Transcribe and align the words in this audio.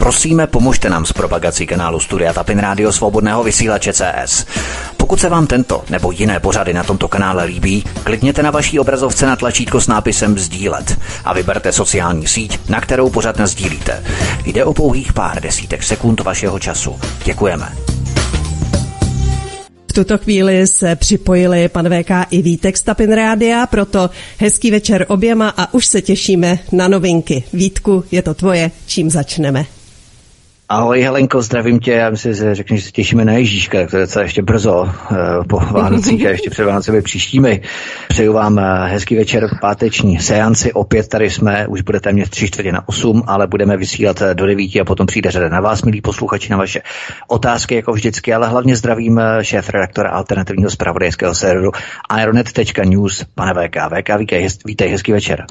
Prosíme, 0.00 0.46
pomožte 0.46 0.90
nám 0.90 1.06
s 1.06 1.12
propagací 1.12 1.66
kanálu 1.66 2.00
Studia 2.00 2.32
Tapin 2.32 2.58
Rádio 2.58 2.92
Svobodného 2.92 3.44
vysílače 3.44 3.92
CS. 3.92 4.46
Pokud 4.96 5.20
se 5.20 5.28
vám 5.28 5.46
tento 5.46 5.84
nebo 5.90 6.10
jiné 6.10 6.40
pořady 6.40 6.74
na 6.74 6.84
tomto 6.84 7.08
kanále 7.08 7.44
líbí, 7.44 7.84
klikněte 8.04 8.42
na 8.42 8.50
vaší 8.50 8.78
obrazovce 8.78 9.26
na 9.26 9.36
tlačítko 9.36 9.80
s 9.80 9.86
nápisem 9.86 10.38
Sdílet 10.38 10.98
a 11.24 11.34
vyberte 11.34 11.72
sociální 11.72 12.26
síť, 12.26 12.68
na 12.68 12.80
kterou 12.80 13.10
pořád 13.10 13.40
sdílíte. 13.40 14.04
Jde 14.46 14.64
o 14.64 14.74
pouhých 14.74 15.12
pár 15.12 15.42
desítek 15.42 15.82
sekund 15.82 16.20
vašeho 16.20 16.58
času. 16.58 17.00
Děkujeme. 17.24 17.72
V 19.90 19.92
tuto 19.92 20.18
chvíli 20.18 20.66
se 20.66 20.96
připojili 20.96 21.68
pan 21.68 21.88
VK 21.88 22.10
i 22.30 22.42
Vítek 22.42 22.76
z 22.76 22.82
Tapin 22.82 23.12
Rádia, 23.12 23.66
proto 23.66 24.10
hezký 24.38 24.70
večer 24.70 25.06
oběma 25.08 25.48
a 25.56 25.74
už 25.74 25.86
se 25.86 26.02
těšíme 26.02 26.58
na 26.72 26.88
novinky. 26.88 27.44
Vítku, 27.52 28.04
je 28.10 28.22
to 28.22 28.34
tvoje, 28.34 28.70
čím 28.86 29.10
začneme? 29.10 29.66
Ahoj 30.72 31.02
Helenko, 31.02 31.42
zdravím 31.42 31.78
tě. 31.78 31.92
Já 31.92 32.10
myslím, 32.10 32.34
že 32.34 32.54
řekneš, 32.54 32.80
že 32.80 32.86
se 32.86 32.92
těšíme 32.92 33.24
na 33.24 33.32
Ježíška, 33.32 33.86
to 33.86 33.96
je 33.96 34.02
docela 34.02 34.22
ještě 34.22 34.42
brzo 34.42 34.88
eh, 34.88 35.16
po 35.48 35.60
Vánocích 35.60 36.26
a 36.26 36.28
ještě 36.28 36.50
před 36.50 36.64
Vánocemi 36.64 37.02
příštími. 37.02 37.60
Přeju 38.08 38.32
vám 38.32 38.58
eh, 38.58 38.88
hezký 38.88 39.16
večer 39.16 39.48
páteční 39.60 40.18
seanci. 40.18 40.72
Opět 40.72 41.08
tady 41.08 41.30
jsme, 41.30 41.66
už 41.66 41.80
bude 41.80 42.00
téměř 42.00 42.28
tři 42.28 42.46
čtvrtě 42.46 42.72
na 42.72 42.88
osm, 42.88 43.22
ale 43.26 43.46
budeme 43.46 43.76
vysílat 43.76 44.22
eh, 44.22 44.34
do 44.34 44.46
devíti 44.46 44.80
a 44.80 44.84
potom 44.84 45.06
přijde 45.06 45.30
řada 45.30 45.48
na 45.48 45.60
vás, 45.60 45.82
milí 45.82 46.00
posluchači, 46.00 46.50
na 46.50 46.56
vaše 46.56 46.82
otázky, 47.28 47.74
jako 47.74 47.92
vždycky, 47.92 48.34
ale 48.34 48.48
hlavně 48.48 48.76
zdravím 48.76 49.20
šéf 49.42 49.68
redaktora 49.68 50.10
alternativního 50.10 50.70
zpravodajského 50.70 51.34
serveru 51.34 51.70
Ironet.news, 52.20 53.24
pane 53.34 53.54
VK. 53.54 53.76
VK, 53.76 54.30
vítej, 54.66 54.90
hezký 54.90 55.12
večer. 55.12 55.46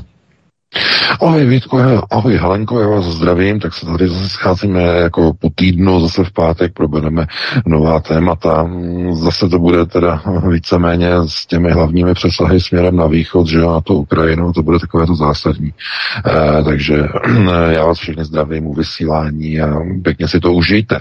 Ahoj 1.21 1.45
Vítko, 1.45 1.77
ahoj 2.11 2.37
Helenko, 2.37 2.79
já 2.79 2.87
vás 2.87 3.05
zdravím, 3.05 3.59
tak 3.59 3.73
se 3.73 3.85
tady 3.85 4.07
zase 4.07 4.29
scházíme 4.29 4.81
jako 4.83 5.33
po 5.33 5.49
týdnu, 5.55 5.99
zase 5.99 6.23
v 6.23 6.31
pátek 6.31 6.73
probereme 6.73 7.27
nová 7.65 7.99
témata. 7.99 8.69
Zase 9.11 9.49
to 9.49 9.59
bude 9.59 9.85
teda 9.85 10.21
víceméně 10.49 11.09
s 11.25 11.45
těmi 11.45 11.71
hlavními 11.71 12.13
přesahy 12.13 12.61
směrem 12.61 12.95
na 12.95 13.07
východ, 13.07 13.47
že 13.47 13.59
na 13.59 13.81
to 13.81 13.93
Ukrajinu, 13.93 14.53
to 14.53 14.63
bude 14.63 14.79
takové 14.79 15.07
to 15.07 15.15
zásadní. 15.15 15.73
E, 16.59 16.63
takže 16.63 16.95
já 17.69 17.85
vás 17.85 17.97
všechny 17.99 18.25
zdravím 18.25 18.67
u 18.67 18.73
vysílání 18.73 19.61
a 19.61 19.75
pěkně 20.03 20.27
si 20.27 20.39
to 20.39 20.53
užijte. 20.53 20.99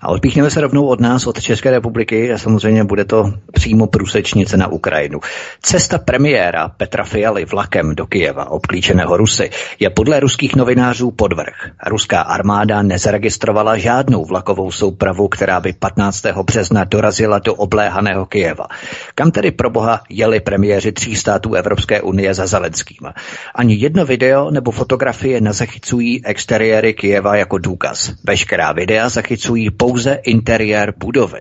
A 0.00 0.08
odpíchneme 0.08 0.50
se 0.50 0.60
rovnou 0.60 0.86
od 0.86 1.00
nás, 1.00 1.26
od 1.26 1.40
České 1.40 1.70
republiky 1.70 2.32
a 2.32 2.38
samozřejmě 2.38 2.84
bude 2.84 3.04
to 3.04 3.32
přímo 3.52 3.86
průsečnice 3.86 4.56
na 4.56 4.68
Ukrajinu. 4.68 5.20
Cesta 5.62 5.98
premiéra 5.98 6.68
Petra 6.68 7.04
Fialy 7.04 7.44
vlakem 7.44 7.94
do 7.94 8.06
Kijeva, 8.06 8.50
obklíčeného 8.50 9.16
Rusy, 9.16 9.50
je 9.80 9.90
podle 9.90 10.20
ruských 10.20 10.56
novinářů 10.56 11.10
podvrh. 11.10 11.54
Ruská 11.86 12.20
armáda 12.20 12.82
nezaregistrovala 12.82 13.78
žádnou 13.78 14.24
vlakovou 14.24 14.70
soupravu, 14.70 15.28
která 15.28 15.60
by 15.60 15.72
15. 15.72 16.26
března 16.42 16.84
dorazila 16.84 17.38
do 17.38 17.54
obléhaného 17.54 18.26
Kijeva. 18.26 18.66
Kam 19.14 19.30
tedy 19.30 19.50
pro 19.50 19.70
boha 19.70 20.00
jeli 20.08 20.40
premiéři 20.40 20.92
tří 20.92 21.16
států 21.16 21.54
Evropské 21.54 22.00
unie 22.00 22.34
za 22.34 22.46
Zelenským? 22.46 23.08
Ani 23.54 23.74
jedno 23.74 24.06
video 24.06 24.50
nebo 24.50 24.70
fotografie 24.70 25.40
nezachycují 25.40 26.26
exteriéry 26.26 26.94
Kijeva 26.94 27.36
jako 27.36 27.58
důkaz. 27.58 28.12
Veškerá 28.24 28.72
videa 28.72 29.08
zachycují 29.08 29.70
pouze 29.70 29.87
pouze 29.88 30.18
interiér 30.24 30.94
budovy. 30.96 31.40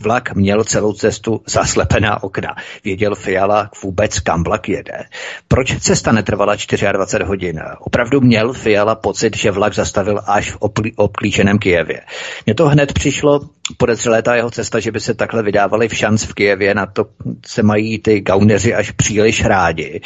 Vlak 0.00 0.34
měl 0.34 0.64
celou 0.64 0.92
cestu 0.92 1.42
zaslepená 1.46 2.22
okna. 2.22 2.56
Věděl 2.84 3.14
Fiala 3.14 3.70
vůbec, 3.82 4.20
kam 4.20 4.44
vlak 4.44 4.68
jede. 4.68 5.04
Proč 5.48 5.78
cesta 5.78 6.12
netrvala 6.12 6.54
24 6.54 7.24
hodin? 7.24 7.62
Opravdu 7.78 8.20
měl 8.20 8.52
Fiala 8.52 8.94
pocit, 8.94 9.36
že 9.36 9.50
vlak 9.50 9.74
zastavil 9.74 10.20
až 10.26 10.50
v 10.50 10.58
obklíčeném 10.96 11.58
Kijevě. 11.58 12.00
Mně 12.46 12.54
to 12.54 12.68
hned 12.68 12.92
přišlo 12.92 13.40
podezřelé 13.76 14.22
ta 14.22 14.34
jeho 14.34 14.50
cesta, 14.50 14.80
že 14.80 14.92
by 14.92 15.00
se 15.00 15.14
takhle 15.14 15.42
vydávali 15.42 15.88
v 15.88 15.94
šanc 15.94 16.24
v 16.24 16.34
Kijevě, 16.34 16.74
na 16.74 16.86
to 16.86 17.06
se 17.46 17.62
mají 17.62 17.98
ty 17.98 18.20
gauneři 18.20 18.74
až 18.74 18.90
příliš 18.90 19.44
rádi. 19.44 20.00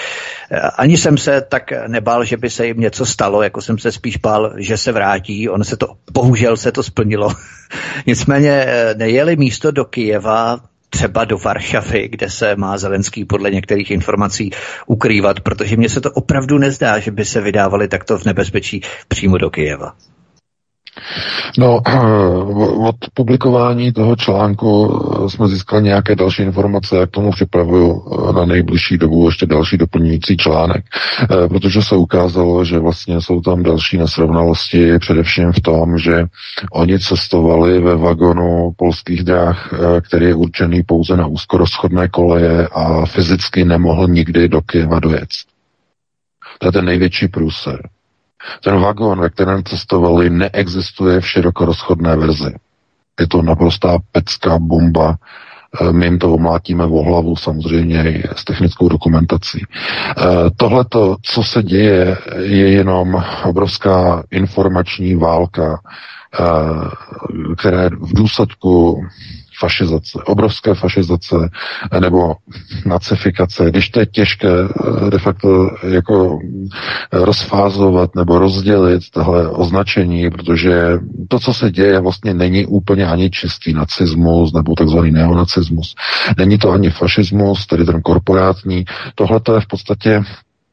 Ani 0.77 0.97
jsem 0.97 1.19
se 1.19 1.41
tak 1.41 1.63
nebál, 1.87 2.25
že 2.25 2.37
by 2.37 2.51
se 2.51 2.67
jim 2.67 2.81
něco 2.81 3.07
stalo, 3.07 3.43
jako 3.43 3.63
jsem 3.63 3.79
se 3.79 3.93
spíš 3.93 4.17
bál, 4.17 4.53
že 4.57 4.77
se 4.77 4.93
vrátí. 4.93 5.49
On 5.49 5.65
se 5.65 5.77
to, 5.77 5.97
bohužel 6.13 6.57
se 6.57 6.73
to 6.73 6.83
splnilo. 6.83 7.31
Nicméně 8.07 8.51
eh, 8.51 8.95
nejeli 8.95 9.37
místo 9.37 9.71
do 9.71 9.85
Kijeva, 9.85 10.61
třeba 10.91 11.25
do 11.25 11.39
Varšavy, 11.39 12.09
kde 12.09 12.31
se 12.31 12.57
má 12.57 12.79
Zelenský 12.79 13.25
podle 13.25 13.51
některých 13.51 13.91
informací 13.91 14.51
ukrývat, 14.87 15.41
protože 15.41 15.77
mně 15.77 15.89
se 15.89 16.01
to 16.01 16.11
opravdu 16.11 16.59
nezdá, 16.59 16.99
že 16.99 17.11
by 17.11 17.25
se 17.25 17.41
vydávali 17.41 17.89
takto 17.89 18.19
v 18.19 18.25
nebezpečí 18.25 18.83
přímo 19.09 19.39
do 19.39 19.51
Kijeva. 19.51 19.95
No, 21.59 21.81
od 22.89 22.97
publikování 23.15 23.93
toho 23.93 24.17
článku 24.17 25.01
jsme 25.29 25.49
získali 25.49 25.83
nějaké 25.83 26.17
další 26.17 26.43
informace, 26.43 26.97
jak 26.97 27.11
tomu 27.11 27.31
připravuju 27.31 28.05
na 28.35 28.45
nejbližší 28.45 28.99
dobu 28.99 29.27
ještě 29.27 29.47
další 29.47 29.77
doplňující 29.77 30.37
článek, 30.37 30.85
eh, 31.23 31.49
protože 31.49 31.83
se 31.83 31.97
ukázalo, 31.97 32.65
že 32.65 32.79
vlastně 32.79 33.21
jsou 33.21 33.41
tam 33.41 33.63
další 33.63 33.99
nesrovnalosti, 33.99 34.99
především 34.99 35.53
v 35.53 35.61
tom, 35.61 35.99
že 35.99 36.25
oni 36.73 36.99
cestovali 36.99 37.81
ve 37.81 37.97
vagonu 37.97 38.73
polských 38.77 39.23
dráh, 39.25 39.73
eh, 39.73 40.01
který 40.01 40.27
je 40.27 40.35
určený 40.35 40.83
pouze 40.83 41.17
na 41.17 41.27
úzkorozchodné 41.27 42.09
koleje 42.09 42.69
a 42.69 43.07
fyzicky 43.07 43.65
nemohl 43.65 44.09
nikdy 44.09 44.49
do 44.49 44.61
Kyjeva 44.61 45.01
dojet. 45.01 45.29
To 46.59 46.69
je 46.69 46.73
ten 46.73 46.85
největší 46.85 47.29
průser. 47.29 47.89
Ten 48.65 48.81
vagon, 48.81 49.21
ve 49.21 49.31
kterém 49.31 49.65
cestovali, 49.65 50.31
neexistuje 50.31 51.21
v 51.21 51.29
širokorozchodné 51.29 52.17
verzi. 52.17 52.55
Je 53.21 53.27
to 53.29 53.43
naprostá 53.43 53.99
pecká 54.13 54.59
bomba. 54.59 55.17
Eh, 55.81 55.93
my 55.93 56.07
jim 56.07 56.19
to 56.19 56.35
omlátíme 56.35 56.85
o 56.85 57.03
hlavu 57.03 57.37
samozřejmě 57.37 58.23
s 58.37 58.45
technickou 58.45 58.89
dokumentací. 58.89 59.65
Eh, 59.65 60.25
Tohle, 60.57 60.85
co 61.23 61.43
se 61.43 61.63
děje, 61.63 62.17
je 62.37 62.71
jenom 62.71 63.25
obrovská 63.45 64.23
informační 64.31 65.15
válka, 65.15 65.81
eh, 66.41 66.45
které 67.57 67.89
v 67.89 68.15
důsledku 68.15 69.05
fašizace, 69.61 70.19
obrovské 70.27 70.75
fašizace 70.75 71.37
nebo 72.01 72.35
nacifikace, 72.87 73.71
když 73.71 73.89
to 73.91 74.01
je 74.01 74.07
těžké 74.07 74.49
eh, 74.49 75.11
de 75.11 75.19
facto 75.19 75.71
jako 75.89 76.39
rozfázovat 77.13 78.15
nebo 78.15 78.39
rozdělit 78.39 79.03
tohle 79.13 79.49
označení, 79.49 80.31
protože 80.31 80.99
to, 81.29 81.39
co 81.39 81.55
se 81.55 81.71
děje, 81.71 82.01
vlastně 82.01 82.35
není 82.35 82.67
úplně 82.67 83.07
ani 83.07 83.31
čistý 83.31 83.73
nacismus 83.73 84.53
nebo 84.53 84.75
takzvaný 84.75 85.11
neonacismus. 85.11 85.95
Není 86.39 86.59
to 86.59 86.71
ani 86.71 86.91
fašismus, 86.91 87.67
tedy 87.67 87.85
ten 87.85 88.03
korporátní. 88.03 88.85
Tohle 89.15 89.41
to 89.41 89.55
je 89.55 89.61
v 89.61 89.67
podstatě 89.67 90.23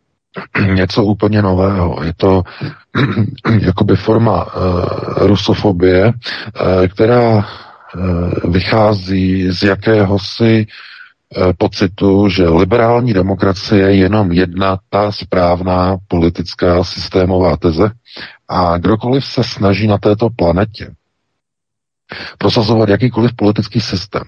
něco 0.73 1.03
úplně 1.03 1.41
nového. 1.41 1.99
Je 2.03 2.13
to 2.17 2.43
jakoby 3.59 3.95
forma 3.95 4.45
uh, 4.45 4.51
rusofobie, 5.27 6.05
uh, 6.07 6.87
která 6.87 7.45
Eh, 7.45 7.66
vychází 8.50 9.52
z 9.52 9.63
jakéhosi 9.63 10.66
eh, 10.68 11.53
pocitu, 11.58 12.30
že 12.30 12.50
liberální 12.50 13.13
demokracie 13.13 13.81
je 13.81 13.96
jenom 13.96 14.31
jedna 14.31 14.80
ta 14.90 15.12
správná 15.12 15.97
politická 16.08 16.84
systémová 16.84 17.58
teze 17.58 17.91
a 18.47 18.78
kdokoliv 18.78 19.25
se 19.25 19.44
snaží 19.44 19.88
na 19.88 19.97
této 19.97 20.30
planetě 20.30 20.91
prosazovat 22.38 22.90
jakýkoliv 22.90 23.35
politický 23.35 23.81
systém, 23.81 24.24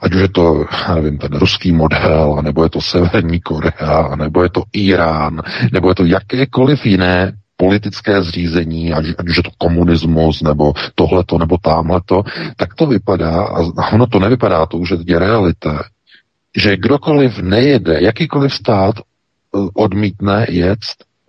ať 0.00 0.14
už 0.14 0.20
je 0.20 0.28
to, 0.28 0.64
nevím, 0.94 1.18
ten 1.18 1.32
ruský 1.32 1.72
model, 1.72 2.38
nebo 2.42 2.62
je 2.62 2.70
to 2.70 2.80
Severní 2.80 3.40
Korea, 3.40 4.16
nebo 4.16 4.42
je 4.42 4.48
to 4.50 4.62
Irán, 4.72 5.42
nebo 5.72 5.88
je 5.88 5.94
to 5.94 6.04
jakékoliv 6.04 6.86
jiné 6.86 7.32
politické 7.58 8.22
zřízení, 8.22 8.92
ať, 8.94 9.04
už 9.28 9.36
je 9.36 9.42
to 9.42 9.50
komunismus, 9.58 10.42
nebo 10.42 10.72
tohleto, 10.94 11.38
nebo 11.38 11.58
tamhleto, 11.58 12.22
tak 12.56 12.74
to 12.74 12.86
vypadá, 12.86 13.42
a 13.78 13.92
ono 13.92 14.06
to 14.06 14.18
nevypadá, 14.18 14.66
to 14.66 14.78
už 14.78 15.02
je 15.04 15.18
realita, 15.18 15.82
že 16.56 16.76
kdokoliv 16.76 17.38
nejede, 17.38 17.98
jakýkoliv 18.00 18.54
stát 18.54 18.94
eh, 18.98 19.02
odmítne 19.74 20.46
jet 20.48 20.78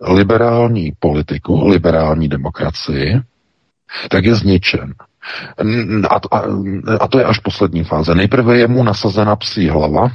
liberální 0.00 0.92
politiku, 0.98 1.68
liberální 1.68 2.28
demokracii, 2.28 3.20
tak 4.08 4.24
je 4.24 4.34
zničen. 4.34 4.94
A, 6.08 6.14
a, 6.36 6.38
a 7.00 7.08
to 7.08 7.18
je 7.18 7.24
až 7.24 7.38
poslední 7.38 7.84
fáze. 7.84 8.14
Nejprve 8.14 8.58
je 8.58 8.68
mu 8.68 8.82
nasazena 8.82 9.36
psí 9.36 9.68
hlava, 9.68 10.08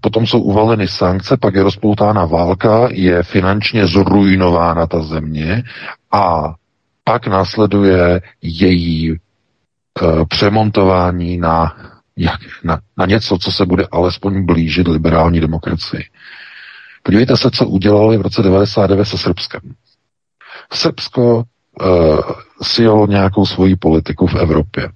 Potom 0.00 0.26
jsou 0.26 0.40
uvaleny 0.40 0.88
sankce, 0.88 1.36
pak 1.36 1.54
je 1.54 1.62
rozpoutána 1.62 2.24
válka, 2.24 2.88
je 2.90 3.22
finančně 3.22 3.86
zrujnována 3.86 4.86
ta 4.86 5.02
země 5.02 5.62
a 6.12 6.54
pak 7.04 7.26
následuje 7.26 8.20
její 8.42 9.12
e, 9.12 9.16
přemontování 10.28 11.38
na, 11.38 11.76
jak, 12.16 12.40
na, 12.64 12.78
na 12.96 13.06
něco, 13.06 13.38
co 13.38 13.52
se 13.52 13.66
bude 13.66 13.86
alespoň 13.92 14.46
blížit 14.46 14.88
liberální 14.88 15.40
demokracii. 15.40 16.04
Podívejte 17.02 17.36
se, 17.36 17.50
co 17.50 17.66
udělali 17.66 18.18
v 18.18 18.20
roce 18.20 18.42
99 18.42 19.04
se 19.04 19.18
Srbskem. 19.18 19.60
Srbsko 20.72 21.44
uh, 21.80 23.06
nějakou 23.08 23.46
svoji 23.46 23.76
politiku 23.76 24.26
v 24.26 24.34
Evropě. 24.34 24.88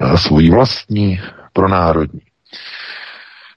Uh, 0.00 0.16
svoji 0.16 0.50
vlastní, 0.50 1.20
pronárodní. 1.52 2.20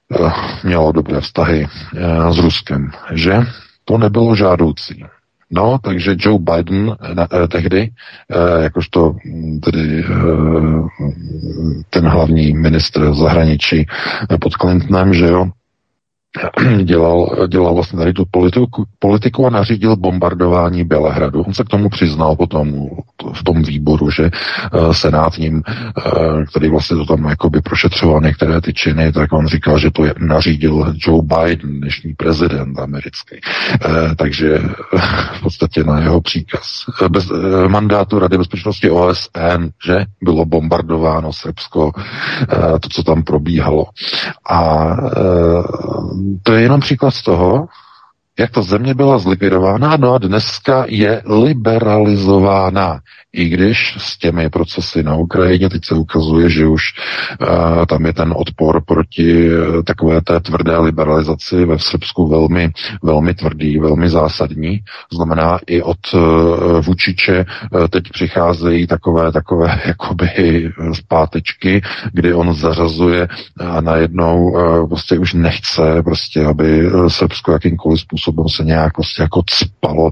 Uh, 0.08 0.32
mělo 0.64 0.92
dobré 0.92 1.20
vztahy 1.20 1.66
uh, 1.66 2.30
s 2.30 2.38
Ruskem, 2.38 2.90
že? 3.12 3.38
To 3.84 3.98
nebylo 3.98 4.36
žádoucí. 4.36 5.04
No, 5.50 5.78
takže 5.82 6.16
Joe 6.18 6.38
Biden 6.38 6.96
na, 7.14 7.28
eh, 7.32 7.48
tehdy, 7.48 7.90
eh, 8.30 8.62
jakožto 8.62 9.14
hm, 9.24 9.60
tedy 9.60 10.04
eh, 10.04 11.12
ten 11.90 12.08
hlavní 12.08 12.52
ministr 12.54 13.14
zahraničí 13.14 13.86
eh, 14.30 14.38
pod 14.38 14.52
Clintonem, 14.52 15.14
že 15.14 15.26
jo, 15.26 15.46
dělal, 16.82 17.46
dělal 17.48 17.74
vlastně 17.74 17.98
tady 17.98 18.12
tu 18.12 18.24
politiku, 18.30 18.84
politiku 18.98 19.46
a 19.46 19.50
nařídil 19.50 19.96
bombardování 19.96 20.84
Bělehradu. 20.84 21.42
On 21.42 21.54
se 21.54 21.64
k 21.64 21.68
tomu 21.68 21.88
přiznal 21.88 22.36
potom 22.36 22.88
v 23.32 23.44
tom 23.44 23.62
výboru, 23.62 24.10
že 24.10 24.22
uh, 24.22 24.92
senátním, 24.92 25.62
uh, 25.62 26.44
který 26.44 26.68
vlastně 26.68 26.96
to 26.96 27.04
tam 27.04 27.24
jakoby 27.24 27.60
prošetřoval 27.60 28.20
některé 28.20 28.60
ty 28.60 28.74
činy, 28.74 29.12
tak 29.12 29.32
on 29.32 29.46
říkal, 29.46 29.78
že 29.78 29.90
to 29.90 30.04
je, 30.04 30.14
nařídil 30.18 30.94
Joe 30.96 31.22
Biden, 31.22 31.80
dnešní 31.80 32.14
prezident 32.14 32.78
americký. 32.78 33.36
Uh, 33.36 34.14
takže 34.16 34.58
v 35.32 35.42
podstatě 35.42 35.84
na 35.84 36.00
jeho 36.00 36.20
příkaz. 36.20 36.84
Bez 37.08 37.32
mandátu 37.68 38.18
Rady 38.18 38.38
bezpečnosti 38.38 38.90
OSN, 38.90 39.68
že 39.86 40.04
bylo 40.22 40.44
bombardováno 40.44 41.32
Srbsko, 41.32 41.92
to, 42.80 42.88
co 42.88 43.02
tam 43.02 43.22
probíhalo. 43.22 43.86
A 44.50 44.86
to 46.42 46.52
je 46.52 46.62
jenom 46.62 46.80
příklad 46.80 47.10
z 47.10 47.22
toho, 47.22 47.66
jak 48.38 48.50
ta 48.50 48.62
země 48.62 48.94
byla 48.94 49.18
zlikvidována, 49.18 49.96
no 49.96 50.14
a 50.14 50.18
dneska 50.18 50.84
je 50.88 51.22
liberalizována. 51.26 53.00
I 53.32 53.48
když 53.48 53.96
s 53.98 54.18
těmi 54.18 54.50
procesy 54.50 55.02
na 55.02 55.14
Ukrajině 55.14 55.68
teď 55.70 55.84
se 55.84 55.94
ukazuje, 55.94 56.50
že 56.50 56.66
už 56.66 56.82
uh, 57.40 57.86
tam 57.86 58.06
je 58.06 58.12
ten 58.12 58.34
odpor 58.36 58.84
proti 58.84 59.50
uh, 59.50 59.82
takové 59.82 60.20
té 60.20 60.40
tvrdé 60.40 60.78
liberalizaci 60.78 61.64
ve 61.64 61.78
Srbsku 61.78 62.28
velmi, 62.28 62.70
velmi 63.02 63.34
tvrdý, 63.34 63.78
velmi 63.78 64.08
zásadní. 64.08 64.80
Znamená 65.12 65.58
i 65.66 65.82
od 65.82 65.96
uh, 66.14 66.20
Vučiče 66.80 67.44
uh, 67.72 67.86
teď 67.88 68.04
přicházejí 68.12 68.86
takové, 68.86 69.32
takové 69.32 69.80
jakoby 69.86 70.70
zpátečky, 70.92 71.82
kdy 72.12 72.34
on 72.34 72.54
zařazuje 72.54 73.28
a 73.60 73.80
najednou 73.80 74.42
uh, 74.42 74.88
prostě 74.88 75.18
už 75.18 75.34
nechce 75.34 76.02
prostě, 76.04 76.44
aby 76.44 76.90
Srbsko 77.08 77.52
jakýmkoliv 77.52 78.00
způsobem 78.00 78.25
se 78.48 78.64
nějak 78.64 78.94
prostě 78.94 79.22
jako 79.22 79.42
cpalo, 79.46 80.10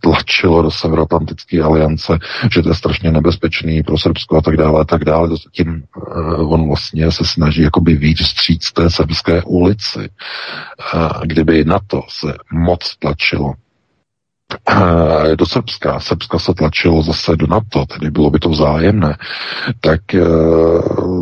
tlačilo 0.00 0.62
do 0.62 0.70
severoatlantické 0.70 1.62
aliance, 1.62 2.18
že 2.52 2.62
to 2.62 2.68
je 2.68 2.74
strašně 2.74 3.12
nebezpečný 3.12 3.82
pro 3.82 3.98
Srbsko 3.98 4.36
a 4.36 4.40
tak 4.40 4.56
dále, 4.56 4.80
a 4.80 4.84
tak 4.84 5.04
dále. 5.04 5.28
Tím 5.52 5.82
uh, 5.96 6.52
on 6.52 6.68
vlastně 6.68 7.12
se 7.12 7.24
snaží 7.24 7.62
jakoby 7.62 7.96
víc 7.96 8.18
vstříc 8.18 8.72
té 8.72 8.90
srbské 8.90 9.42
ulici. 9.42 10.08
Kdyby 11.24 11.64
na 11.64 11.78
to 11.86 12.02
se 12.08 12.34
moc 12.52 12.96
tlačilo, 12.98 13.52
do 15.36 15.46
Srbska, 15.46 16.00
Srbska 16.00 16.38
se 16.38 16.54
tlačilo 16.54 17.02
zase 17.02 17.36
do 17.36 17.46
NATO, 17.46 17.86
tedy 17.86 18.10
bylo 18.10 18.30
by 18.30 18.38
to 18.38 18.48
vzájemné, 18.48 19.16
tak 19.80 20.14
eh, 20.14 20.20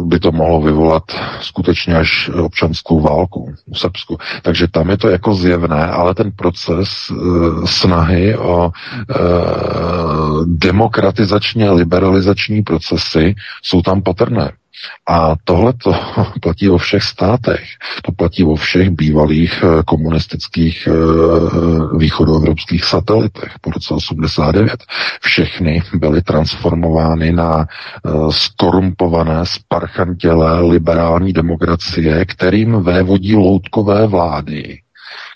by 0.04 0.18
to 0.18 0.32
mohlo 0.32 0.60
vyvolat 0.60 1.02
skutečně 1.40 1.96
až 1.96 2.28
občanskou 2.28 3.00
válku 3.00 3.54
v 3.72 3.78
Srbsku. 3.78 4.18
Takže 4.42 4.68
tam 4.68 4.90
je 4.90 4.98
to 4.98 5.08
jako 5.08 5.34
zjevné, 5.34 5.86
ale 5.86 6.14
ten 6.14 6.32
proces 6.32 6.88
eh, 7.10 7.14
snahy 7.66 8.36
o 8.36 8.70
eh, 9.10 9.14
demokratizačně 10.46 11.70
liberalizační 11.70 12.62
procesy 12.62 13.34
jsou 13.62 13.82
tam 13.82 14.02
patrné. 14.02 14.52
A 15.06 15.34
tohle 15.44 15.72
to 15.72 15.92
platí 16.42 16.70
o 16.70 16.78
všech 16.78 17.02
státech. 17.02 17.64
To 18.02 18.12
platí 18.12 18.44
o 18.44 18.54
všech 18.54 18.90
bývalých 18.90 19.62
eh, 19.62 19.82
komunistických 19.82 20.88
eh, 20.88 20.92
východoevropských 21.98 22.84
satelitech 22.84 23.52
po 23.60 23.70
roce 23.70 23.94
89. 23.94 24.84
Všechny 25.20 25.82
byly 25.94 26.22
transformovány 26.22 27.32
na 27.32 27.66
eh, 27.66 28.10
skorumpované, 28.30 29.40
sparchantělé 29.44 30.60
liberální 30.60 31.32
demokracie, 31.32 32.24
kterým 32.24 32.82
vévodí 32.82 33.36
loutkové 33.36 34.06
vlády, 34.06 34.78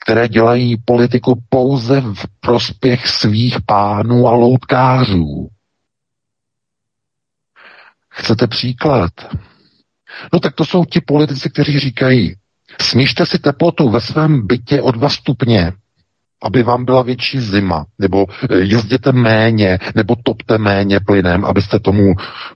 které 0.05 0.29
dělají 0.29 0.77
politiku 0.85 1.43
pouze 1.49 2.01
v 2.01 2.25
prospěch 2.41 3.09
svých 3.09 3.57
pánů 3.67 4.29
a 4.29 4.31
loutkářů. 4.31 5.49
Chcete 8.21 8.47
příklad? 8.47 9.11
No 10.33 10.41
tak 10.41 10.55
to 10.55 10.65
jsou 10.65 10.85
ti 10.85 11.01
politici, 11.01 11.51
kteří 11.51 11.79
říkají, 11.79 12.35
snížte 12.81 13.27
si 13.27 13.39
teplotu 13.39 13.91
ve 13.91 14.01
svém 14.01 14.47
bytě 14.47 14.83
o 14.83 14.91
dva 14.91 15.09
stupně, 15.09 15.73
aby 16.43 16.63
vám 16.63 16.85
byla 16.85 17.03
větší 17.03 17.41
zima, 17.41 17.87
nebo 17.99 18.27
eh, 18.29 18.57
jezděte 18.57 19.13
méně, 19.13 19.79
nebo 19.95 20.17
topte 20.25 20.59
méně 20.59 21.01
plynem, 21.01 21.45
abyste 21.45 21.79
tomu 21.79 22.15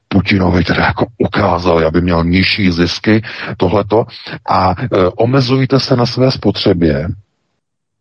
Putinovi 0.08 0.64
teda 0.64 0.84
jako 0.84 1.06
ukázali, 1.18 1.84
aby 1.84 2.00
měl 2.00 2.24
nižší 2.24 2.70
zisky, 2.70 3.22
tohleto, 3.56 4.04
a 4.48 4.74
e, 4.82 4.86
omezujte 5.06 5.80
se 5.80 5.96
na 5.96 6.06
své 6.06 6.30
spotřebě 6.30 7.08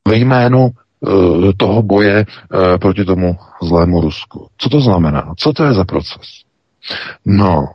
ve 0.07 0.15
jménu 0.15 0.69
e, 0.69 1.53
toho 1.57 1.81
boje 1.81 2.19
e, 2.19 2.77
proti 2.77 3.05
tomu 3.05 3.37
zlému 3.61 4.01
Rusku. 4.01 4.47
Co 4.57 4.69
to 4.69 4.81
znamená? 4.81 5.33
Co 5.37 5.53
to 5.53 5.63
je 5.63 5.73
za 5.73 5.83
proces? 5.83 6.42
No, 7.25 7.67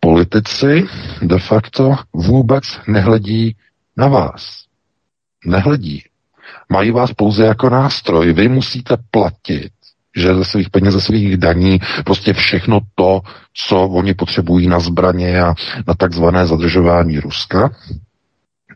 politici 0.00 0.84
de 1.22 1.38
facto 1.38 1.94
vůbec 2.12 2.64
nehledí 2.88 3.56
na 3.96 4.08
vás. 4.08 4.64
Nehledí. 5.46 6.02
Mají 6.68 6.90
vás 6.90 7.12
pouze 7.12 7.46
jako 7.46 7.70
nástroj. 7.70 8.32
Vy 8.32 8.48
musíte 8.48 8.96
platit, 9.10 9.70
že 10.16 10.34
ze 10.34 10.44
svých 10.44 10.70
peněz, 10.70 10.94
ze 10.94 11.00
svých 11.00 11.36
daní, 11.36 11.78
prostě 12.04 12.32
všechno 12.32 12.80
to, 12.94 13.20
co 13.54 13.82
oni 13.82 14.14
potřebují 14.14 14.68
na 14.68 14.80
zbraně 14.80 15.42
a 15.42 15.54
na 15.86 15.94
takzvané 15.94 16.46
zadržování 16.46 17.20
Ruska, 17.20 17.70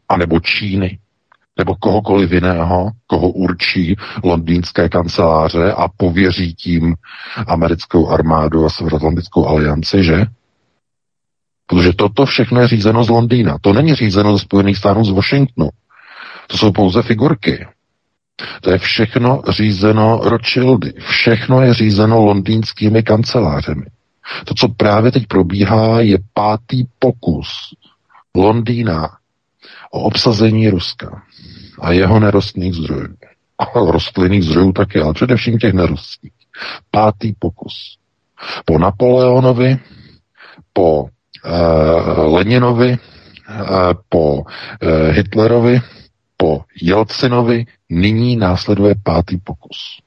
anebo 0.08 0.40
Číny, 0.40 0.98
nebo 1.60 1.74
kohokoliv 1.74 2.32
jiného, 2.32 2.90
koho 3.06 3.30
určí 3.30 3.96
londýnské 4.24 4.88
kanceláře 4.88 5.72
a 5.72 5.88
pověří 5.96 6.54
tím 6.54 6.94
americkou 7.46 8.08
armádu 8.08 8.66
a 8.66 8.70
Severoatlantickou 8.70 9.46
alianci, 9.46 10.04
že? 10.04 10.26
Protože 11.66 11.92
toto 11.92 12.26
všechno 12.26 12.60
je 12.60 12.68
řízeno 12.68 13.04
z 13.04 13.08
Londýna. 13.08 13.58
To 13.60 13.72
není 13.72 13.94
řízeno 13.94 14.32
ze 14.36 14.42
Spojených 14.42 14.76
států 14.76 15.04
z 15.04 15.10
Washingtonu. 15.10 15.68
To 16.46 16.58
jsou 16.58 16.72
pouze 16.72 17.02
figurky. 17.02 17.66
To 18.60 18.70
je 18.70 18.78
všechno 18.78 19.42
řízeno 19.48 20.20
Rothschildy. 20.24 20.92
Všechno 20.98 21.62
je 21.62 21.74
řízeno 21.74 22.20
londýnskými 22.24 23.02
kancelářemi. 23.02 23.84
To, 24.44 24.54
co 24.54 24.68
právě 24.68 25.12
teď 25.12 25.26
probíhá, 25.26 26.00
je 26.00 26.18
pátý 26.34 26.84
pokus 26.98 27.48
Londýna 28.36 29.08
o 29.90 30.00
obsazení 30.00 30.68
Ruska 30.70 31.22
a 31.80 31.92
jeho 31.92 32.20
nerostných 32.20 32.74
zdrojů. 32.74 33.14
A 33.58 33.64
rostlinných 33.90 34.44
zdrojů 34.44 34.72
taky, 34.72 35.00
ale 35.00 35.14
především 35.14 35.58
těch 35.58 35.72
nerostných. 35.72 36.32
Pátý 36.90 37.32
pokus. 37.38 37.98
Po 38.64 38.78
Napoleonovi, 38.78 39.78
po 40.72 41.02
uh, 41.02 42.34
Leninovi, 42.34 42.90
uh, 42.90 43.92
po 44.08 44.34
uh, 44.34 44.44
Hitlerovi, 45.10 45.80
po 46.36 46.60
Jelcinovi, 46.82 47.66
nyní 47.90 48.36
následuje 48.36 48.94
pátý 49.02 49.36
pokus. 49.36 50.00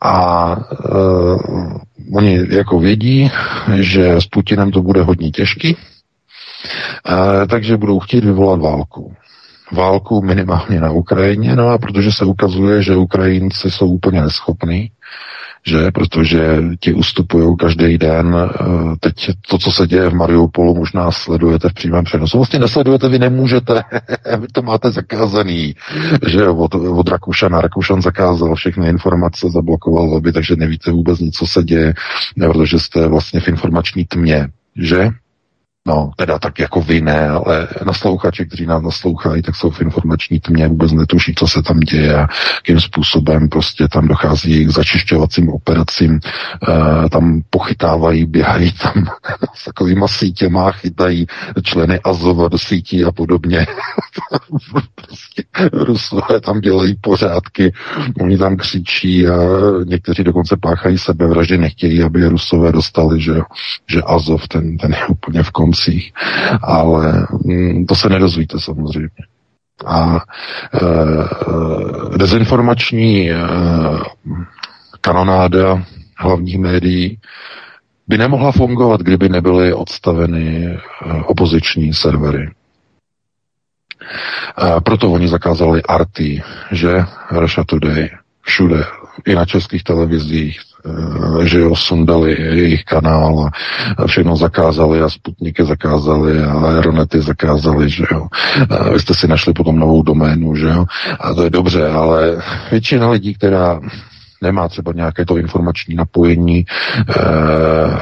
A 0.00 0.56
uh, 0.56 1.78
oni 2.16 2.40
jako 2.50 2.78
vědí, 2.78 3.30
že 3.74 4.12
s 4.14 4.26
Putinem 4.26 4.70
to 4.70 4.82
bude 4.82 5.02
hodně 5.02 5.30
těžký, 5.30 5.76
uh, 5.76 7.46
takže 7.50 7.76
budou 7.76 7.98
chtít 8.00 8.24
vyvolat 8.24 8.60
válku 8.60 9.14
válku 9.72 10.22
minimálně 10.22 10.80
na 10.80 10.90
Ukrajině, 10.90 11.56
no 11.56 11.68
a 11.68 11.78
protože 11.78 12.12
se 12.12 12.24
ukazuje, 12.24 12.82
že 12.82 12.96
Ukrajinci 12.96 13.70
jsou 13.70 13.86
úplně 13.86 14.20
neschopní, 14.20 14.90
že, 15.66 15.90
protože 15.90 16.62
ti 16.80 16.92
ustupují 16.94 17.56
každý 17.56 17.98
den. 17.98 18.36
Eh, 18.36 18.64
teď 19.00 19.14
to, 19.48 19.58
co 19.58 19.72
se 19.72 19.86
děje 19.86 20.08
v 20.08 20.14
Mariupolu, 20.14 20.74
možná 20.74 21.10
sledujete 21.10 21.68
v 21.68 21.74
přímém 21.74 22.04
přenosu. 22.04 22.38
Vlastně 22.38 22.58
nesledujete, 22.58 23.08
vy 23.08 23.18
nemůžete, 23.18 23.82
vy 24.40 24.46
to 24.52 24.62
máte 24.62 24.90
zakázaný, 24.90 25.74
že 26.26 26.48
od, 26.48 26.74
od 26.74 27.08
Rakušana. 27.08 27.60
Rakušan 27.60 28.02
zakázal 28.02 28.54
všechny 28.54 28.88
informace, 28.88 29.50
zablokoval 29.50 30.04
lobby, 30.04 30.32
takže 30.32 30.56
nevíte 30.56 30.90
vůbec 30.90 31.18
nic, 31.18 31.36
co 31.36 31.46
se 31.46 31.62
děje, 31.62 31.94
protože 32.38 32.78
jste 32.78 33.08
vlastně 33.08 33.40
v 33.40 33.48
informační 33.48 34.04
tmě, 34.04 34.48
že? 34.76 35.10
No, 35.86 36.10
teda 36.16 36.38
tak 36.38 36.58
jako 36.58 36.80
vy 36.80 37.00
ne, 37.00 37.28
ale 37.28 37.68
naslouchači, 37.86 38.46
kteří 38.46 38.66
nás 38.66 38.82
naslouchají, 38.82 39.42
tak 39.42 39.56
jsou 39.56 39.70
v 39.70 39.80
informační 39.80 40.40
tmě, 40.40 40.68
vůbec 40.68 40.92
netuší, 40.92 41.34
co 41.34 41.46
se 41.46 41.62
tam 41.62 41.80
děje 41.80 42.14
a 42.16 42.26
jakým 42.56 42.80
způsobem 42.80 43.48
prostě 43.48 43.88
tam 43.88 44.08
dochází 44.08 44.64
k 44.64 44.70
začišťovacím 44.70 45.48
operacím, 45.48 46.20
e, 46.22 47.08
tam 47.08 47.42
pochytávají, 47.50 48.24
běhají 48.24 48.72
tam 48.72 49.04
s 49.54 49.64
takovýma 49.64 50.08
sítěma, 50.08 50.70
chytají 50.70 51.26
členy 51.62 52.00
Azova 52.00 52.48
do 52.48 52.58
sítí 52.58 53.04
a 53.04 53.12
podobně. 53.12 53.66
prostě 54.94 55.42
Rusové 55.72 56.40
tam 56.40 56.60
dělají 56.60 56.94
pořádky, 57.00 57.72
oni 58.20 58.38
tam 58.38 58.56
křičí 58.56 59.26
a 59.28 59.36
někteří 59.84 60.24
dokonce 60.24 60.56
páchají 60.56 60.98
sebevraždy, 60.98 61.58
nechtějí, 61.58 62.02
aby 62.02 62.28
Rusové 62.28 62.72
dostali, 62.72 63.20
že, 63.20 63.34
že 63.90 64.02
Azov, 64.02 64.48
ten, 64.48 64.76
ten 64.76 64.92
je 64.92 65.06
úplně 65.06 65.42
v 65.42 65.50
konci 65.50 65.73
koncích, 65.74 66.12
ale 66.62 67.26
mm, 67.44 67.86
to 67.86 67.94
se 67.94 68.08
nedozvíte 68.08 68.60
samozřejmě. 68.60 69.08
A 69.86 70.16
e, 70.16 70.20
dezinformační 72.18 73.30
e, 73.30 73.36
kanonáda 75.00 75.82
hlavních 76.16 76.58
médií 76.58 77.18
by 78.08 78.18
nemohla 78.18 78.52
fungovat, 78.52 79.00
kdyby 79.00 79.28
nebyly 79.28 79.74
odstaveny 79.74 80.66
e, 80.66 80.78
opoziční 81.26 81.94
servery. 81.94 82.46
E, 82.46 82.50
proto 84.80 85.12
oni 85.12 85.28
zakázali 85.28 85.82
Arty, 85.82 86.42
že 86.72 87.04
Russia 87.30 87.64
Today, 87.64 88.10
všude, 88.42 88.84
i 89.26 89.34
na 89.34 89.44
českých 89.44 89.84
televizích, 89.84 90.60
že 91.42 91.58
jo, 91.58 91.76
sundali 91.76 92.36
jejich 92.40 92.84
kanál 92.84 93.50
a 93.96 94.06
všechno 94.06 94.36
zakázali 94.36 95.00
a 95.00 95.08
Sputniky 95.08 95.64
zakázali 95.64 96.42
a 96.42 96.52
Aeronety 96.52 97.20
zakázali, 97.20 97.90
že 97.90 98.04
jo. 98.12 98.26
A 98.70 98.90
vy 98.90 99.00
jste 99.00 99.14
si 99.14 99.28
našli 99.28 99.52
potom 99.52 99.78
novou 99.78 100.02
doménu, 100.02 100.54
že 100.56 100.66
jo. 100.66 100.84
A 101.20 101.34
to 101.34 101.44
je 101.44 101.50
dobře, 101.50 101.88
ale 101.88 102.42
většina 102.70 103.10
lidí, 103.10 103.34
která 103.34 103.80
nemá 104.44 104.68
třeba 104.68 104.92
nějaké 104.92 105.24
to 105.24 105.36
informační 105.36 105.94
napojení 105.94 106.58
e, 106.58 106.64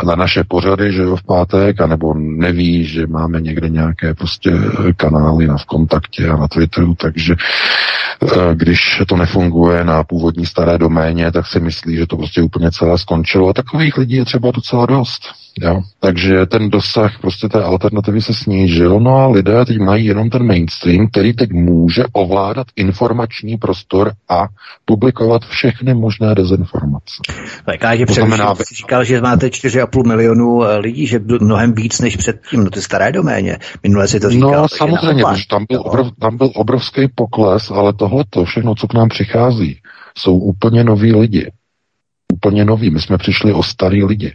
na 0.07 0.15
naše 0.17 0.45
pořady, 0.45 0.93
že 0.93 1.03
jo, 1.03 1.17
v 1.17 1.23
pátek, 1.23 1.81
anebo 1.81 2.15
neví, 2.15 2.85
že 2.85 3.07
máme 3.07 3.41
někde 3.41 3.69
nějaké 3.69 4.15
prostě 4.15 4.51
kanály 4.97 5.47
na 5.47 5.57
v 5.57 5.65
kontaktě 5.65 6.29
a 6.29 6.37
na 6.37 6.49
Twitteru, 6.49 6.95
takže 6.95 7.35
e, 7.35 8.55
když 8.55 9.03
to 9.09 9.17
nefunguje 9.17 9.85
na 9.85 10.05
původní 10.05 10.47
staré 10.47 10.79
doméně, 10.79 11.33
tak 11.33 11.47
si 11.47 11.61
myslí, 11.61 11.97
že 11.97 12.07
to 12.07 12.17
prostě 12.17 12.43
úplně 12.43 12.71
celé 12.71 12.99
skončilo. 12.99 13.49
A 13.49 13.53
takových 13.53 13.97
lidí 13.99 14.17
je 14.17 14.25
třeba 14.25 14.51
docela 14.51 14.87
dost. 14.87 15.42
Jo? 15.61 15.83
Takže 16.01 16.47
ten 16.47 16.71
dosah 16.71 17.21
prostě 17.21 17.49
té 17.49 17.63
alternativy 17.63 18.23
se 18.23 18.35
snížil, 18.35 19.01
no 19.01 19.17
a 19.17 19.27
lidé 19.27 19.65
teď 19.65 19.79
mají 19.79 20.07
jenom 20.07 20.31
ten 20.31 20.47
mainstream, 20.47 21.07
který 21.07 21.33
teď 21.33 21.51
může 21.51 22.05
ovládat 22.13 22.67
informační 22.77 23.57
prostor 23.57 24.13
a 24.29 24.45
publikovat 24.85 25.43
všechny 25.45 25.95
možné 25.95 26.35
dezinformace. 26.35 27.15
Tak 27.65 27.99
já 27.99 28.07
to 28.07 28.15
znamená, 28.15 28.55
jsi 28.55 28.75
říkal, 28.75 29.05
že 29.05 29.21
máte 29.21 29.47
4,5 29.47 30.09
milionu 30.09 30.65
eh, 30.65 30.79
lidí, 30.79 31.07
že 31.07 31.21
mnohem 31.41 31.73
víc 31.73 32.01
než 32.01 32.17
předtím, 32.17 32.65
no 32.65 32.71
ty 32.71 32.83
staré 32.83 33.13
doméně. 33.13 33.59
Minule 33.83 34.09
si 34.09 34.21
to 34.21 34.31
říkal. 34.31 34.63
No 34.63 34.69
samozřejmě, 34.69 35.25
protože 35.25 35.45
tam 35.51 35.65
byl, 35.69 35.83
obrov, 35.85 36.07
tam 36.21 36.37
byl 36.37 36.51
obrovský 36.55 37.09
pokles, 37.15 37.71
ale 37.71 37.93
tohle 37.93 38.25
to 38.31 38.45
všechno, 38.45 38.75
co 38.75 38.87
k 38.89 38.95
nám 38.95 39.09
přichází, 39.09 39.81
jsou 40.19 40.39
úplně 40.39 40.85
noví 40.85 41.13
lidi. 41.13 41.53
Úplně 42.33 42.65
noví. 42.65 42.91
My 42.91 43.01
jsme 43.01 43.19
přišli 43.19 43.53
o 43.53 43.63
starý 43.63 44.05
lidi. 44.05 44.33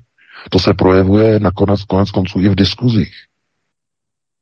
To 0.50 0.60
se 0.60 0.74
projevuje 0.74 1.39
nakonec 1.39 1.84
konec 1.84 2.12
konců 2.12 2.39
i 2.39 2.50
v 2.50 2.56
diskuzích. 2.56 3.13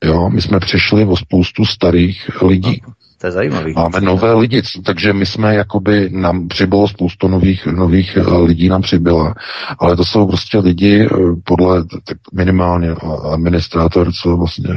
Jo, 0.03 0.29
my 0.29 0.41
jsme 0.41 0.59
přišli 0.59 1.05
o 1.05 1.17
spoustu 1.17 1.65
starých 1.65 2.41
lidí. 2.41 2.81
To 3.17 3.27
je 3.27 3.31
zajímavý. 3.31 3.73
Máme 3.73 4.01
nové 4.01 4.33
lidi, 4.33 4.61
takže 4.85 5.13
my 5.13 5.25
jsme 5.25 5.55
jakoby, 5.55 6.09
nám 6.09 6.47
přibylo 6.47 6.87
spoustu 6.87 7.27
nových, 7.27 7.65
nových 7.65 8.17
eh, 8.17 8.37
lidí 8.37 8.69
nám 8.69 8.81
přibyla, 8.81 9.35
ale 9.79 9.95
to 9.95 10.05
jsou 10.05 10.27
prostě 10.27 10.57
lidi 10.57 11.05
eh, 11.05 11.09
podle 11.43 11.83
tak 11.83 12.17
minimálně 12.33 12.91
administrátor, 13.31 14.13
co 14.13 14.37
vlastně, 14.37 14.69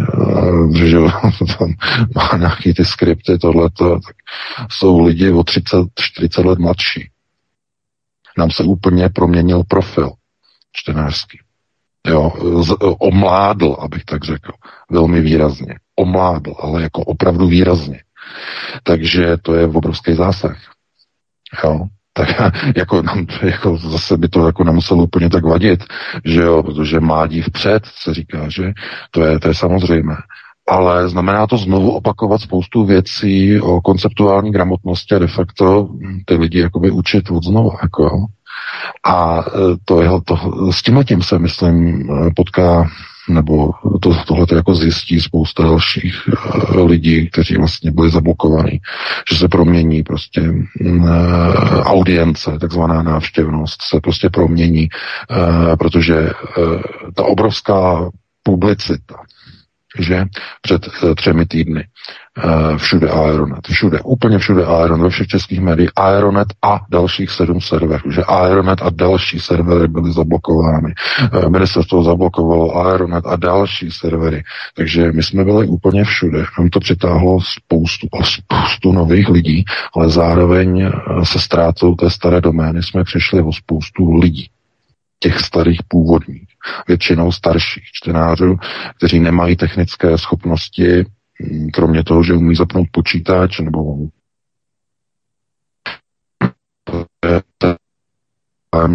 eh, 0.74 0.86
že 0.86 0.96
tam 1.58 1.74
má 2.14 2.38
nějaký 2.38 2.74
ty 2.74 2.84
skripty, 2.84 3.38
tohleto, 3.38 4.00
tak 4.00 4.16
jsou 4.70 5.04
lidi 5.04 5.30
o 5.30 5.44
30, 5.44 5.78
40 5.94 6.44
let 6.44 6.58
mladší. 6.58 7.10
Nám 8.38 8.50
se 8.50 8.62
úplně 8.62 9.08
proměnil 9.08 9.62
profil 9.68 10.10
čtenářský. 10.72 11.38
Jo, 12.06 12.32
z, 12.62 12.76
omládl, 12.98 13.76
abych 13.80 14.04
tak 14.04 14.24
řekl, 14.24 14.52
velmi 14.90 15.20
výrazně. 15.20 15.74
Omládl, 15.96 16.54
ale 16.58 16.82
jako 16.82 17.02
opravdu 17.02 17.46
výrazně. 17.46 18.02
Takže 18.82 19.36
to 19.42 19.54
je 19.54 19.66
obrovský 19.66 20.14
zásah. 20.14 20.56
Jo, 21.64 21.86
tak 22.12 22.28
jako, 22.76 23.02
jako 23.42 23.76
zase 23.76 24.16
by 24.16 24.28
to 24.28 24.46
jako 24.46 24.64
nemuselo 24.64 25.04
úplně 25.04 25.30
tak 25.30 25.44
vadit, 25.44 25.84
že 26.24 26.40
jo, 26.40 26.62
protože 26.62 27.00
mládí 27.00 27.42
vpřed, 27.42 27.82
se 27.86 28.14
říká, 28.14 28.48
že 28.48 28.72
to 29.10 29.24
je, 29.24 29.38
to 29.38 29.48
je 29.48 29.54
samozřejmé. 29.54 30.16
Ale 30.68 31.08
znamená 31.08 31.46
to 31.46 31.56
znovu 31.56 31.90
opakovat 31.90 32.40
spoustu 32.40 32.84
věcí 32.84 33.60
o 33.60 33.80
konceptuální 33.80 34.52
gramotnosti 34.52 35.14
a 35.14 35.18
de 35.18 35.26
facto 35.26 35.88
ty 36.24 36.34
lidi 36.34 36.60
jakoby 36.60 36.90
učit 36.90 37.30
od 37.30 37.44
znova, 37.44 37.70
jako. 37.82 38.26
A 39.04 39.40
e, 39.40 39.50
to, 39.84 40.02
je, 40.02 40.08
to, 40.24 40.36
s 40.72 40.82
tím 40.82 41.04
tím 41.04 41.22
se, 41.22 41.38
myslím, 41.38 42.08
e, 42.10 42.30
potká 42.36 42.90
nebo 43.28 43.70
to, 44.00 44.14
tohle 44.26 44.46
to 44.46 44.54
jako 44.54 44.74
zjistí 44.74 45.20
spousta 45.20 45.62
dalších 45.62 46.28
uh, 46.28 46.86
lidí, 46.86 47.30
kteří 47.30 47.56
vlastně 47.56 47.90
byli 47.90 48.10
zablokovaní, 48.10 48.80
že 49.30 49.36
se 49.36 49.48
promění 49.48 50.02
prostě 50.02 50.40
uh, 50.40 51.10
audience, 51.80 52.58
takzvaná 52.60 53.02
návštěvnost 53.02 53.82
se 53.82 54.00
prostě 54.00 54.30
promění, 54.30 54.88
uh, 55.30 55.76
protože 55.76 56.14
uh, 56.20 56.80
ta 57.14 57.24
obrovská 57.24 58.10
publicita, 58.42 59.14
že 59.98 60.24
před 60.62 60.86
uh, 60.86 61.14
třemi 61.14 61.46
týdny. 61.46 61.84
Uh, 62.44 62.76
všude 62.76 63.08
Aeronet, 63.08 63.66
všude, 63.70 64.00
úplně 64.00 64.38
všude 64.38 64.64
Aeronet, 64.64 65.02
ve 65.02 65.10
všech 65.10 65.26
českých 65.26 65.60
médiích, 65.60 65.90
Aeronet 65.96 66.48
a 66.62 66.80
dalších 66.90 67.30
sedm 67.30 67.60
serverů, 67.60 68.10
že 68.10 68.24
Aeronet 68.24 68.82
a 68.82 68.90
další 68.90 69.40
servery 69.40 69.88
byly 69.88 70.12
zablokovány. 70.12 70.94
Uh, 71.32 71.48
ministerstvo 71.48 72.02
zablokovalo 72.02 72.76
Aeronet 72.76 73.26
a 73.26 73.36
další 73.36 73.90
servery, 73.90 74.42
takže 74.76 75.12
my 75.12 75.22
jsme 75.22 75.44
byli 75.44 75.66
úplně 75.66 76.04
všude. 76.04 76.44
Nám 76.58 76.68
to 76.68 76.80
přitáhlo 76.80 77.38
spoustu 77.40 78.06
a 78.20 78.24
spoustu 78.24 78.92
nových 78.92 79.28
lidí, 79.28 79.64
ale 79.96 80.10
zároveň 80.10 80.90
se 81.22 81.38
ztrátou 81.38 81.94
té 81.94 82.10
staré 82.10 82.40
domény 82.40 82.82
jsme 82.82 83.04
přišli 83.04 83.42
o 83.42 83.52
spoustu 83.52 84.14
lidí. 84.14 84.50
Těch 85.20 85.38
starých 85.38 85.80
původních 85.88 86.47
většinou 86.88 87.32
starších 87.32 87.84
čtenářů, 87.92 88.56
kteří 88.96 89.20
nemají 89.20 89.56
technické 89.56 90.18
schopnosti, 90.18 91.04
mm, 91.40 91.70
kromě 91.70 92.04
toho, 92.04 92.22
že 92.22 92.34
umí 92.34 92.54
zapnout 92.54 92.86
počítač 92.92 93.58
nebo 93.60 93.96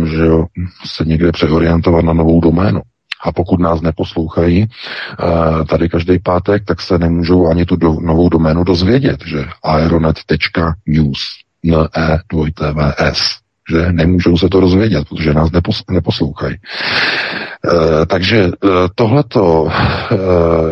že 0.06 0.28
se 0.86 1.06
někde 1.06 1.32
přeorientovat 1.32 2.06
na 2.06 2.14
novou 2.14 2.42
doménu. 2.42 2.82
A 3.26 3.32
pokud 3.32 3.60
nás 3.60 3.82
neposlouchají 3.82 4.68
eh, 4.68 5.66
tady 5.66 5.90
každý 5.90 6.20
pátek, 6.20 6.66
tak 6.66 6.82
se 6.82 6.98
nemůžou 6.98 7.48
ani 7.48 7.66
tu 7.66 7.76
do, 7.76 7.94
novou 7.94 8.30
doménu 8.30 8.64
dozvědět, 8.64 9.26
že 9.26 9.46
aeronet.news, 9.64 11.20
e 11.66 12.20
2 12.32 13.14
s 13.14 13.44
že 13.72 13.92
nemůžou 13.92 14.38
se 14.38 14.50
to 14.50 14.60
rozvědět, 14.60 15.08
protože 15.10 15.34
nás 15.34 15.50
nepos- 15.52 15.84
neposlouchají. 15.90 16.56
E, 17.66 18.06
takže 18.06 18.38
e, 18.44 18.50
tohleto 18.96 19.68
e, 19.68 20.16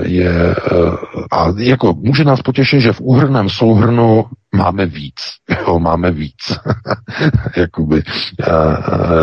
je, 0.07 0.55
a 1.31 1.47
jako 1.57 1.93
může 1.93 2.23
nás 2.23 2.41
potěšit, 2.41 2.81
že 2.81 2.93
v 2.93 3.01
úhrném 3.01 3.49
souhrnu 3.49 4.25
máme 4.55 4.85
víc, 4.85 5.15
jo, 5.67 5.79
máme 5.79 6.11
víc, 6.11 6.41
jakoby 7.57 8.03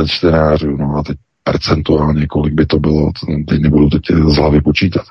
čtenářů, 0.07 0.77
no 0.77 0.97
a 0.97 1.03
teď 1.03 1.17
percentuálně, 1.53 2.27
kolik 2.27 2.55
by 2.55 2.67
to 2.67 2.79
bylo, 2.79 3.11
teď 3.49 3.61
nebudu 3.61 3.91
teď 3.91 4.03
z 4.27 4.37
hlavy 4.37 4.61
počítat. 4.61 5.07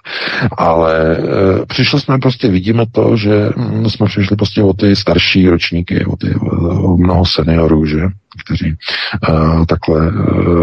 Ale 0.58 1.17
e, 1.17 1.65
přišli 1.65 2.00
jsme 2.00 2.17
prostě, 2.17 2.48
vidíme 2.48 2.86
to, 2.91 3.17
že 3.17 3.50
hm, 3.58 3.89
jsme 3.89 4.06
přišli 4.06 4.36
prostě 4.36 4.63
o 4.63 4.74
ty 4.74 4.96
starší 4.96 5.50
ročníky, 5.50 6.06
o, 6.06 6.17
ty, 6.17 6.36
o 6.36 6.98
mnoho 6.98 7.25
seniorů, 7.25 7.86
že, 7.86 8.00
kteří 8.46 8.67
e, 8.67 8.75
takhle 9.65 10.08
e, 10.08 10.12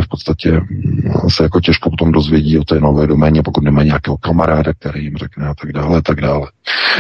v 0.02 0.09
podstatě 0.09 0.61
hm, 0.61 1.28
se 1.28 1.43
jako 1.43 1.61
těžko 1.61 1.90
potom 1.90 2.12
dozvědí 2.12 2.59
o 2.59 2.64
té 2.64 2.81
nové 2.81 3.07
doméně, 3.07 3.43
pokud 3.43 3.64
nemají 3.64 3.87
nějakého 3.87 4.16
kamaráda, 4.16 4.73
který 4.73 5.04
jim 5.04 5.16
řekne 5.16 5.47
a 5.47 5.54
tak 5.54 5.73
dále, 5.73 5.99
a 5.99 6.02
tak 6.02 6.21
dále. 6.21 6.47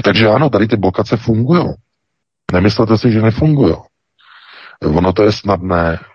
Takže 0.02 0.28
ano, 0.28 0.50
tady 0.50 0.68
ty 0.68 0.76
blokace 0.76 1.16
fungují. 1.16 1.64
Nemyslete 2.52 2.98
si, 2.98 3.12
že 3.12 3.22
nefungují. 3.22 3.74
Ono 4.82 5.12
to 5.12 5.22
je 5.22 5.32
snadné 5.32 5.98
Eh, 5.98 6.13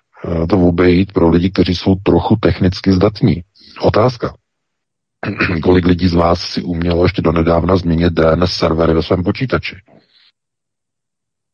to 0.49 0.57
obejít 0.57 1.13
pro 1.13 1.29
lidi, 1.29 1.49
kteří 1.49 1.75
jsou 1.75 1.95
trochu 1.95 2.35
technicky 2.35 2.91
zdatní. 2.91 3.43
Otázka. 3.81 4.33
kolik 5.63 5.85
lidí 5.85 6.07
z 6.07 6.13
vás 6.13 6.41
si 6.41 6.61
umělo 6.61 7.03
ještě 7.03 7.21
donedávna 7.21 7.77
změnit 7.77 8.13
DNS 8.13 8.53
servery 8.53 8.93
ve 8.93 9.03
svém 9.03 9.23
počítači. 9.23 9.75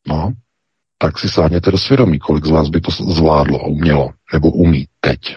No, 0.08 0.32
tak 0.98 1.18
si 1.18 1.28
sáhněte 1.28 1.70
do 1.70 1.78
svědomí, 1.78 2.18
kolik 2.18 2.44
z 2.44 2.50
vás 2.50 2.68
by 2.68 2.80
to 2.80 2.90
zvládlo 2.90 3.60
a 3.60 3.66
umělo, 3.66 4.10
nebo 4.32 4.50
umí 4.50 4.86
teď. 5.00 5.36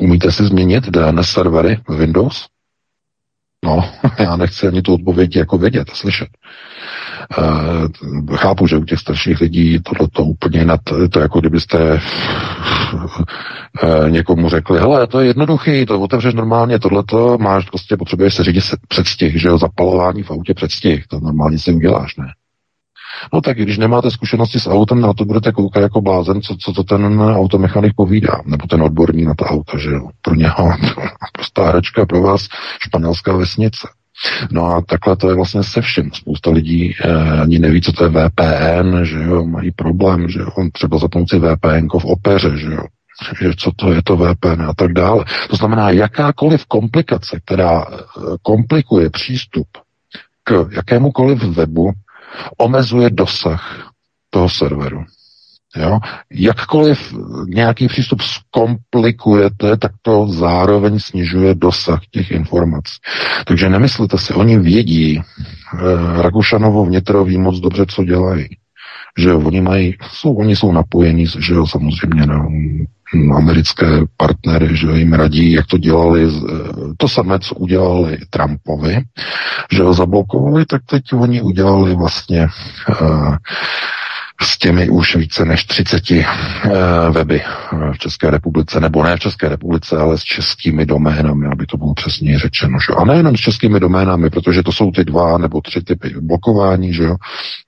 Umíte 0.00 0.32
si 0.32 0.44
změnit 0.44 0.84
DNS 0.84 1.30
servery 1.30 1.80
v 1.88 1.96
Windows? 1.96 2.46
No, 3.64 3.90
já 4.18 4.36
nechci 4.36 4.66
ani 4.66 4.82
tu 4.82 4.94
odpověď 4.94 5.36
jako 5.36 5.58
vědět 5.58 5.90
a 5.92 5.94
slyšet. 5.94 6.28
E, 7.38 8.36
chápu, 8.36 8.66
že 8.66 8.76
u 8.76 8.84
těch 8.84 8.98
starších 8.98 9.40
lidí 9.40 9.80
tohle 9.80 10.08
to 10.12 10.24
úplně 10.24 10.64
nad, 10.64 10.80
to 11.10 11.20
jako 11.20 11.40
kdybyste 11.40 12.00
e, 13.82 14.10
někomu 14.10 14.48
řekli, 14.48 14.78
hele, 14.78 15.06
to 15.06 15.20
je 15.20 15.26
jednoduchý, 15.26 15.86
to 15.86 16.00
otevřeš 16.00 16.34
normálně, 16.34 16.78
tohle 16.78 17.04
to 17.04 17.38
máš, 17.38 17.70
prostě 17.70 17.96
potřebuješ 17.96 18.34
se 18.34 18.44
řídit 18.44 18.64
předstih, 18.88 19.40
že 19.40 19.48
jo, 19.48 19.58
zapalování 19.58 20.22
v 20.22 20.30
autě 20.30 20.54
předstih, 20.54 21.06
to 21.06 21.20
normálně 21.20 21.58
si 21.58 21.72
uděláš, 21.72 22.16
ne? 22.16 22.26
No 23.32 23.40
tak 23.40 23.58
když 23.58 23.78
nemáte 23.78 24.10
zkušenosti 24.10 24.60
s 24.60 24.70
autem, 24.70 25.00
na 25.00 25.12
to 25.12 25.24
budete 25.24 25.52
koukat 25.52 25.82
jako 25.82 26.00
blázen, 26.00 26.42
co, 26.42 26.56
co 26.60 26.72
to 26.72 26.84
ten 26.84 27.20
automechanik 27.20 27.92
povídá, 27.96 28.40
nebo 28.44 28.66
ten 28.66 28.82
odborník 28.82 29.26
na 29.26 29.34
ta 29.34 29.46
auta, 29.46 29.78
že 29.78 29.90
jo. 29.90 30.08
Pro 30.22 30.34
něho 30.34 30.72
prostá 31.32 31.68
hračka, 31.68 32.06
pro 32.06 32.22
vás 32.22 32.48
španělská 32.82 33.36
vesnice. 33.36 33.88
No 34.50 34.66
a 34.66 34.82
takhle 34.82 35.16
to 35.16 35.28
je 35.28 35.34
vlastně 35.34 35.62
se 35.62 35.80
vším. 35.80 36.10
Spousta 36.12 36.50
lidí 36.50 36.94
eh, 37.04 37.40
ani 37.40 37.58
neví, 37.58 37.80
co 37.80 37.92
to 37.92 38.04
je 38.04 38.10
VPN, 38.10 39.04
že 39.04 39.22
jo, 39.22 39.46
mají 39.46 39.70
problém, 39.70 40.28
že 40.28 40.40
jo, 40.40 40.48
třeba 40.72 40.98
zapnout 40.98 41.30
si 41.30 41.38
VPN 41.38 41.88
v 41.98 42.04
opeře, 42.04 42.56
že 42.56 42.72
jo, 42.72 42.84
že 43.40 43.50
co 43.56 43.70
to 43.76 43.92
je 43.92 44.02
to 44.02 44.16
VPN 44.16 44.62
a 44.62 44.74
tak 44.74 44.92
dále. 44.92 45.24
To 45.50 45.56
znamená, 45.56 45.90
jakákoliv 45.90 46.66
komplikace, 46.66 47.40
která 47.44 47.84
eh, 47.84 47.96
komplikuje 48.42 49.10
přístup 49.10 49.68
k 50.44 50.68
jakémukoliv 50.70 51.42
webu, 51.42 51.92
omezuje 52.58 53.10
dosah 53.10 53.92
toho 54.30 54.48
serveru. 54.48 55.04
Jo? 55.76 55.98
Jakkoliv 56.30 57.14
nějaký 57.48 57.88
přístup 57.88 58.20
zkomplikujete, 58.20 59.76
tak 59.76 59.92
to 60.02 60.26
zároveň 60.28 60.98
snižuje 60.98 61.54
dosah 61.54 62.00
těch 62.10 62.30
informací. 62.30 62.94
Takže 63.46 63.68
nemyslete 63.68 64.18
si, 64.18 64.34
oni 64.34 64.58
vědí, 64.58 65.20
eh, 65.20 66.22
Rakušanovo 66.22 66.84
vnitro 66.84 67.24
ví 67.24 67.38
moc 67.38 67.60
dobře, 67.60 67.86
co 67.88 68.04
dělají. 68.04 68.48
Že 69.18 69.34
oni 69.34 69.60
mají, 69.60 69.94
jsou, 70.12 70.34
oni 70.34 70.56
jsou 70.56 70.72
napojení, 70.72 71.26
že 71.38 71.54
jo, 71.54 71.66
samozřejmě 71.66 72.26
na 72.26 72.46
americké 73.36 73.86
partnery, 74.16 74.76
že 74.76 74.86
jim 74.86 75.12
radí, 75.12 75.52
jak 75.52 75.66
to 75.66 75.78
dělali, 75.78 76.28
to 76.96 77.08
samé, 77.08 77.38
co 77.38 77.54
udělali 77.54 78.18
Trumpovi, 78.30 79.02
že 79.72 79.82
ho 79.82 79.94
zablokovali, 79.94 80.66
tak 80.66 80.82
teď 80.86 81.02
oni 81.12 81.42
udělali 81.42 81.94
vlastně 81.94 82.48
uh, 83.02 83.36
s 84.42 84.58
těmi 84.58 84.88
už 84.88 85.16
více 85.16 85.44
než 85.44 85.64
30 85.64 86.10
uh, 86.10 86.18
weby 87.10 87.42
v 87.92 87.98
České 87.98 88.30
republice, 88.30 88.80
nebo 88.80 89.02
ne 89.02 89.16
v 89.16 89.20
České 89.20 89.48
republice, 89.48 89.96
ale 89.96 90.18
s 90.18 90.22
českými 90.22 90.86
doménami, 90.86 91.46
aby 91.46 91.66
to 91.66 91.76
bylo 91.76 91.94
přesně 91.94 92.38
řečeno. 92.38 92.78
Že? 92.80 92.94
A 92.96 93.04
nejenom 93.04 93.36
s 93.36 93.40
českými 93.40 93.80
doménami, 93.80 94.30
protože 94.30 94.62
to 94.62 94.72
jsou 94.72 94.90
ty 94.90 95.04
dva 95.04 95.38
nebo 95.38 95.60
tři 95.60 95.82
typy 95.82 96.14
blokování, 96.20 96.94
že 96.94 97.02
jo? 97.02 97.16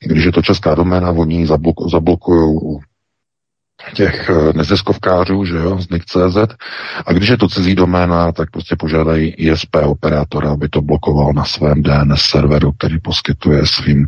Když 0.01 0.25
je 0.25 0.33
to 0.33 0.43
česká 0.43 0.75
doména, 0.75 1.11
oni 1.11 1.47
zablok- 1.47 1.91
zablokují 1.91 2.59
těch 3.95 4.31
eh, 4.31 4.53
neziskovkářů, 4.55 5.45
že 5.45 5.57
jo, 5.57 5.79
z 5.79 5.91
NIC.cz. 5.91 6.55
A 7.07 7.13
když 7.13 7.29
je 7.29 7.37
to 7.37 7.49
cizí 7.49 7.75
doména, 7.75 8.33
tak 8.33 8.51
prostě 8.51 8.77
požádají 8.77 9.31
ISP 9.31 9.77
operátora, 9.85 10.51
aby 10.51 10.69
to 10.69 10.83
blokoval 10.83 11.33
na 11.33 11.45
svém 11.45 11.83
DNS 11.83 12.21
serveru, 12.21 12.73
který 12.73 12.99
poskytuje 12.99 13.67
svým 13.67 14.07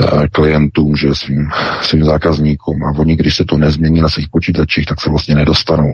uh, 0.00 0.26
klientům, 0.32 0.96
že 0.96 1.14
svým, 1.14 1.48
svým 1.82 2.04
zákazníkům. 2.04 2.84
A 2.84 2.98
oni, 2.98 3.16
když 3.16 3.36
se 3.36 3.44
to 3.44 3.56
nezmění 3.56 4.00
na 4.00 4.08
svých 4.08 4.28
počítačích, 4.28 4.86
tak 4.86 5.00
se 5.00 5.10
vlastně 5.10 5.34
nedostanou 5.34 5.92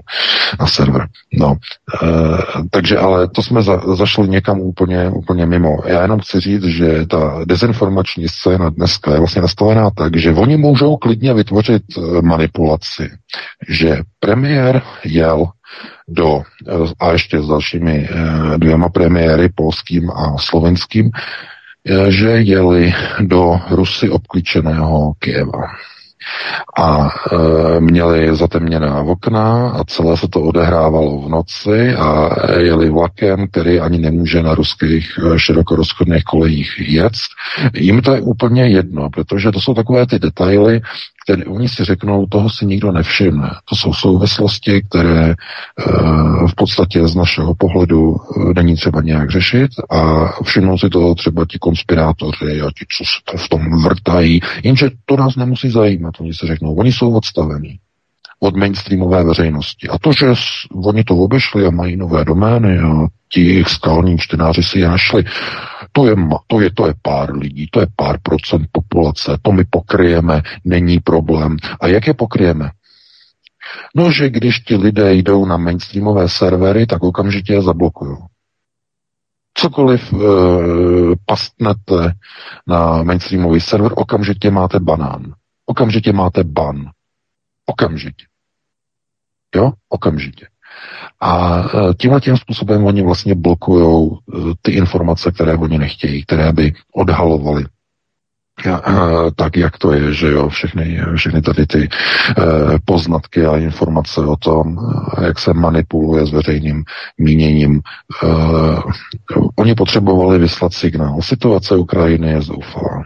na 0.60 0.66
server. 0.66 1.06
No, 1.32 1.56
uh, 2.02 2.38
takže 2.70 2.98
ale 2.98 3.28
to 3.28 3.42
jsme 3.42 3.62
za, 3.62 3.80
zašli 3.94 4.28
někam 4.28 4.60
úplně, 4.60 5.10
úplně 5.10 5.46
mimo. 5.46 5.76
Já 5.86 6.02
jenom 6.02 6.20
chci 6.20 6.40
říct, 6.40 6.64
že 6.64 7.06
ta 7.06 7.40
dezinformační 7.44 8.28
scéna 8.28 8.70
dneska 8.70 9.12
je 9.12 9.18
vlastně 9.18 9.42
nastavená 9.42 9.90
tak, 9.90 10.16
že 10.16 10.34
oni 10.34 10.56
můžou 10.56 10.96
klidně 10.96 11.34
vytvořit 11.34 11.82
manipulaci 12.22 13.10
že 13.68 14.02
premiér 14.20 14.82
jel 15.04 15.46
do, 16.08 16.42
a 17.00 17.12
ještě 17.12 17.42
s 17.42 17.46
dalšími 17.46 18.08
eh, 18.10 18.58
dvěma 18.58 18.88
premiéry, 18.88 19.48
polským 19.54 20.10
a 20.10 20.38
slovenským, 20.38 21.10
eh, 21.10 22.10
že 22.10 22.28
jeli 22.28 22.94
do 23.20 23.60
Rusy 23.70 24.10
obklíčeného 24.10 25.12
Kieva 25.18 25.66
a 26.78 27.08
e, 27.08 27.80
měli 27.80 28.36
zatemněná 28.36 29.00
okna 29.00 29.70
a 29.70 29.84
celé 29.84 30.16
se 30.16 30.28
to 30.28 30.40
odehrávalo 30.40 31.20
v 31.20 31.28
noci 31.28 31.94
a 31.94 32.30
jeli 32.58 32.90
vlakem, 32.90 33.46
který 33.50 33.80
ani 33.80 33.98
nemůže 33.98 34.42
na 34.42 34.54
ruských 34.54 35.18
širokorozchodných 35.36 36.24
kolejích 36.24 36.74
jet. 36.78 37.12
Jim 37.74 38.02
to 38.02 38.14
je 38.14 38.20
úplně 38.20 38.68
jedno, 38.68 39.10
protože 39.10 39.52
to 39.52 39.60
jsou 39.60 39.74
takové 39.74 40.06
ty 40.06 40.18
detaily, 40.18 40.80
které 41.24 41.44
oni 41.44 41.68
si 41.68 41.84
řeknou, 41.84 42.26
toho 42.26 42.50
si 42.50 42.66
nikdo 42.66 42.92
nevšimne. 42.92 43.50
To 43.68 43.76
jsou 43.76 43.92
souvislosti, 43.92 44.82
které 44.82 45.30
e, 45.30 45.34
v 46.46 46.54
podstatě 46.56 47.08
z 47.08 47.14
našeho 47.14 47.54
pohledu 47.54 48.16
e, 48.16 48.54
není 48.54 48.76
třeba 48.76 49.02
nějak 49.02 49.30
řešit 49.30 49.70
a 49.90 50.26
všimnou 50.42 50.78
si 50.78 50.88
toho 50.88 51.14
třeba 51.14 51.44
ti 51.50 51.58
konspirátoři 51.58 52.60
a 52.60 52.70
ti, 52.78 52.84
co 52.98 53.04
se 53.04 53.44
v 53.44 53.48
tom 53.48 53.82
vrtají, 53.82 54.40
jenže 54.64 54.90
to 55.04 55.16
nás 55.16 55.36
nemusí 55.36 55.70
zajímat, 55.70 56.14
oni 56.20 56.34
si 56.34 56.46
řeknou, 56.46 56.74
oni 56.74 56.92
jsou 56.92 57.14
odstavení 57.14 57.78
od 58.40 58.56
mainstreamové 58.56 59.24
veřejnosti. 59.24 59.88
A 59.88 59.98
to, 59.98 60.12
že 60.12 60.26
oni 60.84 61.04
to 61.04 61.16
obešli 61.16 61.66
a 61.66 61.70
mají 61.70 61.96
nové 61.96 62.24
domény 62.24 62.78
a 62.78 63.06
ti 63.28 63.40
jejich 63.40 63.68
skalní 63.68 64.18
čtenáři 64.18 64.62
si 64.62 64.78
je 64.78 64.88
našli, 64.88 65.24
to 65.92 66.06
je, 66.06 66.14
to, 66.46 66.60
je, 66.60 66.70
to 66.74 66.86
je 66.86 66.94
pár 67.02 67.36
lidí, 67.36 67.68
to 67.70 67.80
je 67.80 67.86
pár 67.96 68.18
procent 68.22 68.66
populace, 68.72 69.38
to 69.42 69.52
my 69.52 69.64
pokryjeme, 69.70 70.42
není 70.64 71.00
problém. 71.00 71.56
A 71.80 71.86
jak 71.86 72.06
je 72.06 72.14
pokryjeme? 72.14 72.70
No, 73.96 74.12
že 74.12 74.30
když 74.30 74.60
ti 74.60 74.76
lidé 74.76 75.14
jdou 75.14 75.44
na 75.46 75.56
mainstreamové 75.56 76.28
servery, 76.28 76.86
tak 76.86 77.02
okamžitě 77.02 77.52
je 77.52 77.62
zablokují. 77.62 78.16
Cokoliv 79.54 80.12
e, 80.12 80.16
pastnete 81.26 82.12
na 82.66 83.02
mainstreamový 83.02 83.60
server, 83.60 83.92
okamžitě 83.94 84.50
máte 84.50 84.80
banán. 84.80 85.32
Okamžitě 85.66 86.12
máte 86.12 86.44
ban. 86.44 86.90
Okamžitě. 87.66 88.29
Jo? 89.54 89.72
Okamžitě. 89.88 90.46
A 91.20 91.58
e, 91.60 91.94
tímhle 91.94 92.20
tím 92.20 92.36
způsobem 92.36 92.84
oni 92.84 93.02
vlastně 93.02 93.34
blokují 93.34 94.10
e, 94.10 94.36
ty 94.62 94.72
informace, 94.72 95.32
které 95.32 95.56
oni 95.56 95.78
nechtějí, 95.78 96.22
které 96.22 96.52
by 96.52 96.72
odhalovaly 96.94 97.64
e, 98.66 98.70
tak, 99.36 99.56
jak 99.56 99.78
to 99.78 99.92
je, 99.92 100.14
že 100.14 100.30
jo, 100.30 100.48
všechny, 100.48 101.00
všechny 101.16 101.42
tady 101.42 101.66
ty 101.66 101.88
poznatky 102.84 103.46
a 103.46 103.56
informace 103.56 104.20
o 104.20 104.36
tom, 104.36 104.76
jak 105.22 105.38
se 105.38 105.54
manipuluje 105.54 106.26
s 106.26 106.32
veřejným 106.32 106.84
míněním. 107.18 107.80
oni 109.56 109.74
potřebovali 109.74 110.38
vyslat 110.38 110.72
signál. 110.72 111.22
Situace 111.22 111.76
Ukrajiny 111.76 112.28
je 112.28 112.42
zoufalá. 112.42 113.02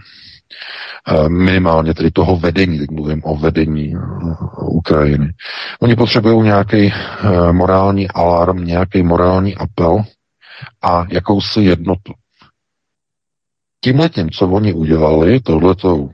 Eh, 1.08 1.28
minimálně 1.28 1.94
tedy 1.94 2.10
toho 2.10 2.36
vedení, 2.36 2.78
teď 2.78 2.90
mluvím 2.90 3.20
o 3.24 3.36
vedení 3.36 3.94
eh, 3.94 4.00
Ukrajiny. 4.60 5.32
Oni 5.80 5.96
potřebují 5.96 6.42
nějaký 6.42 6.92
eh, 6.92 7.52
morální 7.52 8.08
alarm, 8.08 8.64
nějaký 8.64 9.02
morální 9.02 9.54
apel 9.54 10.04
a 10.82 11.04
jakousi 11.10 11.60
jednotu. 11.60 12.12
Tímhle 13.84 14.08
tím, 14.08 14.30
co 14.30 14.48
oni 14.48 14.72
udělali, 14.72 15.40
tohleto 15.40 16.08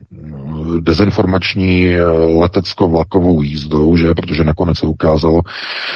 dezinformační 0.80 1.94
eh, 1.94 2.02
letecko-vlakovou 2.38 3.42
jízdou, 3.42 3.96
že, 3.96 4.14
protože 4.14 4.44
nakonec 4.44 4.78
se 4.78 4.86
ukázalo, 4.86 5.40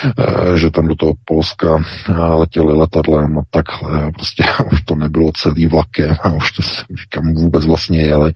eh, 0.05 0.59
že 0.59 0.71
tam 0.71 0.89
do 0.89 0.95
toho 0.95 1.13
Polska 1.25 1.79
eh, 2.09 2.13
letěli 2.13 2.75
letadlem 2.75 3.39
a 3.39 3.43
takhle, 3.51 4.13
prostě 4.13 4.45
už 4.73 4.83
to 4.83 4.95
nebylo 4.95 5.31
celý 5.37 5.67
vlakem 5.67 6.17
a 6.23 6.33
už 6.33 6.53
to 6.53 6.63
se 6.63 6.85
kam 7.09 7.35
vůbec 7.35 7.67
vlastně 7.67 8.01
jeli, 8.01 8.33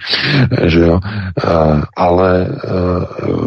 že 0.67 0.81
jo. 0.81 1.01
Ale 1.97 2.49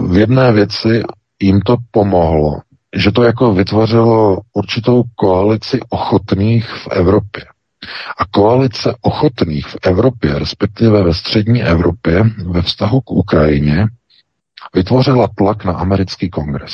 v 0.08 0.18
jedné 0.18 0.52
věci 0.52 1.04
jim 1.42 1.62
to 1.62 1.78
pomohlo, 1.92 2.62
že 2.96 3.12
to 3.12 3.24
jako 3.24 3.54
vytvořilo 3.54 4.38
určitou 4.54 5.04
koalici 5.16 5.80
ochotných 5.90 6.70
v 6.70 6.88
Evropě. 6.92 7.44
A 8.18 8.26
koalice 8.26 8.96
ochotných 9.02 9.68
v 9.68 9.76
Evropě, 9.82 10.40
respektive 10.40 11.04
ve 11.04 11.14
střední 11.14 11.64
Evropě, 11.64 12.24
ve 12.46 12.62
vztahu 12.62 13.02
k 13.02 13.12
Ukrajině, 13.12 13.88
vytvořila 14.76 15.28
tlak 15.38 15.66
na 15.66 15.74
americký 15.74 16.30
kongres. 16.30 16.74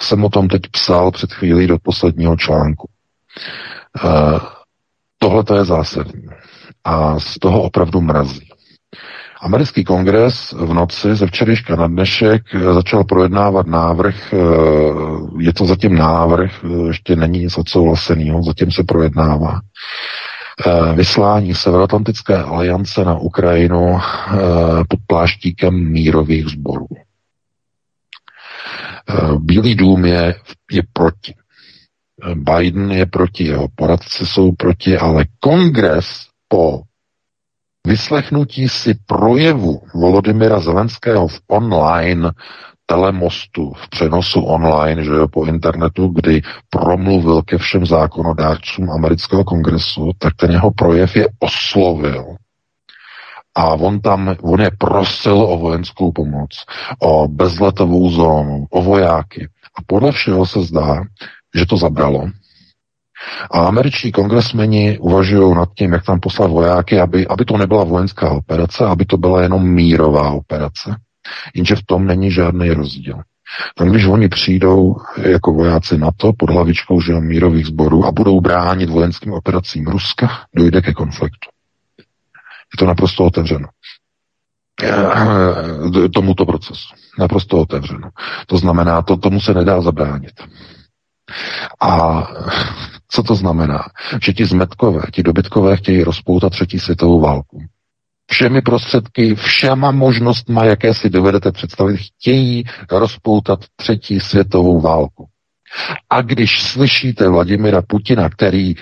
Jsem 0.00 0.24
o 0.24 0.28
tom 0.28 0.48
teď 0.48 0.62
psal 0.70 1.10
před 1.10 1.32
chvílí 1.32 1.66
do 1.66 1.78
posledního 1.78 2.36
článku. 2.36 2.88
Tohle 5.18 5.44
to 5.44 5.56
je 5.56 5.64
zásadní. 5.64 6.26
A 6.84 7.20
z 7.20 7.38
toho 7.38 7.62
opravdu 7.62 8.00
mrazí. 8.00 8.51
Americký 9.42 9.84
kongres 9.84 10.52
v 10.54 10.70
noci 10.74 11.16
ze 11.18 11.26
včerejška 11.26 11.76
na 11.76 11.86
dnešek 11.86 12.42
začal 12.74 13.04
projednávat 13.04 13.66
návrh, 13.66 14.34
je 15.38 15.52
to 15.52 15.66
zatím 15.66 15.94
návrh, 15.94 16.64
ještě 16.86 17.16
není 17.16 17.38
nic 17.38 17.58
odsouhlaseného, 17.58 18.42
zatím 18.42 18.70
se 18.70 18.82
projednává, 18.82 19.60
vyslání 20.94 21.54
Severoatlantické 21.54 22.36
aliance 22.36 23.04
na 23.04 23.18
Ukrajinu 23.18 23.98
pod 24.88 25.00
pláštíkem 25.06 25.74
mírových 25.92 26.46
sborů. 26.46 26.86
Bílý 29.38 29.74
dům 29.74 30.04
je, 30.04 30.34
je 30.72 30.82
proti. 30.92 31.34
Biden 32.34 32.92
je 32.92 33.06
proti, 33.06 33.44
jeho 33.44 33.68
poradci 33.74 34.26
jsou 34.26 34.52
proti, 34.52 34.98
ale 34.98 35.24
kongres 35.40 36.26
po 36.48 36.82
vyslechnutí 37.86 38.68
si 38.68 38.94
projevu 39.06 39.82
Volodymyra 39.94 40.60
Zelenského 40.60 41.28
v 41.28 41.40
online 41.48 42.30
telemostu, 42.86 43.72
v 43.72 43.88
přenosu 43.88 44.40
online, 44.40 45.04
že 45.04 45.10
jo, 45.10 45.28
po 45.28 45.44
internetu, 45.44 46.08
kdy 46.08 46.42
promluvil 46.70 47.42
ke 47.42 47.58
všem 47.58 47.86
zákonodárcům 47.86 48.90
amerického 48.90 49.44
kongresu, 49.44 50.10
tak 50.18 50.34
ten 50.36 50.50
jeho 50.50 50.70
projev 50.70 51.16
je 51.16 51.28
oslovil. 51.38 52.36
A 53.54 53.74
on 53.74 54.00
tam, 54.00 54.36
on 54.42 54.60
je 54.60 54.70
prosil 54.78 55.42
o 55.42 55.58
vojenskou 55.58 56.12
pomoc, 56.12 56.50
o 56.98 57.28
bezletovou 57.28 58.10
zónu, 58.10 58.66
o 58.70 58.82
vojáky. 58.82 59.48
A 59.78 59.82
podle 59.86 60.12
všeho 60.12 60.46
se 60.46 60.60
zdá, 60.60 61.02
že 61.54 61.66
to 61.66 61.76
zabralo. 61.76 62.24
A 63.50 63.58
američtí 63.66 64.12
kongresmeni 64.12 64.98
uvažují 64.98 65.54
nad 65.54 65.68
tím, 65.74 65.92
jak 65.92 66.04
tam 66.04 66.20
poslat 66.20 66.50
vojáky, 66.50 67.00
aby, 67.00 67.26
aby 67.26 67.44
to 67.44 67.56
nebyla 67.56 67.84
vojenská 67.84 68.30
operace, 68.30 68.84
aby 68.84 69.04
to 69.04 69.16
byla 69.16 69.42
jenom 69.42 69.68
mírová 69.68 70.30
operace. 70.30 70.96
Jenže 71.54 71.76
v 71.76 71.86
tom 71.86 72.06
není 72.06 72.30
žádný 72.30 72.70
rozdíl. 72.70 73.20
Tam, 73.74 73.88
když 73.88 74.06
oni 74.06 74.28
přijdou 74.28 74.96
jako 75.16 75.52
vojáci 75.52 75.98
NATO 75.98 76.32
pod 76.38 76.50
hlavičkou 76.50 77.00
že 77.00 77.12
mírových 77.12 77.66
sborů 77.66 78.06
a 78.06 78.12
budou 78.12 78.40
bránit 78.40 78.90
vojenským 78.90 79.32
operacím 79.32 79.86
Ruska, 79.86 80.28
dojde 80.56 80.82
ke 80.82 80.92
konfliktu. 80.92 81.48
Je 82.72 82.76
to 82.78 82.86
naprosto 82.86 83.24
otevřeno 83.24 83.68
tomuto 86.14 86.46
procesu. 86.46 86.94
Naprosto 87.18 87.58
otevřeno. 87.58 88.10
To 88.46 88.58
znamená, 88.58 89.02
to 89.02 89.16
tomu 89.16 89.40
se 89.40 89.54
nedá 89.54 89.80
zabránit. 89.80 90.32
A 91.80 92.22
co 93.08 93.22
to 93.22 93.34
znamená? 93.34 93.82
Že 94.22 94.32
ti 94.32 94.44
zmetkové, 94.44 95.02
ti 95.12 95.22
dobytkové 95.22 95.76
chtějí 95.76 96.02
rozpoutat 96.04 96.52
třetí 96.52 96.78
světovou 96.78 97.20
válku. 97.20 97.62
Všemi 98.30 98.62
prostředky, 98.62 99.34
všema 99.34 99.90
možnostma, 99.90 100.64
jaké 100.64 100.94
si 100.94 101.10
dovedete 101.10 101.52
představit, 101.52 101.96
chtějí 101.96 102.64
rozpoutat 102.90 103.60
třetí 103.76 104.20
světovou 104.20 104.80
válku. 104.80 105.26
A 106.10 106.22
když 106.22 106.62
slyšíte 106.62 107.28
Vladimira 107.28 107.82
Putina, 107.82 108.28
který 108.28 108.74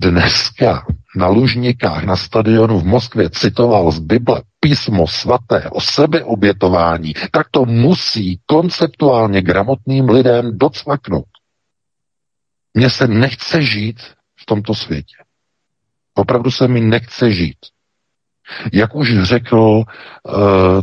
dneska 0.00 0.86
na 1.16 1.26
Lužnikách 1.28 2.04
na 2.04 2.16
stadionu 2.16 2.78
v 2.80 2.84
Moskvě 2.84 3.30
citoval 3.30 3.90
z 3.90 3.98
Bible 3.98 4.42
písmo 4.60 5.06
svaté 5.06 5.70
o 5.70 5.80
sebeobětování, 5.80 7.14
tak 7.32 7.46
to 7.50 7.64
musí 7.64 8.40
konceptuálně 8.46 9.42
gramotným 9.42 10.08
lidem 10.08 10.58
docvaknout. 10.58 11.24
Mně 12.76 12.90
se 12.90 13.08
nechce 13.08 13.62
žít 13.62 14.00
v 14.40 14.46
tomto 14.46 14.74
světě. 14.74 15.16
Opravdu 16.14 16.50
se 16.50 16.68
mi 16.68 16.80
nechce 16.80 17.32
žít. 17.32 17.56
Jak 18.72 18.94
už 18.94 19.22
řekl 19.22 19.82
eh, 19.82 20.32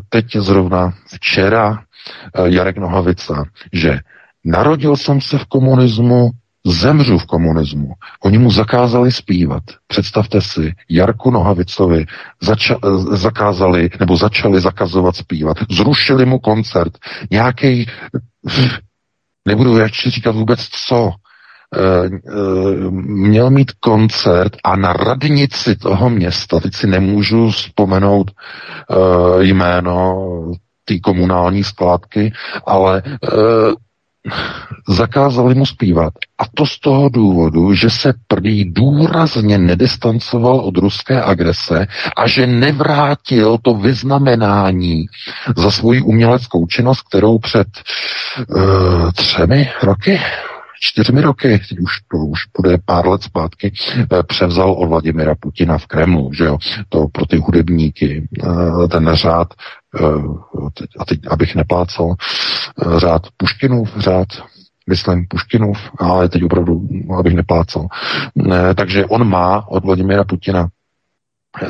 teď 0.10 0.25
zrovna 0.36 0.93
včera 1.13 1.84
eh, 2.36 2.49
Jarek 2.49 2.77
Nohavica, 2.77 3.45
že 3.73 3.99
narodil 4.45 4.97
jsem 4.97 5.21
se 5.21 5.38
v 5.38 5.45
komunismu, 5.45 6.29
zemřu 6.65 7.17
v 7.17 7.25
komunismu. 7.25 7.93
Oni 8.23 8.38
mu 8.38 8.51
zakázali 8.51 9.12
zpívat. 9.12 9.63
Představte 9.88 10.41
si, 10.41 10.73
Jarku 10.89 11.32
Nohavicovi 11.32 12.06
zača- 12.43 12.79
eh, 12.86 13.17
zakázali, 13.17 13.89
nebo 13.99 14.17
začali 14.17 14.62
zakazovat 14.62 15.15
zpívat. 15.15 15.58
Zrušili 15.69 16.25
mu 16.25 16.39
koncert. 16.39 16.93
Nějaký, 17.32 17.86
nebudu 19.47 19.77
ještě 19.77 20.10
říkat 20.10 20.36
vůbec 20.36 20.67
co, 20.67 21.12
měl 23.01 23.49
mít 23.49 23.71
koncert 23.71 24.57
a 24.63 24.75
na 24.75 24.93
radnici 24.93 25.75
toho 25.75 26.09
města, 26.09 26.59
teď 26.59 26.73
si 26.73 26.88
nemůžu 26.88 27.49
vzpomenout 27.51 28.31
uh, 28.31 29.41
jméno 29.41 30.25
té 30.86 30.99
komunální 30.99 31.63
skládky, 31.63 32.33
ale 32.67 33.01
zakázali 34.88 35.55
mu 35.55 35.65
zpívat. 35.65 36.13
A 36.38 36.43
to 36.53 36.65
z 36.65 36.79
toho 36.79 37.09
důvodu, 37.09 37.73
že 37.73 37.89
se 37.89 38.13
prý 38.27 38.65
důrazně 38.71 39.57
nedistancoval 39.57 40.59
od 40.59 40.77
ruské 40.77 41.21
agrese 41.21 41.88
a 42.17 42.27
že 42.27 42.47
nevrátil 42.47 43.57
to 43.62 43.73
vyznamenání 43.73 45.05
za 45.57 45.71
svoji 45.71 46.01
uměleckou 46.01 46.67
činnost, 46.67 47.01
kterou 47.01 47.39
před 47.39 47.67
uh, 48.47 49.12
třemi 49.12 49.69
roky 49.83 50.19
čtyřmi 50.84 51.22
roky, 51.22 51.62
už 51.82 51.91
to 52.12 52.17
už 52.17 52.39
bude 52.62 52.78
pár 52.86 53.08
let 53.08 53.24
zpátky, 53.24 53.74
eh, 53.98 54.24
převzal 54.24 54.72
od 54.72 54.88
Vladimira 54.88 55.36
Putina 55.36 55.78
v 55.78 55.88
Kremlu, 55.88 56.34
že 56.34 56.46
jo, 56.46 56.58
to 56.89 57.08
pro 57.08 57.26
ty 57.26 57.38
hudebníky, 57.38 58.28
eh, 58.43 58.88
ten 58.88 59.10
řád, 59.13 59.48
eh, 60.00 60.06
a 61.00 61.06
teď, 61.06 61.19
abych 61.30 61.56
neplácal, 61.56 62.15
řád 62.98 63.22
Puškinův, 63.38 63.98
řád 63.98 64.28
myslím 64.89 65.28
Puškinův, 65.28 65.78
ale 66.00 66.30
teď 66.30 66.43
opravdu, 66.43 66.88
abych 67.19 67.36
neplácal. 67.36 67.88
Takže 68.76 69.06
on 69.06 69.30
má 69.30 69.67
od 69.67 69.86
Vladimira 69.86 70.24
Putina 70.24 70.67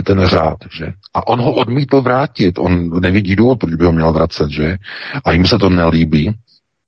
ten 0.05 0.25
řád, 0.25 0.57
že? 0.77 0.93
A 1.13 1.27
on 1.27 1.41
ho 1.41 1.53
odmítl 1.53 2.01
vrátit, 2.01 2.59
on 2.59 3.01
nevidí 3.01 3.35
důvod, 3.35 3.59
proč 3.59 3.73
by 3.73 3.85
ho 3.85 3.91
měl 3.91 4.13
vracet, 4.13 4.49
že? 4.49 4.77
A 5.25 5.31
jim 5.31 5.45
se 5.45 5.57
to 5.57 5.69
nelíbí, 5.69 6.33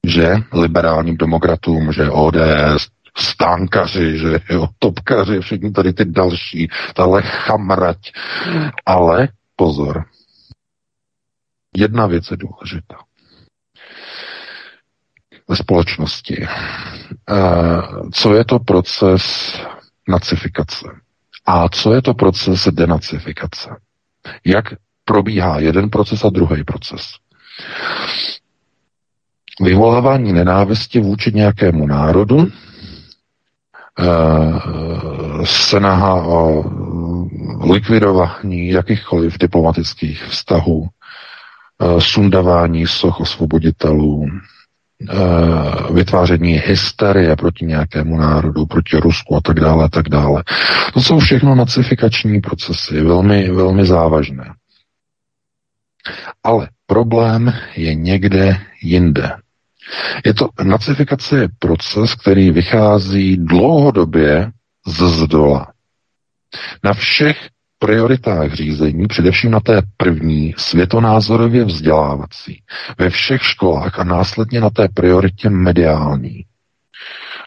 že 0.07 0.35
liberálním 0.53 1.17
demokratům, 1.17 1.91
že 1.91 2.09
ODS, 2.09 2.87
stánkaři, 3.17 4.17
že 4.17 4.39
jo, 4.49 4.67
topkaři, 4.79 5.39
všichni 5.39 5.71
tady 5.71 5.93
ty 5.93 6.05
další, 6.05 6.69
tahle 6.93 7.21
chamrať. 7.21 7.97
Ale 8.85 9.27
pozor, 9.55 10.05
jedna 11.77 12.07
věc 12.07 12.31
je 12.31 12.37
důležitá. 12.37 12.95
Ve 15.47 15.55
společnosti. 15.55 16.47
Co 18.13 18.33
je 18.35 18.45
to 18.45 18.59
proces 18.59 19.55
nacifikace? 20.07 20.87
A 21.45 21.69
co 21.69 21.93
je 21.93 22.01
to 22.01 22.13
proces 22.13 22.67
denacifikace? 22.71 23.69
Jak 24.45 24.65
probíhá 25.03 25.59
jeden 25.59 25.89
proces 25.89 26.25
a 26.25 26.29
druhý 26.29 26.63
proces? 26.63 27.01
Vyvolávání 29.61 30.33
nenávisti 30.33 30.99
vůči 30.99 31.31
nějakému 31.33 31.87
národu, 31.87 32.47
eh, 33.99 34.05
snaha 35.45 36.13
o 36.13 36.63
likvidování 37.73 38.69
jakýchkoliv 38.69 39.37
diplomatických 39.37 40.23
vztahů, 40.23 40.87
eh, 40.87 42.01
sundavání 42.01 42.87
soch 42.87 43.19
osvoboditelů, 43.19 44.25
eh, 44.29 45.93
vytváření 45.93 46.53
hysterie 46.65 47.35
proti 47.35 47.65
nějakému 47.65 48.17
národu, 48.17 48.65
proti 48.65 48.97
Rusku 48.97 49.35
a 49.35 49.41
tak 49.41 49.59
dále, 49.59 49.85
a 49.85 49.89
tak 49.89 50.09
dále. 50.09 50.43
To 50.93 51.01
jsou 51.01 51.19
všechno 51.19 51.55
nacifikační 51.55 52.41
procesy, 52.41 53.01
velmi, 53.01 53.51
velmi 53.51 53.85
závažné. 53.85 54.53
Ale 56.43 56.69
problém 56.87 57.53
je 57.75 57.95
někde 57.95 58.57
jinde. 58.81 59.37
Je 60.25 60.33
to, 60.33 60.49
nacifikace 60.63 61.39
je 61.39 61.47
proces, 61.59 62.15
který 62.15 62.51
vychází 62.51 63.37
dlouhodobě 63.37 64.51
z 64.87 65.01
zdola. 65.03 65.67
Na 66.83 66.93
všech 66.93 67.49
prioritách 67.79 68.53
řízení, 68.53 69.07
především 69.07 69.51
na 69.51 69.59
té 69.59 69.81
první, 69.97 70.53
světonázorově 70.57 71.63
vzdělávací, 71.63 72.61
ve 72.97 73.09
všech 73.09 73.43
školách 73.43 73.99
a 73.99 74.03
následně 74.03 74.61
na 74.61 74.69
té 74.69 74.87
prioritě 74.93 75.49
mediální. 75.49 76.45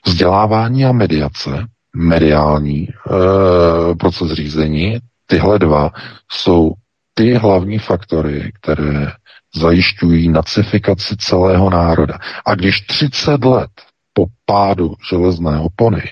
Vzdělávání 0.06 0.84
a 0.84 0.92
mediace, 0.92 1.66
mediální 1.96 2.88
e, 2.88 3.94
proces 3.94 4.32
řízení, 4.32 4.98
tyhle 5.26 5.58
dva 5.58 5.90
jsou 6.30 6.72
ty 7.14 7.34
hlavní 7.34 7.78
faktory, 7.78 8.52
které 8.60 9.12
zajišťují 9.56 10.28
nacifikaci 10.28 11.16
celého 11.16 11.70
národa. 11.70 12.18
A 12.46 12.54
když 12.54 12.80
30 12.80 13.44
let 13.44 13.70
po 14.12 14.26
pádu 14.46 14.94
železné 15.10 15.60
opony 15.60 16.02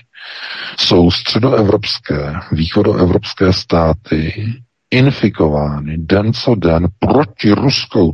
jsou 0.77 1.11
středoevropské, 1.11 2.33
východoevropské 2.51 3.53
státy 3.53 4.45
infikovány 4.91 5.97
den 5.97 6.33
co 6.33 6.55
den 6.55 6.87
proti 6.99 7.51
ruskou 7.51 8.13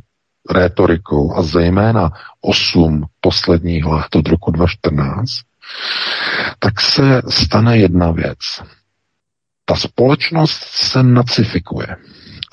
rétorikou 0.49 1.36
a 1.36 1.41
zejména 1.41 2.12
osm 2.41 3.05
posledních 3.21 3.86
let 3.86 4.15
od 4.15 4.27
roku 4.27 4.51
2014, 4.51 5.31
tak 6.59 6.81
se 6.81 7.21
stane 7.29 7.77
jedna 7.77 8.12
věc. 8.12 8.38
Ta 9.65 9.75
společnost 9.75 10.63
se 10.63 11.03
nacifikuje. 11.03 11.88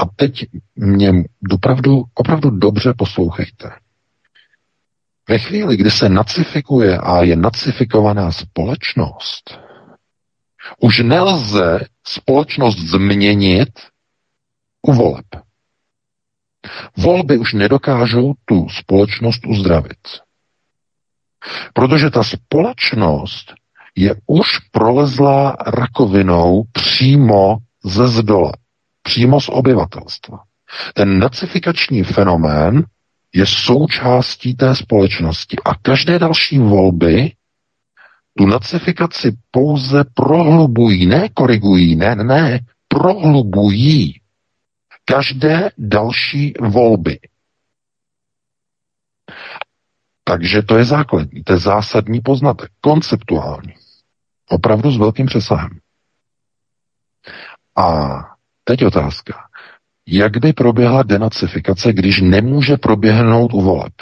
A 0.01 0.05
teď 0.17 0.47
mě 0.77 1.13
opravdu, 1.53 2.05
opravdu 2.15 2.51
dobře 2.51 2.95
poslouchejte. 2.97 3.71
Ve 5.29 5.39
chvíli, 5.39 5.77
kdy 5.77 5.91
se 5.91 6.09
nacifikuje 6.09 6.99
a 6.99 7.23
je 7.23 7.37
nacifikovaná 7.37 8.33
společnost, 8.33 9.59
už 10.81 10.99
nelze 10.99 11.81
společnost 12.07 12.79
změnit 12.79 13.81
u 14.83 14.93
voleb. 14.93 15.27
Volby 16.97 17.39
už 17.39 17.53
nedokážou 17.53 18.35
tu 18.45 18.69
společnost 18.69 19.47
uzdravit. 19.47 20.09
Protože 21.73 22.11
ta 22.11 22.23
společnost 22.23 23.55
je 23.97 24.15
už 24.27 24.59
prolezlá 24.59 25.57
rakovinou 25.67 26.63
přímo 26.73 27.57
ze 27.85 28.09
zdola, 28.09 28.53
přímo 29.03 29.41
z 29.41 29.49
obyvatelstva. 29.49 30.39
Ten 30.95 31.19
nacifikační 31.19 32.05
fenomén 32.05 32.85
je 33.33 33.47
součástí 33.47 34.55
té 34.55 34.77
společnosti 34.77 35.57
a 35.65 35.75
každé 35.75 36.19
další 36.19 36.59
volby 36.59 37.33
tu 38.39 38.47
nacifikaci 38.47 39.37
pouze 39.51 40.05
prohlubují, 40.15 41.07
ne 41.07 41.29
korigují, 41.29 41.97
ne, 41.97 42.15
ne, 42.15 42.61
prohlubují 42.89 44.21
každé 45.05 45.71
další 45.79 46.53
volby. 46.61 47.19
Takže 50.25 50.63
to 50.63 50.79
je 50.79 50.85
základní, 50.85 51.45
to 51.45 51.53
je 51.53 51.59
zásadní 51.59 52.21
poznatek, 52.21 52.71
konceptuální. 52.81 53.75
Opravdu 54.49 54.91
s 54.91 54.97
velkým 54.97 55.27
přesahem. 55.27 55.71
A 57.77 58.19
teď 58.70 58.85
otázka. 58.85 59.35
Jak 60.06 60.37
by 60.37 60.52
proběhla 60.52 61.02
denacifikace, 61.02 61.92
když 61.92 62.20
nemůže 62.20 62.76
proběhnout 62.76 63.54
u 63.54 63.61
voleb? 63.61 63.92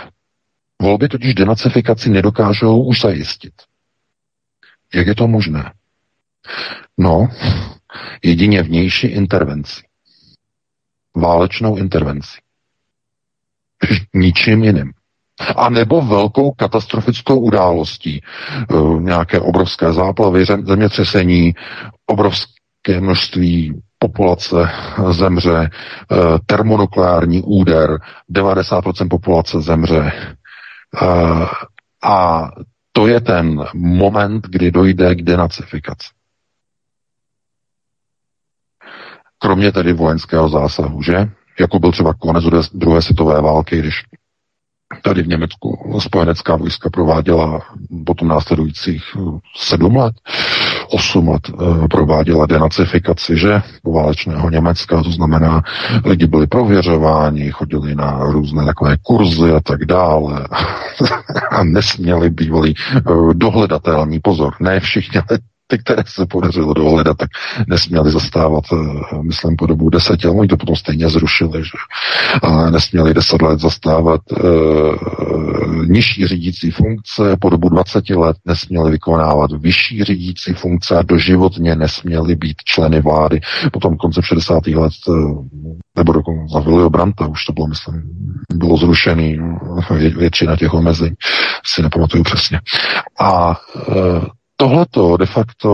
Volby 0.82 1.08
totiž 1.08 1.34
denacifikaci 1.34 2.10
nedokážou 2.10 2.82
už 2.82 3.00
zajistit. 3.00 3.52
Jak 4.94 5.06
je 5.06 5.14
to 5.14 5.28
možné? 5.28 5.72
No, 6.98 7.28
jedině 8.22 8.62
vnější 8.62 9.06
intervenci. 9.06 9.82
Válečnou 11.16 11.76
intervenci. 11.76 12.38
Ničím 14.14 14.64
jiným. 14.64 14.92
A 15.56 15.70
nebo 15.70 16.02
velkou 16.02 16.50
katastrofickou 16.50 17.40
událostí. 17.40 18.20
E, 18.20 18.22
nějaké 19.00 19.40
obrovské 19.40 19.92
záplavy, 19.92 20.44
zemětřesení, 20.44 21.54
obrovské 22.06 23.00
množství 23.00 23.82
populace 23.98 24.70
zemře, 25.10 25.58
e, 25.58 25.68
termonukleární 26.46 27.42
úder, 27.42 27.98
90% 28.30 29.08
populace 29.08 29.60
zemře. 29.60 30.12
E, 30.12 30.36
a 32.02 32.48
to 32.92 33.06
je 33.06 33.20
ten 33.20 33.64
moment, 33.74 34.46
kdy 34.46 34.70
dojde 34.70 35.14
k 35.14 35.22
denacifikaci. 35.22 36.08
Kromě 39.38 39.72
tedy 39.72 39.92
vojenského 39.92 40.48
zásahu, 40.48 41.02
že? 41.02 41.30
Jako 41.60 41.78
byl 41.78 41.92
třeba 41.92 42.14
konec 42.14 42.44
druhé 42.74 43.02
světové 43.02 43.40
války, 43.40 43.78
když 43.78 43.94
tady 45.02 45.22
v 45.22 45.28
Německu 45.28 46.00
spojenecká 46.02 46.56
vojska 46.56 46.90
prováděla 46.90 47.60
potom 48.06 48.28
následujících 48.28 49.04
eh, 49.16 49.20
sedm 49.56 49.96
let, 49.96 50.14
osm 50.88 51.28
let 51.28 51.42
eh, 51.48 51.88
prováděla 51.88 52.46
denacifikaci, 52.46 53.36
že 53.36 53.62
válečného 53.84 54.50
Německa, 54.50 55.02
to 55.02 55.10
znamená, 55.12 55.62
lidi 56.04 56.26
byli 56.26 56.46
prověřováni, 56.46 57.50
chodili 57.50 57.94
na 57.94 58.18
různé 58.20 58.64
takové 58.64 58.96
kurzy 59.02 59.52
a 59.52 59.60
tak 59.60 59.84
dále 59.84 60.46
a 61.50 61.64
nesměli 61.64 62.30
bývali 62.30 62.74
eh, 62.96 63.00
dohledatelný 63.32 64.20
pozor. 64.20 64.54
Ne 64.60 64.80
všichni, 64.80 65.20
ale 65.20 65.38
ty, 65.70 65.78
které 65.78 66.02
se 66.06 66.26
podařilo 66.26 66.74
dohledat, 66.74 67.16
tak 67.16 67.30
nesměli 67.68 68.10
zastávat, 68.10 68.64
eh, 68.72 69.22
myslím, 69.22 69.56
po 69.56 69.66
dobu 69.66 69.90
deseti 69.90 70.28
let, 70.28 70.34
oni 70.38 70.48
to 70.48 70.56
potom 70.56 70.76
stejně 70.76 71.08
zrušili, 71.08 71.64
že 71.64 71.70
a 72.42 72.70
nesměli 72.70 73.14
deset 73.14 73.42
let 73.42 73.60
zastávat 73.60 74.20
e, 74.32 74.42
nižší 75.86 76.26
řídící 76.26 76.70
funkce, 76.70 77.36
po 77.40 77.50
dobu 77.50 77.68
20 77.68 78.10
let 78.10 78.36
nesměli 78.44 78.90
vykonávat 78.90 79.52
vyšší 79.52 80.04
řídící 80.04 80.52
funkce 80.52 80.96
a 80.96 81.02
doživotně 81.02 81.76
nesměli 81.76 82.36
být 82.36 82.56
členy 82.64 83.00
vlády. 83.00 83.40
Potom 83.72 83.96
koncem 83.96 84.22
60. 84.22 84.66
let, 84.66 84.92
e, 85.08 85.12
nebo 85.96 86.12
dokonce 86.12 86.52
za 86.52 86.60
Vilio 86.60 86.90
Branta, 86.90 87.26
už 87.26 87.44
to 87.44 87.52
bylo, 87.52 87.66
myslím, 87.66 88.02
bylo 88.54 88.76
zrušený 88.76 89.38
většina 90.16 90.56
těch 90.56 90.74
omezení, 90.74 91.14
si 91.64 91.82
nepamatuju 91.82 92.22
přesně. 92.24 92.60
A 93.20 93.60
e, 93.88 94.37
tohleto 94.60 95.16
de 95.16 95.26
facto 95.26 95.70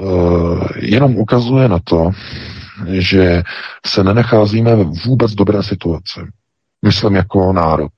uh, 0.00 0.68
jenom 0.76 1.16
ukazuje 1.16 1.68
na 1.68 1.78
to, 1.84 2.10
že 2.88 3.42
se 3.86 4.04
nenacházíme 4.04 4.74
vůbec 5.06 5.32
dobré 5.32 5.62
situaci. 5.62 6.20
Myslím 6.84 7.14
jako 7.14 7.52
národ. 7.52 7.92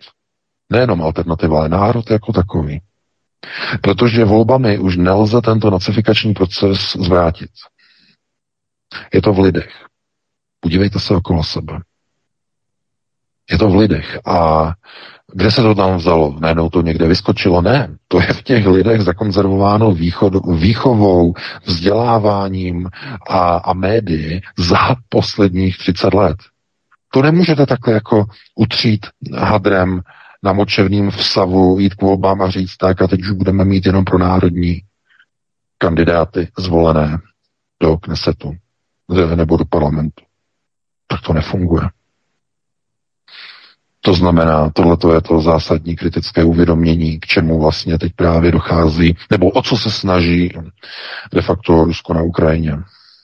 Nejenom 0.71 1.03
alternativa, 1.03 1.59
ale 1.59 1.69
národ 1.69 2.11
jako 2.11 2.33
takový. 2.33 2.81
Protože 3.81 4.25
volbami 4.25 4.79
už 4.79 4.97
nelze 4.97 5.41
tento 5.41 5.71
nacifikační 5.71 6.35
proces 6.35 6.97
zvrátit. 7.01 7.51
Je 9.15 9.23
to 9.23 9.33
v 9.33 9.39
lidech. 9.39 9.85
Podívejte 10.61 11.01
se 11.01 11.15
okolo 11.15 11.45
sebe. 11.45 11.81
Je 13.51 13.59
to 13.59 13.69
v 13.69 13.77
lidech. 13.77 14.19
A 14.27 14.73
kde 15.33 15.51
se 15.51 15.63
to 15.63 15.75
tam 15.75 15.97
vzalo? 15.97 16.37
Najednou 16.41 16.71
to 16.71 16.83
někde 16.83 17.07
vyskočilo? 17.09 17.63
Ne, 17.63 17.97
to 18.09 18.21
je 18.21 18.33
v 18.33 18.43
těch 18.43 18.67
lidech 18.67 19.01
zakonzervováno 19.01 19.93
východ, 19.93 20.33
výchovou, 20.57 21.35
vzděláváním 21.65 22.89
a, 23.29 23.57
a 23.57 23.73
médii 23.73 24.41
za 24.59 24.97
posledních 25.09 25.79
30 25.79 26.15
let. 26.15 26.37
To 27.13 27.23
nemůžete 27.23 27.67
takhle 27.67 27.95
jako 27.95 28.25
utřít 28.55 29.07
hadrem 29.37 30.01
na 30.43 30.53
močevným 30.53 31.11
vsavu, 31.11 31.81
jít 31.81 31.95
k 31.95 32.03
volbám 32.03 32.43
a 32.43 32.51
říct 32.51 32.77
tak 32.77 33.03
a 33.03 33.07
teď 33.07 33.21
už 33.21 33.31
budeme 33.31 33.65
mít 33.65 33.87
jenom 33.87 34.05
pro 34.05 34.19
národní 34.19 34.81
kandidáty 35.79 36.49
zvolené 36.59 37.19
do 37.83 37.97
Knesetu 37.97 38.55
nebo 39.35 39.57
do 39.57 39.65
parlamentu. 39.65 40.25
Tak 41.07 41.21
to 41.21 41.33
nefunguje. 41.33 41.89
To 44.07 44.15
znamená, 44.15 44.71
tohle 44.71 44.97
je 45.15 45.21
to 45.21 45.41
zásadní 45.41 45.97
kritické 45.97 46.45
uvědomění, 46.45 47.21
k 47.21 47.27
čemu 47.27 47.61
vlastně 47.61 47.99
teď 47.99 48.13
právě 48.17 48.53
dochází, 48.53 49.17
nebo 49.31 49.51
o 49.51 49.63
co 49.63 49.77
se 49.77 49.91
snaží 49.91 50.51
de 51.35 51.43
facto 51.43 51.85
Rusko 51.85 52.15
na 52.15 52.23
Ukrajině. 52.23 52.77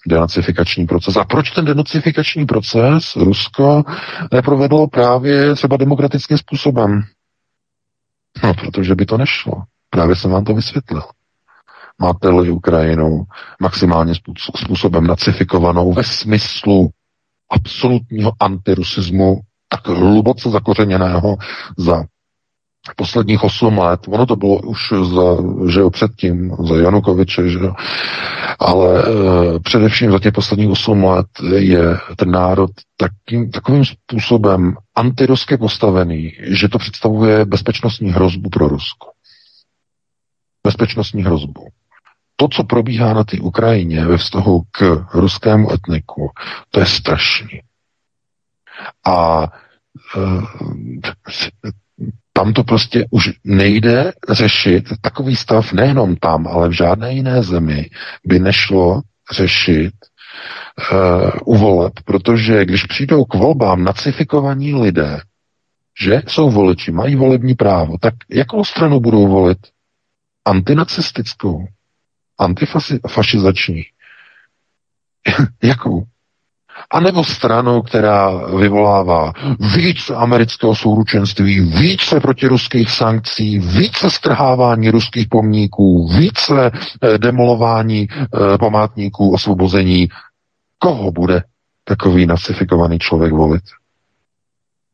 Denacifikační 0.09 0.87
proces. 0.87 1.16
A 1.16 1.25
proč 1.25 1.51
ten 1.51 1.64
denacifikační 1.64 2.47
proces 2.47 3.16
Rusko 3.16 3.83
neprovedlo 4.33 4.88
právě 4.88 5.55
třeba 5.55 5.77
demokratickým 5.77 6.38
způsobem? 6.38 7.03
No, 8.45 8.55
protože 8.55 8.95
by 8.95 9.07
to 9.07 9.19
nešlo. 9.19 9.53
Právě 9.90 10.16
jsem 10.16 10.31
vám 10.31 10.45
to 10.45 10.55
vysvětlil. 10.55 11.03
Máte-li 11.99 12.51
Ukrajinu 12.51 13.23
maximálně 13.62 14.14
způsobem 14.57 15.07
nacifikovanou 15.07 15.93
ve 15.93 16.05
smyslu 16.05 16.90
absolutního 17.51 18.33
antirusismu 18.40 19.40
tak 19.73 19.89
hluboce 19.89 20.51
zakořeněného 20.51 21.37
za 21.77 22.05
posledních 22.97 23.45
8 23.45 23.79
let, 23.79 24.01
ono 24.09 24.27
to 24.27 24.37
bylo 24.37 24.59
už 24.59 24.93
za, 25.15 25.37
že 25.73 25.81
jo, 25.81 25.91
předtím, 25.91 26.57
za 26.69 26.77
Janukoviče, 26.77 27.49
že 27.49 27.59
jo, 27.59 27.75
ale 28.59 29.03
e, 29.03 29.59
především 29.61 30.13
za 30.13 30.19
těch 30.19 30.33
posledních 30.33 30.69
8 30.69 31.05
let 31.05 31.27
je 31.57 31.83
ten 32.17 32.31
národ 32.31 32.71
takým, 32.97 33.51
takovým 33.51 33.85
způsobem 33.85 34.75
antirusky 34.95 35.57
postavený, 35.57 36.33
že 36.41 36.69
to 36.69 36.79
představuje 36.79 37.45
bezpečnostní 37.45 38.11
hrozbu 38.11 38.51
pro 38.51 38.69
Rusko. 38.69 39.11
Bezpečnostní 40.67 41.23
hrozbu. 41.23 41.69
To, 42.37 42.49
co 42.49 42.65
probíhá 42.65 43.15
na 43.15 43.25
té 43.25 43.41
Ukrajině 43.41 44.07
ve 44.07 44.17
vztahu 44.17 44.63
k 44.71 45.07
ruskému 45.15 45.73
etniku, 45.73 46.31
to 46.71 46.81
je 46.81 46.87
strašný. 46.87 47.61
A 49.07 49.47
e, 50.16 50.21
tam 52.33 52.53
to 52.53 52.64
prostě 52.64 53.07
už 53.11 53.31
nejde 53.45 54.12
řešit. 54.31 54.85
Takový 55.01 55.37
stav 55.37 55.73
nejenom 55.73 56.16
tam, 56.16 56.47
ale 56.47 56.69
v 56.69 56.73
žádné 56.73 57.12
jiné 57.12 57.43
zemi 57.43 57.90
by 58.25 58.38
nešlo 58.38 59.01
řešit 59.33 59.93
uh, 60.93 61.31
u 61.45 61.57
voleb, 61.57 61.93
protože 62.05 62.64
když 62.64 62.85
přijdou 62.87 63.25
k 63.25 63.35
volbám 63.35 63.85
nacifikovaní 63.85 64.75
lidé, 64.75 65.21
že 66.01 66.23
jsou 66.29 66.51
voliči, 66.51 66.93
mají 66.93 67.16
volební 67.16 67.55
právo, 67.55 67.99
tak 68.01 68.14
jakou 68.31 68.64
stranu 68.64 69.01
budou 69.01 69.29
volit? 69.29 69.59
Antinacistickou? 70.45 71.66
Antifašizační? 72.38 73.83
jakou? 75.62 76.05
A 76.92 77.00
nebo 77.00 77.24
stranu, 77.24 77.83
která 77.83 78.46
vyvolává 78.46 79.33
více 79.76 80.14
amerického 80.14 80.74
souručenství, 80.74 81.61
více 81.61 82.20
protiruských 82.20 82.90
sankcí, 82.90 83.59
více 83.59 84.11
strhávání 84.11 84.90
ruských 84.90 85.29
pomníků, 85.29 86.09
více 86.09 86.70
eh, 87.03 87.18
demolování 87.18 88.09
eh, 88.11 88.59
památníků 88.59 89.35
osvobození. 89.35 90.09
Koho 90.79 91.12
bude 91.12 91.42
takový 91.85 92.26
nacifikovaný 92.26 92.98
člověk 92.98 93.33
volit? 93.33 93.62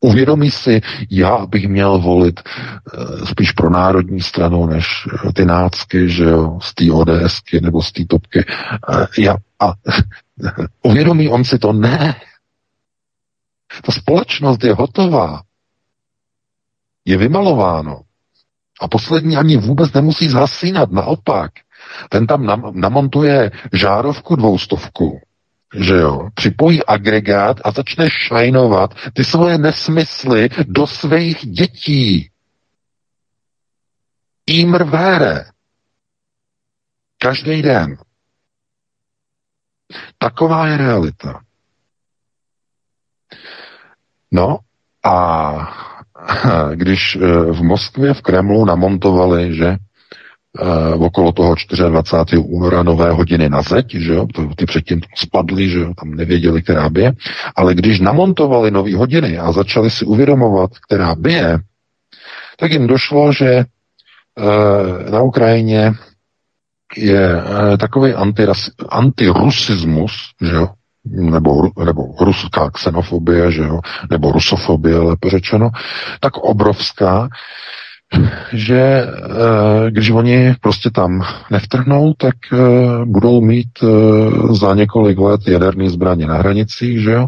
Uvědomí 0.00 0.50
si, 0.50 0.80
já 1.10 1.46
bych 1.46 1.68
měl 1.68 1.98
volit 1.98 2.40
uh, 2.40 3.24
spíš 3.24 3.52
pro 3.52 3.70
národní 3.70 4.20
stranu, 4.20 4.66
než 4.66 4.86
ty 5.34 5.44
nácky, 5.44 6.08
že 6.08 6.24
jo, 6.24 6.58
z 6.62 6.74
té 6.74 6.92
ODSky 6.92 7.60
nebo 7.60 7.82
z 7.82 7.92
té 7.92 8.04
topky. 8.04 8.44
Já, 9.18 9.36
a 9.60 9.72
uvědomí 10.82 11.28
on 11.28 11.44
si 11.44 11.58
to? 11.58 11.72
Ne. 11.72 12.20
Ta 13.84 13.92
společnost 13.92 14.64
je 14.64 14.74
hotová. 14.74 15.42
Je 17.04 17.16
vymalováno. 17.16 18.02
A 18.80 18.88
poslední 18.88 19.36
ani 19.36 19.56
vůbec 19.56 19.92
nemusí 19.92 20.28
zhasínat, 20.28 20.90
naopak. 20.90 21.52
Ten 22.08 22.26
tam 22.26 22.46
nam, 22.46 22.72
namontuje 22.74 23.50
žárovku 23.72 24.36
dvoustovku 24.36 25.20
že 25.74 25.94
jo, 25.94 26.28
připojí 26.34 26.86
agregát 26.86 27.56
a 27.64 27.70
začne 27.70 28.10
šajnovat 28.10 28.94
ty 29.12 29.24
svoje 29.24 29.58
nesmysly 29.58 30.48
do 30.66 30.86
svých 30.86 31.46
dětí. 31.46 32.30
Imr 34.46 34.84
vére. 34.84 35.44
Každý 37.18 37.62
den. 37.62 37.98
Taková 40.18 40.66
je 40.66 40.76
realita. 40.76 41.40
No 44.32 44.58
a 45.04 45.52
když 46.74 47.16
eh, 47.16 47.52
v 47.52 47.62
Moskvě 47.62 48.14
v 48.14 48.22
Kremlu 48.22 48.64
namontovali, 48.64 49.54
že 49.54 49.76
uh, 50.60 51.04
okolo 51.04 51.32
toho 51.32 51.54
24. 51.88 52.42
února 52.42 52.82
nové 52.82 53.10
hodiny 53.10 53.48
na 53.48 53.62
zeď, 53.62 53.94
že 53.94 54.14
jo, 54.14 54.26
ty 54.56 54.66
předtím 54.66 55.00
spadly, 55.14 55.68
že 55.68 55.78
jo, 55.78 55.92
tam 56.00 56.14
nevěděli, 56.14 56.62
která 56.62 56.88
bije, 56.88 57.12
ale 57.56 57.74
když 57.74 58.00
namontovali 58.00 58.70
nové 58.70 58.96
hodiny 58.96 59.38
a 59.38 59.52
začali 59.52 59.90
si 59.90 60.04
uvědomovat, 60.04 60.70
která 60.86 61.14
bije, 61.14 61.58
tak 62.58 62.72
jim 62.72 62.86
došlo, 62.86 63.32
že 63.32 63.64
uh, 64.38 65.10
na 65.10 65.22
Ukrajině 65.22 65.92
je 66.96 67.36
uh, 67.36 67.76
takový 67.76 68.12
antiras, 68.12 68.70
antirusismus, 68.88 70.12
že 70.42 70.54
jo, 70.54 70.68
nebo, 71.10 71.70
nebo 71.84 72.02
ruská 72.20 72.70
xenofobie, 72.70 73.52
že 73.52 73.62
jo, 73.62 73.80
nebo 74.10 74.32
rusofobie, 74.32 74.98
lépe 74.98 75.30
řečeno, 75.30 75.70
tak 76.20 76.36
obrovská, 76.36 77.28
že 78.52 78.80
eh, 78.80 79.90
když 79.90 80.10
oni 80.10 80.54
prostě 80.60 80.90
tam 80.90 81.20
nevtrhnou, 81.50 82.14
tak 82.18 82.34
eh, 82.52 82.58
budou 83.04 83.40
mít 83.40 83.68
eh, 83.82 83.86
za 84.54 84.74
několik 84.74 85.18
let 85.18 85.40
jaderné 85.48 85.90
zbraně 85.90 86.26
na 86.26 86.36
hranicích, 86.36 87.00
že 87.00 87.10
jo? 87.10 87.26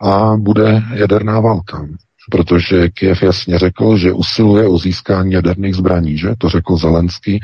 A 0.00 0.36
bude 0.36 0.82
jaderná 0.94 1.40
válka. 1.40 1.86
Protože 2.30 2.88
Kiev 2.88 3.22
jasně 3.22 3.58
řekl, 3.58 3.96
že 3.96 4.12
usiluje 4.12 4.68
o 4.68 4.78
získání 4.78 5.32
jaderných 5.32 5.74
zbraní, 5.74 6.18
že? 6.18 6.28
To 6.38 6.48
řekl 6.48 6.76
Zelenský 6.76 7.40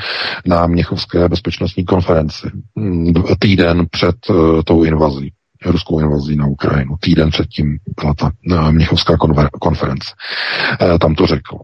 na 0.47 0.67
Měchovské 0.67 1.29
bezpečnostní 1.29 1.85
konferenci 1.85 2.47
hm, 2.79 3.15
týden 3.39 3.87
před 3.91 4.17
tou 4.65 4.85
invazí 4.85 5.33
ruskou 5.71 6.01
invazí 6.01 6.37
na 6.37 6.47
Ukrajinu. 6.47 6.97
Týden 7.01 7.31
předtím 7.31 7.79
byla 8.01 8.15
ta 8.15 8.31
Měchovská 8.71 9.17
konference. 9.61 10.11
Tam 11.01 11.15
to 11.15 11.27
řekl 11.27 11.59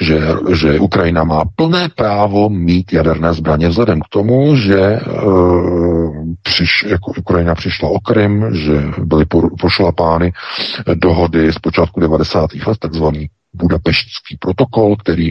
že, 0.00 0.20
že 0.54 0.80
Ukrajina 0.80 1.24
má 1.24 1.44
plné 1.56 1.88
právo 1.88 2.48
mít 2.48 2.92
jaderné 2.92 3.34
zbraně 3.34 3.68
vzhledem 3.68 4.00
k 4.00 4.08
tomu, 4.08 4.56
že 4.56 5.00
uh, 5.00 6.34
přiš, 6.42 6.70
jako 6.88 7.12
Ukrajina 7.18 7.54
přišla 7.54 7.88
o 7.88 7.98
Krym, 8.00 8.54
že 8.54 8.82
byly 9.04 9.24
pošlapány 9.60 10.32
dohody 10.94 11.52
z 11.52 11.58
počátku 11.58 12.00
90. 12.00 12.50
let, 12.66 12.78
takzvaný 12.78 13.28
Budapeštský 13.54 14.36
protokol, 14.40 14.96
který 14.96 15.30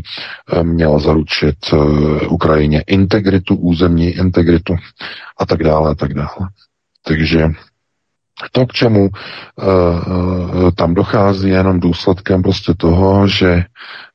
měl 0.64 1.00
zaručit 1.00 1.56
Ukrajině 2.30 2.84
integritu, 2.88 3.56
územní 3.56 4.10
integritu 4.10 4.76
a 5.38 5.46
tak 5.46 5.64
dále, 5.64 5.92
a 5.92 5.96
tak 5.96 6.14
dále. 6.14 6.50
Takže 7.04 7.48
to, 8.52 8.66
k 8.66 8.74
čemu 8.74 9.10
uh, 9.10 10.72
tam 10.76 10.94
dochází, 10.94 11.50
je 11.50 11.56
jenom 11.56 11.80
důsledkem 11.80 12.42
prostě 12.44 12.74
toho, 12.78 13.28
že 13.28 13.64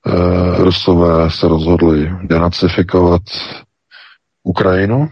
uh, 0.06 0.64
Rusové 0.64 1.30
se 1.30 1.48
rozhodli 1.48 2.10
denacifikovat 2.22 3.22
Ukrajinu, 4.42 5.08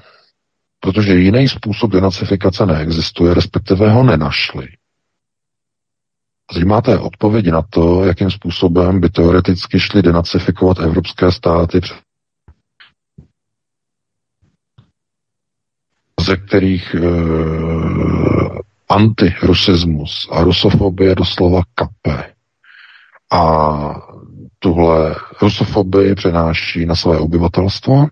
protože 0.80 1.14
jiný 1.14 1.48
způsob 1.48 1.90
denacifikace 1.90 2.66
neexistuje, 2.66 3.34
respektive 3.34 3.90
ho 3.90 4.04
nenašli. 4.04 4.68
Teď 6.54 6.64
máte 6.64 6.98
odpovědi 6.98 7.50
na 7.50 7.62
to, 7.70 8.04
jakým 8.04 8.30
způsobem 8.30 9.00
by 9.00 9.08
teoreticky 9.08 9.80
šli 9.80 10.02
denacifikovat 10.02 10.78
evropské 10.78 11.32
státy, 11.32 11.80
ze 16.26 16.36
kterých 16.36 16.96
uh, 17.00 18.58
antirusismus 18.90 20.28
a 20.30 20.42
rusofobie 20.42 21.14
doslova 21.14 21.62
kape. 21.74 22.32
A 23.32 23.42
tuhle 24.58 25.16
rusofobii 25.42 26.14
přenáší 26.14 26.86
na 26.86 26.94
své 26.94 27.18
obyvatelstvo 27.18 28.06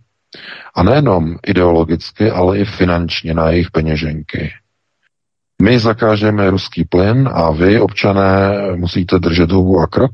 a 0.75 0.83
nejenom 0.83 1.37
ideologicky, 1.47 2.31
ale 2.31 2.59
i 2.59 2.65
finančně 2.65 3.35
na 3.35 3.51
jejich 3.51 3.71
peněženky. 3.71 4.53
My 5.63 5.79
zakážeme 5.79 6.51
ruský 6.51 6.85
plyn 6.85 7.29
a 7.33 7.51
vy, 7.51 7.81
občané, 7.81 8.57
musíte 8.77 9.19
držet 9.19 9.51
hubu 9.51 9.81
a 9.81 9.87
krok, 9.87 10.13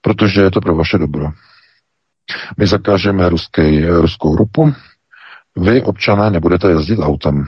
protože 0.00 0.40
je 0.40 0.50
to 0.50 0.60
pro 0.60 0.74
vaše 0.74 0.98
dobro. 0.98 1.30
My 2.56 2.66
zakážeme 2.66 3.28
ruský, 3.28 3.84
ruskou 3.86 4.36
rupu, 4.36 4.74
vy, 5.56 5.82
občané, 5.82 6.30
nebudete 6.30 6.70
jezdit 6.70 6.98
autem. 6.98 7.44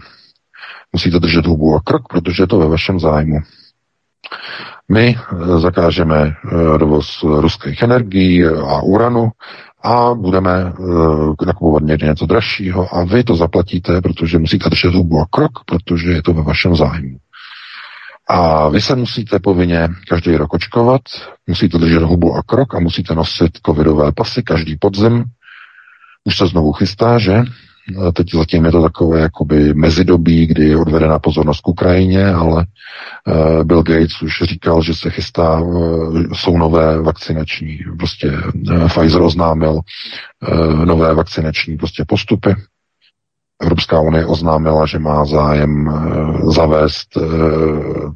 Musíte 0.93 1.19
držet 1.19 1.47
hubu 1.47 1.77
a 1.77 1.81
krok, 1.81 2.09
protože 2.09 2.43
je 2.43 2.47
to 2.47 2.59
ve 2.59 2.69
vašem 2.69 3.01
zájmu. 3.01 3.39
My 4.89 5.17
eh, 5.17 5.61
zakážeme 5.61 6.21
eh, 6.23 6.79
dovoz 6.79 7.23
ruských 7.23 7.83
energií 7.83 8.45
a 8.45 8.83
uranu 8.83 9.31
a 9.85 10.15
budeme 10.15 10.73
nakupovat 11.47 11.83
někde 11.83 12.07
něco 12.07 12.27
dražšího 12.27 12.95
a 12.95 13.05
vy 13.05 13.25
to 13.25 13.37
zaplatíte, 13.37 14.01
protože 14.01 14.39
musíte 14.39 14.69
držet 14.69 14.95
hubu 14.95 15.21
a 15.21 15.27
krok, 15.31 15.53
protože 15.67 16.11
je 16.11 16.23
to 16.23 16.33
ve 16.33 16.43
vašem 16.43 16.77
zájmu. 16.77 17.19
A 18.29 18.69
vy 18.69 18.81
se 18.81 18.97
musíte 18.97 19.39
povinně 19.39 19.89
každý 20.09 20.37
rok 20.37 20.55
očkovat, 20.55 21.03
musíte 21.47 21.79
držet 21.79 22.03
hubu 22.03 22.35
a 22.35 22.43
krok 22.43 22.75
a 22.75 22.81
musíte 22.81 23.15
nosit 23.15 23.59
covidové 23.67 24.13
pasy 24.13 24.43
každý 24.43 24.77
podzim. 24.77 25.25
Už 26.25 26.37
se 26.39 26.47
znovu 26.47 26.73
chystá, 26.73 27.19
že? 27.19 27.43
Teď 28.15 28.35
zatím 28.35 28.65
je 28.65 28.73
to 28.73 28.83
takové 28.83 29.21
jakoby 29.21 29.75
mezidobí, 29.75 30.47
kdy 30.47 30.69
je 30.69 30.77
odvedena 30.77 31.19
pozornost 31.19 31.61
k 31.61 31.69
Ukrajině, 31.69 32.27
ale 32.27 32.67
uh, 33.27 33.65
Bill 33.65 33.83
Gates 33.83 34.23
už 34.23 34.43
říkal, 34.43 34.83
že 34.83 34.95
se 34.95 35.11
chystá, 35.11 35.61
uh, 35.61 36.23
jsou 36.33 36.59
nové 36.59 37.03
vakcinační, 37.03 37.79
prostě 37.99 38.33
uh, 38.71 38.89
Pfizer 38.89 39.23
oznámil 39.23 39.81
nové 40.85 41.15
vakcinační 41.15 41.77
prostě 41.77 42.05
postupy. 42.09 42.55
Evropská 43.63 44.01
unie 44.01 44.27
oznámila, 44.27 44.87
že 44.87 44.99
má 44.99 45.25
zájem 45.25 45.93
zavést 46.51 47.19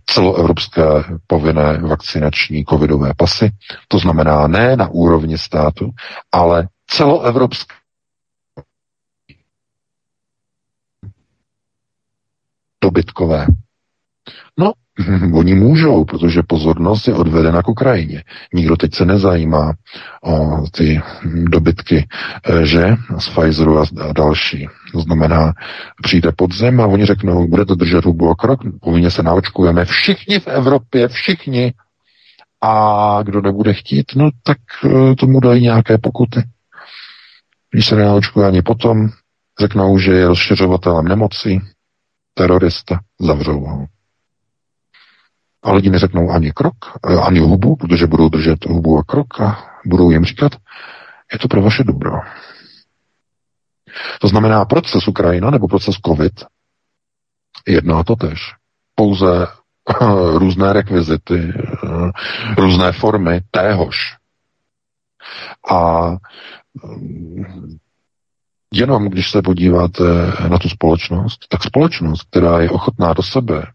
celoevropské 0.07 0.83
povinné 1.27 1.79
vakcinační 1.79 2.65
covidové 2.65 3.13
pasy. 3.17 3.51
To 3.89 3.99
znamená 3.99 4.47
ne 4.47 4.77
na 4.77 4.89
úrovni 4.89 5.39
státu, 5.39 5.91
ale 6.33 6.69
celoevropské 6.91 7.75
dobytkové. 12.83 13.47
No, 14.59 14.73
oni 15.35 15.55
můžou, 15.55 16.05
protože 16.05 16.43
pozornost 16.47 17.09
je 17.09 17.15
odvedena 17.15 17.63
k 17.63 17.69
Ukrajině. 17.69 18.25
Nikdo 18.55 18.77
teď 18.77 18.95
se 18.95 19.05
nezajímá 19.05 19.73
o 20.25 20.63
ty 20.73 21.01
dobytky, 21.25 22.09
eh, 22.45 22.67
že? 22.67 22.97
Z 23.19 23.29
Pfizeru 23.29 23.79
a 23.79 23.85
další. 24.13 24.69
To 24.93 25.01
znamená, 25.01 25.53
přijde 26.03 26.33
podzem 26.37 26.81
a 26.81 26.87
oni 26.87 27.07
řeknou, 27.07 27.49
bude 27.49 27.65
to 27.65 27.75
držet 27.75 28.05
hubu 28.05 28.31
a 28.31 28.35
krok, 28.35 28.61
povinně 28.81 29.11
se 29.11 29.23
naočkujeme 29.23 29.85
všichni 29.85 30.41
v 30.41 30.49
Evropě, 30.49 31.09
všichni. 31.09 31.73
A 32.63 33.19
kdo 33.23 33.41
nebude 33.41 33.75
chtít, 33.75 34.07
no 34.17 34.31
tak 34.43 34.59
eh, 34.85 35.15
tomu 35.15 35.41
dají 35.41 35.63
nějaké 35.63 35.99
pokuty. 35.99 36.43
Když 37.71 37.87
se 37.87 37.97
nenaočkuje 37.97 38.47
ani 38.47 38.63
potom, 38.63 39.09
řeknou, 39.61 39.99
že 39.99 40.13
je 40.13 40.29
rozšiřovatelem 40.29 41.09
nemocí, 41.09 41.61
terorista, 42.39 43.01
zavřou 43.21 43.61
ho. 43.61 43.87
A 45.63 45.73
lidi 45.73 45.91
neřeknou 45.91 46.31
ani 46.31 46.53
krok, 46.53 46.77
eh, 47.11 47.17
ani 47.17 47.41
hubu, 47.41 47.77
protože 47.77 48.07
budou 48.07 48.29
držet 48.29 48.67
hubu 48.67 48.99
a 48.99 49.03
krok 49.03 49.41
a 49.41 49.65
budou 49.87 50.11
jim 50.11 50.25
říkat, 50.25 50.53
je 51.33 51.39
to 51.39 51.49
pro 51.49 51.63
vaše 51.63 51.85
dobro. 51.85 52.13
To 54.21 54.29
znamená 54.29 54.65
proces 54.65 55.09
Ukrajina 55.09 55.51
nebo 55.51 55.69
proces 55.69 55.97
COVID 56.07 56.45
jedná 57.67 58.03
to 58.03 58.17
tež. 58.17 58.41
Pouze 58.95 59.47
různé 60.35 60.73
rekvizity, 60.73 61.53
eh, 61.57 62.11
různé 62.59 62.93
formy 62.93 63.41
téhož. 63.51 63.97
A 65.71 66.11
jenom 68.73 69.09
když 69.09 69.31
se 69.31 69.43
podíváte 69.43 70.03
na 70.49 70.59
tu 70.59 70.69
společnost, 70.69 71.47
tak 71.49 71.63
společnost, 71.63 72.23
která 72.31 72.61
je 72.61 72.71
ochotná 72.71 73.13
do 73.13 73.23
sebe 73.23 73.67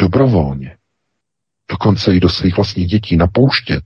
dobrovolně, 0.00 0.76
dokonce 1.70 2.14
i 2.14 2.20
do 2.20 2.28
svých 2.28 2.56
vlastních 2.56 2.86
dětí 2.86 3.16
napouštět 3.16 3.84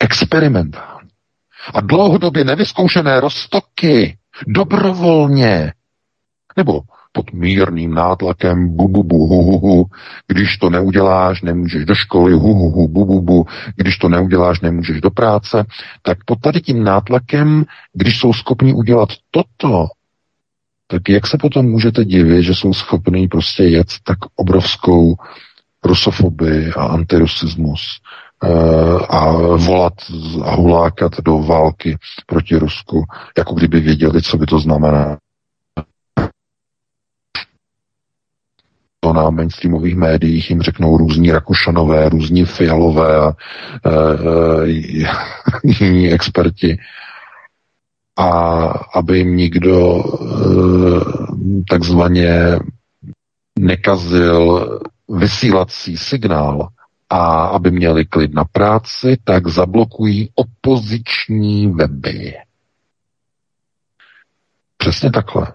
experimentálně 0.00 1.10
a 1.74 1.80
dlouhodobě 1.80 2.44
nevyzkoušené 2.44 3.20
roztoky 3.20 4.18
dobrovolně 4.46 5.72
nebo 6.56 6.80
pod 7.12 7.32
mírným 7.32 7.94
nátlakem 7.94 8.76
bu, 8.76 8.88
bu, 8.88 9.02
bu, 9.02 9.26
hu, 9.26 9.42
hu, 9.42 9.58
hu. 9.58 9.86
Když 10.26 10.56
to 10.56 10.70
neuděláš, 10.70 11.42
nemůžeš 11.42 11.84
do 11.84 11.94
školy, 11.94 12.32
hu, 12.32 12.54
hu, 12.54 12.70
hu, 12.70 12.88
bu, 12.88 13.04
bu, 13.04 13.22
bu. 13.22 13.46
Když 13.86 13.98
to 13.98 14.08
neuděláš, 14.08 14.60
nemůžeš 14.60 15.00
do 15.00 15.10
práce. 15.10 15.64
Tak 16.02 16.18
pod 16.24 16.40
tady 16.40 16.60
tím 16.60 16.84
nátlakem, 16.84 17.64
když 17.92 18.18
jsou 18.18 18.32
schopni 18.32 18.74
udělat 18.74 19.08
toto, 19.30 19.86
tak 20.86 21.08
jak 21.08 21.26
se 21.26 21.38
potom 21.38 21.66
můžete 21.66 22.04
divit, 22.04 22.44
že 22.44 22.54
jsou 22.54 22.74
schopní 22.74 23.28
prostě 23.28 23.62
jet 23.62 23.86
tak 24.04 24.18
obrovskou 24.36 25.14
rusofobii 25.84 26.72
a 26.72 26.84
antirusismus 26.84 27.80
eh, 28.44 28.48
a 29.08 29.32
volat 29.56 29.94
a 30.44 30.54
hulákat 30.54 31.12
do 31.20 31.38
války 31.38 31.96
proti 32.26 32.56
Rusku, 32.56 33.04
jako 33.38 33.54
kdyby 33.54 33.80
věděli, 33.80 34.22
co 34.22 34.36
by 34.38 34.46
to 34.46 34.58
znamená. 34.58 35.18
To 39.06 39.12
na 39.12 39.30
mainstreamových 39.30 39.96
médiích 39.96 40.50
jim 40.50 40.62
řeknou 40.62 40.96
různí 40.96 41.32
Rakušanové, 41.32 42.08
různí 42.08 42.44
Fialové 42.44 43.16
a 43.16 43.32
e, 43.84 43.90
e, 44.64 44.72
jiní 45.84 46.12
experti 46.12 46.78
a 48.16 48.28
aby 48.94 49.18
jim 49.18 49.36
nikdo 49.36 49.98
e, 49.98 50.04
takzvaně 51.70 52.58
nekazil 53.58 54.68
vysílací 55.08 55.96
signál 55.96 56.68
a 57.10 57.44
aby 57.46 57.70
měli 57.70 58.04
klid 58.04 58.34
na 58.34 58.44
práci, 58.44 59.16
tak 59.24 59.46
zablokují 59.48 60.30
opoziční 60.34 61.72
weby. 61.72 62.34
Přesně 64.76 65.10
takhle. 65.10 65.52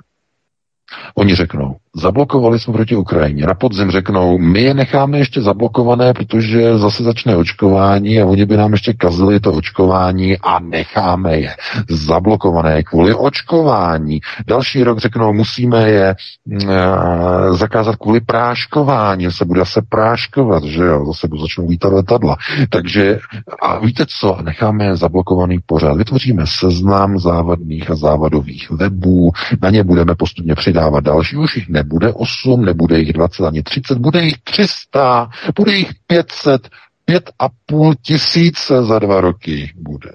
Oni 1.16 1.36
řeknou, 1.36 1.78
zablokovali 1.96 2.60
jsme 2.60 2.74
proti 2.74 2.96
Ukrajině. 2.96 3.46
Na 3.46 3.54
podzim 3.54 3.92
řeknou, 3.92 4.38
my 4.38 4.62
je 4.62 4.74
necháme 4.74 5.18
ještě 5.18 5.42
zablokované, 5.42 6.14
protože 6.14 6.78
zase 6.78 7.04
začne 7.04 7.36
očkování 7.36 8.22
a 8.22 8.26
oni 8.26 8.46
by 8.46 8.58
nám 8.58 8.72
ještě 8.72 8.94
kazili 8.94 9.40
to 9.40 9.54
očkování 9.54 10.38
a 10.38 10.60
necháme 10.60 11.40
je 11.40 11.56
zablokované 11.90 12.84
kvůli 12.84 13.14
očkování. 13.14 14.20
Další 14.48 14.84
rok 14.84 15.00
řeknou, 15.00 15.34
musíme 15.34 15.90
je 15.90 16.16
uh, 16.46 17.58
zakázat 17.58 17.96
kvůli 17.96 18.20
práškování, 18.20 19.32
se 19.32 19.46
bude 19.46 19.66
se 19.66 19.82
práškovat, 19.90 20.64
že 20.64 20.84
jo, 20.84 21.06
zase 21.06 21.28
začnou 21.42 21.70
lítat 21.70 21.94
letadla. 21.94 22.38
Takže 22.70 23.20
a 23.62 23.80
víte 23.80 24.06
co, 24.20 24.38
necháme 24.42 24.86
je 24.86 24.96
zablokovaný 24.96 25.60
pořád. 25.66 25.98
Vytvoříme 25.98 26.44
seznam 26.60 27.20
závadných 27.20 27.92
a 27.92 27.96
závadových 27.96 28.72
webů, 28.72 29.32
na 29.62 29.70
ně 29.70 29.84
budeme 29.84 30.16
postupně 30.16 30.56
přidávat 30.56 31.04
další, 31.04 31.38
už 31.38 31.56
jich 31.56 31.70
ne 31.70 31.81
nebude 31.82 32.14
8, 32.14 32.66
nebude 32.66 33.00
jich 33.00 33.14
20 33.14 33.46
ani 33.46 33.64
30, 33.64 33.98
bude 33.98 34.22
jich 34.24 34.38
300, 34.44 35.30
bude 35.56 35.74
jich 35.74 35.92
500, 36.08 36.70
pět 37.06 37.32
a 37.40 37.46
půl 37.66 37.96
tisíce 38.02 38.84
za 38.84 39.00
dva 39.00 39.22
roky 39.22 39.74
bude. 39.76 40.12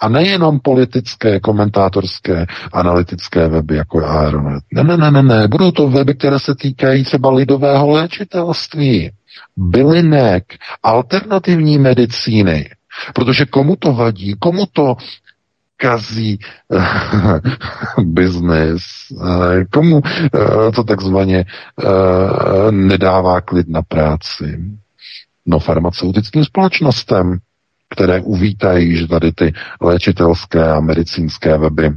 A 0.00 0.08
nejenom 0.08 0.60
politické, 0.60 1.40
komentátorské, 1.40 2.46
analytické 2.72 3.48
weby 3.48 3.76
jako 3.76 4.04
Aeronet. 4.06 4.64
Ne, 4.72 4.84
ne, 4.84 4.96
ne, 4.96 5.10
ne, 5.10 5.22
ne. 5.22 5.48
Budou 5.48 5.70
to 5.70 5.88
weby, 5.88 6.14
které 6.14 6.38
se 6.38 6.54
týkají 6.54 7.04
třeba 7.04 7.30
lidového 7.30 7.90
léčitelství, 7.90 9.10
bylinek, 9.56 10.44
alternativní 10.82 11.78
medicíny. 11.78 12.70
Protože 13.14 13.44
komu 13.46 13.76
to 13.76 13.92
vadí, 13.92 14.36
komu 14.38 14.66
to 14.72 14.96
kazí 15.80 16.38
biznis, 18.02 18.82
uh, 19.10 19.64
komu 19.72 19.96
uh, 19.96 20.70
to 20.74 20.84
takzvaně 20.84 21.44
uh, 21.44 22.70
nedává 22.70 23.40
klid 23.40 23.68
na 23.68 23.82
práci. 23.82 24.60
No 25.46 25.58
farmaceutickým 25.58 26.44
společnostem, 26.44 27.38
které 27.94 28.20
uvítají, 28.20 28.96
že 28.96 29.08
tady 29.08 29.32
ty 29.32 29.52
léčitelské 29.80 30.70
a 30.70 30.80
medicínské 30.80 31.58
weby, 31.58 31.90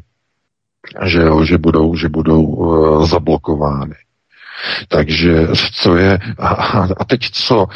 že, 1.05 1.21
jo, 1.21 1.45
že 1.45 1.57
budou, 1.57 1.95
že 1.95 2.09
budou 2.09 3.05
zablokovány. 3.05 3.95
Takže 4.87 5.47
co 5.73 5.95
je, 5.95 6.19
a, 6.39 6.49
a 6.97 7.03
teď 7.05 7.29
co, 7.31 7.67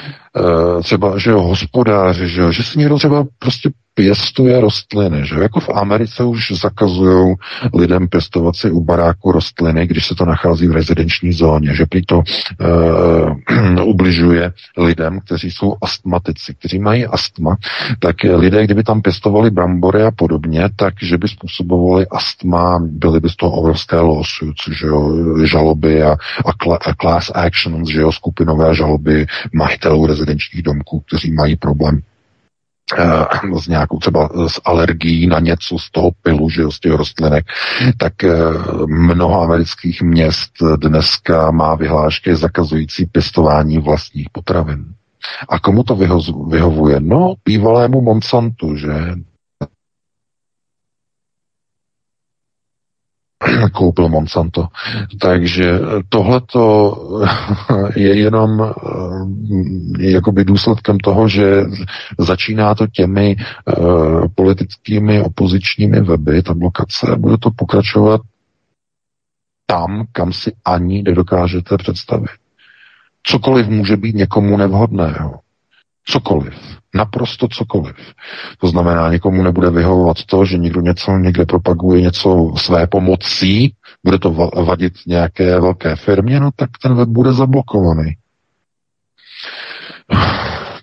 třeba, 0.84 1.18
že 1.18 1.30
jo, 1.32 1.42
hospodáři, 1.42 2.30
že 2.30 2.42
jo, 2.42 2.52
že 2.52 2.64
si 2.64 2.80
někdo 2.80 2.98
třeba 2.98 3.26
prostě 3.40 3.70
pěstuje 3.98 4.62
rostliny, 4.62 5.26
že 5.26 5.36
jako 5.36 5.60
v 5.60 5.70
Americe 5.70 6.24
už 6.24 6.52
zakazují 6.52 7.36
lidem 7.74 8.08
pěstovat 8.08 8.56
si 8.56 8.72
u 8.72 8.84
baráku 8.84 9.32
rostliny, 9.32 9.88
když 9.88 10.08
se 10.08 10.16
to 10.16 10.26
nachází 10.26 10.68
v 10.68 10.72
rezidenční 10.72 11.34
zóně, 11.34 11.76
že 11.76 11.86
prý 11.86 12.02
to 12.06 12.18
uh, 12.18 13.84
ubližuje 13.84 14.54
lidem, 14.78 15.20
kteří 15.20 15.52
jsou 15.52 15.76
astmatici, 15.82 16.54
kteří 16.54 16.80
mají 16.80 17.06
astma, 17.06 17.58
tak 18.00 18.16
lidé, 18.24 18.64
kdyby 18.64 18.84
tam 18.84 19.02
pěstovali 19.02 19.50
brambory 19.52 20.04
a 20.04 20.12
podobně, 20.12 20.70
tak 20.76 20.94
že 21.02 21.18
by 21.18 21.28
způsobovali 21.28 22.08
astma, 22.08 22.80
byly 22.82 23.20
by 23.20 23.30
z 23.30 23.36
toho 23.36 23.52
obrovské 23.52 23.96
lawsuits, 23.96 24.70
že 24.80 24.88
jo, 24.88 25.14
žaloby 25.46 26.04
a, 26.04 26.12
a, 26.46 26.52
cl- 26.52 26.78
a 26.86 26.94
class 26.94 27.32
actions, 27.36 27.90
že 27.90 28.02
jo, 28.02 28.12
skupinové 28.12 28.76
žaloby 28.76 29.26
majitelů 29.54 30.08
rezidenčních 30.28 30.64
domků, 30.64 31.00
kteří 31.00 31.32
mají 31.32 31.56
problém 31.56 32.02
s 33.60 33.68
eh, 33.68 33.72
nějakou 33.72 34.00
třeba 34.00 34.30
s 34.48 34.62
alergií 34.66 35.28
na 35.28 35.40
něco 35.40 35.80
z 35.80 35.92
toho 35.92 36.12
pilu, 36.22 36.50
že 36.50 36.62
jo, 36.62 36.72
z 36.72 36.80
těch 36.80 36.92
rostlinek, 36.92 37.46
tak 37.98 38.24
eh, 38.24 38.34
mnoho 38.88 39.42
amerických 39.42 40.02
měst 40.02 40.52
dneska 40.76 41.52
má 41.52 41.76
vyhlášky 41.76 42.36
zakazující 42.36 43.06
pěstování 43.06 43.78
vlastních 43.78 44.30
potravin. 44.32 44.86
A 45.50 45.60
komu 45.60 45.84
to 45.84 45.96
vyhovuje? 46.50 47.00
No, 47.00 47.34
bývalému 47.46 48.02
Monsantu, 48.02 48.76
že 48.76 48.90
koupil 53.74 54.10
Monsanto. 54.10 54.68
Takže 55.20 55.80
tohleto 56.10 56.94
je 57.96 58.20
jenom 58.20 58.64
eh, 58.64 60.12
jakoby 60.12 60.46
důsledkem 60.46 60.98
toho, 60.98 61.28
že 61.28 61.64
začíná 62.20 62.76
to 62.76 62.88
těmi 62.88 63.36
uh, 63.78 64.26
politickými 64.36 65.22
opozičními 65.22 66.02
weby, 66.02 66.44
ta 66.44 66.54
blokace, 66.54 67.16
bude 67.18 67.38
to 67.38 67.52
pokračovat 67.52 68.22
tam, 69.66 70.06
kam 70.12 70.34
si 70.34 70.52
ani 70.66 71.04
nedokážete 71.04 71.78
představit. 71.78 72.30
Cokoliv 73.24 73.68
může 73.68 73.98
být 73.98 74.16
někomu 74.16 74.58
nevhodného. 74.58 75.40
Cokoliv. 76.10 76.54
Naprosto 76.96 77.48
cokoliv. 77.48 77.96
To 78.58 78.68
znamená, 78.68 79.12
někomu 79.12 79.44
nebude 79.44 79.70
vyhovovat 79.70 80.18
to, 80.26 80.46
že 80.46 80.58
někdo 80.58 80.82
něco 80.82 81.12
někde 81.12 81.46
propaguje 81.46 82.02
něco 82.02 82.54
své 82.58 82.88
pomocí, 82.88 83.74
bude 84.04 84.20
to 84.20 84.32
vadit 84.66 84.94
nějaké 85.08 85.60
velké 85.60 85.96
firmě, 85.96 86.40
no 86.40 86.50
tak 86.56 86.70
ten 86.82 86.96
web 86.96 87.10
bude 87.10 87.34
zablokovaný. 87.34 88.16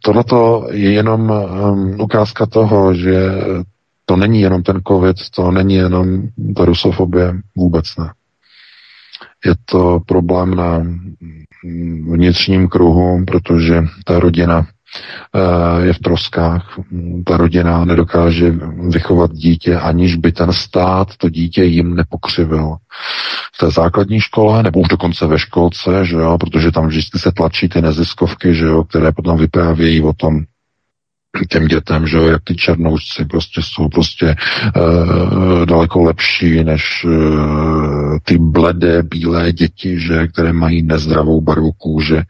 Tohle 0.02 0.24
je 0.70 0.92
jenom 0.92 1.30
um, 1.30 2.00
ukázka 2.00 2.46
toho, 2.46 2.94
že 2.94 3.30
to 4.04 4.16
není 4.16 4.40
jenom 4.40 4.62
ten 4.62 4.80
covid, 4.88 5.16
to 5.34 5.50
není 5.50 5.74
jenom 5.74 6.22
ta 6.56 6.64
rusofobie, 6.64 7.32
vůbec 7.56 7.96
ne. 7.98 8.12
Je 9.44 9.54
to 9.64 10.00
problém 10.06 10.54
na 10.54 10.82
vnitřním 12.12 12.68
kruhu, 12.68 13.24
protože 13.24 13.84
ta 14.04 14.18
rodina 14.18 14.66
je 15.82 15.92
v 15.92 15.98
troskách. 15.98 16.78
Ta 17.26 17.36
rodina 17.36 17.84
nedokáže 17.84 18.54
vychovat 18.88 19.32
dítě, 19.32 19.76
aniž 19.78 20.16
by 20.16 20.32
ten 20.32 20.52
stát 20.52 21.16
to 21.16 21.28
dítě 21.28 21.64
jim 21.64 21.94
nepokřivil. 21.94 22.76
V 23.54 23.58
té 23.58 23.70
základní 23.70 24.20
škole, 24.20 24.62
nebo 24.62 24.80
už 24.80 24.88
dokonce 24.88 25.26
ve 25.26 25.38
školce, 25.38 26.04
že 26.04 26.16
jo, 26.16 26.38
protože 26.38 26.72
tam 26.72 26.86
vždycky 26.86 27.18
se 27.18 27.32
tlačí 27.32 27.68
ty 27.68 27.82
neziskovky, 27.82 28.54
že 28.54 28.64
jo, 28.64 28.84
které 28.84 29.12
potom 29.12 29.38
vyprávějí 29.38 30.02
o 30.02 30.12
tom, 30.12 30.40
těm 31.48 31.66
dětem, 31.66 32.06
že 32.06 32.16
jo, 32.16 32.26
jak 32.26 32.42
ty 32.44 32.56
černoušci 32.56 33.24
prostě 33.24 33.62
jsou 33.62 33.88
prostě 33.88 34.26
e, 34.26 34.36
daleko 35.66 36.02
lepší 36.02 36.64
než 36.64 37.04
e, 37.04 37.08
ty 38.24 38.38
bledé, 38.38 39.02
bílé 39.02 39.52
děti, 39.52 40.00
že, 40.00 40.28
které 40.28 40.52
mají 40.52 40.82
nezdravou 40.82 41.40
barvu 41.40 41.72
kůže, 41.72 42.22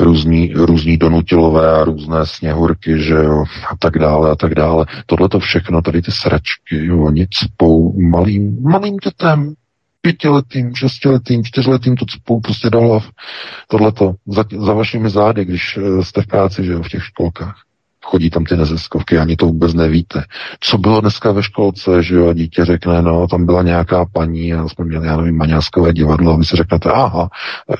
různí, 0.00 0.52
různí 0.54 0.96
donutilové 0.96 1.72
a 1.72 1.84
různé 1.84 2.26
sněhurky, 2.26 3.02
že 3.02 3.14
jo, 3.14 3.44
a 3.70 3.76
tak 3.78 3.98
dále 3.98 4.30
a 4.30 4.34
tak 4.34 4.54
dále. 4.54 4.86
Tohle 5.06 5.28
to 5.28 5.40
všechno, 5.40 5.82
tady 5.82 6.02
ty 6.02 6.12
sračky, 6.12 6.86
jo, 6.86 7.02
oni 7.02 7.26
cpou 7.30 8.00
malým, 8.00 8.62
malým 8.62 8.96
dětem, 8.96 9.54
pětiletým, 10.00 10.74
šestiletým, 10.74 11.44
čtyřletým 11.44 11.96
to 11.96 12.04
cpou 12.06 12.40
prostě 12.40 12.70
do 12.70 12.80
hlav. 12.80 13.08
Tohleto 13.68 14.14
za, 14.26 14.44
za 14.58 14.72
vašimi 14.72 15.10
zády, 15.10 15.44
když 15.44 15.76
e, 15.76 16.04
jste 16.04 16.22
v 16.22 16.26
práci, 16.26 16.64
že 16.64 16.72
jo, 16.72 16.82
v 16.82 16.88
těch 16.88 17.04
školkách 17.04 17.67
chodí 18.08 18.30
tam 18.30 18.44
ty 18.44 18.56
neziskovky, 18.56 19.18
ani 19.18 19.36
to 19.36 19.46
vůbec 19.46 19.74
nevíte. 19.74 20.24
Co 20.60 20.78
bylo 20.78 21.00
dneska 21.00 21.32
ve 21.32 21.42
školce, 21.42 22.02
že 22.02 22.14
jo, 22.14 22.28
a 22.28 22.32
dítě 22.32 22.64
řekne, 22.64 23.02
no, 23.02 23.26
tam 23.28 23.46
byla 23.46 23.62
nějaká 23.62 24.04
paní, 24.12 24.54
a 24.54 24.68
jsme 24.68 24.84
měli, 24.84 25.06
já 25.06 25.16
nevím, 25.16 25.36
maňáskové 25.36 25.92
divadlo, 25.92 26.32
a 26.32 26.36
vy 26.36 26.44
si 26.44 26.56
řeknete, 26.56 26.90
aha, 26.90 27.28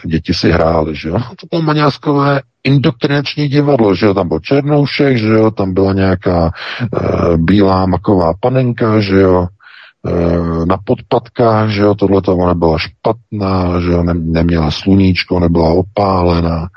děti 0.05 0.35
si 0.35 0.51
hrály, 0.51 0.97
že 0.97 1.09
jo, 1.09 1.19
to 1.41 1.47
bylo 1.51 1.63
maňáskové 1.63 2.41
indoktrinační 2.65 3.49
divadlo, 3.49 3.95
že 3.95 4.07
jo, 4.07 4.15
tam 4.15 4.29
byl 4.29 4.41
Černoušek, 4.41 5.17
že 5.17 5.29
jo, 5.29 5.51
tam 5.51 5.75
byla 5.75 5.93
nějaká 5.93 6.51
e, 6.51 7.37
bílá 7.37 7.87
maková 7.87 8.33
panenka, 8.41 9.01
že 9.01 9.21
jo, 9.21 9.47
e, 9.47 10.67
na 10.67 10.77
podpatkách, 10.85 11.71
že 11.71 11.83
jo, 11.83 11.95
tohle 11.95 12.21
ona 12.27 12.55
byla 12.55 12.79
špatná, 12.79 13.81
že 13.81 13.91
jo, 13.91 14.03
ne, 14.03 14.15
neměla 14.15 14.71
sluníčko, 14.71 15.41
nebyla 15.41 15.69
opálená, 15.73 16.69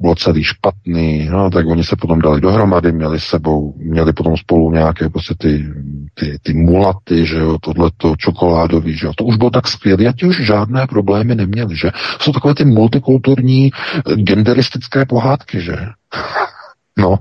bylo 0.00 0.14
celý 0.14 0.44
špatný, 0.44 1.28
no, 1.28 1.50
tak 1.50 1.66
oni 1.66 1.84
se 1.84 1.96
potom 1.96 2.20
dali 2.20 2.40
dohromady, 2.40 2.92
měli 2.92 3.20
sebou, 3.20 3.74
měli 3.76 4.12
potom 4.12 4.36
spolu 4.36 4.70
nějaké 4.70 5.08
prostě 5.08 5.34
ty, 5.38 5.66
ty, 6.14 6.38
ty 6.42 6.54
mulaty, 6.54 7.26
že 7.26 7.36
jo, 7.36 7.58
tohleto 7.58 8.14
čokoládový, 8.16 8.96
že 8.96 9.06
jo, 9.06 9.12
to 9.16 9.24
už 9.24 9.36
bylo 9.36 9.50
tak 9.50 9.68
skvělé 9.68 10.06
a 10.06 10.12
ti 10.12 10.26
už 10.26 10.46
žádné 10.46 10.86
problémy 10.86 11.34
neměli, 11.34 11.76
že? 11.76 11.90
Jsou 12.20 12.32
takové 12.32 12.54
ty 12.54 12.64
multikulturní 12.64 13.70
eh, 13.70 14.16
genderistické 14.16 15.06
pohádky, 15.06 15.60
že? 15.60 15.76
No, 16.98 17.16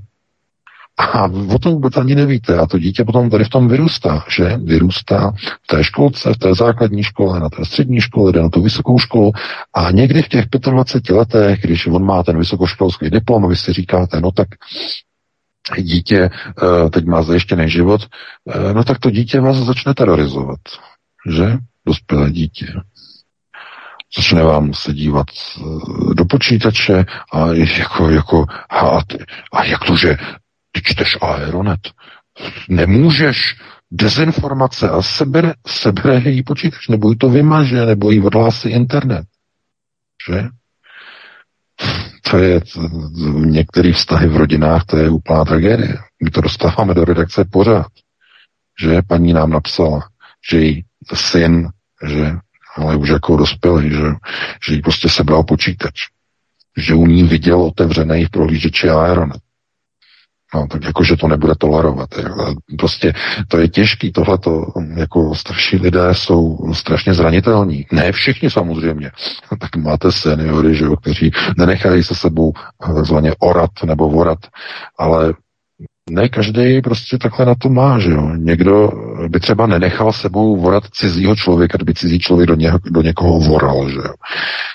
a 1.00 1.30
o 1.56 1.60
tom 1.60 1.74
vůbec 1.74 1.98
ani 1.98 2.16
nevíte. 2.16 2.58
A 2.58 2.66
to 2.66 2.80
dítě 2.80 3.04
potom 3.04 3.30
tady 3.30 3.44
v 3.44 3.50
tom 3.50 3.68
vyrůstá, 3.68 4.26
že? 4.30 4.58
Vyrůstá 4.64 5.32
v 5.64 5.68
té 5.68 5.84
školce, 5.84 6.34
v 6.34 6.38
té 6.38 6.56
základní 6.56 7.04
škole, 7.04 7.40
na 7.40 7.50
té 7.50 7.66
střední 7.66 8.02
škole, 8.02 8.32
jde 8.32 8.42
na 8.42 8.50
tu 8.50 8.62
vysokou 8.62 9.00
školu. 9.00 9.32
A 9.74 9.92
někdy 9.92 10.22
v 10.22 10.28
těch 10.28 10.46
25 10.72 11.16
letech, 11.16 11.62
když 11.62 11.88
on 11.88 12.06
má 12.06 12.24
ten 12.24 12.38
vysokoškolský 12.38 13.10
diplom, 13.10 13.50
vy 13.50 13.56
si 13.56 13.74
říkáte, 13.74 14.22
no 14.22 14.32
tak 14.32 14.48
dítě 15.78 16.30
eh, 16.30 16.90
teď 16.90 17.06
má 17.06 17.22
zajištěný 17.24 17.70
život, 17.70 18.02
eh, 18.50 18.74
no 18.74 18.84
tak 18.84 19.00
to 19.00 19.10
dítě 19.10 19.40
vás 19.40 19.58
začne 19.58 19.94
terorizovat, 19.94 20.60
že? 21.30 21.58
Dospělé 21.86 22.32
dítě 22.32 22.68
začne 24.18 24.44
vám 24.44 24.74
se 24.74 24.94
dívat 24.94 25.28
eh, 25.30 25.64
do 26.14 26.26
počítače 26.26 27.06
a 27.34 27.48
jako, 27.78 28.10
jako 28.10 28.46
a, 28.70 29.00
a 29.54 29.64
jak 29.64 29.84
to, 29.86 29.96
že 29.96 30.18
ty 30.72 30.82
čteš 30.84 31.18
Aeronet. 31.22 31.80
Nemůžeš 32.70 33.56
dezinformace 33.92 34.90
a 34.90 35.02
sebere, 35.02 35.54
sebere 35.68 36.20
její 36.20 36.44
počítač, 36.44 36.88
nebo 36.88 37.10
jí 37.10 37.18
to 37.18 37.30
vymaže, 37.30 37.86
nebo 37.86 38.12
jí 38.12 38.22
odhlásí 38.22 38.70
internet. 38.70 39.26
Že? 40.30 40.48
To 42.32 42.38
je 42.38 42.60
v 42.60 43.46
některých 43.46 43.96
vztahy 43.96 44.28
v 44.28 44.38
rodinách, 44.38 44.86
to 44.86 44.98
je 44.98 45.10
úplná 45.10 45.46
tragédie. 45.46 45.98
My 46.24 46.30
to 46.30 46.42
dostáváme 46.42 46.94
do 46.94 47.06
redakce 47.06 47.46
pořád. 47.52 47.88
Že 48.82 49.02
paní 49.08 49.34
nám 49.34 49.50
napsala, 49.50 50.10
že 50.52 50.60
její 50.60 50.86
syn, 51.14 51.70
že 52.08 52.32
ale 52.76 52.96
už 52.96 53.10
jako 53.10 53.38
dospělý, 53.38 53.90
že, 53.90 54.08
že 54.68 54.74
jí 54.74 54.82
prostě 54.82 55.10
sebral 55.10 55.44
počítač. 55.44 55.94
Že 56.78 56.94
u 56.94 57.06
ní 57.06 57.24
viděl 57.24 57.62
otevřený 57.62 58.26
v 58.26 58.30
prohlížeči 58.30 58.90
Aeronet. 58.90 59.42
No, 60.56 60.68
tak 60.68 60.84
jako, 60.84 61.04
že 61.04 61.18
to 61.18 61.28
nebude 61.28 61.54
tolerovat. 61.58 62.10
Prostě 62.78 63.14
to 63.48 63.58
je 63.58 63.68
těžký, 63.68 64.12
tohleto, 64.12 64.66
jako 64.96 65.36
starší 65.36 65.78
lidé 65.78 66.10
jsou 66.12 66.58
strašně 66.74 67.14
zranitelní. 67.14 67.86
Ne 67.92 68.12
všichni 68.12 68.50
samozřejmě. 68.50 69.12
Tak 69.60 69.76
máte 69.76 70.12
seniory, 70.12 70.76
že 70.76 70.86
jo, 70.86 70.96
kteří 70.96 71.32
nenechají 71.58 72.04
se 72.04 72.16
sebou 72.16 72.54
zvaně 73.02 73.34
orat 73.40 73.70
nebo 73.86 74.10
vorat, 74.10 74.40
ale 75.00 75.34
ne 76.10 76.30
každý 76.30 76.82
prostě 76.82 77.18
takhle 77.18 77.46
na 77.46 77.56
to 77.56 77.70
má, 77.70 78.00
že 78.00 78.12
jo. 78.12 78.30
Někdo 78.36 78.92
by 79.28 79.40
třeba 79.40 79.68
nenechal 79.68 80.14
sebou 80.14 80.62
vorat 80.62 80.84
cizího 80.92 81.36
člověka, 81.36 81.78
kdyby 81.78 81.94
cizí 81.94 82.20
člověk 82.20 82.48
do, 82.48 82.56
něho, 82.56 82.80
do 82.86 83.02
někoho 83.02 83.40
voral, 83.40 83.90
že 83.90 83.98
jo. 83.98 84.14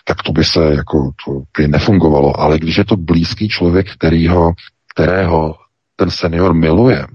Tak 0.05 0.23
to 0.23 0.33
by 0.33 0.45
se 0.45 0.65
jako, 0.65 1.11
to 1.27 1.43
by 1.59 1.69
nefungovalo. 1.69 2.41
Ale 2.41 2.59
když 2.59 2.79
je 2.79 2.85
to 2.85 2.97
blízký 2.97 3.49
člověk, 3.49 3.93
kterýho, 3.93 4.53
kterého 4.95 5.55
ten 5.97 6.11
senior 6.11 6.55
miluje, 6.55 7.07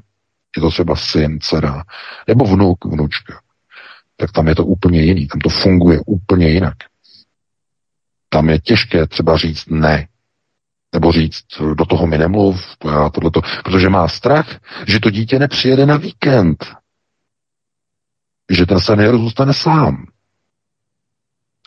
je 0.58 0.62
to 0.62 0.70
třeba 0.70 0.96
syn, 0.96 1.40
dcera, 1.40 1.84
nebo 2.28 2.46
vnuk, 2.46 2.86
vnučka, 2.86 3.42
tak 4.18 4.32
tam 4.32 4.48
je 4.48 4.56
to 4.56 4.66
úplně 4.66 5.02
jiný, 5.02 5.28
tam 5.28 5.40
to 5.40 5.50
funguje 5.50 6.00
úplně 6.06 6.50
jinak. 6.50 6.78
Tam 8.30 8.50
je 8.50 8.60
těžké 8.60 9.08
třeba 9.08 9.38
říct 9.38 9.70
ne, 9.70 10.08
nebo 10.94 11.12
říct, 11.12 11.46
do 11.74 11.86
toho 11.86 12.08
mi 12.08 12.18
nemluv, 12.18 12.78
já 12.86 13.10
tohleto, 13.10 13.42
protože 13.64 13.90
má 13.90 14.08
strach, 14.08 14.60
že 14.88 15.00
to 15.00 15.10
dítě 15.10 15.40
nepřijede 15.40 15.86
na 15.86 15.98
víkend, 15.98 16.66
že 18.52 18.66
ten 18.66 18.80
senior 18.80 19.18
zůstane 19.18 19.54
sám 19.54 20.06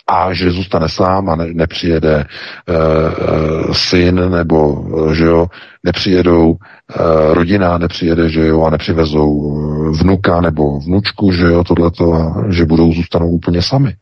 a 0.06 0.32
že 0.32 0.50
zůstane 0.50 0.88
sám 0.88 1.30
a 1.30 1.36
ne, 1.36 1.46
nepřijede 1.52 2.14
e, 2.14 2.24
e, 2.24 3.74
syn 3.74 4.30
nebo, 4.30 4.84
že 5.14 5.24
jo, 5.24 5.46
nepřijedou 5.84 6.54
e, 6.54 7.34
rodina, 7.34 7.78
nepřijede, 7.78 8.28
že 8.28 8.46
jo, 8.46 8.62
a 8.62 8.70
nepřivezou 8.70 9.52
vnuka 9.92 10.40
nebo 10.40 10.80
vnučku, 10.80 11.32
že 11.32 11.44
jo, 11.44 11.64
tohleto, 11.64 12.14
a 12.14 12.44
že 12.50 12.64
budou 12.64 12.92
zůstanou 12.92 13.28
úplně 13.28 13.62
sami. 13.62 13.94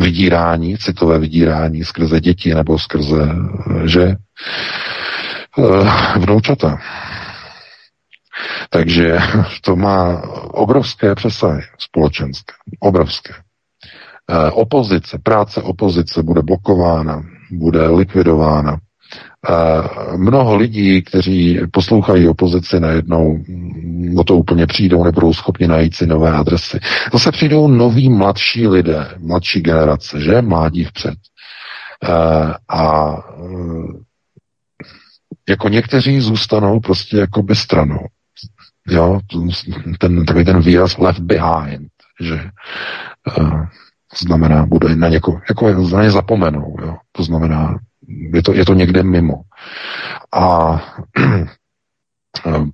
Vydírání, 0.00 0.78
citové 0.78 1.18
vydírání 1.18 1.84
skrze 1.84 2.20
děti 2.20 2.54
nebo 2.54 2.78
skrze, 2.78 3.28
že 3.84 4.02
e, 4.02 4.16
vnoučata. 6.18 6.78
Takže 8.70 9.18
to 9.64 9.76
má 9.76 10.22
obrovské 10.52 11.14
přesahy 11.14 11.62
společenské. 11.78 12.54
Obrovské. 12.80 13.47
Eh, 14.30 14.50
opozice, 14.50 15.18
práce 15.22 15.62
opozice 15.62 16.22
bude 16.22 16.42
blokována, 16.42 17.22
bude 17.50 17.88
likvidována. 17.88 18.78
Eh, 19.48 20.16
mnoho 20.16 20.56
lidí, 20.56 21.02
kteří 21.02 21.60
poslouchají 21.72 22.28
opozici, 22.28 22.80
najednou 22.80 23.44
o 24.16 24.24
to 24.24 24.36
úplně 24.36 24.66
přijdou, 24.66 25.04
nebudou 25.04 25.32
schopni 25.32 25.66
najít 25.66 25.94
si 25.94 26.06
nové 26.06 26.32
adresy. 26.32 26.80
Zase 27.12 27.32
přijdou 27.32 27.68
noví 27.68 28.08
mladší 28.08 28.68
lidé, 28.68 29.06
mladší 29.18 29.60
generace, 29.60 30.20
že? 30.20 30.42
Mládí 30.42 30.84
vpřed. 30.84 31.14
Eh, 32.04 32.54
a 32.68 33.16
jako 35.48 35.68
někteří 35.68 36.20
zůstanou 36.20 36.80
prostě 36.80 37.16
jakoby 37.16 37.56
stranou. 37.56 38.06
Jo, 38.88 39.20
ten, 39.98 40.24
takový 40.24 40.44
ten 40.44 40.60
výraz 40.60 40.98
left 40.98 41.20
behind, 41.20 41.88
že 42.20 42.40
to 44.18 44.24
znamená, 44.24 44.66
bude 44.66 44.96
na 44.96 45.08
něko, 45.08 45.40
jako 45.48 45.70
na 45.96 46.02
ně 46.02 46.10
zapomenou. 46.10 46.76
Jo? 46.82 46.96
To 47.12 47.22
znamená, 47.22 47.78
je 48.34 48.42
to, 48.42 48.52
je 48.52 48.64
to 48.64 48.74
někde 48.74 49.02
mimo. 49.02 49.34
A 50.32 50.76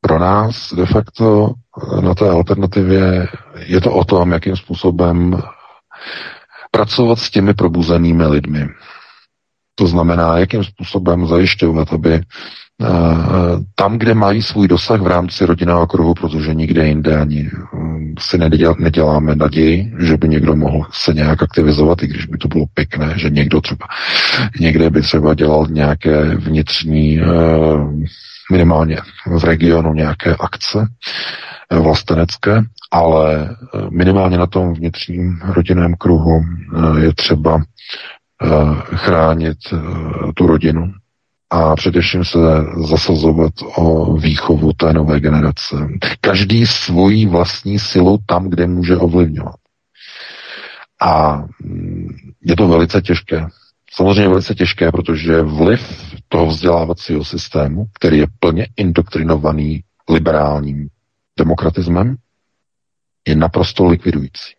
pro 0.00 0.18
nás 0.18 0.74
de 0.74 0.86
facto 0.86 1.54
na 2.02 2.14
té 2.14 2.28
alternativě 2.30 3.28
je 3.66 3.80
to 3.80 3.92
o 3.92 4.04
tom, 4.04 4.32
jakým 4.32 4.56
způsobem 4.56 5.42
pracovat 6.70 7.18
s 7.18 7.30
těmi 7.30 7.54
probuzenými 7.54 8.26
lidmi. 8.26 8.68
To 9.78 9.86
znamená, 9.86 10.38
jakým 10.38 10.64
způsobem 10.64 11.26
zajišťovat, 11.26 11.92
aby 11.92 12.14
eh, 12.14 12.22
tam, 13.74 13.98
kde 13.98 14.14
mají 14.14 14.42
svůj 14.42 14.68
dosah 14.68 15.00
v 15.00 15.06
rámci 15.06 15.46
rodinného 15.46 15.86
kruhu, 15.86 16.14
protože 16.14 16.54
nikde 16.54 16.86
jinde 16.88 17.16
ani 17.16 17.50
hm, 17.74 18.14
si 18.18 18.38
neděl, 18.38 18.74
neděláme 18.78 19.34
naději, 19.34 19.92
že 19.98 20.16
by 20.16 20.28
někdo 20.28 20.56
mohl 20.56 20.86
se 20.92 21.14
nějak 21.14 21.42
aktivizovat, 21.42 22.02
i 22.02 22.06
když 22.06 22.26
by 22.26 22.38
to 22.38 22.48
bylo 22.48 22.64
pěkné, 22.74 23.14
že 23.16 23.30
někdo 23.30 23.60
třeba 23.60 23.86
někde 24.60 24.90
by 24.90 25.02
třeba 25.02 25.34
dělal 25.34 25.66
nějaké 25.70 26.24
vnitřní, 26.24 27.20
eh, 27.20 27.24
minimálně 28.52 28.98
v 29.38 29.44
regionu 29.44 29.94
nějaké 29.94 30.36
akce 30.40 30.86
eh, 31.70 31.78
vlastenecké, 31.78 32.62
ale 32.90 33.56
minimálně 33.90 34.38
na 34.38 34.46
tom 34.46 34.74
vnitřním 34.74 35.40
rodinném 35.44 35.94
kruhu 35.94 36.44
je 36.98 37.14
třeba 37.14 37.60
Eh, 37.60 37.64
chránit 38.96 39.58
eh, 39.72 39.78
tu 40.34 40.46
rodinu 40.46 40.92
a 41.50 41.76
především 41.76 42.24
se 42.24 42.38
zasazovat 42.88 43.52
o 43.76 44.16
výchovu 44.16 44.72
té 44.72 44.92
nové 44.92 45.20
generace. 45.20 45.76
Každý 46.20 46.66
svojí 46.66 47.26
vlastní 47.26 47.78
silou 47.78 48.18
tam, 48.26 48.50
kde 48.50 48.66
může 48.66 48.96
ovlivňovat. 48.96 49.56
A 51.00 51.36
mm, 51.62 52.08
je 52.42 52.56
to 52.56 52.68
velice 52.68 53.02
těžké. 53.02 53.46
Samozřejmě 53.90 54.28
velice 54.28 54.54
těžké, 54.54 54.92
protože 54.92 55.42
vliv 55.42 56.14
toho 56.28 56.46
vzdělávacího 56.46 57.24
systému, 57.24 57.86
který 57.94 58.18
je 58.18 58.26
plně 58.40 58.66
indoktrinovaný 58.76 59.82
liberálním 60.10 60.88
demokratismem, 61.38 62.16
je 63.28 63.36
naprosto 63.36 63.86
likvidující. 63.86 64.54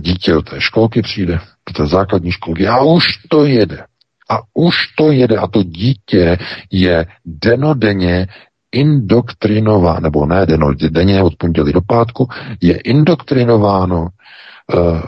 Dítě 0.00 0.32
do 0.32 0.42
té 0.42 0.60
školky 0.60 1.02
přijde, 1.02 1.38
do 1.68 1.72
té 1.76 1.86
základní 1.86 2.30
školky 2.30 2.68
a 2.68 2.82
už 2.82 3.04
to 3.28 3.44
jede. 3.44 3.84
A 4.30 4.38
už 4.54 4.74
to 4.98 5.12
jede 5.12 5.36
a 5.36 5.46
to 5.46 5.62
dítě 5.62 6.38
je 6.70 7.06
denodenně 7.24 8.26
indoktrinováno, 8.72 10.00
nebo 10.00 10.26
ne 10.26 10.46
denodenně 10.46 11.22
od 11.22 11.36
pondělí 11.36 11.72
do 11.72 11.80
pátku, 11.80 12.28
je 12.60 12.76
indoktrinováno 12.76 14.00
uh, 14.02 15.00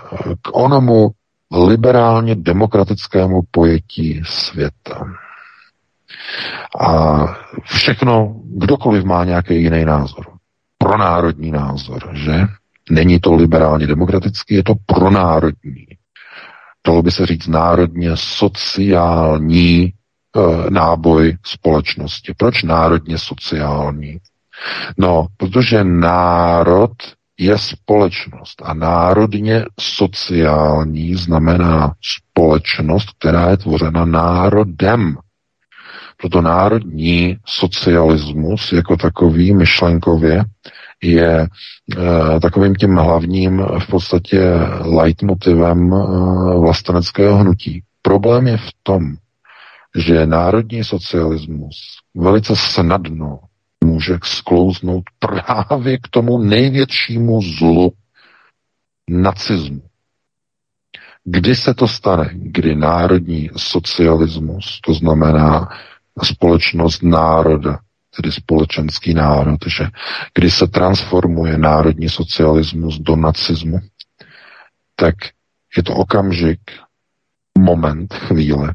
k 0.42 0.56
onomu 0.56 1.10
liberálně 1.66 2.34
demokratickému 2.34 3.40
pojetí 3.50 4.22
světa. 4.24 5.04
A 6.80 7.24
všechno, 7.62 8.40
kdokoliv 8.44 9.04
má 9.04 9.24
nějaký 9.24 9.62
jiný 9.62 9.84
názor, 9.84 10.26
pronárodní 10.78 11.50
názor, 11.50 12.10
že? 12.12 12.46
Není 12.90 13.20
to 13.20 13.34
liberálně 13.34 13.86
demokratický, 13.86 14.54
je 14.54 14.62
to 14.62 14.74
pronárodní 14.86 15.86
dalo 16.86 17.02
by 17.02 17.10
se 17.10 17.26
říct 17.26 17.46
národně 17.46 18.10
sociální 18.14 19.82
e, 19.82 19.90
náboj 20.70 21.36
společnosti. 21.46 22.34
Proč 22.36 22.62
národně 22.62 23.18
sociální? 23.18 24.18
No, 24.98 25.26
protože 25.36 25.84
národ 25.84 26.92
je 27.38 27.58
společnost 27.58 28.62
a 28.64 28.74
národně 28.74 29.64
sociální 29.80 31.14
znamená 31.14 31.92
společnost, 32.02 33.08
která 33.18 33.50
je 33.50 33.56
tvořena 33.56 34.04
národem. 34.04 35.16
Proto 36.16 36.40
národní 36.40 37.36
socialismus 37.46 38.72
jako 38.72 38.96
takový 38.96 39.54
myšlenkově 39.54 40.44
je 41.04 41.40
e, 41.40 41.48
takovým 42.40 42.74
tím 42.74 42.96
hlavním 42.96 43.62
v 43.78 43.86
podstatě 43.86 44.40
leitmotivem 44.80 45.92
e, 45.92 45.96
vlasteneckého 46.58 47.36
hnutí. 47.36 47.82
Problém 48.02 48.46
je 48.46 48.56
v 48.56 48.70
tom, 48.82 49.14
že 49.98 50.26
národní 50.26 50.84
socialismus 50.84 51.76
velice 52.14 52.52
snadno 52.56 53.38
může 53.84 54.18
sklouznout 54.24 55.04
právě 55.18 55.98
k 55.98 56.08
tomu 56.08 56.38
největšímu 56.38 57.42
zlu 57.42 57.92
nacismu. 59.10 59.82
Kdy 61.24 61.56
se 61.56 61.74
to 61.74 61.88
stane? 61.88 62.30
Kdy 62.34 62.76
národní 62.76 63.50
socialismus, 63.56 64.80
to 64.80 64.94
znamená 64.94 65.68
společnost 66.22 67.02
národa, 67.02 67.78
tedy 68.16 68.32
společenský 68.32 69.14
národ, 69.14 69.58
že 69.66 69.86
kdy 70.34 70.50
se 70.50 70.66
transformuje 70.66 71.58
národní 71.58 72.08
socialismus 72.08 72.98
do 72.98 73.16
nacismu, 73.16 73.80
tak 74.96 75.14
je 75.76 75.82
to 75.82 75.94
okamžik, 75.94 76.60
moment, 77.58 78.14
chvíle, 78.14 78.74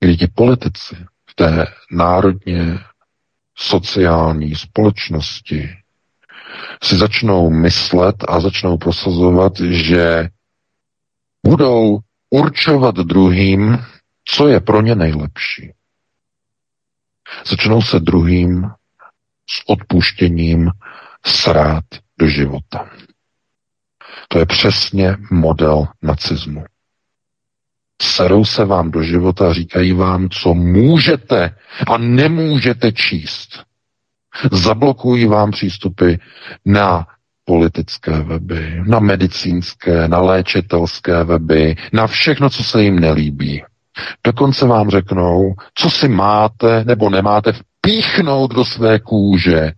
kdy 0.00 0.16
ti 0.16 0.26
politici 0.26 0.96
v 1.30 1.34
té 1.34 1.66
národně 1.90 2.78
sociální 3.54 4.54
společnosti 4.54 5.68
si 6.82 6.96
začnou 6.96 7.50
myslet 7.50 8.16
a 8.28 8.40
začnou 8.40 8.78
prosazovat, 8.78 9.52
že 9.60 10.28
budou 11.46 11.98
určovat 12.30 12.94
druhým, 12.94 13.78
co 14.24 14.48
je 14.48 14.60
pro 14.60 14.82
ně 14.82 14.94
nejlepší. 14.94 15.72
Začnou 17.46 17.82
se 17.82 18.00
druhým 18.00 18.70
s 19.50 19.62
odpuštěním 19.66 20.70
srát 21.26 21.84
do 22.18 22.28
života. 22.28 22.90
To 24.28 24.38
je 24.38 24.46
přesně 24.46 25.16
model 25.30 25.88
nacismu. 26.02 26.64
Serou 28.02 28.44
se 28.44 28.64
vám 28.64 28.90
do 28.90 29.02
života 29.02 29.52
říkají 29.52 29.92
vám, 29.92 30.28
co 30.28 30.54
můžete 30.54 31.56
a 31.86 31.98
nemůžete 31.98 32.92
číst. 32.92 33.64
Zablokují 34.52 35.26
vám 35.26 35.50
přístupy 35.50 36.14
na 36.64 37.06
politické 37.44 38.22
weby, 38.22 38.82
na 38.86 38.98
medicínské, 38.98 40.08
na 40.08 40.20
léčitelské 40.20 41.24
weby, 41.24 41.76
na 41.92 42.06
všechno, 42.06 42.50
co 42.50 42.64
se 42.64 42.82
jim 42.82 42.98
nelíbí. 42.98 43.62
Dokonce 44.24 44.66
vám 44.66 44.90
řeknou, 44.90 45.54
co 45.74 45.90
si 45.90 46.08
máte 46.08 46.84
nebo 46.84 47.10
nemáte 47.10 47.52
vpíchnout 47.52 48.54
do 48.54 48.64
své 48.64 48.98
kůže, 48.98 49.72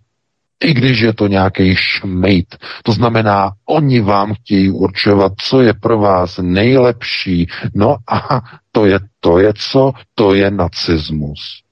i 0.64 0.74
když 0.74 1.00
je 1.00 1.12
to 1.12 1.26
nějaký 1.26 1.76
šmejt. 1.76 2.56
To 2.82 2.92
znamená, 2.92 3.52
oni 3.66 4.00
vám 4.00 4.34
chtějí 4.34 4.70
určovat, 4.70 5.32
co 5.38 5.60
je 5.60 5.74
pro 5.74 5.98
vás 5.98 6.38
nejlepší. 6.42 7.46
No 7.74 7.96
a 8.10 8.40
to 8.72 8.86
je, 8.86 8.98
to 9.20 9.38
je 9.38 9.52
co? 9.56 9.92
To 10.14 10.34
je 10.34 10.50
nacismus. 10.50 11.62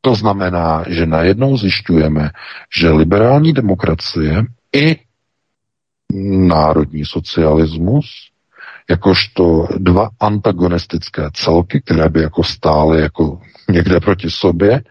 To 0.00 0.14
znamená, 0.14 0.84
že 0.88 1.06
najednou 1.06 1.56
zjišťujeme, 1.56 2.30
že 2.78 2.90
liberální 2.90 3.52
demokracie 3.52 4.44
i 4.76 4.96
národní 6.46 7.04
socialismus 7.04 8.06
jakožto 8.90 9.66
dva 9.78 10.10
antagonistické 10.20 11.30
celky, 11.34 11.80
které 11.80 12.08
by 12.08 12.22
jako 12.22 12.44
stály 12.44 13.00
jako 13.00 13.40
někde 13.70 14.00
proti 14.00 14.30
sobě, 14.30 14.82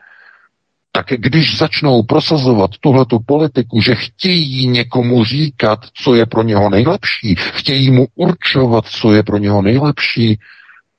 tak 0.92 1.06
když 1.10 1.58
začnou 1.58 2.04
prosazovat 2.04 2.72
tuhletu 2.82 3.20
politiku, 3.26 3.82
že 3.82 3.96
chtějí 3.96 4.68
někomu 4.68 5.24
říkat, 5.24 5.80
co 6.04 6.16
je 6.16 6.26
pro 6.26 6.44
něho 6.44 6.70
nejlepší, 6.70 7.36
chtějí 7.36 7.92
mu 7.92 8.08
určovat, 8.16 8.86
co 8.86 9.14
je 9.14 9.24
pro 9.24 9.38
něho 9.38 9.62
nejlepší, 9.62 10.40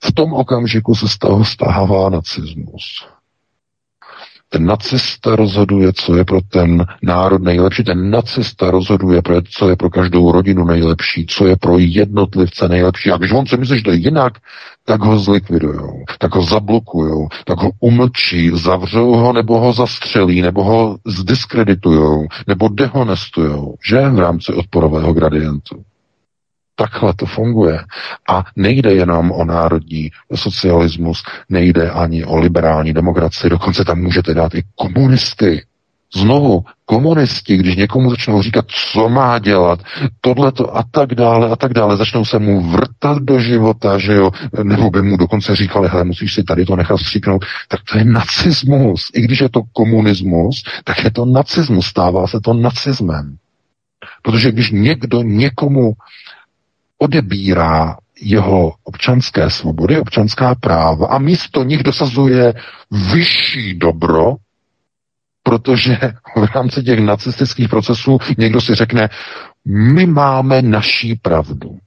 v 0.04 0.12
tom 0.12 0.32
okamžiku 0.32 0.94
se 0.94 1.08
z 1.08 1.18
toho 1.18 1.44
stává 1.44 2.10
nacismus. 2.10 3.06
Ten 4.48 4.64
nacista 4.64 5.36
rozhoduje, 5.36 5.92
co 5.92 6.16
je 6.16 6.24
pro 6.24 6.40
ten 6.40 6.86
národ 7.02 7.42
nejlepší. 7.42 7.84
Ten 7.84 8.10
nacista 8.10 8.70
rozhoduje, 8.70 9.22
co 9.50 9.68
je 9.68 9.76
pro 9.76 9.90
každou 9.90 10.32
rodinu 10.32 10.64
nejlepší, 10.64 11.26
co 11.26 11.46
je 11.46 11.56
pro 11.56 11.78
jednotlivce 11.78 12.68
nejlepší. 12.68 13.10
A 13.10 13.16
když 13.16 13.32
on 13.32 13.46
si 13.46 13.56
myslí, 13.56 13.76
že 13.78 13.84
to 13.84 13.90
je 13.90 13.96
jinak, 13.96 14.32
tak 14.84 15.00
ho 15.00 15.18
zlikvidujou, 15.18 16.04
tak 16.18 16.34
ho 16.34 16.42
zablokujou, 16.42 17.28
tak 17.44 17.58
ho 17.58 17.70
umlčí, 17.80 18.50
zavřou 18.54 19.12
ho, 19.12 19.32
nebo 19.32 19.58
ho 19.60 19.72
zastřelí, 19.72 20.42
nebo 20.42 20.64
ho 20.64 20.98
zdiskreditujou, 21.06 22.26
nebo 22.46 22.68
dehonestujou, 22.68 23.74
že 23.88 24.08
v 24.08 24.18
rámci 24.18 24.52
odporového 24.52 25.12
gradientu. 25.12 25.82
Takhle 26.78 27.14
to 27.14 27.26
funguje. 27.26 27.80
A 28.28 28.44
nejde 28.56 28.92
jenom 28.92 29.30
o 29.30 29.44
národní 29.44 30.10
socialismus, 30.34 31.22
nejde 31.48 31.90
ani 31.90 32.24
o 32.24 32.36
liberální 32.36 32.92
demokracii, 32.92 33.50
dokonce 33.50 33.84
tam 33.84 33.98
můžete 33.98 34.34
dát 34.34 34.54
i 34.54 34.62
komunisty. 34.74 35.62
Znovu, 36.14 36.64
komunisti, 36.84 37.56
když 37.56 37.76
někomu 37.76 38.10
začnou 38.10 38.42
říkat, 38.42 38.64
co 38.68 39.08
má 39.08 39.38
dělat, 39.38 39.80
tohleto 40.20 40.76
a 40.76 40.82
tak 40.90 41.14
dále 41.14 41.50
a 41.50 41.56
tak 41.56 41.72
dále, 41.72 41.96
začnou 41.96 42.24
se 42.24 42.38
mu 42.38 42.60
vrtat 42.70 43.18
do 43.22 43.40
života, 43.40 43.98
že 43.98 44.14
jo, 44.14 44.30
nebo 44.62 44.90
by 44.90 45.02
mu 45.02 45.16
dokonce 45.16 45.56
říkali, 45.56 45.88
hele, 45.88 46.04
musíš 46.04 46.34
si 46.34 46.44
tady 46.44 46.64
to 46.64 46.76
nechat 46.76 47.00
stříknout, 47.00 47.44
tak 47.68 47.80
to 47.92 47.98
je 47.98 48.04
nacismus. 48.04 49.10
I 49.14 49.20
když 49.20 49.40
je 49.40 49.48
to 49.48 49.62
komunismus, 49.72 50.62
tak 50.84 51.04
je 51.04 51.10
to 51.10 51.24
nacismus, 51.24 51.86
stává 51.86 52.26
se 52.26 52.40
to 52.40 52.54
nacismem. 52.54 53.36
Protože 54.22 54.52
když 54.52 54.70
někdo 54.70 55.22
někomu 55.22 55.92
odebírá 56.98 57.96
jeho 58.20 58.74
občanské 58.84 59.50
svobody, 59.50 60.00
občanská 60.00 60.54
práva 60.54 61.06
a 61.06 61.18
místo 61.18 61.64
nich 61.64 61.82
dosazuje 61.82 62.54
vyšší 63.12 63.74
dobro, 63.74 64.34
protože 65.42 65.98
v 66.36 66.54
rámci 66.54 66.82
těch 66.82 67.00
nacistických 67.00 67.68
procesů 67.68 68.18
někdo 68.38 68.60
si 68.60 68.74
řekne, 68.74 69.08
my 69.64 70.06
máme 70.06 70.62
naší 70.62 71.14
pravdu. 71.14 71.78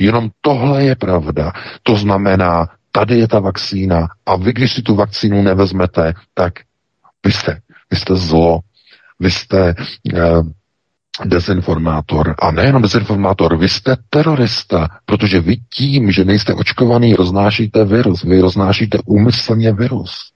Jenom 0.00 0.30
tohle 0.40 0.84
je 0.84 0.96
pravda. 0.96 1.52
To 1.82 1.96
znamená, 1.96 2.68
tady 2.92 3.18
je 3.18 3.28
ta 3.28 3.40
vakcína 3.40 4.08
a 4.26 4.36
vy, 4.36 4.52
když 4.52 4.72
si 4.72 4.82
tu 4.82 4.94
vakcínu 4.94 5.42
nevezmete, 5.42 6.14
tak 6.34 6.52
vy 7.26 7.32
jste, 7.32 7.60
vy 7.90 7.96
jste 7.96 8.16
zlo, 8.16 8.60
vy 9.20 9.30
jste 9.30 9.74
eh, 10.14 10.20
dezinformátor. 11.24 12.34
A 12.38 12.50
nejenom 12.50 12.82
dezinformátor, 12.82 13.56
vy 13.56 13.68
jste 13.68 13.96
terorista, 14.10 14.88
protože 15.04 15.40
vy 15.40 15.56
tím, 15.74 16.12
že 16.12 16.24
nejste 16.24 16.54
očkovaný, 16.54 17.14
roznášíte 17.14 17.84
virus. 17.84 18.22
Vy 18.22 18.40
roznášíte 18.40 18.98
úmyslně 19.06 19.72
virus. 19.72 20.30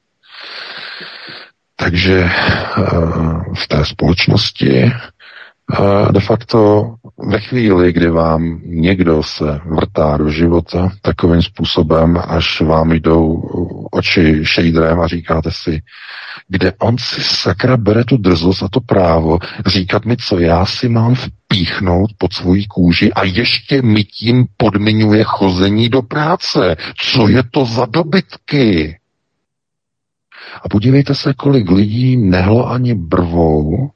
Takže 1.77 2.21
eh, 2.21 2.31
v 3.55 3.69
té 3.69 3.85
společnosti 3.85 4.93
de 6.11 6.21
facto 6.21 6.95
ve 7.19 7.41
chvíli, 7.41 7.93
kdy 7.93 8.11
vám 8.11 8.61
někdo 8.65 9.23
se 9.23 9.61
vrtá 9.67 10.17
do 10.17 10.31
života 10.31 10.89
takovým 11.03 11.43
způsobem, 11.43 12.19
až 12.29 12.61
vám 12.61 12.93
jdou 12.93 13.43
oči 13.91 14.41
šejdrem 14.43 15.01
a 15.01 15.07
říkáte 15.07 15.51
si, 15.53 15.83
kde 16.49 16.73
on 16.73 16.99
si 16.99 17.23
sakra 17.23 17.77
bere 17.77 18.05
tu 18.05 18.17
drzost 18.17 18.63
a 18.63 18.69
to 18.69 18.81
právo 18.81 19.39
říkat 19.67 20.05
mi, 20.05 20.17
co 20.17 20.39
já 20.39 20.67
si 20.67 20.89
mám 20.89 21.15
vpíchnout 21.15 22.11
pod 22.19 22.33
svojí 22.33 22.67
kůži 22.67 23.13
a 23.13 23.25
ještě 23.25 23.83
mi 23.83 24.05
tím 24.05 24.47
podmiňuje 24.57 25.25
chození 25.25 25.89
do 25.89 26.03
práce. 26.03 26.77
Co 26.97 27.29
je 27.29 27.43
to 27.51 27.65
za 27.65 27.87
dobytky? 27.87 28.99
A 30.63 30.69
podívejte 30.69 31.15
se, 31.15 31.35
kolik 31.35 31.71
lidí 31.71 32.17
nehlo 32.17 32.71
ani 32.71 32.95
brvou 32.95 33.91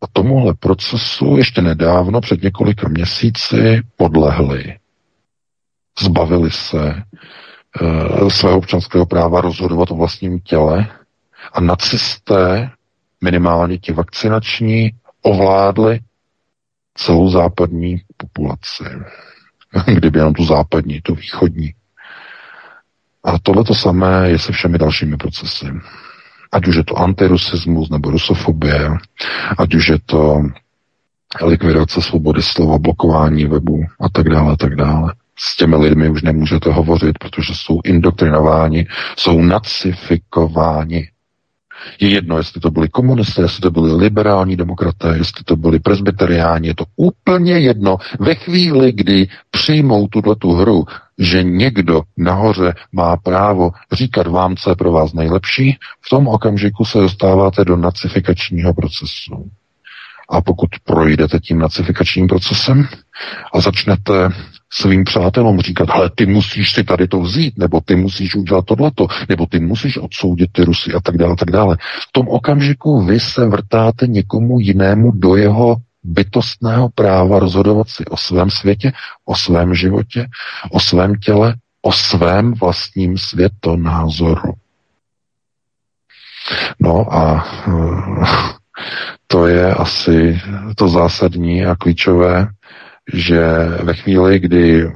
a 0.00 0.06
tomuhle 0.12 0.54
procesu 0.54 1.36
ještě 1.36 1.62
nedávno, 1.62 2.20
před 2.20 2.42
několika 2.42 2.88
měsíci, 2.88 3.82
podlehli. 3.96 4.76
Zbavili 6.00 6.50
se 6.50 6.90
e, 6.90 8.30
svého 8.30 8.58
občanského 8.58 9.06
práva 9.06 9.40
rozhodovat 9.40 9.90
o 9.90 9.96
vlastním 9.96 10.40
těle 10.40 10.86
a 11.52 11.60
nacisté, 11.60 12.70
minimálně 13.20 13.78
ti 13.78 13.92
vakcinační, 13.92 14.90
ovládli 15.22 16.00
celou 16.94 17.30
západní 17.30 18.02
populaci. 18.16 18.84
Kdyby 19.94 20.18
jenom 20.18 20.34
tu 20.34 20.44
západní, 20.44 21.00
tu 21.00 21.14
východní. 21.14 21.74
A 23.24 23.38
tohle 23.38 23.64
to 23.64 23.74
samé 23.74 24.30
je 24.30 24.38
se 24.38 24.52
všemi 24.52 24.78
dalšími 24.78 25.16
procesy 25.16 25.66
ať 26.52 26.66
už 26.66 26.76
je 26.76 26.84
to 26.84 26.94
antirusismus 26.98 27.90
nebo 27.90 28.10
rusofobie, 28.10 28.90
ať 29.58 29.74
už 29.74 29.88
je 29.88 29.98
to 30.06 30.42
likvidace 31.42 32.02
svobody 32.02 32.42
slova, 32.42 32.78
blokování 32.78 33.44
webu 33.44 33.84
a 34.00 34.08
tak 34.08 34.28
dále, 34.28 34.52
a 34.52 34.56
tak 34.56 34.76
dále. 34.76 35.14
S 35.38 35.56
těmi 35.56 35.76
lidmi 35.76 36.08
už 36.08 36.22
nemůžete 36.22 36.72
hovořit, 36.72 37.18
protože 37.18 37.54
jsou 37.54 37.80
indoktrinováni, 37.84 38.86
jsou 39.16 39.42
nacifikováni. 39.42 41.08
Je 42.00 42.08
jedno, 42.08 42.38
jestli 42.38 42.60
to 42.60 42.70
byli 42.70 42.88
komunisté, 42.88 43.42
jestli 43.42 43.60
to 43.60 43.70
byli 43.70 43.92
liberální 43.96 44.56
demokraté, 44.56 45.14
jestli 45.16 45.44
to 45.44 45.56
byli 45.56 45.78
presbyteriáni, 45.78 46.68
je 46.68 46.74
to 46.74 46.84
úplně 46.96 47.58
jedno. 47.58 47.96
Ve 48.20 48.34
chvíli, 48.34 48.92
kdy 48.92 49.28
přijmou 49.50 50.08
tuto 50.08 50.34
tu 50.34 50.52
hru, 50.52 50.84
že 51.18 51.42
někdo 51.42 52.02
nahoře 52.16 52.74
má 52.92 53.16
právo 53.16 53.70
říkat 53.92 54.26
vám, 54.26 54.56
co 54.56 54.70
je 54.70 54.76
pro 54.76 54.92
vás 54.92 55.12
nejlepší, 55.12 55.76
v 56.00 56.08
tom 56.10 56.28
okamžiku 56.28 56.84
se 56.84 56.98
dostáváte 56.98 57.64
do 57.64 57.76
nacifikačního 57.76 58.74
procesu. 58.74 59.50
A 60.30 60.40
pokud 60.40 60.68
projdete 60.84 61.40
tím 61.40 61.58
nacifikačním 61.58 62.26
procesem 62.26 62.88
a 63.54 63.60
začnete 63.60 64.28
svým 64.72 65.04
přátelům 65.04 65.60
říkat, 65.60 65.90
ale 65.90 66.10
ty 66.14 66.26
musíš 66.26 66.72
si 66.72 66.84
tady 66.84 67.08
to 67.08 67.20
vzít, 67.20 67.58
nebo 67.58 67.80
ty 67.80 67.96
musíš 67.96 68.34
udělat 68.34 68.64
tohleto, 68.64 69.06
nebo 69.28 69.46
ty 69.46 69.60
musíš 69.60 69.96
odsoudit 69.96 70.52
ty 70.52 70.64
Rusy 70.64 70.92
a 70.94 71.00
tak 71.00 71.16
dále, 71.16 71.36
tak 71.36 71.50
dále. 71.50 71.76
V 72.08 72.12
tom 72.12 72.28
okamžiku 72.28 73.04
vy 73.04 73.20
se 73.20 73.46
vrtáte 73.46 74.06
někomu 74.06 74.60
jinému 74.60 75.12
do 75.12 75.36
jeho 75.36 75.76
bytostného 76.04 76.88
práva 76.88 77.38
rozhodovat 77.38 77.88
si 77.88 78.04
o 78.04 78.16
svém 78.16 78.50
světě, 78.50 78.92
o 79.24 79.36
svém 79.36 79.74
životě, 79.74 80.26
o 80.70 80.80
svém 80.80 81.14
těle, 81.14 81.54
o 81.82 81.92
svém 81.92 82.54
vlastním 82.54 83.18
světonázoru. 83.18 84.52
No 86.80 87.14
a 87.14 87.46
to 89.26 89.46
je 89.46 89.74
asi 89.74 90.40
to 90.76 90.88
zásadní 90.88 91.66
a 91.66 91.76
klíčové, 91.76 92.48
že 93.14 93.40
ve 93.82 93.94
chvíli, 93.94 94.38
kdy 94.38 94.92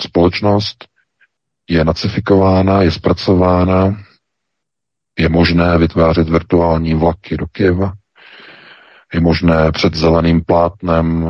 společnost 0.00 0.84
je 1.68 1.84
nacifikována, 1.84 2.82
je 2.82 2.90
zpracována, 2.90 4.04
je 5.18 5.28
možné 5.28 5.78
vytvářet 5.78 6.28
virtuální 6.28 6.94
vlaky 6.94 7.36
do 7.36 7.46
Kieva, 7.46 7.92
je 9.14 9.20
možné 9.20 9.72
před 9.72 9.94
zeleným 9.94 10.44
plátnem 10.44 11.26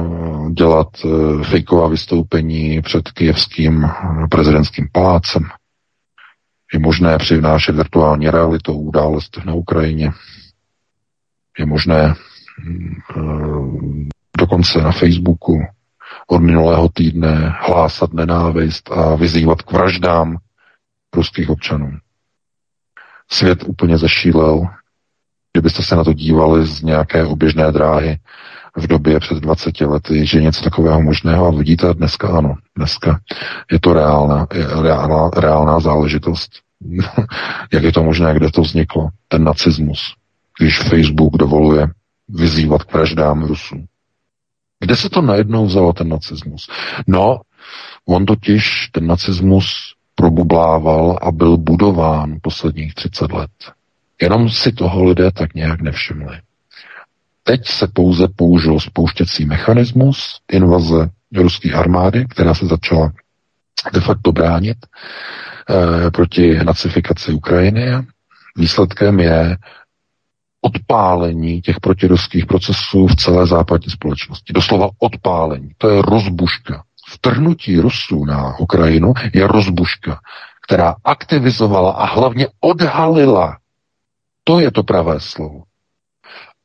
dělat 0.52 0.88
eh, 1.04 1.44
fejková 1.44 1.88
vystoupení 1.88 2.82
před 2.82 3.10
kijevským 3.10 3.84
eh, 3.84 4.26
prezidentským 4.30 4.88
palácem. 4.92 5.42
Je 6.72 6.78
možné 6.78 7.18
přinášet 7.18 7.76
virtuální 7.76 8.30
realitu 8.30 8.72
událostech 8.72 9.44
na 9.44 9.54
Ukrajině. 9.54 10.10
Je 11.58 11.66
možné 11.66 12.14
mm, 13.16 14.08
dokonce 14.38 14.82
na 14.82 14.92
Facebooku 14.92 15.62
od 16.26 16.38
minulého 16.38 16.88
týdne 16.88 17.54
hlásat 17.60 18.12
nenávist 18.12 18.90
a 18.92 19.14
vyzývat 19.14 19.62
k 19.62 19.72
vraždám 19.72 20.36
ruských 21.14 21.50
občanů. 21.50 21.98
Svět 23.30 23.64
úplně 23.66 23.98
zešílel. 23.98 24.66
Kdybyste 25.52 25.82
se 25.82 25.96
na 25.96 26.04
to 26.04 26.12
dívali 26.12 26.66
z 26.66 26.82
nějaké 26.82 27.24
oběžné 27.24 27.72
dráhy 27.72 28.18
v 28.76 28.86
době 28.86 29.20
před 29.20 29.38
20 29.38 29.80
lety, 29.80 30.26
že 30.26 30.42
něco 30.42 30.64
takového 30.64 31.02
možného 31.02 31.46
a 31.46 31.50
vidíte 31.50 31.94
dneska 31.94 32.28
ano, 32.28 32.54
dneska 32.76 33.20
je 33.72 33.80
to 33.80 33.92
reálná, 33.92 34.46
reálná, 34.82 35.30
reálná 35.36 35.80
záležitost. 35.80 36.50
Jak 37.72 37.82
je 37.82 37.92
to 37.92 38.02
možné, 38.02 38.34
kde 38.34 38.50
to 38.50 38.62
vzniklo? 38.62 39.08
Ten 39.28 39.44
nacismus, 39.44 40.14
když 40.58 40.82
Facebook 40.82 41.36
dovoluje 41.36 41.88
vyzývat 42.28 42.82
k 42.82 42.92
vraždám 42.92 43.44
Rusů. 43.44 43.84
Kde 44.80 44.96
se 44.96 45.10
to 45.10 45.22
najednou 45.22 45.66
vzalo, 45.66 45.92
ten 45.92 46.08
nacismus? 46.08 46.70
No, 47.06 47.40
on 48.06 48.26
totiž 48.26 48.88
ten 48.92 49.06
nacismus 49.06 49.94
probublával 50.14 51.18
a 51.22 51.32
byl 51.32 51.56
budován 51.56 52.36
posledních 52.42 52.94
30 52.94 53.32
let. 53.32 53.50
Jenom 54.22 54.48
si 54.48 54.72
toho 54.72 55.04
lidé 55.04 55.30
tak 55.32 55.54
nějak 55.54 55.80
nevšimli. 55.80 56.40
Teď 57.42 57.66
se 57.68 57.86
pouze 57.92 58.28
použil 58.36 58.80
spouštěcí 58.80 59.44
mechanismus 59.44 60.40
invaze 60.52 61.10
ruské 61.36 61.72
armády, 61.72 62.24
která 62.28 62.54
se 62.54 62.66
začala 62.66 63.12
de 63.92 64.00
facto 64.00 64.32
bránit 64.32 64.76
e, 66.06 66.10
proti 66.10 66.54
nacifikaci 66.64 67.32
Ukrajiny. 67.32 67.86
Výsledkem 68.56 69.20
je 69.20 69.56
odpálení 70.68 71.62
těch 71.62 71.80
protiruských 71.80 72.46
procesů 72.46 73.06
v 73.06 73.16
celé 73.16 73.46
západní 73.46 73.90
společnosti. 73.90 74.52
Doslova 74.52 74.88
odpálení. 74.98 75.70
To 75.78 75.88
je 75.88 76.02
rozbuška. 76.02 76.82
Vtrhnutí 77.08 77.80
Rusů 77.80 78.24
na 78.24 78.58
Ukrajinu 78.58 79.12
je 79.34 79.46
rozbuška, 79.46 80.20
která 80.66 80.96
aktivizovala 81.04 81.92
a 81.92 82.06
hlavně 82.06 82.48
odhalila, 82.60 83.58
to 84.44 84.60
je 84.60 84.70
to 84.70 84.82
pravé 84.82 85.20
slovo, 85.20 85.62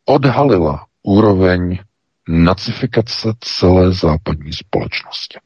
odhalila 0.05 0.85
úroveň 1.03 1.79
nacifikace 2.27 3.33
celé 3.39 3.91
západní 3.91 4.53
společnosti. 4.53 5.37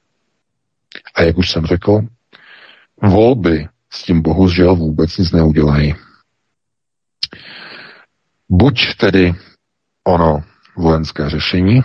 A 1.15 1.21
jak 1.21 1.37
už 1.37 1.51
jsem 1.51 1.65
řekl, 1.65 2.01
volby 3.03 3.67
s 3.89 4.03
tím 4.03 4.21
bohužel 4.21 4.75
vůbec 4.75 5.17
nic 5.17 5.31
neudělají. 5.31 5.95
Buď 8.49 8.95
tedy 8.97 9.35
ono 10.03 10.43
vojenské 10.75 11.29
řešení, 11.29 11.83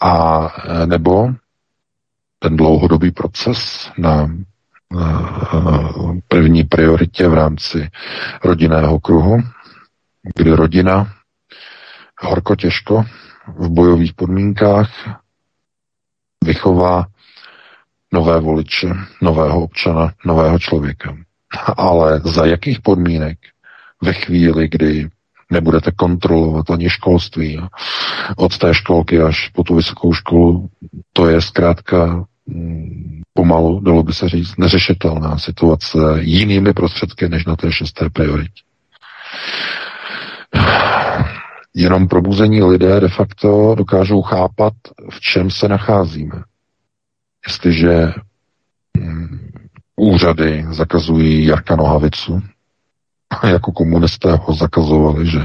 a 0.00 0.48
nebo 0.86 1.28
ten 2.38 2.56
dlouhodobý 2.56 3.10
proces 3.10 3.90
na 3.98 4.28
první 6.28 6.64
prioritě 6.64 7.28
v 7.28 7.34
rámci 7.34 7.90
rodinného 8.44 9.00
kruhu, 9.00 9.42
kdy 10.36 10.50
rodina 10.50 11.14
horko 12.20 12.56
těžko 12.56 13.04
v 13.56 13.68
bojových 13.68 14.14
podmínkách 14.14 14.90
vychová 16.44 17.06
nové 18.12 18.40
voliče, 18.40 18.88
nového 19.22 19.62
občana, 19.62 20.12
nového 20.24 20.58
člověka. 20.58 21.16
Ale 21.76 22.20
za 22.20 22.46
jakých 22.46 22.80
podmínek 22.80 23.38
ve 24.02 24.12
chvíli, 24.12 24.68
kdy 24.68 25.08
nebudete 25.54 25.90
kontrolovat 25.90 26.70
ani 26.70 26.90
školství 26.90 27.60
od 28.36 28.58
té 28.58 28.74
školky 28.74 29.20
až 29.20 29.48
po 29.48 29.62
tu 29.62 29.74
vysokou 29.74 30.12
školu, 30.12 30.68
to 31.12 31.28
je 31.28 31.40
zkrátka 31.40 32.24
mm, 32.46 33.22
pomalu, 33.32 33.80
dalo 33.80 34.02
by 34.02 34.12
se 34.12 34.28
říct, 34.28 34.56
neřešitelná 34.58 35.38
situace 35.38 35.98
jinými 36.20 36.72
prostředky 36.72 37.28
než 37.28 37.44
na 37.44 37.56
té 37.56 37.72
šesté 37.72 38.10
prioritě. 38.10 38.62
Jenom 41.74 42.08
probuzení 42.08 42.62
lidé 42.62 43.00
de 43.00 43.08
facto 43.08 43.74
dokážou 43.74 44.22
chápat, 44.22 44.72
v 45.10 45.20
čem 45.20 45.50
se 45.50 45.68
nacházíme. 45.68 46.42
Jestliže 47.46 48.12
mm, 48.98 49.50
úřady 49.96 50.66
zakazují 50.70 51.46
Jarka 51.46 51.76
Nohavicu, 51.76 52.42
jako 53.42 53.72
komunisté 53.72 54.32
ho 54.32 54.54
zakazovali, 54.54 55.26
že 55.26 55.40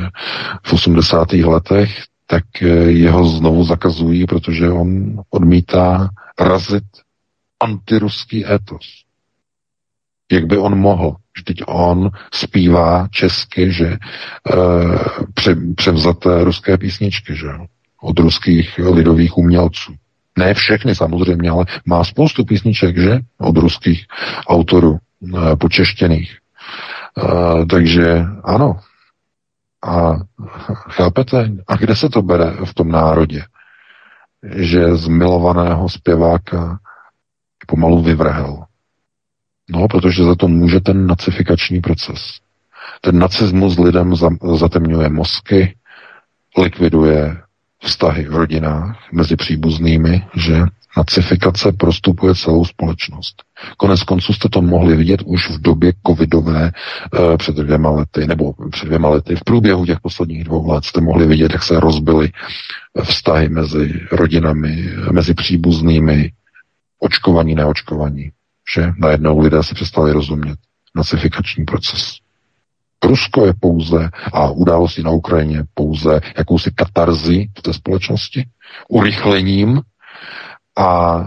v 0.63 0.73
80. 0.73 1.31
letech, 1.31 2.03
tak 2.27 2.43
jeho 2.87 3.25
znovu 3.25 3.63
zakazují, 3.63 4.25
protože 4.25 4.69
on 4.69 5.19
odmítá 5.29 6.09
razit 6.39 6.83
antiruský 7.59 8.45
etos. 8.45 8.85
Jak 10.31 10.45
by 10.45 10.57
on 10.57 10.77
mohl? 10.77 11.15
Vždyť 11.37 11.61
on 11.67 12.09
zpívá 12.33 13.07
česky, 13.11 13.71
že 13.71 13.87
e, 13.87 13.97
pře, 15.33 15.55
převzaté 15.75 16.43
ruské 16.43 16.77
písničky, 16.77 17.35
že 17.35 17.47
od 18.01 18.19
ruských 18.19 18.77
lidových 18.77 19.37
umělců. 19.37 19.93
Ne 20.37 20.53
všechny 20.53 20.95
samozřejmě, 20.95 21.49
ale 21.49 21.65
má 21.85 22.03
spoustu 22.03 22.45
písniček, 22.45 22.97
že? 22.97 23.19
Od 23.37 23.57
ruských 23.57 24.05
autorů, 24.47 24.97
e, 24.97 25.55
počeštěných. 25.55 26.37
E, 27.17 27.65
takže 27.65 28.25
ano. 28.43 28.79
A 29.87 30.13
chápete? 30.89 31.51
A 31.67 31.75
kde 31.75 31.95
se 31.95 32.09
to 32.09 32.21
bere 32.21 32.51
v 32.65 32.73
tom 32.73 32.91
národě? 32.91 33.43
Že 34.55 34.95
z 34.95 35.07
milovaného 35.07 35.89
zpěváka 35.89 36.79
pomalu 37.67 38.01
vyvrhel. 38.01 38.65
No, 39.69 39.87
protože 39.87 40.23
za 40.23 40.35
to 40.35 40.47
může 40.47 40.79
ten 40.79 41.07
nacifikační 41.07 41.81
proces. 41.81 42.39
Ten 43.01 43.19
nacismus 43.19 43.77
lidem 43.77 44.15
zatemňuje 44.57 45.09
mozky, 45.09 45.75
likviduje 46.57 47.41
vztahy 47.79 48.23
v 48.23 48.35
rodinách 48.35 48.97
mezi 49.11 49.35
příbuznými, 49.35 50.27
že 50.35 50.63
nacifikace 50.97 51.71
prostupuje 51.71 52.35
celou 52.35 52.65
společnost. 52.65 53.43
Konec 53.77 54.03
konců 54.03 54.33
jste 54.33 54.49
to 54.49 54.61
mohli 54.61 54.95
vidět 54.95 55.21
už 55.25 55.49
v 55.49 55.61
době 55.61 55.93
covidové 56.07 56.71
e, 56.71 57.37
před 57.37 57.55
dvěma 57.55 57.89
lety, 57.89 58.27
nebo 58.27 58.53
před 58.71 58.85
dvěma 58.85 59.09
lety. 59.09 59.35
V 59.35 59.43
průběhu 59.43 59.85
těch 59.85 59.99
posledních 59.99 60.43
dvou 60.43 60.71
let 60.71 60.85
jste 60.85 61.01
mohli 61.01 61.27
vidět, 61.27 61.51
jak 61.51 61.63
se 61.63 61.79
rozbily 61.79 62.31
vztahy 63.03 63.49
mezi 63.49 63.93
rodinami, 64.11 64.89
mezi 65.11 65.33
příbuznými, 65.33 66.31
očkovaní, 66.99 67.55
neočkovaní. 67.55 68.31
Že 68.75 68.91
najednou 68.97 69.39
lidé 69.39 69.63
si 69.63 69.75
přestali 69.75 70.11
rozumět. 70.11 70.57
Nacifikační 70.95 71.65
proces. 71.65 72.17
Rusko 73.03 73.45
je 73.45 73.53
pouze, 73.59 74.09
a 74.33 74.51
události 74.51 75.03
na 75.03 75.11
Ukrajině 75.11 75.63
pouze 75.73 76.19
jakousi 76.37 76.71
katarzy 76.71 77.49
v 77.57 77.61
té 77.61 77.73
společnosti, 77.73 78.45
urychlením 78.89 79.81
a 80.79 81.19
e, 81.19 81.25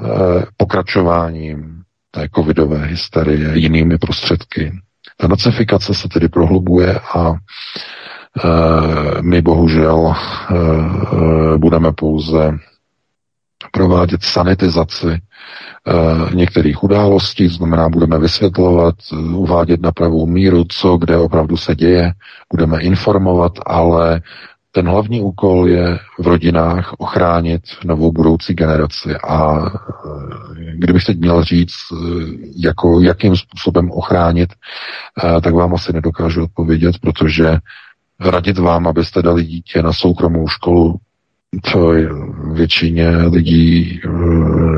pokračováním 0.56 1.82
té 2.10 2.28
covidové 2.34 2.86
hysterie 2.86 3.58
jinými 3.58 3.98
prostředky. 3.98 4.72
Ta 5.16 5.28
nacifikace 5.28 5.94
se 5.94 6.08
tedy 6.08 6.28
prohlubuje 6.28 6.98
a 7.14 7.32
e, 7.32 7.36
my 9.22 9.42
bohužel 9.42 10.14
e, 10.14 11.58
budeme 11.58 11.92
pouze 11.92 12.58
provádět 13.72 14.22
sanitizaci 14.22 15.20
některých 16.34 16.82
událostí, 16.82 17.48
znamená, 17.48 17.88
budeme 17.88 18.18
vysvětlovat, 18.18 18.94
uvádět 19.34 19.80
na 19.82 19.92
pravou 19.92 20.26
míru, 20.26 20.64
co 20.68 20.96
kde 20.96 21.16
opravdu 21.18 21.56
se 21.56 21.74
děje, 21.74 22.12
budeme 22.50 22.80
informovat, 22.80 23.52
ale 23.66 24.20
ten 24.72 24.88
hlavní 24.88 25.20
úkol 25.20 25.68
je 25.68 25.98
v 26.18 26.26
rodinách 26.26 26.94
ochránit 26.98 27.62
novou 27.84 28.12
budoucí 28.12 28.54
generaci 28.54 29.14
a 29.16 29.66
e, 29.66 29.70
kdybych 30.74 31.04
teď 31.04 31.18
měl 31.18 31.44
říct, 31.44 31.74
e, 31.92 31.96
jako, 32.56 33.00
jakým 33.00 33.36
způsobem 33.36 33.90
ochránit, 33.90 34.50
e, 34.52 35.40
tak 35.40 35.54
vám 35.54 35.74
asi 35.74 35.92
nedokážu 35.92 36.44
odpovědět, 36.44 36.98
protože 36.98 37.56
radit 38.20 38.58
vám, 38.58 38.86
abyste 38.86 39.22
dali 39.22 39.44
dítě 39.44 39.82
na 39.82 39.92
soukromou 39.92 40.48
školu, 40.48 40.96
to 41.72 41.92
většině 42.52 43.16
lidí 43.16 44.00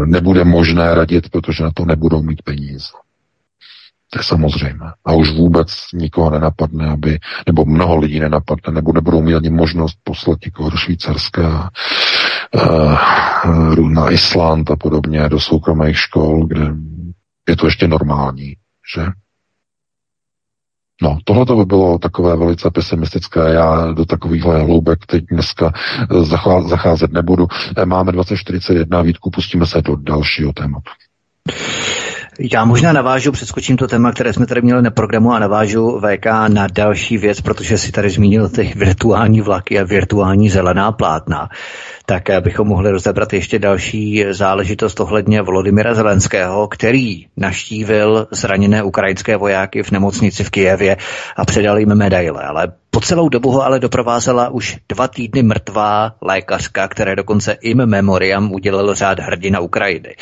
nebude 0.07 0.45
možné 0.45 0.95
radit, 0.95 1.29
protože 1.31 1.65
na 1.65 1.71
to 1.75 1.85
nebudou 1.85 2.23
mít 2.23 2.43
peníze. 2.43 3.04
To 4.15 4.21
je 4.21 4.25
samozřejmé. 4.25 4.93
A 5.05 5.13
už 5.13 5.31
vůbec 5.31 5.69
nikoho 5.95 6.31
nenapadne, 6.31 6.91
aby, 6.91 7.19
nebo 7.47 7.65
mnoho 7.65 7.97
lidí 7.97 8.21
nenapadne, 8.21 8.73
nebo 8.73 8.93
nebudou 8.93 9.23
mít 9.23 9.35
ani 9.35 9.51
možnost 9.51 9.99
poslat 10.05 10.39
někoho 10.45 10.71
do 10.71 10.77
Švýcarska, 10.77 11.71
uh, 12.55 13.91
na 13.91 14.11
Island 14.11 14.71
a 14.71 14.77
podobně, 14.77 15.29
do 15.29 15.41
soukromých 15.41 15.99
škol, 15.99 16.47
kde 16.47 16.75
je 17.49 17.57
to 17.57 17.67
ještě 17.67 17.89
normální, 17.89 18.55
že? 18.95 19.07
No, 21.03 21.19
tohle 21.25 21.47
to 21.47 21.57
by 21.57 21.65
bylo 21.65 21.99
takové 21.99 22.37
velice 22.37 22.71
pesimistické. 22.71 23.41
Já 23.41 23.93
do 23.93 24.05
takovýchhle 24.05 24.63
hloubek 24.63 25.07
teď 25.07 25.25
dneska 25.31 25.73
zacházet 26.67 27.13
nebudu. 27.13 27.47
Máme 27.85 28.13
2041, 28.13 29.03
Vítku, 29.03 29.31
pustíme 29.31 29.67
se 29.67 29.83
do 29.83 29.97
dalšího 29.97 30.53
tématu. 30.53 30.91
Já 32.39 32.65
možná 32.65 32.93
navážu, 32.93 33.33
přeskočím 33.33 33.77
to 33.77 33.89
téma, 33.89 34.13
které 34.13 34.33
jsme 34.33 34.47
tady 34.47 34.63
měli 34.63 34.83
na 34.83 34.91
programu 34.91 35.33
a 35.33 35.39
navážu 35.39 36.01
VK 36.01 36.27
na 36.49 36.67
další 36.67 37.19
věc, 37.19 37.41
protože 37.41 37.79
si 37.79 37.93
tady 37.93 38.11
zmínil 38.11 38.49
ty 38.49 38.73
virtuální 38.77 39.41
vlaky 39.41 39.81
a 39.81 39.85
virtuální 39.85 40.51
zelená 40.51 40.93
plátna. 40.93 41.49
Tak 42.07 42.23
bychom 42.41 42.69
mohli 42.69 42.91
rozebrat 42.91 43.33
ještě 43.33 43.59
další 43.59 44.25
záležitost 44.31 45.01
ohledně 45.01 45.43
Volodymyra 45.43 45.95
Zelenského, 45.95 46.69
který 46.69 47.27
naštívil 47.37 48.27
zraněné 48.31 48.83
ukrajinské 48.83 49.37
vojáky 49.37 49.83
v 49.83 49.91
nemocnici 49.91 50.45
v 50.45 50.51
Kijevě 50.51 50.97
a 51.37 51.45
předal 51.45 51.79
jim 51.79 51.95
medaile. 51.95 52.45
Ale 52.45 52.73
po 52.91 53.01
celou 53.01 53.29
dobu 53.29 53.51
ho 53.51 53.65
ale 53.65 53.81
doprovázela 53.81 54.49
už 54.49 54.79
dva 54.89 55.09
týdny 55.09 55.43
mrtvá 55.43 56.15
lékařka, 56.23 56.89
které 56.89 57.17
dokonce 57.17 57.53
im 57.53 57.87
memoriam 57.87 58.53
udělal 58.53 58.95
řád 58.95 59.21
hrdina 59.21 59.61
Ukrajiny. 59.61 60.17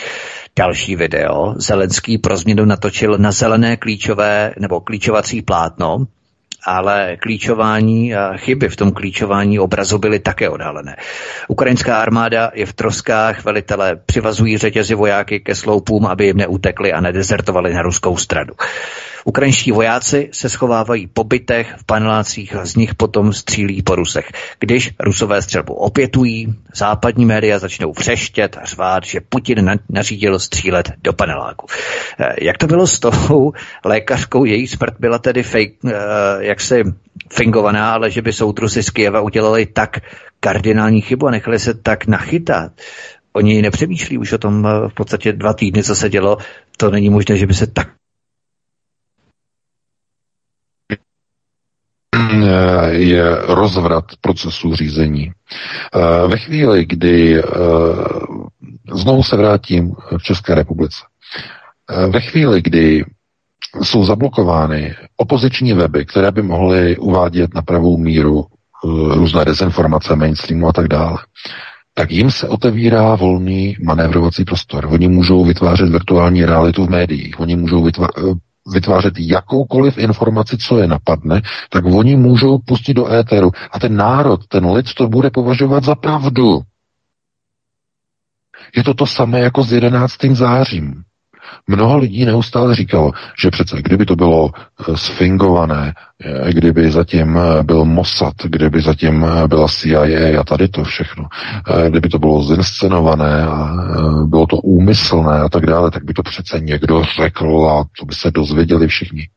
Další 0.59 0.97
video 0.97 1.55
Zelenský 1.57 2.19
pro 2.19 2.37
změnu 2.37 2.65
natočil 2.65 3.19
na 3.19 3.33
zelené 3.33 3.77
klíčové 3.77 4.55
nebo 4.59 4.81
klíčovací 4.81 5.43
plátno, 5.43 6.07
ale 6.65 7.17
klíčování 7.17 8.15
a 8.15 8.37
chyby 8.37 8.69
v 8.69 8.77
tom 8.77 8.93
klíčování 8.93 9.59
obrazu 9.59 9.99
byly 9.99 10.19
také 10.19 10.49
odhalené. 10.49 10.97
Ukrajinská 11.49 11.97
armáda 11.97 12.51
je 12.55 12.67
v 12.67 12.73
troskách, 12.73 13.45
velitelé 13.45 13.97
přivazují 13.97 14.59
řetězy 14.59 14.95
vojáky 14.95 15.41
ke 15.41 15.55
sloupům, 15.55 16.07
aby 16.07 16.27
jim 16.27 16.37
neutekli 16.37 16.93
a 16.93 17.01
nedezertovali 17.01 17.75
na 17.75 17.83
ruskou 17.83 18.17
stranu. 18.17 18.53
Ukrajinští 19.25 19.73
vojáci 19.73 20.29
se 20.33 20.49
schovávají 20.49 21.07
po 21.07 21.25
bytech, 21.25 21.75
v 21.77 21.85
panelácích 21.85 22.57
a 22.57 22.65
z 22.65 22.77
nich 22.77 22.95
potom 22.95 23.33
střílí 23.33 23.83
po 23.83 23.95
Rusech. 23.95 24.33
Když 24.61 24.91
Rusové 25.01 25.43
střelbu 25.43 25.75
opětují, 25.75 26.55
západní 26.75 27.27
média 27.27 27.59
začnou 27.59 27.93
vřeštět 27.93 28.57
a 28.63 28.65
řvát, 28.65 29.05
že 29.05 29.21
Putin 29.21 29.79
nařídil 29.89 30.39
střílet 30.39 30.93
do 31.03 31.13
paneláku. 31.13 31.67
Eh, 32.19 32.35
jak 32.45 32.59
to 32.59 32.67
bylo 32.67 32.87
s 32.87 32.99
tou 32.99 33.53
lékařkou? 33.85 34.45
Její 34.45 34.69
smrt 34.69 34.95
byla 34.99 35.19
tedy 35.19 35.43
fake, 35.43 35.73
eh, 35.87 35.93
jaksi 36.53 36.85
fingovaná, 37.33 37.93
ale 37.93 38.11
že 38.11 38.23
by 38.23 38.33
soudruzi 38.33 38.83
z 38.83 38.91
Kieva 38.91 39.21
udělali 39.21 39.67
tak 39.67 40.05
kardinální 40.41 41.01
chybu 41.01 41.27
a 41.27 41.31
nechali 41.31 41.59
se 41.59 41.75
tak 41.75 42.07
nachytat. 42.07 42.73
Oni 43.33 43.63
nepřemýšlí 43.63 44.19
už 44.19 44.33
o 44.33 44.39
tom 44.39 44.67
eh, 44.67 44.89
v 44.89 44.95
podstatě 44.95 45.33
dva 45.33 45.53
týdny, 45.53 45.83
co 45.83 45.95
se 45.97 46.09
dělo. 46.09 46.37
To 46.77 46.91
není 46.91 47.11
možné, 47.11 47.37
že 47.37 47.47
by 47.47 47.55
se 47.55 47.67
tak 47.67 47.89
je 52.93 53.37
rozvrat 53.47 54.05
procesu 54.21 54.75
řízení. 54.75 55.33
Eh, 55.95 56.29
ve 56.29 56.39
chvíli, 56.39 56.85
kdy 56.85 57.39
eh, 57.39 57.43
znovu 58.93 59.23
se 59.23 59.37
vrátím 59.37 59.95
v 60.19 60.23
České 60.23 60.55
republice, 60.55 60.97
eh, 61.91 62.07
ve 62.07 62.21
chvíli, 62.21 62.63
kdy 62.63 63.05
jsou 63.83 64.05
zablokovány 64.05 64.95
opoziční 65.17 65.73
weby, 65.73 66.05
které 66.05 66.31
by 66.31 66.43
mohly 66.43 66.97
uvádět 66.97 67.55
na 67.55 67.63
pravou 67.63 67.99
míru 67.99 68.47
různé 69.15 69.45
dezinformace, 69.45 70.17
mainstreamu 70.17 70.69
a 70.69 70.73
tak 70.73 70.89
dále, 70.89 71.19
tak 71.95 72.11
jim 72.11 72.31
se 72.31 72.49
otevírá 72.49 73.15
volný 73.15 73.77
manévrovací 73.85 74.45
prostor. 74.45 74.87
Oni 74.87 75.09
můžou 75.09 75.45
vytvářet 75.45 75.89
virtuální 75.89 76.45
realitu 76.45 76.87
v 76.87 76.91
médiích, 76.91 77.41
oni 77.41 77.57
můžou 77.57 77.83
vytvářet 77.83 78.39
vytvářet 78.75 79.15
jakoukoliv 79.19 79.99
informaci, 79.99 80.59
co 80.59 80.79
je 80.79 80.87
napadne, 80.87 81.43
tak 81.71 81.85
oni 81.85 82.17
můžou 82.17 82.59
pustit 82.59 82.95
do 82.95 83.13
éteru. 83.13 83.51
A 83.71 83.79
ten 83.79 83.97
národ, 83.97 84.47
ten 84.47 84.67
lid 84.67 84.95
to 84.95 85.09
bude 85.09 85.31
považovat 85.31 85.85
za 85.85 85.95
pravdu. 85.95 86.61
Je 88.77 88.85
to 88.85 88.95
to 88.95 89.07
samé 89.07 89.41
jako 89.41 89.65
s 89.65 89.73
11. 89.73 90.15
zářím. 90.33 91.03
Mnoho 91.67 91.99
lidí 91.99 92.25
neustále 92.25 92.75
říkalo, 92.75 93.13
že 93.43 93.51
přece 93.51 93.83
kdyby 93.83 94.07
to 94.07 94.17
bylo 94.17 94.51
eh, 94.55 94.97
sfingované, 94.97 95.95
eh, 96.25 96.53
kdyby 96.53 96.91
zatím 96.91 97.37
eh, 97.39 97.63
byl 97.63 97.85
Mossad, 97.85 98.35
kdyby 98.45 98.81
zatím 98.81 99.27
byla 99.47 99.69
CIA 99.69 100.41
a 100.41 100.45
tady 100.45 100.69
to 100.69 100.85
všechno, 100.85 101.29
kdyby 101.89 102.09
to 102.09 102.19
bylo 102.19 102.45
zinscenované 102.45 103.43
a 103.47 103.75
bylo 104.27 104.47
to 104.47 104.57
úmyslné 104.57 105.41
a 105.41 105.49
tak 105.49 105.67
dále, 105.67 105.91
tak 105.91 106.05
by 106.05 106.13
to 106.13 106.23
přece 106.23 106.61
někdo 106.61 107.05
řekl 107.17 107.71
a 107.71 107.85
to 107.99 108.07
by 108.07 108.15
se 108.15 108.31
dozvěděli 108.31 108.89
všichni. 108.89 109.29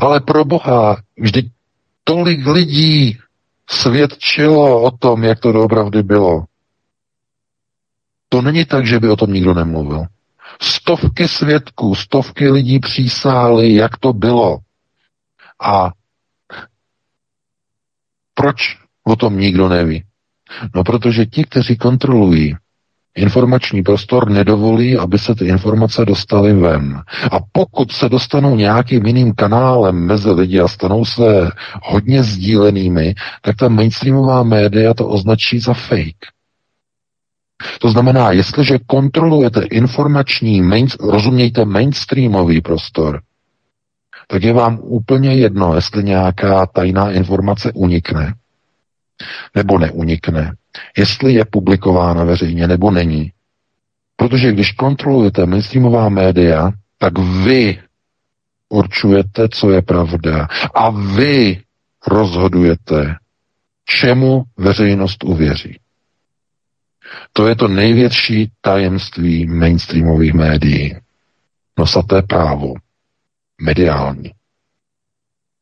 Ale 0.00 0.20
pro 0.20 0.44
Boha, 0.44 0.96
vždyť 1.18 1.46
tolik 2.04 2.46
lidí 2.46 3.18
svědčilo 3.70 4.82
o 4.82 4.90
tom, 4.90 5.24
jak 5.24 5.40
to 5.40 5.52
doopravdy 5.52 6.02
bylo. 6.02 6.44
To 8.28 8.42
není 8.42 8.64
tak, 8.64 8.86
že 8.86 9.00
by 9.00 9.08
o 9.08 9.16
tom 9.16 9.32
nikdo 9.32 9.54
nemluvil. 9.54 10.04
Stovky 10.62 11.28
svědků, 11.28 11.94
stovky 11.94 12.50
lidí 12.50 12.78
přísály, 12.78 13.74
jak 13.74 13.96
to 13.98 14.12
bylo. 14.12 14.58
A 15.62 15.90
proč 18.34 18.56
o 19.04 19.16
tom 19.16 19.38
nikdo 19.38 19.68
neví? 19.68 20.04
No 20.74 20.84
protože 20.84 21.26
ti, 21.26 21.44
kteří 21.44 21.76
kontrolují 21.76 22.56
informační 23.16 23.82
prostor, 23.82 24.30
nedovolí, 24.30 24.96
aby 24.98 25.18
se 25.18 25.34
ty 25.34 25.46
informace 25.46 26.04
dostaly 26.04 26.52
ven. 26.52 27.02
A 27.32 27.38
pokud 27.52 27.92
se 27.92 28.08
dostanou 28.08 28.56
nějakým 28.56 29.06
jiným 29.06 29.34
kanálem 29.34 29.96
mezi 30.06 30.30
lidi 30.30 30.60
a 30.60 30.68
stanou 30.68 31.04
se 31.04 31.50
hodně 31.82 32.22
sdílenými, 32.22 33.14
tak 33.42 33.56
ta 33.56 33.68
mainstreamová 33.68 34.42
média 34.42 34.94
to 34.94 35.08
označí 35.08 35.58
za 35.58 35.74
fake. 35.74 36.33
To 37.80 37.90
znamená, 37.90 38.32
jestliže 38.32 38.78
kontrolujete 38.86 39.62
informační, 39.62 40.62
main, 40.62 40.86
rozumějte 41.00 41.64
mainstreamový 41.64 42.60
prostor, 42.60 43.20
tak 44.26 44.42
je 44.42 44.52
vám 44.52 44.78
úplně 44.82 45.34
jedno, 45.34 45.74
jestli 45.74 46.04
nějaká 46.04 46.66
tajná 46.66 47.10
informace 47.10 47.72
unikne 47.72 48.34
nebo 49.54 49.78
neunikne, 49.78 50.52
jestli 50.98 51.32
je 51.34 51.44
publikována 51.44 52.24
veřejně 52.24 52.68
nebo 52.68 52.90
není. 52.90 53.32
Protože 54.16 54.52
když 54.52 54.72
kontrolujete 54.72 55.46
mainstreamová 55.46 56.08
média, 56.08 56.70
tak 56.98 57.18
vy 57.18 57.78
určujete, 58.68 59.48
co 59.48 59.70
je 59.70 59.82
pravda. 59.82 60.48
A 60.74 60.90
vy 60.90 61.60
rozhodujete, 62.06 63.14
čemu 63.84 64.42
veřejnost 64.56 65.24
uvěří. 65.24 65.78
To 67.32 67.48
je 67.48 67.56
to 67.56 67.68
největší 67.68 68.50
tajemství 68.60 69.46
mainstreamových 69.46 70.34
médií. 70.34 70.96
Nosaté 71.78 72.22
právo. 72.22 72.74
Mediální. 73.60 74.30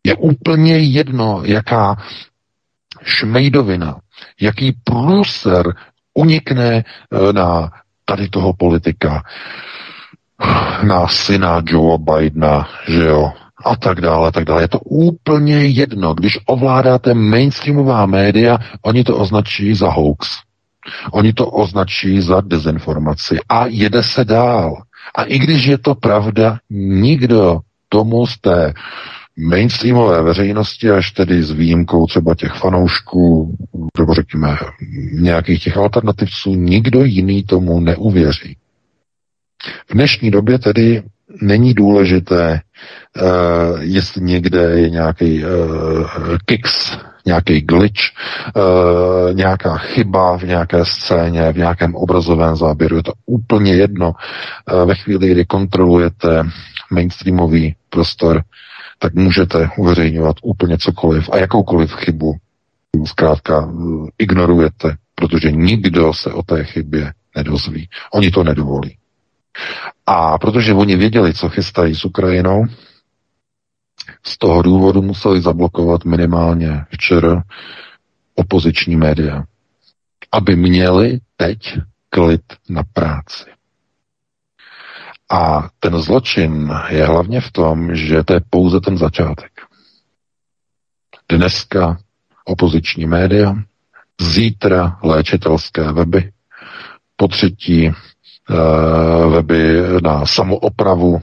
Je 0.07 0.15
úplně 0.15 0.79
jedno, 0.79 1.43
jaká 1.45 1.97
šmejdovina, 3.03 4.01
jaký 4.41 4.73
průser 4.85 5.75
unikne 6.15 6.85
eh, 6.85 7.33
na 7.33 7.71
tady 8.05 8.29
toho 8.29 8.53
politika, 8.53 9.23
na 10.83 11.09
syna 11.09 11.63
Joe 11.67 11.99
Bidena, 11.99 12.69
že 12.89 13.05
jo, 13.05 13.33
a 13.65 13.77
tak 13.77 14.01
dále, 14.01 14.33
tak 14.33 14.45
dále. 14.45 14.63
Je 14.63 14.69
to 14.69 14.79
úplně 14.81 15.65
jedno. 15.65 16.15
Když 16.15 16.39
ovládáte 16.47 17.15
mainstreamová 17.15 18.07
média, 18.07 18.59
oni 18.83 19.05
to 19.05 19.17
označí 19.17 19.75
za 19.75 19.91
hoax. 19.91 20.29
Oni 21.13 21.33
to 21.33 21.47
označí 21.47 22.21
za 22.21 22.41
dezinformaci 22.41 23.39
a 23.49 23.67
jede 23.67 24.03
se 24.03 24.25
dál. 24.25 24.83
A 25.15 25.23
i 25.23 25.39
když 25.39 25.65
je 25.65 25.79
to 25.79 25.95
pravda, 25.95 26.59
nikdo 26.71 27.61
tomu 27.89 28.27
z 28.27 28.39
té 28.41 28.75
mainstreamové 29.37 30.23
veřejnosti, 30.23 30.91
až 30.91 31.11
tedy 31.11 31.43
s 31.43 31.51
výjimkou 31.51 32.07
třeba 32.07 32.35
těch 32.35 32.53
fanoušků, 32.53 33.57
nebo 33.99 34.15
řekněme 34.15 34.57
nějakých 35.13 35.63
těch 35.65 35.77
alternativců, 35.77 36.55
nikdo 36.55 37.05
jiný 37.05 37.43
tomu 37.43 37.81
neuvěří. 37.81 38.57
V 39.91 39.95
dnešní 39.95 40.31
době 40.31 40.59
tedy 40.59 41.03
není 41.43 41.75
důležité, 41.75 42.61
uh, 43.23 43.81
jestli 43.81 44.23
někde 44.23 44.61
je 44.63 44.91
nějaký 44.91 45.45
uh, 45.45 45.51
kicks 46.45 46.99
nějaký 47.27 47.61
glitch, 47.61 48.01
e, 48.01 49.35
nějaká 49.35 49.77
chyba 49.77 50.39
v 50.39 50.43
nějaké 50.43 50.85
scéně, 50.85 51.53
v 51.53 51.57
nějakém 51.57 51.95
obrazovém 51.95 52.57
záběru. 52.57 52.97
Je 52.97 53.03
to 53.03 53.13
úplně 53.27 53.75
jedno. 53.75 54.13
E, 54.13 54.85
ve 54.85 54.95
chvíli, 54.95 55.31
kdy 55.31 55.45
kontrolujete 55.45 56.43
mainstreamový 56.91 57.75
prostor, 57.91 58.43
tak 58.99 59.15
můžete 59.15 59.69
uveřejňovat 59.77 60.37
úplně 60.43 60.79
cokoliv 60.79 61.31
a 61.33 61.37
jakoukoliv 61.37 61.95
chybu 61.95 62.35
zkrátka 63.05 63.69
eh, 63.69 64.09
ignorujete, 64.19 64.97
protože 65.15 65.53
nikdo 65.53 66.15
se 66.15 66.33
o 66.33 66.43
té 66.43 66.65
chybě 66.65 67.13
nedozví. 67.37 67.89
Oni 68.13 68.31
to 68.31 68.45
nedovolí. 68.45 68.97
A 70.07 70.39
protože 70.39 70.75
oni 70.75 70.97
věděli, 70.97 71.35
co 71.35 71.49
chystají 71.49 71.95
s 71.95 72.05
Ukrajinou, 72.05 72.65
z 74.23 74.39
toho 74.39 74.63
důvodu 74.63 75.03
museli 75.03 75.41
zablokovat 75.41 76.05
minimálně 76.05 76.85
včera 76.91 77.43
opoziční 78.35 78.97
média, 78.97 79.45
aby 80.33 80.57
měli 80.57 81.19
teď 81.37 81.79
klid 82.11 82.43
na 82.69 82.83
práci. 82.93 83.45
A 85.31 85.69
ten 85.81 85.99
zločin 86.03 86.73
je 86.89 87.07
hlavně 87.07 87.41
v 87.41 87.51
tom, 87.53 87.95
že 87.95 88.23
to 88.25 88.35
je 88.35 88.41
pouze 88.51 88.81
ten 88.81 88.99
začátek. 88.99 89.53
Dneska 91.29 91.99
opoziční 92.45 93.07
média, 93.07 93.55
zítra 94.21 94.99
léčitelské 95.03 95.93
weby, 95.93 96.33
po 97.17 97.29
třetí 97.29 97.87
e, 97.87 97.93
weby 99.31 99.83
na 100.03 100.27
samoopravu 100.27 101.23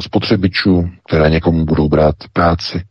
spotřebičů, 0.00 0.88
které 1.08 1.30
někomu 1.30 1.64
budou 1.64 1.88
brát 1.88 2.14
práci. 2.32 2.82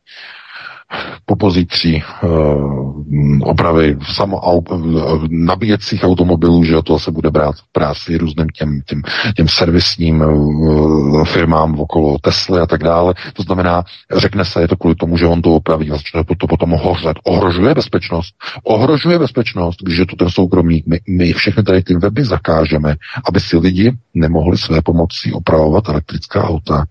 Po 1.25 1.35
pozítří 1.35 2.03
uh, 2.23 3.01
opravy 3.43 3.97
samo, 4.15 4.61
uh, 4.61 5.27
nabíjecích 5.29 6.03
automobilů, 6.03 6.63
že 6.63 6.75
to 6.85 6.99
se 6.99 7.11
bude 7.11 7.29
brát 7.29 7.55
práci 7.71 8.17
různým 8.17 8.47
těm, 8.47 8.81
těm, 8.81 9.01
těm 9.35 9.47
servisním 9.47 10.21
uh, 10.21 11.25
firmám 11.25 11.79
okolo 11.79 12.17
Tesly 12.21 12.59
a 12.59 12.65
tak 12.65 12.83
dále. 12.83 13.13
To 13.33 13.43
znamená, 13.43 13.83
řekne 14.15 14.45
se, 14.45 14.61
je 14.61 14.67
to 14.67 14.77
kvůli 14.77 14.95
tomu, 14.95 15.17
že 15.17 15.25
on 15.25 15.41
to 15.41 15.55
opraví 15.55 15.91
a 15.91 15.95
začne 15.95 16.23
to 16.37 16.47
potom 16.47 16.71
hořet. 16.71 17.17
Ohrožuje 17.23 17.75
bezpečnost. 17.75 18.35
Ohrožuje 18.63 19.19
bezpečnost, 19.19 19.77
když 19.83 19.97
je 19.97 20.05
to 20.05 20.15
ten 20.15 20.29
soukromník. 20.29 20.87
My, 20.87 20.99
my 21.09 21.33
všechny 21.33 21.63
tady 21.63 21.83
ty 21.83 21.95
weby 21.95 22.23
zakážeme, 22.23 22.95
aby 23.25 23.39
si 23.39 23.57
lidi 23.57 23.97
nemohli 24.13 24.57
své 24.57 24.81
pomocí 24.81 25.33
opravovat 25.33 25.89
elektrická 25.89 26.43
auta 26.43 26.85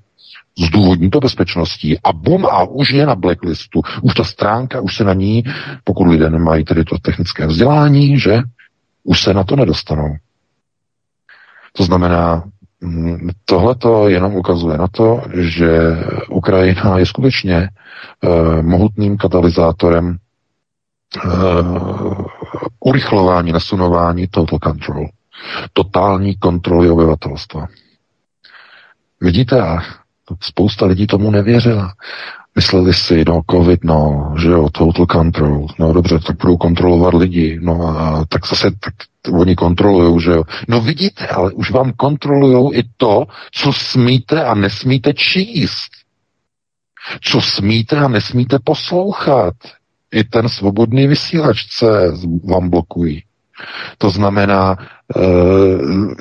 zdůvodní 0.59 1.11
to 1.11 1.21
bezpečností 1.21 1.99
a 2.05 2.13
bum 2.13 2.47
a 2.47 2.65
už 2.65 2.91
je 2.91 3.07
na 3.07 3.15
blacklistu. 3.15 3.83
Už 4.03 4.15
ta 4.15 4.25
stránka, 4.25 4.81
už 4.81 4.97
se 4.97 5.05
na 5.05 5.13
ní, 5.15 5.45
pokud 5.85 6.05
lidé 6.07 6.31
nemají 6.31 6.65
tedy 6.65 6.85
to 6.85 6.99
technické 6.99 7.47
vzdělání, 7.47 8.19
že 8.19 8.39
už 9.05 9.23
se 9.23 9.35
na 9.35 9.45
to 9.45 9.57
nedostanou. 9.57 10.17
To 11.73 11.85
znamená, 11.85 12.45
mm, 12.81 13.29
tohle 13.45 13.75
to 13.75 14.09
jenom 14.09 14.35
ukazuje 14.35 14.79
na 14.79 14.89
to, 14.89 15.23
že 15.35 15.69
Ukrajina 16.31 16.99
je 16.99 17.07
skutečně 17.07 17.69
uh, 18.21 18.63
mohutným 18.63 19.17
katalyzátorem 19.17 20.17
uh, 21.25 22.25
urychlování, 22.81 23.53
nasunování 23.53 24.27
total 24.27 24.59
control. 24.59 25.07
Totální 25.73 26.35
kontroly 26.37 26.91
obyvatelstva. 26.91 27.67
Vidíte, 29.21 29.63
a 29.63 29.79
Spousta 30.41 30.87
lidí 30.87 31.07
tomu 31.07 31.31
nevěřila. 31.31 31.93
Mysleli 32.57 32.95
si, 32.95 33.25
no 33.29 33.41
covid, 33.51 33.85
no, 33.85 34.35
že 34.43 34.49
jo, 34.49 34.69
total 34.73 35.07
control, 35.07 35.67
no 35.79 35.93
dobře, 35.93 36.19
tak 36.19 36.37
budou 36.37 36.57
kontrolovat 36.57 37.15
lidi, 37.15 37.59
no 37.63 37.89
a 37.89 38.25
tak 38.29 38.47
zase, 38.47 38.71
tak 38.71 38.95
oni 39.33 39.57
kontrolují, 39.57 40.21
že 40.21 40.31
jo. 40.31 40.43
No 40.69 40.81
vidíte, 40.81 41.27
ale 41.27 41.53
už 41.53 41.71
vám 41.71 41.93
kontrolují 41.93 42.79
i 42.79 42.83
to, 42.97 43.25
co 43.53 43.73
smíte 43.73 44.45
a 44.45 44.55
nesmíte 44.55 45.15
číst. 45.15 45.91
Co 47.21 47.41
smíte 47.41 47.97
a 47.97 48.09
nesmíte 48.09 48.59
poslouchat. 48.65 49.55
I 50.13 50.25
ten 50.25 50.49
svobodný 50.49 51.07
vysílačce 51.07 51.87
vám 52.45 52.71
blokují. 52.71 53.23
To 53.99 54.11
znamená, 54.11 54.77
e, 54.79 55.21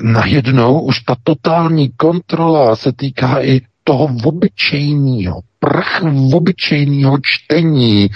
najednou 0.02 0.80
už 0.80 1.00
ta 1.00 1.16
totální 1.22 1.90
kontrola 1.96 2.76
se 2.76 2.92
týká 2.92 3.42
i 3.42 3.60
toho 3.86 4.10
obyčejného, 4.10 5.46
prach 5.62 6.02
obyčejného 6.34 7.14
čtení. 7.22 8.10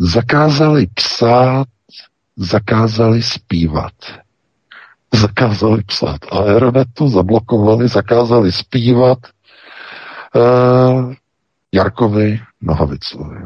Zakázali 0.00 0.88
psát, 0.96 1.68
zakázali 2.36 3.22
zpívat. 3.22 3.92
Zakázali 5.12 5.84
psát 5.84 6.20
aeronetu, 6.32 7.08
zablokovali, 7.08 7.88
zakázali 7.88 8.52
zpívat 8.52 9.18
uh, 10.32 11.12
Jarkovi 11.72 12.40
Nohavicovi. 12.60 13.36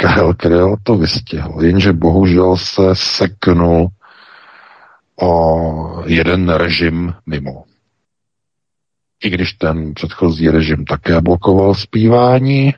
Karel 0.00 0.34
Kryl 0.34 0.76
to 0.82 0.96
vystihl, 0.96 1.64
jenže 1.64 1.92
bohužel 1.92 2.56
se 2.56 2.82
seknul 2.94 3.88
o 5.20 6.02
jeden 6.06 6.48
režim 6.48 7.14
mimo. 7.26 7.69
I 9.24 9.30
když 9.30 9.52
ten 9.52 9.94
předchozí 9.94 10.48
režim 10.48 10.84
také 10.84 11.20
blokoval 11.20 11.74
zpívání 11.74 12.74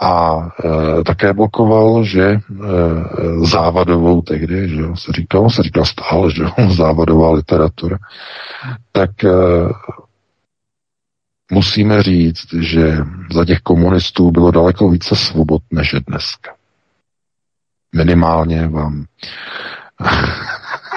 a 0.00 0.36
e, 1.00 1.04
také 1.04 1.32
blokoval, 1.32 2.04
že 2.04 2.22
e, 2.22 2.40
závadovou 3.46 4.22
tehdy, 4.22 4.68
že 4.68 4.80
jo, 4.80 4.96
se 4.96 5.12
říkalo, 5.12 5.50
se 5.50 5.62
říkal 5.62 5.84
stále, 5.84 6.30
že 6.30 6.44
závadová 6.76 7.30
literatura, 7.30 7.98
tak 8.92 9.24
e, 9.24 9.30
musíme 11.52 12.02
říct, 12.02 12.54
že 12.60 12.96
za 13.32 13.44
těch 13.44 13.58
komunistů 13.58 14.30
bylo 14.30 14.50
daleko 14.50 14.90
více 14.90 15.16
svobod 15.16 15.62
než 15.70 15.94
dneska. 16.08 16.54
Minimálně 17.94 18.68
vám 18.68 19.04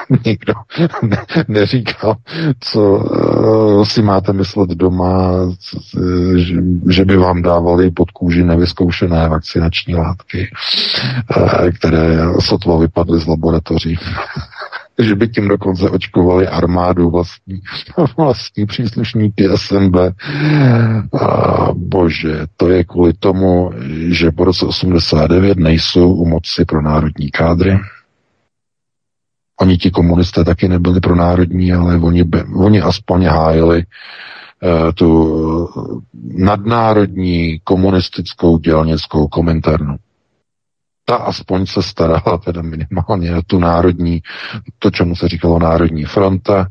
nikdo 0.25 0.53
ne, 1.01 1.25
neříkal, 1.47 2.15
co 2.59 2.81
uh, 2.81 3.83
si 3.83 4.01
máte 4.01 4.33
myslet 4.33 4.69
doma, 4.69 5.31
že, 6.35 6.55
že 6.89 7.05
by 7.05 7.17
vám 7.17 7.41
dávali 7.41 7.91
pod 7.91 8.11
kůži 8.11 8.43
nevyzkoušené 8.43 9.29
vakcinační 9.29 9.95
látky, 9.95 10.51
uh, 11.37 11.69
které 11.79 12.17
sotva 12.39 12.77
vypadly 12.77 13.19
z 13.19 13.27
laboratoří. 13.27 13.99
že 14.99 15.15
by 15.15 15.27
tím 15.27 15.47
dokonce 15.47 15.89
očkovali 15.89 16.47
armádu 16.47 17.09
vlastní, 17.09 17.61
vlastní 18.17 18.65
příslušníky 18.65 19.49
SNB. 19.55 19.95
A 21.21 21.67
bože, 21.73 22.45
to 22.57 22.69
je 22.69 22.83
kvůli 22.83 23.13
tomu, 23.13 23.71
že 24.09 24.31
po 24.31 24.45
roce 24.45 24.65
89 24.65 25.57
nejsou 25.57 26.13
u 26.13 26.25
moci 26.25 26.65
pro 26.65 26.81
národní 26.81 27.31
kádry. 27.31 27.79
Oni 29.59 29.77
ti 29.77 29.91
komunisté 29.91 30.43
taky 30.43 30.67
nebyli 30.67 30.99
pro 30.99 31.15
národní, 31.15 31.73
ale 31.73 31.95
oni, 31.97 32.23
oni 32.55 32.81
aspoň 32.81 33.25
hájili 33.25 33.83
uh, 33.83 34.91
tu 34.91 35.09
nadnárodní 36.23 37.59
komunistickou 37.63 38.57
dělnickou 38.57 39.27
komentarnu 39.27 39.95
ta 41.09 41.15
aspoň 41.15 41.65
se 41.65 41.83
starala 41.83 42.37
teda 42.45 42.61
minimálně 42.61 43.41
tu 43.47 43.59
národní, 43.59 44.21
to, 44.79 44.91
čemu 44.91 45.15
se 45.15 45.27
říkalo 45.27 45.59
národní 45.59 46.03
fronta, 46.03 46.67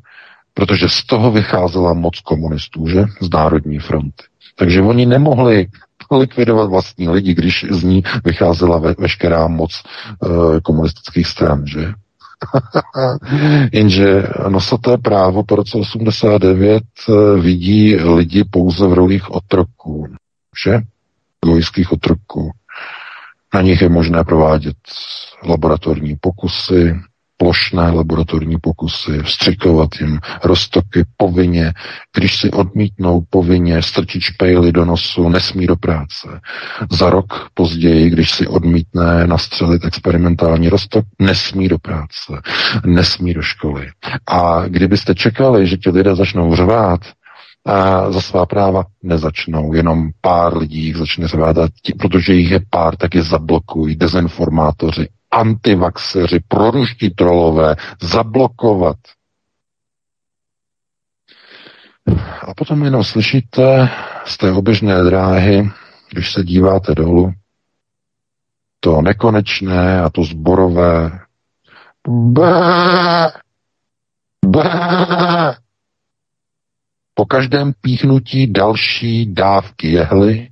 protože 0.54 0.88
z 0.88 1.06
toho 1.06 1.30
vycházela 1.30 1.92
moc 1.92 2.20
komunistů, 2.20 2.88
že? 2.88 3.04
Z 3.20 3.30
národní 3.30 3.78
fronty. 3.78 4.22
Takže 4.56 4.82
oni 4.82 5.06
nemohli 5.06 5.66
likvidovat 6.10 6.70
vlastní 6.70 7.08
lidi, 7.08 7.34
když 7.34 7.66
z 7.70 7.82
ní 7.82 8.02
vycházela 8.24 8.78
ve, 8.78 8.94
veškerá 8.98 9.48
moc 9.48 9.82
e, 9.82 10.60
komunistických 10.60 11.26
stran, 11.26 11.66
že? 11.66 11.92
Jenže 13.72 14.22
nosaté 14.48 14.98
právo 14.98 15.42
po 15.42 15.56
roce 15.56 15.78
89 15.78 16.82
e, 17.08 17.40
vidí 17.40 17.96
lidi 17.96 18.44
pouze 18.44 18.86
v 18.86 18.92
rolích 18.92 19.30
otroků, 19.30 20.06
že? 20.64 20.80
Gojských 21.44 21.92
otroků. 21.92 22.50
Na 23.54 23.62
nich 23.62 23.82
je 23.82 23.88
možné 23.88 24.24
provádět 24.24 24.76
laboratorní 25.44 26.16
pokusy, 26.20 26.94
plošné 27.36 27.90
laboratorní 27.90 28.56
pokusy, 28.62 29.22
vstřikovat 29.22 29.88
jim 30.00 30.20
roztoky 30.44 31.04
povinně, 31.16 31.72
když 32.16 32.38
si 32.40 32.50
odmítnou 32.50 33.22
povinně 33.30 33.82
strčit 33.82 34.22
špejly 34.22 34.72
do 34.72 34.84
nosu, 34.84 35.28
nesmí 35.28 35.66
do 35.66 35.76
práce. 35.76 36.40
Za 36.90 37.10
rok 37.10 37.48
později, 37.54 38.10
když 38.10 38.30
si 38.30 38.46
odmítne 38.46 39.26
nastřelit 39.26 39.84
experimentální 39.84 40.68
roztok, 40.68 41.04
nesmí 41.18 41.68
do 41.68 41.78
práce, 41.78 42.42
nesmí 42.86 43.34
do 43.34 43.42
školy. 43.42 43.88
A 44.26 44.62
kdybyste 44.68 45.14
čekali, 45.14 45.66
že 45.66 45.76
ti 45.76 45.90
lidé 45.90 46.14
začnou 46.14 46.56
řvát, 46.56 47.00
a 47.66 48.10
za 48.12 48.20
svá 48.20 48.46
práva 48.46 48.84
nezačnou. 49.02 49.72
Jenom 49.74 50.10
pár 50.20 50.56
lidí 50.56 50.84
jich 50.84 50.96
začne 50.96 51.28
řvát, 51.28 51.56
protože 51.98 52.32
jich 52.32 52.50
je 52.50 52.60
pár, 52.70 52.96
tak 52.96 53.14
je 53.14 53.22
zablokují 53.22 53.96
dezinformátoři, 53.96 55.08
antivaxeři, 55.30 56.40
proruští 56.48 57.10
trolové, 57.10 57.76
zablokovat. 58.02 58.96
A 62.40 62.54
potom 62.54 62.84
jenom 62.84 63.04
slyšíte 63.04 63.90
z 64.24 64.36
té 64.36 64.52
oběžné 64.52 65.02
dráhy, 65.02 65.70
když 66.10 66.32
se 66.32 66.44
díváte 66.44 66.94
dolů, 66.94 67.32
to 68.80 69.02
nekonečné 69.02 70.00
a 70.00 70.10
to 70.10 70.24
zborové 70.24 71.26
Bá! 72.08 73.32
Bá! 74.46 75.56
po 77.14 77.26
každém 77.26 77.72
píchnutí 77.80 78.52
další 78.52 79.34
dávky 79.34 79.92
jehly, 79.92 80.48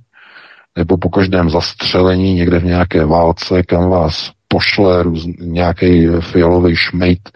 nebo 0.75 0.97
po 0.97 1.09
každém 1.09 1.49
zastřelení 1.49 2.33
někde 2.33 2.59
v 2.59 2.65
nějaké 2.65 3.05
válce, 3.05 3.63
kam 3.63 3.89
vás 3.89 4.31
pošle 4.47 5.03
růz, 5.03 5.25
nějaký 5.39 6.07
fialový 6.19 6.75
šmejt, 6.75 7.29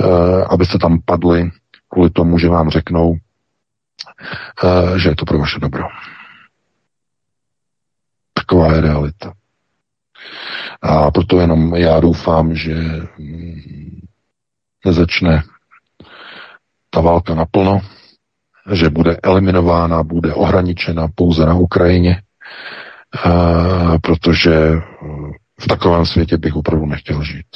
uh, 0.00 0.08
abyste 0.50 0.78
tam 0.78 0.98
padli 1.04 1.50
kvůli 1.88 2.10
tomu, 2.10 2.38
že 2.38 2.48
vám 2.48 2.70
řeknou, 2.70 3.10
uh, 3.10 4.96
že 4.96 5.08
je 5.08 5.16
to 5.16 5.24
pro 5.24 5.38
vaše 5.38 5.60
dobro. 5.60 5.84
Taková 8.34 8.74
je 8.74 8.80
realita. 8.80 9.32
A 10.82 11.10
proto 11.10 11.40
jenom 11.40 11.74
já 11.74 12.00
doufám, 12.00 12.54
že 12.54 12.74
mm, 13.18 14.00
nezačne 14.84 15.42
ta 16.90 17.00
válka 17.00 17.34
naplno, 17.34 17.80
že 18.72 18.90
bude 18.90 19.16
eliminována, 19.22 20.02
bude 20.02 20.34
ohraničena 20.34 21.08
pouze 21.14 21.46
na 21.46 21.54
Ukrajině, 21.54 22.22
protože 24.02 24.72
v 25.60 25.66
takovém 25.66 26.06
světě 26.06 26.36
bych 26.36 26.56
opravdu 26.56 26.86
nechtěl 26.86 27.24
žít. 27.24 27.46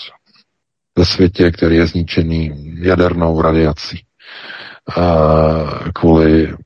Ve 0.98 1.04
světě, 1.04 1.50
který 1.50 1.76
je 1.76 1.86
zničený 1.86 2.50
jadernou 2.80 3.42
radiací 3.42 4.04
kvůli 5.94 6.56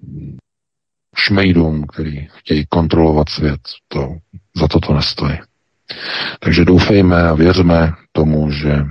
šmejdům, 1.17 1.87
který 1.87 2.29
chtějí 2.35 2.67
kontrolovat 2.69 3.29
svět, 3.29 3.61
to, 3.89 4.17
za 4.57 4.69
to 4.69 4.81
to 4.81 4.95
nestojí. 4.95 5.39
Takže 6.41 6.65
doufejme 6.65 7.23
a 7.23 7.35
věřme 7.35 7.93
tomu, 8.13 8.51
že 8.51 8.85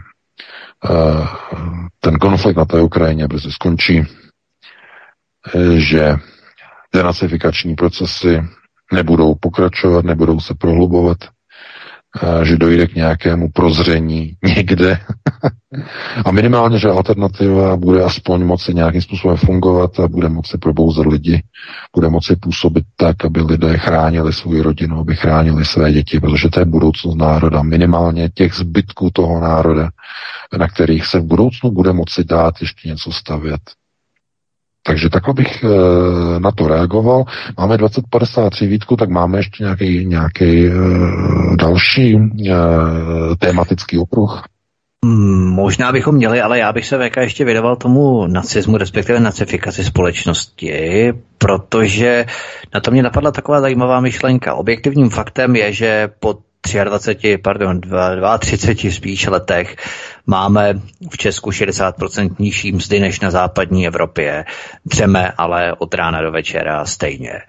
ten 1.99 2.18
konflikt 2.18 2.57
na 2.57 2.65
té 2.65 2.81
Ukrajině 2.81 3.27
brzy 3.27 3.51
skončí, 3.51 4.03
že 5.76 6.15
denacifikační 6.93 7.76
procesy 7.76 8.43
nebudou 8.93 9.35
pokračovat, 9.35 10.05
nebudou 10.05 10.39
se 10.39 10.53
prohlubovat, 10.53 11.18
že 12.44 12.57
dojde 12.57 12.88
k 12.88 12.95
nějakému 12.95 13.49
prozření 13.49 14.34
někde 14.56 14.99
a 16.26 16.31
minimálně, 16.31 16.80
že 16.80 16.90
alternativa 16.90 17.77
bude 17.77 18.03
aspoň 18.03 18.44
moci 18.44 18.73
nějakým 18.73 19.02
způsobem 19.02 19.38
fungovat 19.38 19.99
a 19.99 20.07
bude 20.07 20.30
moci 20.30 20.57
probouzet 20.57 21.06
lidi, 21.06 21.44
bude 21.95 22.10
moci 22.10 22.35
působit 22.35 22.84
tak, 22.95 23.26
aby 23.26 23.41
lidé 23.41 23.77
chránili 23.77 24.34
svou 24.34 24.64
rodinu, 24.64 24.99
aby 24.99 25.15
chránili 25.15 25.65
své 25.65 25.91
děti, 25.91 26.19
protože 26.19 26.49
to 26.49 26.60
je 26.60 26.65
budoucnost 26.65 27.15
národa, 27.15 27.64
minimálně 27.64 28.30
těch 28.30 28.53
zbytků 28.53 29.10
toho 29.14 29.40
národa, 29.40 29.90
na 30.57 30.68
kterých 30.68 31.06
se 31.06 31.19
v 31.19 31.23
budoucnu 31.23 31.72
bude 31.72 31.94
moci 31.94 32.23
dát 32.23 32.53
ještě 32.61 32.90
něco 32.90 33.11
stavět. 33.11 33.61
Takže 34.85 35.10
takhle 35.10 35.34
bych 35.34 35.64
e, 35.64 35.68
na 36.39 36.51
to 36.51 36.68
reagoval. 36.68 37.23
Máme 37.57 37.77
2053 37.77 38.68
výtku, 38.68 38.95
tak 38.95 39.10
máme 39.10 39.39
ještě 39.39 39.64
nějaký, 39.64 40.05
nějaký 40.05 40.68
e, 40.68 40.72
další 41.55 42.15
e, 42.15 42.55
tématický 43.39 43.97
okruh. 43.97 44.43
Hmm, 45.05 45.49
možná 45.49 45.91
bychom 45.91 46.15
měli, 46.15 46.41
ale 46.41 46.60
já 46.60 46.73
bych 46.73 46.85
se 46.85 46.97
VK 46.97 47.18
ještě 47.18 47.45
vydával 47.45 47.76
tomu 47.76 48.27
nacismu, 48.27 48.77
respektive 48.77 49.19
nacifikaci 49.19 49.84
společnosti, 49.84 51.14
protože 51.38 52.26
na 52.73 52.80
to 52.80 52.91
mě 52.91 53.03
napadla 53.03 53.31
taková 53.31 53.61
zajímavá 53.61 53.99
myšlenka. 53.99 54.53
Objektivním 54.53 55.10
faktem 55.10 55.55
je, 55.55 55.73
že 55.73 56.10
pod 56.19 56.39
23, 56.84 57.38
pardon, 57.38 57.81
32 58.40 58.91
spíš 58.91 59.27
letech 59.27 59.76
máme 60.27 60.81
v 61.10 61.18
Česku 61.18 61.49
60% 61.49 62.35
nižší 62.40 62.72
mzdy 62.72 62.99
než 62.99 63.19
na 63.19 63.31
západní 63.31 63.88
Evropě. 63.88 64.45
Dřeme 64.85 65.31
ale 65.31 65.73
od 65.77 65.94
rána 65.94 66.22
do 66.22 66.31
večera 66.31 66.85
stejně. 66.85 67.41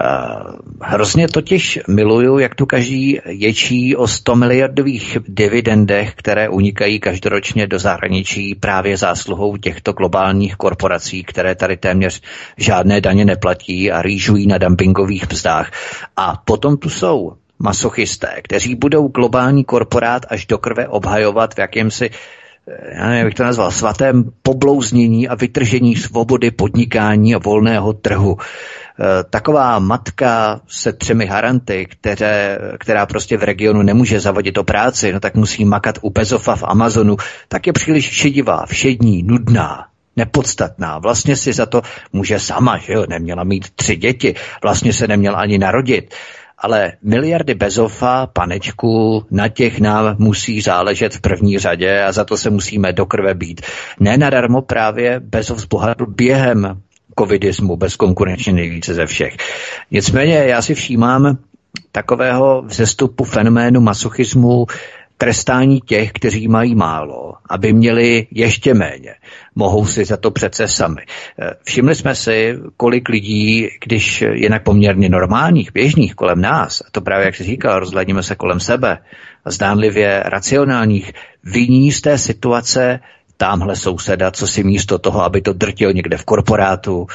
Uh, 0.00 0.52
hrozně 0.80 1.28
totiž 1.28 1.78
miluju, 1.88 2.38
jak 2.38 2.54
tu 2.54 2.66
každý 2.66 3.18
ječí 3.26 3.96
o 3.96 4.06
100 4.06 4.36
miliardových 4.36 5.18
dividendech, 5.28 6.14
které 6.14 6.48
unikají 6.48 7.00
každoročně 7.00 7.66
do 7.66 7.78
zahraničí 7.78 8.54
právě 8.54 8.96
zásluhou 8.96 9.56
těchto 9.56 9.92
globálních 9.92 10.56
korporací, 10.56 11.24
které 11.24 11.54
tady 11.54 11.76
téměř 11.76 12.20
žádné 12.56 13.00
daně 13.00 13.24
neplatí 13.24 13.92
a 13.92 14.02
rýžují 14.02 14.46
na 14.46 14.58
dumpingových 14.58 15.30
mzdách. 15.32 15.72
A 16.16 16.36
potom 16.44 16.76
tu 16.76 16.90
jsou 16.90 17.32
masochisté, 17.58 18.40
kteří 18.42 18.74
budou 18.74 19.08
globální 19.08 19.64
korporát 19.64 20.26
až 20.28 20.46
do 20.46 20.58
krve 20.58 20.88
obhajovat 20.88 21.54
v 21.54 21.58
jakémsi 21.58 22.10
já 22.92 23.08
nevím, 23.08 23.24
jak 23.26 23.34
to 23.34 23.44
nazval, 23.44 23.70
svatém 23.70 24.24
poblouznění 24.42 25.28
a 25.28 25.34
vytržení 25.34 25.96
svobody 25.96 26.50
podnikání 26.50 27.34
a 27.34 27.38
volného 27.38 27.92
trhu. 27.92 28.36
E, 28.40 29.24
taková 29.24 29.78
matka 29.78 30.60
se 30.68 30.92
třemi 30.92 31.26
haranty, 31.26 31.86
které, 31.90 32.58
která 32.78 33.06
prostě 33.06 33.36
v 33.36 33.42
regionu 33.42 33.82
nemůže 33.82 34.20
zavodit 34.20 34.58
o 34.58 34.64
práci, 34.64 35.12
no 35.12 35.20
tak 35.20 35.34
musí 35.34 35.64
makat 35.64 35.98
u 36.02 36.10
Bezova 36.10 36.56
v 36.56 36.64
Amazonu, 36.64 37.16
tak 37.48 37.66
je 37.66 37.72
příliš 37.72 38.10
šedivá, 38.10 38.66
všední, 38.66 39.22
nudná 39.22 39.86
nepodstatná. 40.16 40.98
Vlastně 40.98 41.36
si 41.36 41.52
za 41.52 41.66
to 41.66 41.82
může 42.12 42.38
sama, 42.38 42.78
že 42.78 42.92
jo, 42.92 43.04
neměla 43.08 43.44
mít 43.44 43.70
tři 43.70 43.96
děti, 43.96 44.34
vlastně 44.62 44.92
se 44.92 45.08
neměla 45.08 45.38
ani 45.38 45.58
narodit 45.58 46.14
ale 46.60 46.92
miliardy 47.02 47.54
Bezofa, 47.54 48.26
panečku, 48.26 49.26
na 49.30 49.48
těch 49.48 49.80
nám 49.80 50.16
musí 50.18 50.60
záležet 50.60 51.14
v 51.14 51.20
první 51.20 51.58
řadě 51.58 52.02
a 52.02 52.12
za 52.12 52.24
to 52.24 52.36
se 52.36 52.50
musíme 52.50 52.92
do 52.92 53.06
krve 53.06 53.34
být. 53.34 53.60
Ne 54.00 54.16
nadarmo 54.16 54.62
právě 54.62 55.20
Bezov 55.20 55.58
zbohatl 55.58 56.06
během 56.06 56.82
covidismu 57.18 57.76
bezkonkurenčně 57.76 58.52
nejvíce 58.52 58.94
ze 58.94 59.06
všech. 59.06 59.36
Nicméně 59.90 60.34
já 60.34 60.62
si 60.62 60.74
všímám 60.74 61.38
takového 61.92 62.62
vzestupu 62.62 63.24
fenoménu 63.24 63.80
masochismu 63.80 64.66
trestání 65.18 65.80
těch, 65.80 66.12
kteří 66.12 66.48
mají 66.48 66.74
málo, 66.74 67.34
aby 67.50 67.72
měli 67.72 68.26
ještě 68.30 68.74
méně. 68.74 69.14
Mohou 69.54 69.86
si 69.86 70.04
za 70.04 70.16
to 70.16 70.30
přece 70.30 70.68
sami. 70.68 71.02
Eh, 71.38 71.50
všimli 71.62 71.94
jsme 71.94 72.14
si, 72.14 72.58
kolik 72.76 73.08
lidí, 73.08 73.68
když 73.84 74.24
jinak 74.32 74.62
poměrně 74.62 75.08
normálních, 75.08 75.72
běžných 75.72 76.14
kolem 76.14 76.40
nás, 76.40 76.80
a 76.80 76.84
to 76.90 77.00
právě 77.00 77.26
jak 77.26 77.34
jsi 77.34 77.44
říkal, 77.44 77.80
rozhledníme 77.80 78.22
se 78.22 78.34
kolem 78.34 78.60
sebe, 78.60 78.98
zdánlivě 79.46 80.22
racionálních, 80.24 81.12
viní 81.44 81.92
z 81.92 82.00
té 82.00 82.18
situace 82.18 83.00
tamhle 83.36 83.76
souseda, 83.76 84.30
co 84.30 84.46
si 84.46 84.64
místo 84.64 84.98
toho, 84.98 85.22
aby 85.22 85.40
to 85.40 85.52
drtil 85.52 85.92
někde 85.92 86.16
v 86.16 86.24
korporátu, 86.24 87.06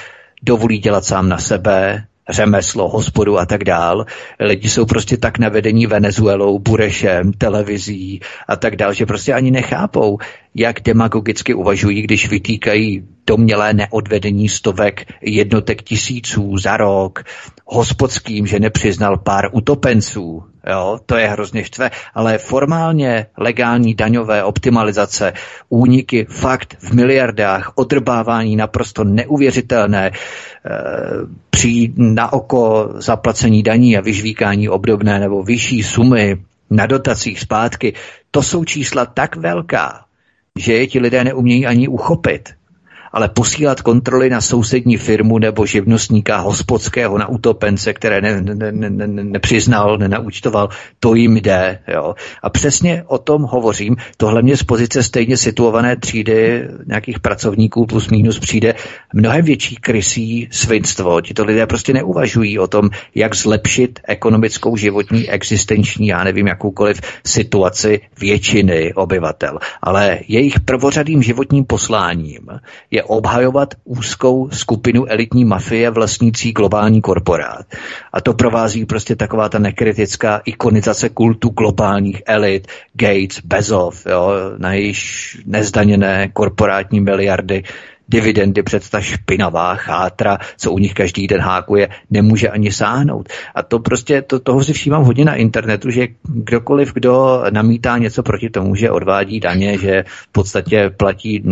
dovolí 0.43 0.77
dělat 0.77 1.05
sám 1.05 1.29
na 1.29 1.37
sebe, 1.37 2.05
řemeslo, 2.29 2.89
hospodu 2.89 3.39
a 3.39 3.45
tak 3.45 3.63
dál. 3.63 4.05
Lidi 4.39 4.69
jsou 4.69 4.85
prostě 4.85 5.17
tak 5.17 5.39
navedení 5.39 5.87
Venezuelou, 5.87 6.59
Burešem, 6.59 7.33
televizí 7.33 8.21
a 8.47 8.55
tak 8.55 8.75
dál, 8.75 8.93
že 8.93 9.05
prostě 9.05 9.33
ani 9.33 9.51
nechápou, 9.51 10.17
jak 10.55 10.81
demagogicky 10.81 11.53
uvažují, 11.53 12.01
když 12.01 12.29
vytýkají 12.29 13.03
domělé 13.27 13.73
neodvedení 13.73 14.49
stovek 14.49 15.05
jednotek 15.21 15.83
tisíců 15.83 16.57
za 16.57 16.77
rok, 16.77 17.23
hospodským, 17.65 18.47
že 18.47 18.59
nepřiznal 18.59 19.17
pár 19.17 19.49
utopenců, 19.51 20.43
jo, 20.69 20.99
to 21.05 21.17
je 21.17 21.27
hrozně 21.27 21.63
štve, 21.63 21.91
ale 22.13 22.37
formálně 22.37 23.25
legální 23.37 23.93
daňové 23.93 24.43
optimalizace, 24.43 25.33
úniky 25.69 26.25
fakt 26.29 26.77
v 26.79 26.93
miliardách, 26.93 27.71
odrbávání 27.75 28.55
naprosto 28.55 29.03
neuvěřitelné, 29.03 30.07
e, 30.07 30.11
při 31.49 31.93
na 31.97 32.33
oko 32.33 32.89
zaplacení 32.95 33.63
daní 33.63 33.97
a 33.97 34.01
vyžvíkání 34.01 34.69
obdobné 34.69 35.19
nebo 35.19 35.43
vyšší 35.43 35.83
sumy 35.83 36.37
na 36.69 36.85
dotacích 36.85 37.39
zpátky, 37.39 37.93
to 38.31 38.43
jsou 38.43 38.65
čísla 38.65 39.05
tak 39.05 39.35
velká, 39.35 40.02
že 40.59 40.73
je 40.73 40.87
ti 40.87 40.99
lidé 40.99 41.23
neumějí 41.23 41.65
ani 41.65 41.87
uchopit 41.87 42.49
ale 43.13 43.29
posílat 43.29 43.81
kontroly 43.81 44.29
na 44.29 44.41
sousední 44.41 44.97
firmu 44.97 45.37
nebo 45.37 45.65
živnostníka 45.65 46.37
hospodského 46.37 47.17
na 47.17 47.27
utopence, 47.27 47.93
které 47.93 48.21
ne, 48.21 48.41
ne, 48.41 48.71
ne, 48.71 48.89
ne, 48.89 49.07
nepřiznal, 49.07 49.97
nenaučtoval, 49.97 50.69
to 50.99 51.15
jim 51.15 51.37
jde. 51.37 51.79
Jo. 51.87 52.15
A 52.43 52.49
přesně 52.49 53.03
o 53.07 53.17
tom 53.17 53.41
hovořím. 53.41 53.95
Tohle 54.17 54.41
mě 54.41 54.57
z 54.57 54.63
pozice 54.63 55.03
stejně 55.03 55.37
situované 55.37 55.95
třídy 55.95 56.67
nějakých 56.87 57.19
pracovníků 57.19 57.85
plus 57.85 58.09
minus 58.09 58.39
přijde 58.39 58.73
mnohem 59.13 59.45
větší 59.45 59.75
krysí 59.75 60.47
svinstvo. 60.51 61.21
Tito 61.21 61.45
lidé 61.45 61.67
prostě 61.67 61.93
neuvažují 61.93 62.59
o 62.59 62.67
tom, 62.67 62.89
jak 63.15 63.35
zlepšit 63.35 63.99
ekonomickou, 64.07 64.77
životní, 64.77 65.29
existenční, 65.29 66.07
já 66.07 66.23
nevím, 66.23 66.47
jakoukoliv 66.47 67.01
situaci 67.25 68.01
většiny 68.19 68.93
obyvatel. 68.93 69.59
Ale 69.81 70.19
jejich 70.27 70.59
prvořadým 70.59 71.23
životním 71.23 71.65
posláním 71.65 72.49
je 72.91 73.02
obhajovat 73.03 73.73
úzkou 73.83 74.49
skupinu 74.49 75.05
elitní 75.05 75.45
mafie 75.45 75.89
vlastnící 75.89 76.51
globální 76.51 77.01
korporát. 77.01 77.65
A 78.13 78.21
to 78.21 78.33
provází 78.33 78.85
prostě 78.85 79.15
taková 79.15 79.49
ta 79.49 79.59
nekritická 79.59 80.41
ikonizace 80.45 81.09
kultu 81.09 81.49
globálních 81.49 82.21
elit, 82.25 82.67
Gates, 82.93 83.39
Bezos, 83.43 84.05
jo, 84.05 84.31
na 84.57 84.73
jejíž 84.73 85.37
nezdaněné 85.45 86.29
korporátní 86.33 87.01
miliardy 87.01 87.63
dividendy 88.13 88.63
před 88.63 88.89
ta 88.89 89.01
špinavá 89.01 89.75
chátra, 89.75 90.37
co 90.57 90.71
u 90.71 90.79
nich 90.79 90.93
každý 90.93 91.27
den 91.27 91.41
hákuje, 91.41 91.89
nemůže 92.09 92.49
ani 92.49 92.71
sáhnout. 92.71 93.29
A 93.55 93.63
to 93.63 93.79
prostě, 93.79 94.21
to, 94.21 94.39
toho 94.39 94.63
si 94.63 94.73
všímám 94.73 95.03
hodně 95.03 95.25
na 95.25 95.35
internetu, 95.35 95.89
že 95.89 96.07
kdokoliv, 96.23 96.93
kdo 96.93 97.43
namítá 97.49 97.97
něco 97.97 98.23
proti 98.23 98.49
tomu, 98.49 98.75
že 98.75 98.91
odvádí 98.91 99.39
daně, 99.39 99.77
že 99.77 100.03
v 100.07 100.31
podstatě 100.31 100.89
platí, 100.97 101.43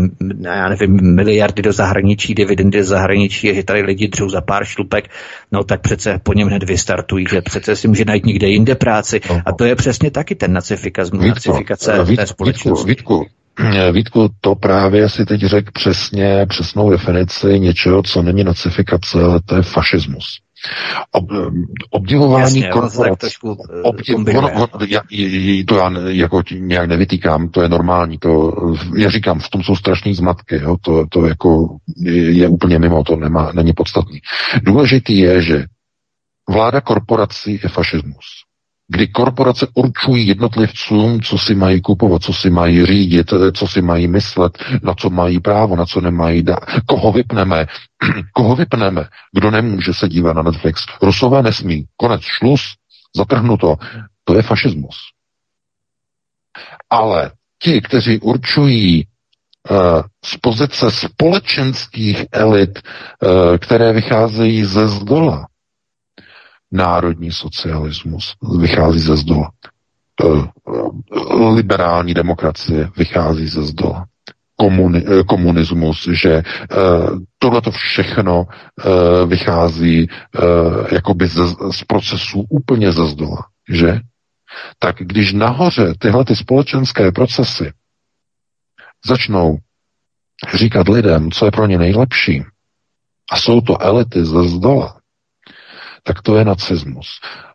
já 0.42 0.70
nevím, 0.70 1.16
miliardy 1.16 1.62
do 1.62 1.74
zahraničí, 1.74 2.34
dividendy 2.34 2.78
do 2.78 2.86
zahraničí, 2.86 3.56
že 3.56 3.64
tady 3.64 3.82
lidi 3.82 4.08
dřou 4.08 4.30
za 4.30 4.42
pár 4.42 4.66
šlupek, 4.66 5.10
no 5.52 5.64
tak 5.64 5.82
přece 5.82 6.20
po 6.24 6.34
něm 6.34 6.48
hned 6.48 6.64
vystartují, 6.64 7.26
že 7.30 7.42
přece 7.42 7.76
si 7.76 7.88
může 7.88 8.06
najít 8.06 8.26
někde 8.26 8.48
jinde 8.48 8.76
práci. 8.76 9.22
A 9.46 9.52
to 9.52 9.66
je 9.66 9.76
přesně 9.76 10.12
taky 10.12 10.36
ten 10.36 10.54
nacifikace 10.54 11.26
té 12.16 12.28
společnosti. 12.28 12.90
Vítku, 12.90 13.20
Vítku, 13.20 13.41
Vítku, 13.92 14.30
to 14.42 14.56
právě 14.56 15.10
si 15.10 15.26
teď 15.26 15.42
řekl 15.42 15.72
přesně, 15.74 16.46
přesnou 16.50 16.90
definici 16.90 17.60
něčeho, 17.60 18.04
co 18.04 18.22
není 18.22 18.44
nacifikace, 18.44 19.24
ale 19.24 19.40
to 19.46 19.56
je 19.56 19.62
fašismus. 19.62 20.26
Ob, 21.12 21.32
eh, 21.32 21.36
obdivování 21.90 22.64
korporací. 22.74 23.28
Eh, 23.46 23.82
obdiv, 23.82 24.36
ono, 24.38 24.52
ono, 24.52 24.68
já, 24.88 25.02
to 25.68 25.78
já 25.78 25.92
jako 26.08 26.42
nějak 26.60 26.88
nevytýkám, 26.88 27.50
to 27.50 27.62
je 27.62 27.70
normální. 27.70 28.18
To, 28.18 28.54
já 28.98 29.10
říkám, 29.10 29.40
v 29.40 29.50
tom 29.50 29.64
jsou 29.64 29.76
strašné 29.76 30.14
zmatky. 30.14 30.56
Jo, 30.56 30.78
to, 30.82 31.06
to 31.10 31.26
jako 31.26 31.78
je, 31.98 32.32
je 32.32 32.48
úplně 32.48 32.80
mimo, 32.80 33.04
to 33.04 33.16
nemá, 33.16 33.52
není 33.52 33.74
podstatný. 33.74 34.20
Důležitý 34.62 35.18
je, 35.18 35.42
že 35.42 35.66
vláda 36.50 36.82
korporací 36.82 37.60
je 37.64 37.70
fašismus 37.70 38.26
kdy 38.92 39.08
korporace 39.08 39.68
určují 39.74 40.28
jednotlivcům, 40.28 41.22
co 41.22 41.38
si 41.38 41.56
mají 41.56 41.82
kupovat, 41.82 42.24
co 42.24 42.34
si 42.34 42.50
mají 42.50 42.86
řídit, 42.86 43.34
co 43.54 43.68
si 43.68 43.82
mají 43.82 44.08
myslet, 44.08 44.58
na 44.84 44.94
co 44.94 45.10
mají 45.10 45.40
právo, 45.40 45.76
na 45.76 45.86
co 45.86 46.02
nemají 46.02 46.44
dát, 46.44 46.60
koho 46.86 47.12
vypneme, 47.12 47.66
koho 48.34 48.56
vypneme, 48.56 49.08
kdo 49.34 49.52
nemůže 49.52 49.94
se 49.94 50.10
dívat 50.10 50.34
na 50.34 50.42
Netflix. 50.42 50.86
Rusové 51.02 51.44
nesmí. 51.44 51.86
Konec, 51.98 52.22
šlus, 52.22 52.62
zatrhnuto. 53.16 53.76
To 54.24 54.36
je 54.36 54.42
fašismus. 54.42 54.96
Ale 56.90 57.32
ti, 57.64 57.82
kteří 57.82 58.20
určují 58.20 59.06
uh, 59.70 59.78
z 60.26 60.38
pozice 60.38 60.92
společenských 60.92 62.26
elit, 62.32 62.80
uh, 62.80 63.58
které 63.58 63.94
vycházejí 63.94 64.66
ze 64.66 64.88
zdola, 64.88 65.46
národní 66.72 67.32
socialismus 67.32 68.36
vychází 68.60 69.00
ze 69.00 69.16
zdola. 69.16 69.52
Liberální 71.56 72.14
demokracie 72.14 72.90
vychází 72.98 73.48
ze 73.48 73.64
zdola. 73.64 74.06
Komuni, 74.56 75.04
komunismus, 75.28 76.08
že 76.12 76.44
tohle 77.40 77.62
to 77.62 77.72
všechno 77.72 78.46
vychází 79.28 80.08
jakoby 80.92 81.28
z, 81.28 81.40
z 81.72 81.84
procesů 81.84 82.46
úplně 82.50 82.92
ze 82.92 83.06
zdola, 83.06 83.46
že? 83.70 84.00
Tak 84.80 84.96
když 85.00 85.34
nahoře 85.34 85.94
tyhle 86.00 86.26
ty 86.26 86.36
společenské 86.36 87.12
procesy 87.12 87.72
začnou 89.06 89.58
říkat 90.54 90.88
lidem, 90.88 91.32
co 91.32 91.46
je 91.46 91.52
pro 91.52 91.68
ně 91.68 91.78
nejlepší, 91.78 92.44
a 93.32 93.38
jsou 93.38 93.62
to 93.62 93.82
elity 93.82 94.26
ze 94.26 94.44
zdola, 94.44 95.01
tak 96.04 96.22
to 96.22 96.38
je 96.38 96.46
nacismus. 96.46 97.08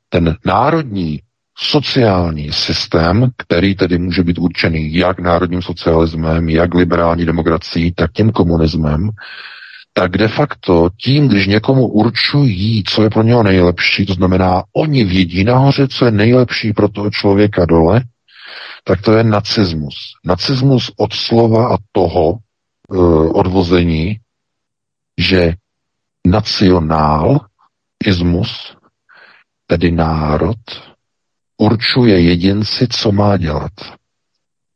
Ten 0.08 0.36
národní 0.44 1.20
sociální 1.58 2.52
systém, 2.52 3.30
který 3.36 3.74
tedy 3.74 3.98
může 3.98 4.22
být 4.22 4.38
určený 4.38 4.94
jak 4.94 5.20
národním 5.20 5.62
socialismem, 5.62 6.48
jak 6.48 6.74
liberální 6.74 7.24
demokracií, 7.24 7.92
tak 7.92 8.12
tím 8.12 8.32
komunismem, 8.32 9.10
tak 9.92 10.10
de 10.10 10.28
facto 10.28 10.90
tím, 11.00 11.28
když 11.28 11.46
někomu 11.46 11.88
určují, 11.88 12.84
co 12.84 13.02
je 13.02 13.10
pro 13.10 13.22
něho 13.22 13.42
nejlepší, 13.42 14.06
to 14.06 14.14
znamená, 14.14 14.62
oni 14.72 15.04
vědí 15.04 15.44
nahoře, 15.44 15.88
co 15.88 16.04
je 16.04 16.10
nejlepší 16.10 16.72
pro 16.72 16.88
toho 16.88 17.10
člověka 17.10 17.64
dole, 17.64 18.02
tak 18.84 19.02
to 19.02 19.12
je 19.12 19.24
nacismus. 19.24 19.94
Nacismus 20.24 20.92
od 20.96 21.12
slova 21.12 21.74
a 21.74 21.76
toho 21.92 22.32
e, 22.32 22.96
odvození, 23.28 24.16
že 25.18 25.54
nacionálismus, 28.06 28.76
tedy 29.66 29.90
národ, 29.90 30.56
určuje 31.56 32.20
jedinci, 32.20 32.88
co 32.88 33.12
má 33.12 33.36
dělat. 33.36 33.72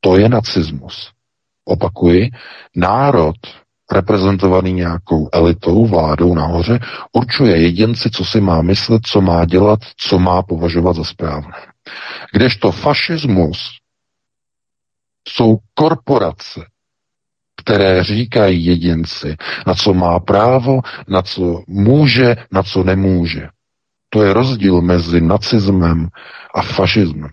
To 0.01 0.17
je 0.17 0.29
nacismus. 0.29 1.11
Opakuji, 1.65 2.31
národ 2.77 3.37
reprezentovaný 3.93 4.73
nějakou 4.73 5.29
elitou, 5.33 5.87
vládou 5.87 6.35
nahoře, 6.35 6.79
určuje 7.13 7.63
jedinci, 7.63 8.11
co 8.11 8.25
si 8.25 8.41
má 8.41 8.63
myslet, 8.63 9.03
co 9.07 9.21
má 9.21 9.45
dělat, 9.45 9.79
co 9.97 10.19
má 10.19 10.43
považovat 10.43 10.97
za 10.97 11.05
správné. 11.05 11.67
Kdežto 12.33 12.73
fašismus 12.73 13.59
jsou 15.29 15.59
korporace, 15.75 16.61
které 17.61 18.05
říkají 18.05 18.65
jedinci, 18.65 19.37
na 19.67 19.75
co 19.75 19.95
má 19.95 20.21
právo, 20.21 20.81
na 21.09 21.23
co 21.23 21.63
může, 21.69 22.37
na 22.53 22.63
co 22.63 22.85
nemůže. 22.85 23.49
To 24.11 24.23
je 24.23 24.33
rozdíl 24.33 24.81
mezi 24.81 25.21
nacismem 25.21 26.09
a 26.55 26.63
fašismem. 26.63 27.31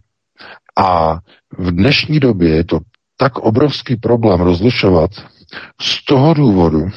A 0.78 1.20
v 1.58 1.72
dnešní 1.72 2.20
době 2.20 2.50
je 2.50 2.64
to 2.64 2.80
tak 3.18 3.38
obrovský 3.38 3.96
problém 3.96 4.42
rozlišovat 4.42 5.12
z 5.82 6.06
toho 6.06 6.34
důvodu, 6.34 6.90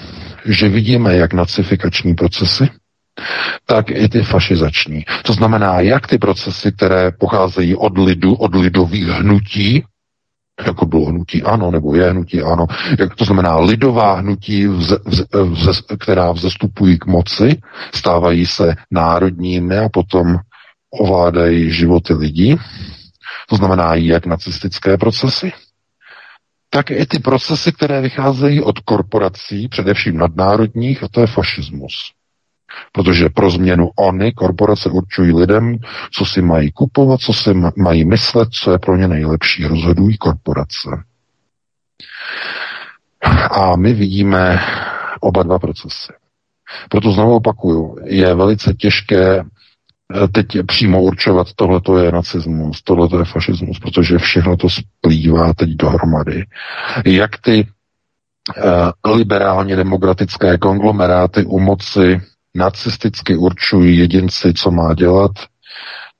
že 0.44 0.69
vidíme 0.69 1.16
jak 1.16 1.32
nacifikační 1.32 2.15
procesy, 2.15 2.69
tak 3.66 3.90
i 3.90 4.09
ty 4.09 4.23
fašizační. 4.23 5.05
To 5.23 5.32
znamená, 5.32 5.81
jak 5.81 6.07
ty 6.07 6.19
procesy, 6.19 6.73
které 6.73 7.11
pocházejí 7.11 7.77
od 7.77 7.98
lidu, 7.98 8.35
od 8.35 8.55
lidových 8.55 9.07
hnutí, 9.07 9.85
jako 10.66 10.87
bylo 10.87 11.05
hnutí 11.05 11.43
ano, 11.43 11.70
nebo 11.70 11.95
je 11.95 12.11
hnutí 12.11 12.43
ano, 12.43 12.66
jak 12.99 13.15
to 13.15 13.24
znamená 13.24 13.59
lidová 13.59 14.15
hnutí, 14.15 14.66
vze, 14.66 14.99
vze, 15.55 15.73
která 15.99 16.32
vzestupují 16.32 16.99
k 16.99 17.07
moci, 17.07 17.61
stávají 17.95 18.47
se 18.47 18.74
národními 18.91 19.78
a 19.78 19.89
potom 19.89 20.37
ovládají 20.91 21.73
životy 21.73 22.15
lidí. 22.15 22.57
To 23.49 23.57
znamená 23.57 23.95
jak 23.95 24.27
nacistické 24.27 24.99
procesy, 24.99 25.53
tak 26.70 26.91
i 26.91 27.07
ty 27.07 27.19
procesy, 27.19 27.73
které 27.73 28.01
vycházejí 28.01 28.62
od 28.62 28.78
korporací, 28.78 29.69
především 29.69 30.16
nadnárodních, 30.19 31.03
a 31.03 31.09
to 31.09 31.20
je 31.20 31.27
fašismus. 31.27 31.93
Protože 32.92 33.28
pro 33.28 33.51
změnu 33.51 33.90
oni, 33.98 34.32
korporace 34.32 34.90
určují 34.90 35.32
lidem, 35.32 35.78
co 36.12 36.24
si 36.24 36.42
mají 36.42 36.72
kupovat, 36.72 37.20
co 37.20 37.32
si 37.32 37.51
mají 37.76 38.05
myslet, 38.05 38.48
co 38.52 38.72
je 38.72 38.78
pro 38.78 38.97
ně 38.97 39.09
nejlepší. 39.09 39.66
Rozhodují 39.66 40.16
korporace. 40.18 40.88
A 43.51 43.76
my 43.76 43.92
vidíme 43.94 44.60
oba 45.20 45.42
dva 45.42 45.59
procesy. 45.59 46.12
Proto 46.88 47.12
znovu 47.12 47.34
opakuju, 47.34 47.97
je 48.05 48.34
velice 48.34 48.74
těžké 48.74 49.44
Eh, 50.14 50.28
teď 50.28 50.47
přímo 50.66 51.02
určovat, 51.02 51.47
tohle 51.56 51.80
to 51.80 51.98
je 51.98 52.12
nacismus, 52.12 52.82
tohle 52.82 53.09
to 53.09 53.18
je 53.18 53.24
fašismus, 53.24 53.78
protože 53.78 54.18
všechno 54.18 54.56
to 54.56 54.68
splývá 54.70 55.55
teď 55.55 55.70
dohromady. 55.70 56.44
Jak 57.06 57.30
ty 57.38 57.66
uh, 59.05 59.14
liberálně 59.14 59.76
demokratické 59.76 60.59
konglomeráty 60.59 61.44
u 61.44 61.60
moci 61.60 62.20
nacisticky 62.55 63.36
určují 63.36 63.98
jedinci, 63.98 64.55
co 64.55 64.70
má 64.70 64.94
dělat, 64.94 65.31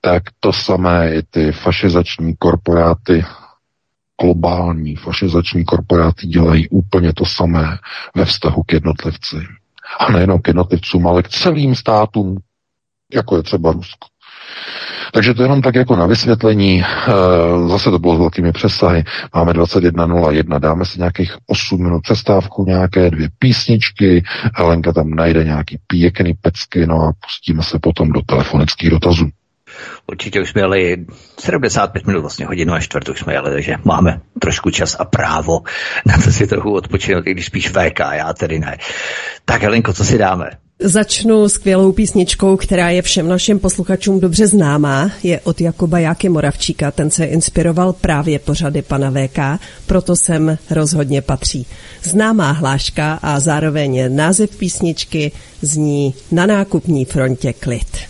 tak 0.01 0.23
to 0.41 0.53
samé 0.53 1.15
i 1.15 1.23
ty 1.23 1.53
fašizační 1.53 2.37
korporáty, 2.39 3.25
globální 4.21 4.97
fašizační 4.97 5.65
korporáty 5.65 6.27
dělají 6.27 6.69
úplně 6.69 7.13
to 7.13 7.25
samé 7.25 7.79
ve 8.17 8.25
vztahu 8.25 8.63
k 8.63 8.73
jednotlivci. 8.73 9.37
A 9.99 10.13
nejenom 10.13 10.41
k 10.43 10.49
jednotlivcům, 10.49 11.07
ale 11.07 11.23
k 11.23 11.29
celým 11.29 11.75
státům, 11.75 12.39
jako 13.15 13.37
je 13.37 13.43
třeba 13.43 13.73
Rusko. 13.73 14.09
Takže 15.13 15.35
to 15.35 15.43
jenom 15.43 15.63
tak 15.63 15.75
jako 15.75 15.97
na 15.97 16.07
vysvětlení. 16.07 16.83
Eh, 16.83 17.13
zase 17.69 17.91
to 17.91 17.99
bylo 17.99 18.17
s 18.17 18.19
velkými 18.19 18.53
přesahy. 18.53 19.05
Máme 19.35 19.53
21.01, 19.53 20.59
dáme 20.59 20.85
si 20.85 20.99
nějakých 20.99 21.37
8 21.47 21.83
minut 21.83 22.03
přestávku, 22.03 22.65
nějaké 22.65 23.11
dvě 23.11 23.29
písničky. 23.39 24.25
Helenka 24.55 24.93
tam 24.93 25.11
najde 25.11 25.45
nějaký 25.45 25.79
pěkný 25.87 26.35
pecky, 26.35 26.87
no 26.87 27.03
a 27.03 27.13
pustíme 27.21 27.63
se 27.63 27.79
potom 27.79 28.13
do 28.13 28.23
telefonických 28.23 28.91
dotazů. 28.91 29.29
Určitě 30.07 30.41
už 30.41 30.51
jsme 30.51 30.61
jeli 30.61 31.07
75 31.39 32.07
minut, 32.07 32.21
vlastně 32.21 32.47
hodinu 32.47 32.73
a 32.73 32.81
čtvrt 32.81 33.09
už 33.09 33.19
jsme 33.19 33.33
jeli, 33.33 33.51
takže 33.51 33.77
máme 33.85 34.21
trošku 34.41 34.71
čas 34.71 34.97
a 35.01 35.05
právo 35.05 35.61
na 36.07 36.15
to 36.25 36.31
si 36.33 36.47
trochu 36.47 36.75
odpočinout, 36.75 37.27
i 37.27 37.31
když 37.31 37.47
spíš 37.47 37.69
VK, 37.69 38.01
já 38.13 38.33
tedy 38.33 38.59
ne. 38.59 38.77
Tak 39.45 39.63
Helenko, 39.63 39.93
co 39.93 40.05
si 40.05 40.19
dáme? 40.19 40.51
Začnu 40.83 41.49
skvělou 41.49 41.93
písničkou, 41.93 42.57
která 42.57 42.91
je 42.91 43.03
všem 43.03 43.29
našim 43.29 43.59
posluchačům 43.59 44.21
dobře 44.21 44.47
známá. 44.47 45.11
Je 45.23 45.41
od 45.41 45.61
Jakuba 45.61 45.99
Jáky 45.99 46.29
Moravčíka. 46.29 46.91
Ten 46.91 47.11
se 47.11 47.25
inspiroval 47.25 47.93
právě 47.93 48.39
pořady 48.39 48.83
pana 48.83 49.11
VK, 49.11 49.39
proto 49.87 50.17
sem 50.17 50.59
rozhodně 50.71 51.23
patří. 51.23 51.67
Známá 52.03 52.53
hláška 52.53 53.19
a 53.23 53.41
zároveň 53.41 54.17
název 54.17 54.57
písničky 54.57 55.33
zní 55.63 56.15
Na 56.33 56.47
nákupní 56.47 57.05
frontě 57.05 57.53
klid. 57.53 58.10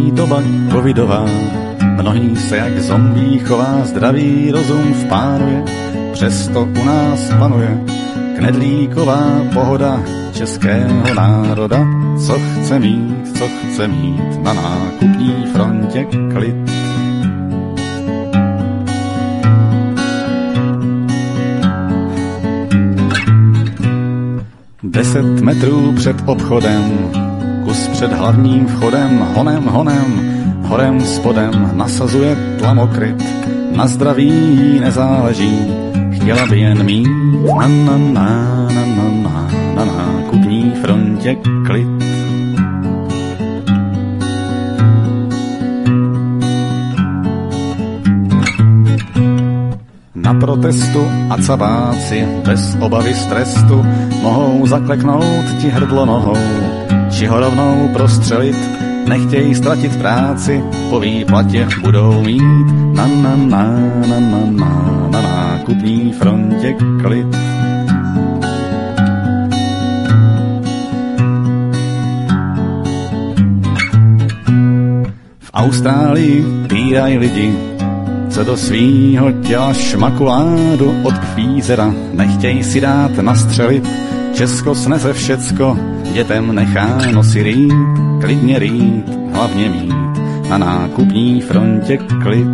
doba 0.11 0.43
covidová, 0.71 1.25
mnohý 2.01 2.35
se 2.35 2.57
jak 2.57 2.79
zombí 2.79 3.39
chová, 3.39 3.85
zdravý 3.85 4.51
rozum 4.51 4.93
v 4.93 5.05
pánuje, 5.05 5.63
přesto 6.13 6.63
u 6.81 6.85
nás 6.85 7.33
panuje 7.39 7.77
knedlíková 8.37 9.21
pohoda 9.53 10.03
českého 10.33 11.15
národa, 11.15 11.87
co 12.25 12.33
chce 12.33 12.79
mít, 12.79 13.37
co 13.37 13.47
chce 13.47 13.87
mít 13.87 14.43
na 14.43 14.53
nákupní 14.53 15.45
frontě 15.53 16.07
klid. 16.33 16.55
Deset 24.83 25.41
metrů 25.41 25.93
před 25.95 26.15
obchodem, 26.25 27.11
kus 27.71 27.87
před 27.87 28.13
hlavním 28.13 28.67
vchodem, 28.67 29.27
honem, 29.35 29.63
honem, 29.63 30.09
horem 30.63 31.01
spodem 31.01 31.71
nasazuje 31.73 32.35
tlamokryt, 32.59 33.23
na 33.75 33.87
zdraví 33.87 34.79
nezáleží, 34.79 35.59
chtěla 36.11 36.45
by 36.45 36.59
jen 36.59 36.83
mít. 36.85 37.07
Na 37.57 37.67
na 37.67 37.97
na 37.97 38.67
na 38.75 38.85
na 38.85 39.09
na 39.23 39.51
na 39.75 39.85
nákupní 39.85 40.73
frontě 40.81 41.37
klid. 41.65 41.87
Na 50.15 50.33
protestu 50.33 51.07
a 51.29 51.37
cabáci 51.37 52.27
bez 52.45 52.77
obavy 52.79 53.13
z 53.13 53.25
trestu 53.25 53.85
mohou 54.21 54.67
zakleknout 54.67 55.45
ti 55.61 55.69
hrdlo 55.69 56.05
nohou, 56.05 56.37
ho 57.27 57.39
rovnou 57.39 57.89
prostřelit, 57.93 58.57
nechtějí 59.07 59.55
ztratit 59.55 59.97
práci, 59.97 60.63
po 60.89 60.99
výplatě 60.99 61.67
budou 61.81 62.21
mít 62.21 62.67
na 62.93 63.07
na 63.07 63.35
na 63.35 63.63
na 64.07 64.19
na 64.19 64.39
na 64.45 65.07
na 65.11 65.21
nákupní 65.21 66.13
frontě 66.13 66.75
klid. 67.01 67.27
V 75.39 75.49
Austrálii 75.53 76.45
týraj 76.69 77.17
lidi, 77.17 77.53
co 78.29 78.43
do 78.43 78.57
svýho 78.57 79.31
těla 79.31 79.73
šmakuládu 79.73 80.95
od 81.03 81.17
kvízera 81.17 81.93
nechtěj 82.13 82.63
si 82.63 82.81
dát 82.81 83.11
nastřelit. 83.11 84.11
Česko 84.33 84.75
sneze 84.75 85.13
všecko, 85.13 85.77
dětem 86.13 86.55
necháno 86.55 87.23
si 87.23 87.43
rýt, 87.43 87.73
klidně 88.21 88.59
rýt, 88.59 89.05
hlavně 89.33 89.69
mít 89.69 90.11
na 90.49 90.57
nákupní 90.57 91.41
frontě 91.41 91.97
klid. 91.97 92.47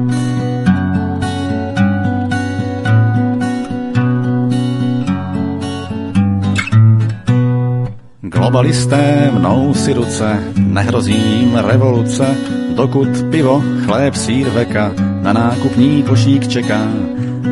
Globalisté 8.22 9.32
mnou 9.34 9.74
si 9.74 9.94
ruce, 9.94 10.44
nehrozím 10.58 11.56
revoluce, 11.56 12.36
dokud 12.76 13.10
pivo, 13.32 13.64
chléb, 13.86 14.16
sír 14.16 14.50
veka 14.50 14.92
na 15.22 15.34
nákupní 15.34 16.04
košík 16.04 16.48
čeká. 16.48 16.82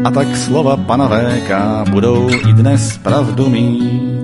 A 0.03 0.11
tak 0.11 0.37
slova 0.37 0.77
pana 0.77 1.07
VK 1.07 1.51
budou 1.89 2.29
i 2.29 2.53
dnes 2.53 2.97
pravdu 2.97 3.49
mít. 3.49 4.14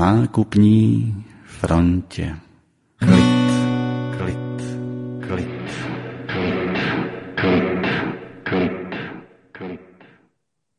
Nákupní 0.00 1.14
frontě. 1.46 2.36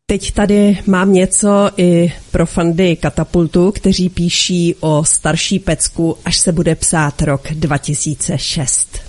Teď 0.05 0.31
tady 0.31 0.79
mám 0.87 1.13
něco 1.13 1.71
i 1.77 2.13
pro 2.31 2.45
fandy 2.45 2.95
Katapultu, 2.95 3.71
kteří 3.71 4.09
píší 4.09 4.75
o 4.79 5.03
starší 5.03 5.59
pecku, 5.59 6.17
až 6.25 6.37
se 6.37 6.51
bude 6.51 6.75
psát 6.75 7.21
rok 7.21 7.47
2006. 7.51 8.99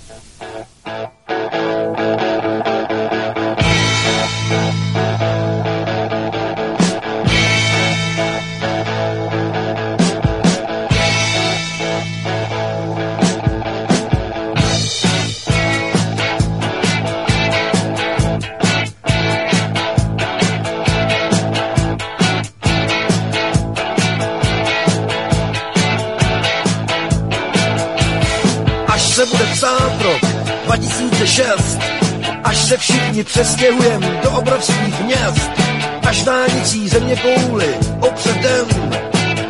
se 32.73 32.77
všichni 32.77 33.23
přestěhujem 33.23 34.01
do 34.23 34.31
obrovských 34.31 35.01
měst, 35.01 35.51
až 36.07 36.23
dálnicí 36.23 36.89
země 36.89 37.15
kouli 37.15 37.75
opředem, 37.99 38.67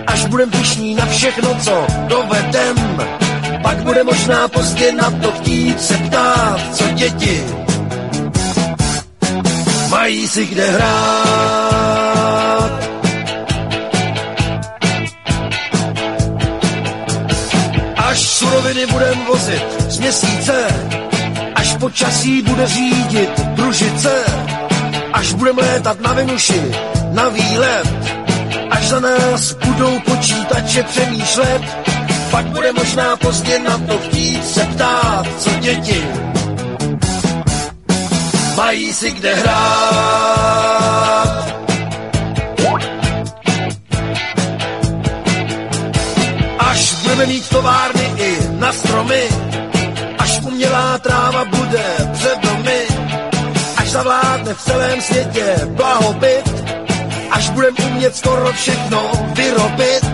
až 0.08 0.26
budem 0.26 0.52
pišní 0.52 0.96
na 0.96 1.06
všechno, 1.06 1.60
co 1.64 1.88
dovedem. 2.08 2.76
Pak 3.62 3.78
bude 3.78 4.04
možná 4.04 4.48
pozdě 4.48 4.92
na 4.92 5.12
to 5.12 5.32
chtít 5.32 5.82
se 5.82 5.98
ptát, 5.98 6.76
co 6.76 6.84
děti 6.94 7.44
mají 9.90 10.28
si 10.28 10.46
kde 10.46 10.72
hrát. 10.72 11.93
Suroviny 18.54 18.86
budem 18.86 19.26
vozit 19.26 19.66
z 19.90 20.00
měsíce, 20.00 20.54
počasí 21.80 22.42
bude 22.42 22.68
řídit 22.68 23.40
družice, 23.40 24.26
až 25.14 25.34
budeme 25.34 25.62
létat 25.62 26.02
na 26.02 26.14
Venuši, 26.14 26.72
na 27.12 27.30
výlet, 27.30 27.88
až 28.70 28.88
za 28.88 29.00
nás 29.00 29.54
budou 29.54 30.00
počítače 30.00 30.84
přemýšlet, 30.84 31.62
pak 32.32 32.46
bude 32.46 32.72
možná 32.72 33.16
pozdě 33.16 33.60
na 33.60 33.78
to 33.78 33.98
chtít 33.98 34.48
se 34.48 34.66
ptát, 34.66 35.26
co 35.40 35.50
děti 35.60 36.04
mají 38.56 38.94
si 38.94 39.12
kde 39.12 39.36
hrát. 39.36 40.64
Až 46.60 46.94
budeme 47.02 47.26
mít 47.26 47.50
továrny 47.50 48.13
i 48.24 48.38
na 48.60 48.74
stromy, 48.74 49.24
umělá 50.46 50.98
tráva 50.98 51.46
bude 51.46 51.86
před 52.14 52.40
domy, 52.40 52.82
až 53.78 53.90
zavládne 53.90 54.54
v 54.54 54.62
celém 54.62 55.02
světě 55.02 55.60
blahobyt, 55.66 56.50
až 57.32 57.50
budem 57.50 57.76
umět 57.86 58.16
skoro 58.16 58.54
všechno 58.54 59.12
vyrobit, 59.34 60.06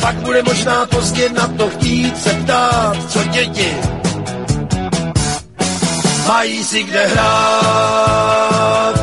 pak 0.00 0.14
bude 0.14 0.42
možná 0.42 0.86
pozdě 0.86 1.28
na 1.28 1.46
to 1.48 1.70
chtít 1.70 2.22
se 2.22 2.30
ptát, 2.30 2.96
co 3.08 3.24
děti 3.24 3.76
mají 6.26 6.64
si 6.64 6.82
kde 6.82 7.06
hrát. 7.06 8.93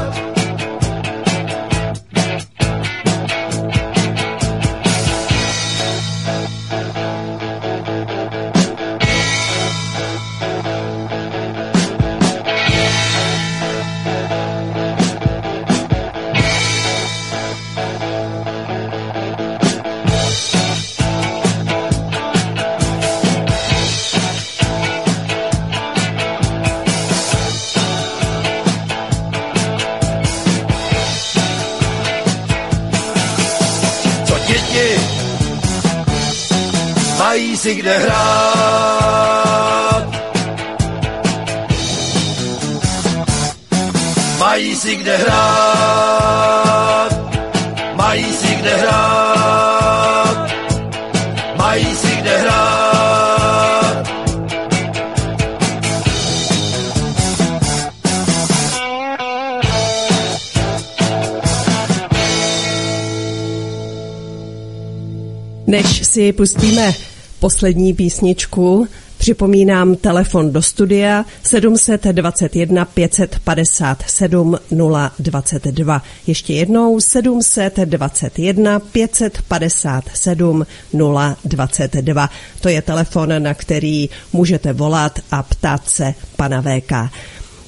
Si 37.61 37.75
kde 37.75 37.97
hrát. 37.97 39.41
Mají 44.39 44.75
si 44.75 44.95
kde 44.95 45.17
hrát, 45.17 47.11
mají 47.95 48.33
si 48.33 48.55
kde 48.55 48.75
hrát, 48.77 50.51
mají 51.57 51.95
si 51.95 52.15
kde 52.15 52.37
hrát. 52.37 52.81
Než 65.67 66.07
si 66.07 66.33
pustíme 66.33 67.10
poslední 67.41 67.93
písničku. 67.93 68.87
Připomínám 69.17 69.95
telefon 69.95 70.51
do 70.51 70.61
studia 70.61 71.25
721 71.43 72.85
557 72.85 74.57
022. 75.19 76.03
Ještě 76.27 76.53
jednou 76.53 76.99
721 76.99 78.79
557 78.79 80.65
022. 81.45 82.29
To 82.61 82.69
je 82.69 82.81
telefon, 82.81 83.43
na 83.43 83.53
který 83.53 84.09
můžete 84.33 84.73
volat 84.73 85.19
a 85.31 85.43
ptát 85.43 85.89
se 85.89 86.13
pana 86.35 86.61
VK. 86.61 86.91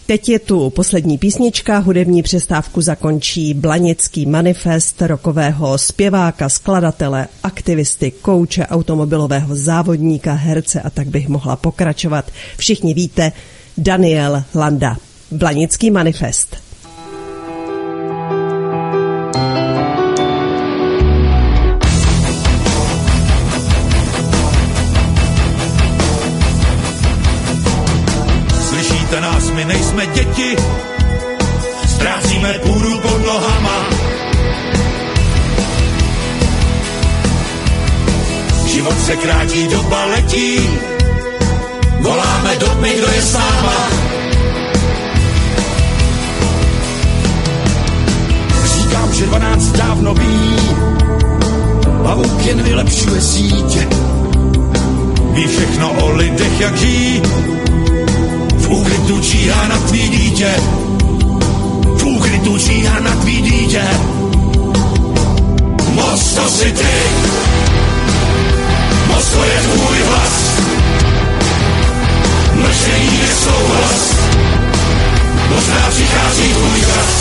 Teď 0.06 0.30
je 0.30 0.40
tu 0.40 0.70
poslední 0.70 1.18
písnička, 1.18 1.78
hudební 1.78 2.24
přestávku 2.24 2.82
zakončí 2.82 3.54
Blanický 3.54 4.26
manifest 4.26 5.02
rokového 5.02 5.78
zpěváka, 5.78 6.50
skladatele, 6.50 7.28
aktivisty, 7.44 8.12
kouče, 8.12 8.68
automobilového 8.68 9.56
závodníka, 9.56 10.34
herce 10.34 10.82
a 10.82 10.90
tak 10.90 11.08
bych 11.08 11.28
mohla 11.28 11.56
pokračovat. 11.56 12.32
Všichni 12.58 12.94
víte, 12.94 13.32
Daniel 13.78 14.44
Landa. 14.56 14.98
Blanický 15.32 15.92
manifest. 15.92 16.73
děti, 30.24 30.56
ztrácíme 31.88 32.54
půdu 32.54 33.00
pod 33.00 33.26
nohama. 33.26 33.90
Život 38.66 39.00
se 39.06 39.16
krátí, 39.16 39.68
doba 39.68 40.06
letí, 40.06 40.60
voláme 42.00 42.56
do 42.56 42.68
tmy, 42.68 42.94
kdo 42.98 43.08
je 43.08 43.22
s 43.22 43.34
náma. 43.34 43.90
Říkám, 48.66 49.14
že 49.14 49.26
12 49.26 49.72
dávno 49.72 50.14
ví, 50.14 50.58
pavuk 52.04 52.46
jen 52.46 52.64
vylepšuje 52.64 53.22
sítě. 53.22 53.88
Ví 55.32 55.48
všechno 55.48 55.92
o 55.92 56.12
lidech, 56.12 56.60
jak 56.60 56.78
žijí, 56.78 57.22
úkrytu 58.74 59.20
číhá 59.22 59.68
na 59.68 59.78
tvý 59.78 60.10
dítě. 60.10 60.52
V 61.98 62.04
úkrytu 62.04 62.58
číhá 62.58 63.00
na 63.00 63.16
tvý 63.16 63.42
dítě. 63.42 63.84
Moc 65.94 66.34
to 66.36 66.50
si 66.50 66.72
ty, 66.72 66.96
moc 69.08 69.26
to 69.26 69.44
je 69.44 69.60
tvůj 69.62 69.98
hlas. 70.10 70.36
Mlčení 72.54 73.20
je 73.22 73.34
souhlas, 73.44 74.02
možná 75.50 75.90
přichází 75.90 76.54
tvůj 76.54 76.80
čas. 76.82 77.14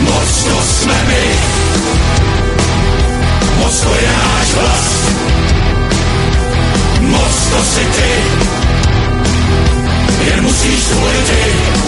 Moc 0.00 0.44
to 0.44 0.56
jsme 0.62 1.04
my, 1.06 1.24
moc 3.58 3.80
to 3.80 3.94
je 3.94 4.12
náš 4.12 4.48
hlas. 4.54 4.86
Moc 7.00 7.34
to 7.50 7.64
si 7.64 7.84
ty, 7.96 8.59
jen 10.30 10.42
musíš 10.42 10.84
zvolit 10.84 11.24
ty. 11.26 11.80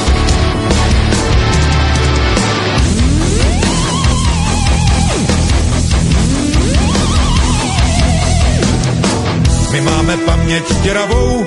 My 9.73 9.81
máme 9.81 10.17
paměť 10.17 10.75
děravou, 10.83 11.47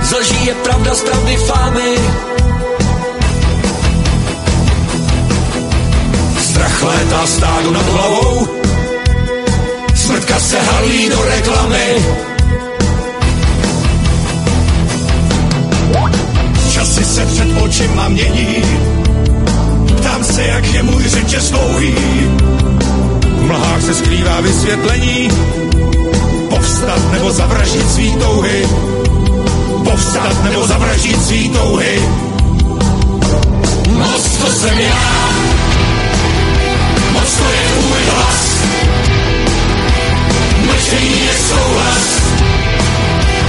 z 0.00 0.12
lží 0.12 0.46
je 0.46 0.54
pravda, 0.54 0.94
z 0.94 1.02
pravdy 1.02 1.36
fámy. 1.36 1.96
Strach 6.38 6.82
létá 6.82 7.26
stádu 7.26 7.70
nad 7.70 7.86
hlavou, 7.86 8.48
smrtka 9.94 10.40
se 10.40 10.60
halí 10.60 11.08
do 11.08 11.22
reklamy. 11.22 12.31
Se 17.12 17.26
před 17.26 17.62
očima 17.62 18.08
mění, 18.08 18.62
ptám 19.96 20.24
se, 20.24 20.42
jak 20.42 20.64
je 20.64 20.82
můj 20.82 21.02
řetěz 21.08 21.50
dlouhý. 21.50 21.94
V 23.24 23.42
mlhách 23.46 23.82
se 23.82 23.94
skrývá 23.94 24.40
vysvětlení, 24.40 25.28
povstat 26.48 27.12
nebo 27.12 27.32
zavraždit 27.32 27.90
svý 27.90 28.16
touhy. 28.16 28.68
Povstat 29.84 30.44
nebo 30.44 30.66
zavraždit 30.66 31.24
svý 31.24 31.48
touhy. 31.48 32.02
Moc 33.90 34.36
to 34.40 34.46
jsem 34.52 34.78
já, 34.78 35.28
moc 37.12 37.34
to 37.34 37.44
je 37.44 37.80
tvůj 37.80 38.00
hlas. 38.10 38.56
Mlčení 40.66 41.20
je 41.26 41.34
souhlas, 41.48 42.22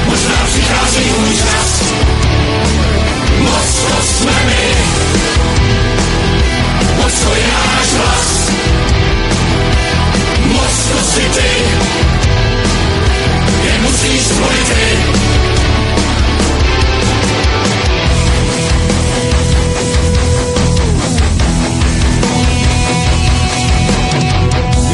možná 0.06 0.48
přichází 0.52 1.12
můj 1.20 1.36
čas. 1.38 1.84
Moc 3.44 3.86
to 3.88 4.02
jsme 4.02 4.32
my, 4.46 4.76
moc 6.98 7.14
to 7.24 7.36
je 7.36 7.54
ty, 11.30 11.50
jen 13.66 13.82
musíš 13.82 14.22
zvolit 14.28 14.68
ty. 14.68 14.98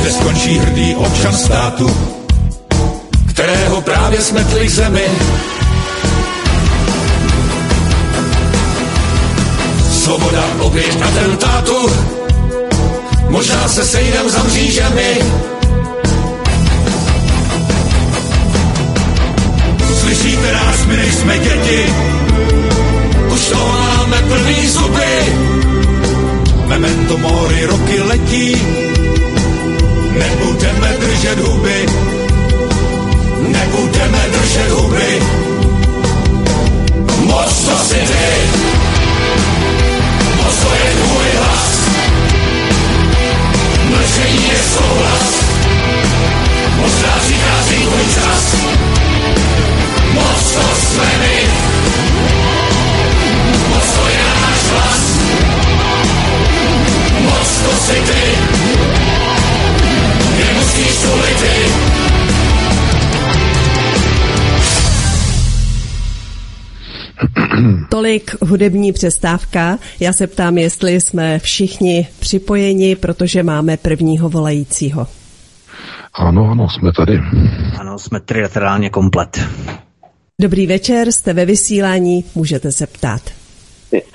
Kde 0.01 0.11
skončí 0.11 0.57
hrdý 0.57 0.95
občan 0.95 1.33
státu, 1.37 1.97
kterého 3.27 3.81
právě 3.81 4.21
smetli 4.21 4.69
zemi. 4.69 5.05
Svoboda 10.09 10.41
oběť 10.65 11.01
atentátu, 11.05 11.77
možná 13.29 13.67
se 13.69 13.85
sejdem 13.85 14.29
za 14.29 14.43
mřížemi. 14.43 15.11
Slyšíte 20.01 20.53
nás, 20.53 20.85
my 20.85 20.97
nejsme 20.97 21.37
děti, 21.37 21.93
už 23.33 23.41
to 23.49 23.57
máme 23.57 24.17
plný 24.17 24.67
zuby. 24.67 25.13
Memento 26.65 27.17
mori 27.17 27.65
roky 27.65 28.01
letí, 28.01 28.55
nebudeme 30.17 30.89
držet 30.99 31.39
huby, 31.39 31.85
nebudeme 33.47 34.25
držet 34.33 34.71
huby. 34.71 35.21
Moc 37.29 37.65
to 37.65 37.77
si 37.85 37.95
ty, 37.95 38.78
je 40.89 40.95
tvůj 40.95 41.29
hlas. 41.37 41.89
Mlčení 43.83 44.49
je 44.49 44.59
souhlas, 44.73 45.43
možná 46.75 47.19
přichází 47.21 47.75
tvůj 47.75 48.13
čas. 48.13 48.55
Moc 50.13 50.53
to 50.53 50.75
jsme 50.75 51.28
Tolik 68.09 68.41
hudební 68.41 68.91
přestávka. 68.91 69.77
Já 69.99 70.13
se 70.13 70.27
ptám, 70.27 70.57
jestli 70.57 71.01
jsme 71.01 71.39
všichni 71.39 72.07
připojeni, 72.19 72.95
protože 72.95 73.43
máme 73.43 73.77
prvního 73.77 74.29
volajícího. 74.29 75.07
Ano, 76.13 76.49
ano, 76.51 76.67
jsme 76.69 76.91
tady. 76.97 77.19
Ano, 77.79 77.99
jsme 77.99 78.19
trilaterálně 78.19 78.89
komplet. 78.89 79.39
Dobrý 80.41 80.67
večer, 80.67 81.11
jste 81.11 81.33
ve 81.33 81.45
vysílání, 81.45 82.23
můžete 82.35 82.71
se 82.71 82.87
ptát. 82.87 83.21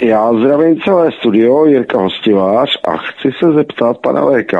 Já 0.02 0.32
zdravím 0.32 0.80
celé 0.80 1.12
studio, 1.20 1.66
Jirka 1.66 1.98
Hostivář 1.98 2.68
a 2.88 2.96
chci 2.96 3.28
se 3.38 3.52
zeptat 3.52 3.98
pana 4.02 4.26
VK, 4.26 4.54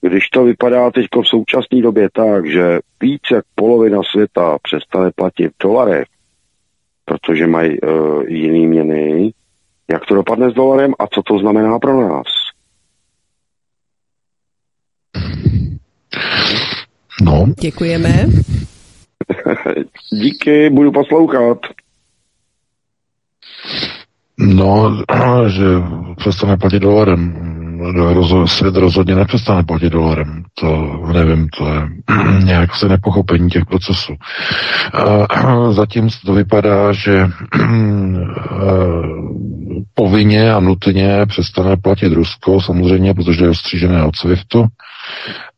když 0.00 0.28
to 0.28 0.44
vypadá 0.44 0.90
teď 0.90 1.06
v 1.22 1.28
současné 1.28 1.82
době 1.82 2.08
tak, 2.12 2.46
že 2.46 2.78
víc 3.00 3.22
jak 3.32 3.44
polovina 3.54 4.00
světa 4.12 4.58
přestane 4.62 5.10
platit 5.16 5.48
v 5.48 5.62
dolarech, 5.62 6.04
protože 7.12 7.46
mají 7.46 7.80
uh, 7.80 8.22
jiný 8.28 8.66
měny, 8.66 9.32
jak 9.90 10.06
to 10.06 10.14
dopadne 10.14 10.50
s 10.50 10.54
dolarem 10.54 10.94
a 10.98 11.06
co 11.06 11.22
to 11.22 11.38
znamená 11.38 11.78
pro 11.78 12.08
nás? 12.08 12.26
No, 17.22 17.46
Děkujeme. 17.60 18.08
Díky, 20.12 20.70
budu 20.70 20.92
poslouchat. 20.92 21.58
no, 24.38 25.02
že 25.48 25.64
přestane 26.16 26.56
platit 26.56 26.80
dolarem. 26.80 27.52
Rozo- 27.90 28.46
Svět 28.46 28.76
rozhodně 28.76 29.14
nepřestane 29.14 29.62
platit 29.62 29.90
dolarem. 29.90 30.42
To 30.54 31.00
nevím, 31.12 31.48
to 31.58 31.68
je 31.68 31.88
nějak 32.44 32.74
se 32.74 32.88
nepochopení 32.88 33.50
těch 33.50 33.66
procesů. 33.66 34.12
Zatím 35.70 36.08
to 36.26 36.34
vypadá, 36.34 36.92
že 36.92 37.28
povinně 39.94 40.52
a 40.52 40.60
nutně 40.60 41.26
přestane 41.28 41.76
platit 41.76 42.12
Rusko, 42.12 42.60
samozřejmě, 42.60 43.14
protože 43.14 43.44
je 43.44 43.50
ostřížené 43.50 44.04
od 44.04 44.16
SWIFTu. 44.16 44.66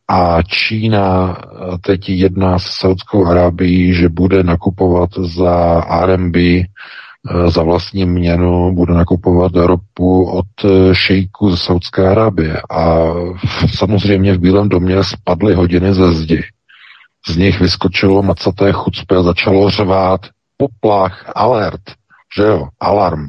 A 0.08 0.42
Čína 0.42 1.36
teď 1.80 2.08
jedná 2.08 2.58
s 2.58 2.62
Saudskou 2.62 3.26
Arábií, 3.26 3.94
že 3.94 4.08
bude 4.08 4.42
nakupovat 4.42 5.10
za 5.18 5.80
RMB 6.04 6.36
eh, 6.36 6.64
za 7.46 7.62
vlastní 7.62 8.04
měnu, 8.04 8.74
bude 8.74 8.94
nakupovat 8.94 9.52
ropu 9.54 10.30
od 10.30 10.46
eh, 10.64 10.94
šejku 10.94 11.50
ze 11.50 11.56
Saudské 11.56 12.08
Arábie. 12.08 12.62
A 12.70 13.04
samozřejmě 13.74 14.34
v 14.34 14.38
Bílém 14.38 14.68
domě 14.68 15.04
spadly 15.04 15.54
hodiny 15.54 15.94
ze 15.94 16.12
zdi. 16.12 16.42
Z 17.28 17.36
nich 17.36 17.60
vyskočilo 17.60 18.22
macaté 18.22 18.72
chucpe 18.72 19.16
a 19.16 19.22
začalo 19.22 19.70
řvát 19.70 20.20
poplach, 20.56 21.32
alert, 21.34 21.80
že 22.36 22.42
jo, 22.42 22.68
alarm. 22.80 23.28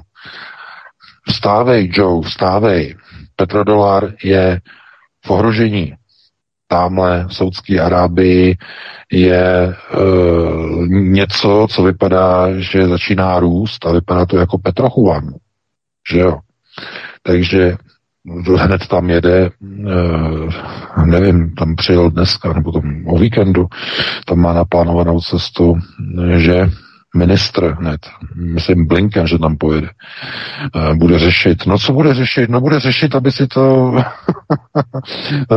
Vstávej, 1.27 1.89
Joe, 1.93 2.21
vstávej. 2.21 2.95
Petrodolar 3.35 4.13
je 4.23 4.59
v 5.25 5.29
ohrožení. 5.29 5.93
Tamhle 6.67 7.25
v 7.27 7.35
Saudské 7.35 7.79
Arábii 7.79 8.57
je 9.11 9.43
e, 9.43 9.73
něco, 10.87 11.67
co 11.69 11.83
vypadá, 11.83 12.59
že 12.59 12.87
začíná 12.87 13.39
růst 13.39 13.85
a 13.85 13.91
vypadá 13.91 14.25
to 14.25 14.37
jako 14.37 14.57
Petrochuan. 14.57 15.33
Že 16.11 16.19
jo? 16.19 16.37
Takže 17.23 17.75
hned 18.57 18.87
tam 18.87 19.09
jede, 19.09 19.45
e, 19.45 21.05
nevím, 21.05 21.55
tam 21.55 21.75
přijel 21.75 22.09
dneska, 22.09 22.53
nebo 22.53 22.71
tam 22.71 23.03
o 23.07 23.17
víkendu, 23.17 23.65
tam 24.25 24.39
má 24.39 24.53
naplánovanou 24.53 25.21
cestu, 25.21 25.79
že 26.37 26.69
ministr 27.15 27.75
hned, 27.79 28.01
myslím 28.35 28.87
Blinken, 28.87 29.27
že 29.27 29.39
tam 29.39 29.57
pojede, 29.57 29.89
eh, 30.75 30.95
bude 30.95 31.19
řešit. 31.19 31.65
No 31.65 31.77
co 31.77 31.93
bude 31.93 32.13
řešit? 32.13 32.49
No 32.49 32.61
bude 32.61 32.79
řešit, 32.79 33.15
aby 33.15 33.31
si 33.31 33.47
to 33.47 33.95
eh, 35.51 35.55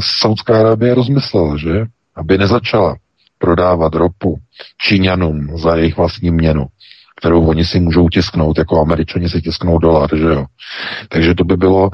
Saudská 0.00 0.60
Arábie 0.60 0.94
rozmyslela, 0.94 1.56
že? 1.56 1.84
Aby 2.16 2.38
nezačala 2.38 2.96
prodávat 3.38 3.94
ropu 3.94 4.38
Číňanům 4.78 5.58
za 5.58 5.76
jejich 5.76 5.96
vlastní 5.96 6.30
měnu, 6.30 6.66
kterou 7.16 7.46
oni 7.46 7.64
si 7.64 7.80
můžou 7.80 8.08
tisknout, 8.08 8.58
jako 8.58 8.80
američani 8.80 9.28
si 9.28 9.40
tisknou 9.40 9.78
dolar, 9.78 10.16
že 10.16 10.24
jo. 10.24 10.44
Takže 11.08 11.34
to 11.34 11.44
by 11.44 11.56
bylo, 11.56 11.90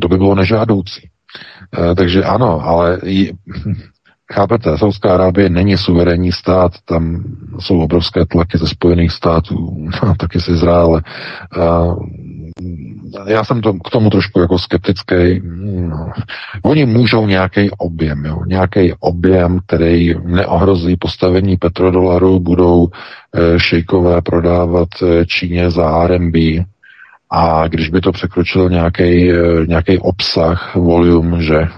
to 0.00 0.08
by 0.08 0.16
bylo 0.16 0.34
nežádoucí. 0.34 1.08
E, 1.90 1.94
takže 1.94 2.24
ano, 2.24 2.60
ale 2.60 2.98
Chápete, 4.32 4.78
Saudská 4.78 5.14
Arábie 5.14 5.48
není 5.48 5.76
suverénní 5.76 6.32
stát, 6.32 6.72
tam 6.84 7.24
jsou 7.60 7.80
obrovské 7.80 8.26
tlaky 8.26 8.58
ze 8.58 8.66
Spojených 8.66 9.12
států, 9.12 9.88
taky 10.18 10.40
z 10.40 10.48
Izraele. 10.48 11.02
Já 13.26 13.44
jsem 13.44 13.60
to, 13.60 13.72
k 13.72 13.90
tomu 13.92 14.10
trošku 14.10 14.40
jako 14.40 14.58
skeptický. 14.58 15.42
Oni 16.62 16.86
můžou 16.86 17.26
nějaký 17.26 17.70
objem, 17.78 18.24
jo, 18.24 18.42
nějaký 18.46 18.92
objem, 19.00 19.60
který 19.66 20.14
neohrozí 20.24 20.96
postavení 20.96 21.56
petrodolaru, 21.56 22.40
budou 22.40 22.88
e, 22.88 23.58
šejkové 23.60 24.22
prodávat 24.22 24.88
e, 25.02 25.26
Číně 25.26 25.70
za 25.70 26.06
RMB, 26.06 26.34
a 27.30 27.68
když 27.68 27.88
by 27.88 28.00
to 28.00 28.12
překročilo 28.12 28.68
nějaký, 28.68 29.32
eh, 29.32 29.66
obsah, 29.98 30.76
volume, 30.76 31.42
že, 31.42 31.68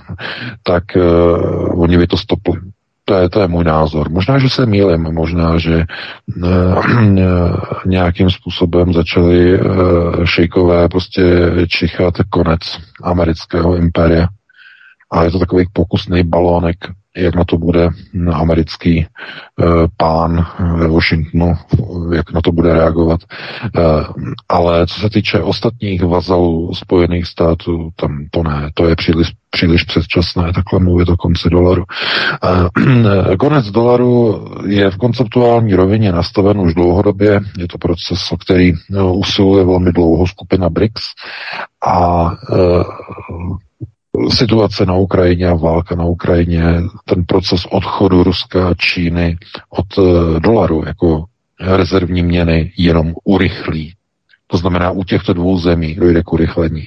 tak 0.62 0.84
uh, 0.96 1.82
oni 1.82 1.98
by 1.98 2.06
to 2.06 2.16
stopli. 2.16 2.60
To 3.04 3.14
je, 3.14 3.28
to 3.28 3.40
je 3.40 3.48
můj 3.48 3.64
názor. 3.64 4.10
Možná, 4.10 4.38
že 4.38 4.48
se 4.48 4.66
mýlim, 4.66 5.02
možná, 5.02 5.58
že 5.58 5.84
uh, 6.42 6.84
nějakým 7.86 8.30
způsobem 8.30 8.92
začali 8.92 9.60
uh, 9.60 10.24
šejkové 10.24 10.88
prostě 10.88 11.22
čichat 11.68 12.14
konec 12.30 12.60
amerického 13.02 13.76
impéria. 13.76 14.28
A 15.12 15.24
je 15.24 15.30
to 15.30 15.38
takový 15.38 15.64
pokusný 15.72 16.22
balónek 16.22 16.76
jak 17.16 17.34
na 17.34 17.44
to 17.44 17.58
bude 17.58 17.88
americký 18.32 19.06
uh, 19.06 19.66
pán 19.96 20.46
ve 20.76 20.88
Washingtonu, 20.88 21.54
jak 22.14 22.32
na 22.32 22.40
to 22.40 22.52
bude 22.52 22.72
reagovat. 22.72 23.20
Uh, 23.78 24.06
ale 24.48 24.86
co 24.86 25.00
se 25.00 25.10
týče 25.10 25.42
ostatních 25.42 26.02
vazalů 26.02 26.74
Spojených 26.74 27.26
států, 27.26 27.90
tam 27.96 28.26
to 28.30 28.42
ne, 28.42 28.70
to 28.74 28.88
je 28.88 28.96
příliš, 28.96 29.32
příliš 29.50 29.84
předčasné, 29.84 30.52
takhle 30.52 30.80
mluvit 30.80 31.08
o 31.08 31.16
konci 31.16 31.50
dolaru. 31.50 31.84
Konec 33.38 33.70
dolaru 33.70 34.44
je 34.66 34.90
v 34.90 34.96
konceptuální 34.96 35.74
rovině 35.74 36.12
nastaven 36.12 36.60
už 36.60 36.74
dlouhodobě, 36.74 37.40
je 37.58 37.68
to 37.68 37.78
proces, 37.78 38.32
o 38.32 38.36
který 38.36 38.72
usiluje 39.12 39.64
velmi 39.64 39.92
dlouho 39.92 40.26
skupina 40.26 40.70
BRICS 40.70 41.02
a 41.86 42.30
situace 44.28 44.86
na 44.86 44.96
Ukrajině 44.96 45.48
a 45.48 45.54
válka 45.54 45.94
na 45.94 46.04
Ukrajině, 46.04 46.62
ten 47.04 47.24
proces 47.24 47.66
odchodu 47.70 48.22
Ruska 48.22 48.68
a 48.68 48.74
Číny 48.74 49.38
od 49.70 49.86
eh, 49.98 50.40
dolaru 50.40 50.82
jako 50.86 51.24
rezervní 51.60 52.22
měny 52.22 52.72
jenom 52.76 53.14
urychlí. 53.24 53.94
To 54.46 54.56
znamená, 54.56 54.90
u 54.90 55.04
těchto 55.04 55.32
dvou 55.32 55.58
zemí 55.58 55.94
dojde 55.94 56.22
k 56.22 56.32
urychlení. 56.32 56.86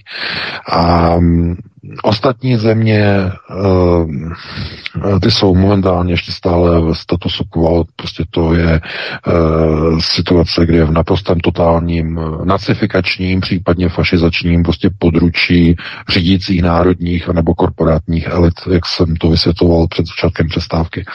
A 0.69 1.15
mm, 1.15 1.55
ostatní 2.03 2.57
země, 2.57 3.31
uh, 3.55 5.19
ty 5.19 5.31
jsou 5.31 5.55
momentálně 5.55 6.13
ještě 6.13 6.31
stále 6.31 6.81
v 6.81 6.93
statusu 6.93 7.43
quo, 7.49 7.83
prostě 7.95 8.23
to 8.29 8.53
je 8.53 8.81
uh, 9.27 9.99
situace, 9.99 10.65
kde 10.65 10.77
je 10.77 10.85
v 10.85 10.91
naprostém 10.91 11.39
totálním 11.39 12.19
nacifikačním, 12.43 13.41
případně 13.41 13.89
fašizačním 13.89 14.63
prostě 14.63 14.89
područí 14.99 15.75
řídících 16.09 16.61
národních 16.61 17.27
nebo 17.27 17.53
korporátních 17.53 18.27
elit, 18.27 18.53
jak 18.71 18.85
jsem 18.85 19.15
to 19.15 19.29
vysvětloval 19.29 19.87
před 19.87 20.05
začátkem 20.05 20.47
přestávky. 20.47 21.05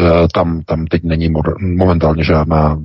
Uh, 0.00 0.08
tam, 0.34 0.62
tam 0.62 0.86
teď 0.86 1.02
není 1.04 1.30
momentálně 1.60 2.24
žádná, 2.24 2.78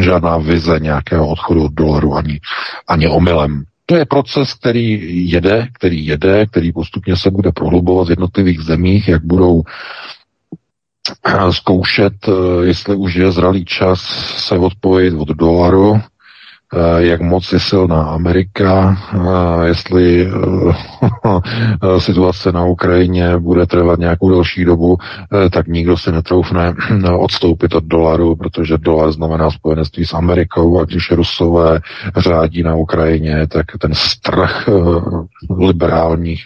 žádná 0.00 0.38
vize 0.38 0.78
nějakého 0.80 1.28
odchodu 1.28 1.64
od 1.64 1.72
dolaru 1.72 2.14
ani, 2.14 2.40
ani 2.88 3.08
omylem. 3.08 3.64
To 3.86 3.96
je 3.96 4.06
proces, 4.06 4.54
který 4.54 5.30
jede, 5.30 5.68
který 5.72 6.06
jede, 6.06 6.46
který 6.46 6.72
postupně 6.72 7.16
se 7.16 7.30
bude 7.30 7.52
prohlubovat 7.52 8.06
v 8.06 8.10
jednotlivých 8.10 8.60
zemích, 8.60 9.08
jak 9.08 9.24
budou 9.24 9.62
eh, 11.26 11.52
zkoušet, 11.52 12.12
eh, 12.28 12.66
jestli 12.66 12.96
už 12.96 13.14
je 13.14 13.32
zralý 13.32 13.64
čas 13.64 14.00
se 14.46 14.58
odpojit 14.58 15.14
od 15.14 15.28
dolaru, 15.28 16.00
jak 16.98 17.20
moc 17.20 17.52
je 17.52 17.60
silná 17.60 18.02
Amerika, 18.02 18.96
eh, 19.14 19.66
jestli 19.66 20.26
eh, 20.26 21.98
situace 22.00 22.52
na 22.52 22.64
Ukrajině 22.64 23.38
bude 23.38 23.66
trvat 23.66 23.98
nějakou 23.98 24.30
delší 24.30 24.64
dobu, 24.64 24.98
tak 25.50 25.66
nikdo 25.66 25.96
si 25.96 26.12
netroufne 26.12 26.74
odstoupit 27.18 27.74
od 27.74 27.84
dolaru, 27.84 28.36
protože 28.36 28.78
dolar 28.78 29.12
znamená 29.12 29.50
spojenectví 29.50 30.04
s 30.06 30.14
Amerikou 30.14 30.80
a 30.80 30.84
když 30.84 31.10
Rusové 31.10 31.80
řádí 32.16 32.62
na 32.62 32.74
Ukrajině, 32.74 33.46
tak 33.46 33.66
ten 33.78 33.94
strach 33.94 34.68
liberálních 35.58 36.44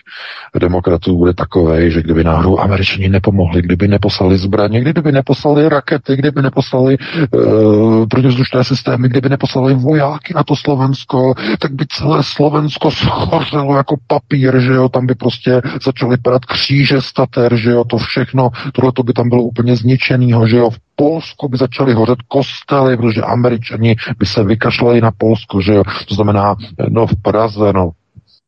demokratů 0.60 1.16
bude 1.16 1.34
takový, 1.34 1.90
že 1.90 2.02
kdyby 2.02 2.24
náhodou 2.24 2.58
Američani 2.58 3.08
nepomohli, 3.08 3.62
kdyby 3.62 3.88
neposlali 3.88 4.38
zbraně, 4.38 4.80
kdyby 4.80 5.12
neposlali 5.12 5.68
rakety, 5.68 6.16
kdyby 6.16 6.42
neposlali 6.42 6.98
uh, 6.98 8.06
protivzdušné 8.06 8.64
systémy, 8.64 9.08
kdyby 9.08 9.28
neposlali 9.28 9.74
vojáky, 9.74 10.09
vojáky 10.10 10.34
na 10.34 10.42
to 10.42 10.56
Slovensko, 10.56 11.34
tak 11.58 11.72
by 11.72 11.86
celé 11.88 12.22
Slovensko 12.22 12.90
schořelo 12.90 13.76
jako 13.76 13.96
papír, 14.06 14.60
že 14.60 14.72
jo, 14.72 14.88
tam 14.88 15.06
by 15.06 15.14
prostě 15.14 15.62
začaly 15.84 16.16
padat 16.16 16.44
kříže 16.44 17.00
stater, 17.00 17.56
že 17.56 17.70
jo, 17.70 17.84
to 17.84 17.98
všechno, 17.98 18.50
tohle 18.72 18.92
to 18.92 19.02
by 19.02 19.12
tam 19.12 19.28
bylo 19.28 19.42
úplně 19.42 19.76
zničenýho, 19.76 20.48
že 20.48 20.56
jo, 20.56 20.70
v 20.70 20.78
Polsku 20.96 21.48
by 21.48 21.56
začaly 21.56 21.92
hořet 21.92 22.22
kostely, 22.28 22.96
protože 22.96 23.22
američani 23.22 23.96
by 24.18 24.26
se 24.26 24.44
vykašlali 24.44 25.00
na 25.00 25.10
Polsko, 25.10 25.60
že 25.60 25.74
jo, 25.74 25.82
to 26.08 26.14
znamená, 26.14 26.56
no 26.88 27.06
v 27.06 27.22
Praze, 27.22 27.72
no 27.72 27.90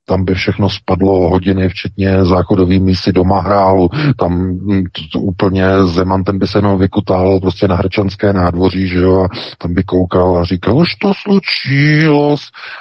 tam 0.05 0.25
by 0.25 0.35
všechno 0.35 0.71
spadlo 0.71 1.29
hodiny, 1.31 1.69
včetně 1.69 2.25
záchodový 2.25 2.81
místy 2.81 3.13
doma 3.13 3.41
hrálu, 3.41 3.89
tam 4.19 4.59
to, 4.93 5.03
to 5.13 5.19
úplně 5.19 5.65
Zeman, 5.85 6.25
ten 6.25 6.39
by 6.39 6.47
se 6.47 6.59
jenom 6.59 6.79
vykutal 6.79 7.41
prostě 7.41 7.69
na 7.69 7.77
Hrčanské 7.77 8.33
nádvoří, 8.33 8.89
že 8.89 8.99
jo, 8.99 9.25
a 9.25 9.29
tam 9.59 9.75
by 9.75 9.85
koukal 9.85 10.39
a 10.39 10.45
říkal, 10.45 10.77
už 10.79 10.95
to 10.95 11.13
slučilo, 11.15 12.37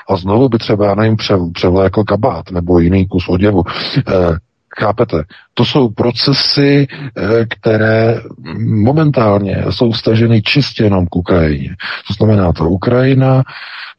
a 0.09 0.15
znovu 0.15 0.49
by 0.49 0.57
třeba, 0.57 0.85
já 0.85 0.95
nevím, 0.95 1.17
převlékl 1.53 2.03
kabát 2.03 2.51
nebo 2.51 2.79
jiný 2.79 3.07
kus 3.07 3.25
oděvu. 3.29 3.63
Eh, 3.97 4.37
Chápete? 4.79 5.23
To 5.53 5.65
jsou 5.65 5.89
procesy, 5.89 6.87
eh, 7.17 7.45
které 7.45 8.21
momentálně 8.67 9.63
jsou 9.69 9.93
staženy 9.93 10.41
čistě 10.41 10.83
jenom 10.83 11.07
k 11.07 11.15
Ukrajině. 11.15 11.75
To 12.07 12.13
znamená, 12.13 12.53
ta 12.53 12.63
Ukrajina 12.63 13.43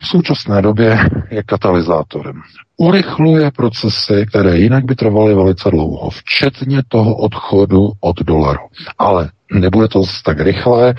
v 0.03 0.07
současné 0.07 0.63
době 0.63 0.99
je 1.31 1.43
katalyzátorem. 1.43 2.41
Urychluje 2.77 3.51
procesy, 3.51 4.27
které 4.29 4.59
jinak 4.59 4.85
by 4.85 4.95
trvaly 4.95 5.35
velice 5.35 5.71
dlouho, 5.71 6.11
včetně 6.11 6.83
toho 6.89 7.17
odchodu 7.17 7.93
od 8.01 8.21
dolaru. 8.21 8.67
Ale 8.99 9.31
nebude 9.53 9.89
to 9.89 10.03
tak 10.25 10.41
rychle, 10.41 10.95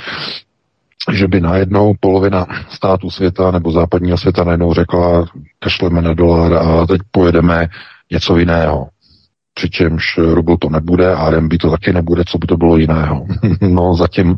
že 1.11 1.27
by 1.27 1.39
najednou 1.41 1.93
polovina 1.99 2.45
států 2.69 3.09
světa 3.09 3.51
nebo 3.51 3.71
západního 3.71 4.17
světa 4.17 4.43
najednou 4.43 4.73
řekla, 4.73 5.25
kašleme 5.59 6.01
na 6.01 6.13
dolar 6.13 6.53
a 6.53 6.87
teď 6.87 7.01
pojedeme 7.11 7.67
něco 8.11 8.37
jiného 8.37 8.87
přičemž 9.53 10.17
rubl 10.17 10.57
to 10.57 10.69
nebude 10.69 11.15
a 11.15 11.29
RMB 11.29 11.51
to 11.61 11.71
taky 11.71 11.93
nebude, 11.93 12.23
co 12.27 12.37
by 12.37 12.47
to 12.47 12.57
bylo 12.57 12.77
jiného. 12.77 13.25
no 13.61 13.95
zatím 13.95 14.29
uh, 14.29 14.37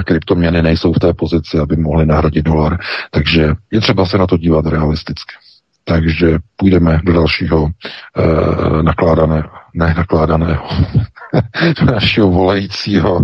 kryptoměny 0.00 0.62
nejsou 0.62 0.92
v 0.92 0.98
té 0.98 1.14
pozici, 1.14 1.58
aby 1.58 1.76
mohly 1.76 2.06
nahradit 2.06 2.44
dolar, 2.44 2.78
takže 3.10 3.54
je 3.70 3.80
třeba 3.80 4.06
se 4.06 4.18
na 4.18 4.26
to 4.26 4.36
dívat 4.36 4.66
realisticky. 4.66 5.34
Takže 5.84 6.38
půjdeme 6.56 7.00
do 7.04 7.12
dalšího 7.12 7.62
uh, 7.62 8.82
nakládaného, 8.82 9.50
ne 9.74 9.94
nakládaného, 9.96 10.68
našeho 11.84 12.30
volajícího 12.30 13.20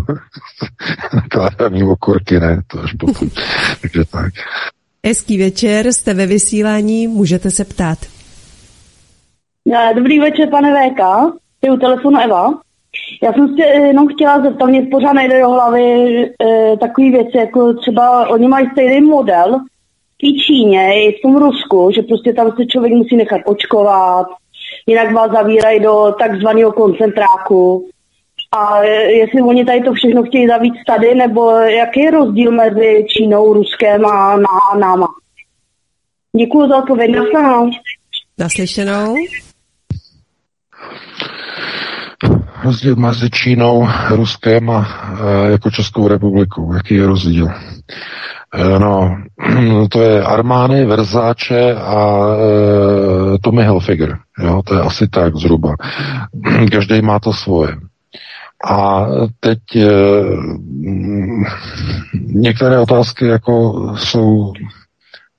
nakládaný 1.14 1.82
okurky, 1.82 2.40
ne, 2.40 2.62
to 2.66 2.82
až 2.82 2.92
potom. 2.92 3.30
Takže 3.80 4.04
tak. 4.04 4.32
Hezký 5.06 5.38
večer, 5.38 5.92
jste 5.92 6.14
ve 6.14 6.26
vysílání, 6.26 7.08
můžete 7.08 7.50
se 7.50 7.64
ptát. 7.64 8.17
Dobrý 9.94 10.18
večer, 10.18 10.48
pane 10.50 10.72
VK. 10.72 11.00
Je 11.64 11.72
u 11.72 11.76
telefonu 11.76 12.20
Eva. 12.20 12.50
Já 13.22 13.32
jsem 13.32 13.48
se 13.48 13.64
jenom 13.64 14.08
chtěla 14.08 14.42
zeptat, 14.42 14.66
mě 14.66 14.82
pořád 14.82 15.12
nejde 15.12 15.40
do 15.40 15.48
hlavy 15.48 15.82
e, 16.24 16.76
takové 16.76 17.10
věci, 17.10 17.36
jako 17.36 17.74
třeba 17.74 18.28
oni 18.28 18.48
mají 18.48 18.68
stejný 18.72 19.00
model 19.00 19.58
v 20.14 20.18
té 20.20 20.42
Číně 20.46 21.04
i 21.04 21.12
v 21.12 21.22
tom 21.22 21.36
Rusku, 21.36 21.90
že 21.94 22.02
prostě 22.02 22.32
tam 22.32 22.52
se 22.56 22.66
člověk 22.66 22.92
musí 22.92 23.16
nechat 23.16 23.40
očkovat, 23.44 24.26
jinak 24.86 25.12
vás 25.12 25.30
zavírají 25.30 25.80
do 25.80 26.14
takzvaného 26.18 26.72
koncentráku. 26.72 27.88
A 28.52 28.82
jestli 28.82 29.42
oni 29.42 29.64
tady 29.64 29.80
to 29.80 29.92
všechno 29.92 30.22
chtějí 30.22 30.46
zavít 30.46 30.74
tady, 30.86 31.14
nebo 31.14 31.50
jaký 31.50 32.00
je 32.00 32.10
rozdíl 32.10 32.52
mezi 32.52 33.06
Čínou, 33.08 33.52
Ruskem 33.52 34.06
a 34.06 34.36
náma? 34.78 35.08
Děkuji 36.36 36.68
za 36.68 36.78
odpověď. 36.78 37.10
Naslyšenou. 37.10 37.70
Naslyšenou. 38.38 39.14
Rozdíl 42.64 42.96
mezi 42.96 43.30
Čínou, 43.30 43.88
Ruskem 44.08 44.70
a 44.70 44.86
e, 45.46 45.50
jako 45.50 45.70
Českou 45.70 46.08
republikou. 46.08 46.74
Jaký 46.74 46.94
je 46.94 47.06
rozdíl? 47.06 47.48
E, 48.54 48.78
no, 48.78 49.16
to 49.90 50.02
je 50.02 50.22
Armány, 50.22 50.86
Verzáče 50.86 51.74
a 51.74 52.26
e, 53.34 53.38
Tommy 53.38 53.62
Hilfiger. 53.62 54.18
Jo, 54.38 54.62
to 54.64 54.74
je 54.74 54.80
asi 54.80 55.08
tak 55.08 55.36
zhruba. 55.36 55.74
Každý 56.72 57.02
má 57.02 57.18
to 57.18 57.32
svoje. 57.32 57.76
A 58.64 59.06
teď 59.40 59.58
e, 59.76 59.88
některé 62.24 62.78
otázky 62.78 63.26
jako 63.26 63.86
jsou 63.96 64.52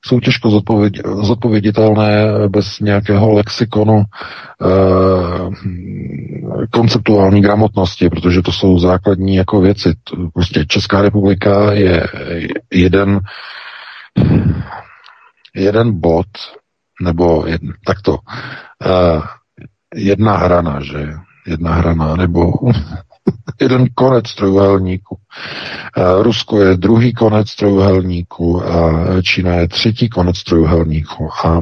jsou 0.05 0.19
těžko 0.19 0.49
zodpověd, 0.49 0.93
zodpověditelné 1.21 2.31
bez 2.47 2.79
nějakého 2.79 3.33
lexikonu 3.33 4.03
eh, 4.03 5.49
konceptuální 6.71 7.41
gramotnosti, 7.41 8.09
protože 8.09 8.41
to 8.41 8.51
jsou 8.51 8.79
základní 8.79 9.35
jako 9.35 9.61
věci. 9.61 9.93
Prostě 10.33 10.65
Česká 10.65 11.01
republika 11.01 11.71
je 11.71 12.07
jeden, 12.73 13.19
jeden 15.55 15.99
bod, 15.99 16.27
nebo 17.01 17.45
jed, 17.47 17.61
takto, 17.85 18.17
eh, 18.85 19.21
jedna 19.95 20.37
hrana, 20.37 20.79
že 20.83 21.13
jedna 21.47 21.73
hrana, 21.73 22.15
nebo 22.15 22.51
jeden 23.61 23.87
konec 23.95 24.35
trojuhelníku. 24.35 25.17
Rusko 26.21 26.61
je 26.61 26.77
druhý 26.77 27.13
konec 27.13 27.55
trojuhelníku 27.55 28.63
a 28.65 28.91
Čína 29.21 29.55
je 29.55 29.67
třetí 29.67 30.09
konec 30.09 30.43
trojuhelníku. 30.43 31.29
A 31.45 31.59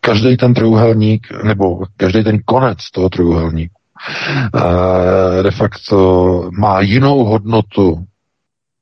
každý 0.00 0.36
ten 0.36 0.54
trojuhelník, 0.54 1.26
nebo 1.44 1.84
každý 1.96 2.24
ten 2.24 2.38
konec 2.44 2.78
toho 2.90 3.08
trojuhelníku 3.08 3.78
de 5.42 5.50
facto 5.50 6.50
má 6.58 6.80
jinou 6.80 7.24
hodnotu, 7.24 8.06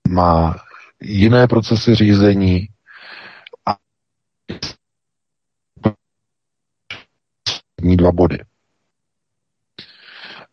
má 0.08 0.56
jiné 1.02 1.46
procesy 1.46 1.94
řízení 1.94 2.68
a 3.66 3.76
dva 7.96 8.12
body. 8.12 8.38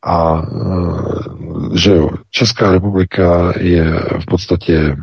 A 0.05 0.41
e, 0.41 1.79
že 1.79 1.91
jo, 1.91 2.09
Česká 2.29 2.71
republika 2.71 3.53
je 3.59 3.99
v 4.19 4.25
podstatě 4.25 4.95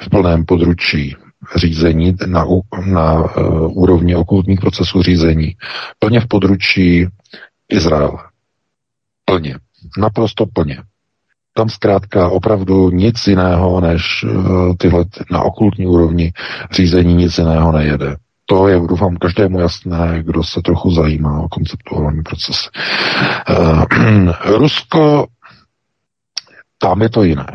v 0.00 0.08
plném 0.10 0.44
područí 0.44 1.16
řízení 1.56 2.16
na, 2.26 2.46
na 2.86 3.14
uh, 3.14 3.78
úrovni 3.78 4.16
okultních 4.16 4.60
procesů 4.60 5.02
řízení, 5.02 5.56
plně 5.98 6.20
v 6.20 6.26
područí 6.26 7.06
Izraele. 7.68 8.18
Plně. 9.24 9.58
Naprosto 9.98 10.46
plně. 10.46 10.82
Tam 11.54 11.68
zkrátka 11.68 12.28
opravdu 12.28 12.90
nic 12.90 13.26
jiného 13.26 13.80
než 13.80 14.24
uh, 14.24 14.74
tyhle 14.76 15.04
na 15.30 15.42
okultní 15.42 15.86
úrovni 15.86 16.32
řízení 16.72 17.14
nic 17.14 17.38
jiného 17.38 17.72
nejede. 17.72 18.16
To 18.46 18.68
je, 18.68 18.80
doufám, 18.80 19.16
každému 19.16 19.60
jasné, 19.60 20.22
kdo 20.22 20.44
se 20.44 20.60
trochu 20.62 20.90
zajímá 20.90 21.40
o 21.40 21.48
konceptuální 21.48 22.22
proces. 22.22 22.70
Uh, 23.50 23.84
Rusko, 24.56 25.26
tam 26.78 27.02
je 27.02 27.08
to 27.08 27.22
jiné. 27.22 27.46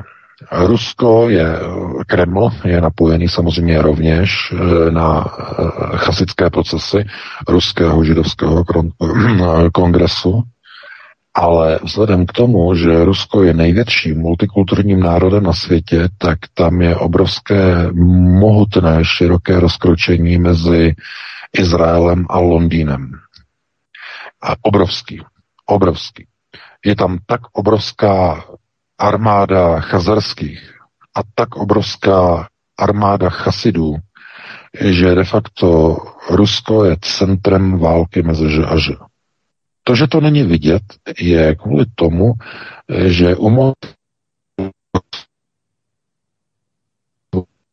Rusko 0.52 1.30
je, 1.30 1.60
Kreml 2.08 2.50
je 2.66 2.82
napojený 2.82 3.28
samozřejmě 3.30 3.82
rovněž 3.82 4.54
eh, 4.54 4.92
na 4.92 5.26
eh, 5.26 5.54
chasické 5.98 6.50
procesy 6.50 7.06
ruského 7.48 8.04
židovského 8.04 8.64
kongresu, 9.74 10.44
ale 11.34 11.80
vzhledem 11.84 12.26
k 12.26 12.32
tomu, 12.32 12.76
že 12.76 13.06
Rusko 13.06 13.44
je 13.44 13.54
největším 13.54 14.18
multikulturním 14.18 15.00
národem 15.00 15.44
na 15.44 15.54
světě, 15.54 16.10
tak 16.18 16.40
tam 16.54 16.82
je 16.82 16.96
obrovské, 16.96 17.92
mohutné, 18.40 19.00
široké 19.04 19.60
rozkročení 19.60 20.38
mezi 20.38 20.96
Izraelem 21.58 22.26
a 22.30 22.40
Londýnem. 22.40 23.12
A 24.42 24.56
obrovský, 24.62 25.22
obrovský. 25.66 26.28
Je 26.86 26.96
tam 26.96 27.18
tak 27.26 27.42
obrovská 27.54 28.44
armáda 28.98 29.80
chazarských 29.80 30.74
a 31.16 31.20
tak 31.36 31.56
obrovská 31.56 32.48
armáda 32.80 33.30
chasidů, 33.30 33.96
že 34.82 35.16
de 35.16 35.24
facto 35.24 35.98
Rusko 36.30 36.86
je 36.86 36.98
centrem 37.02 37.80
války 37.80 38.24
mezi 38.24 38.50
Ž 38.50 38.66
a 38.66 38.78
Ž. 38.78 39.09
To, 39.90 39.96
že 39.96 40.08
to 40.08 40.22
není 40.22 40.44
vidět, 40.44 40.82
je 41.20 41.56
kvůli 41.56 41.86
tomu, 41.96 42.34
že 43.08 43.36
umoc 43.36 43.76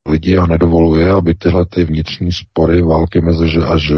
lidi 0.09 0.39
a 0.39 0.47
nedovoluje, 0.47 1.13
aby 1.13 1.35
tyhle 1.35 1.67
ty 1.67 1.85
vnitřní 1.85 2.33
spory, 2.33 2.83
války 2.83 3.21
mezi 3.21 3.49
Ž 3.49 3.61
a 3.67 3.77
Ž, 3.79 3.95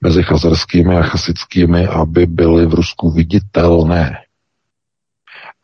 mezi 0.00 0.22
chazarskými 0.22 0.96
a 0.96 1.02
chasickými, 1.02 1.86
aby 1.86 2.26
byly 2.26 2.66
v 2.66 2.74
Rusku 2.74 3.10
viditelné. 3.10 4.16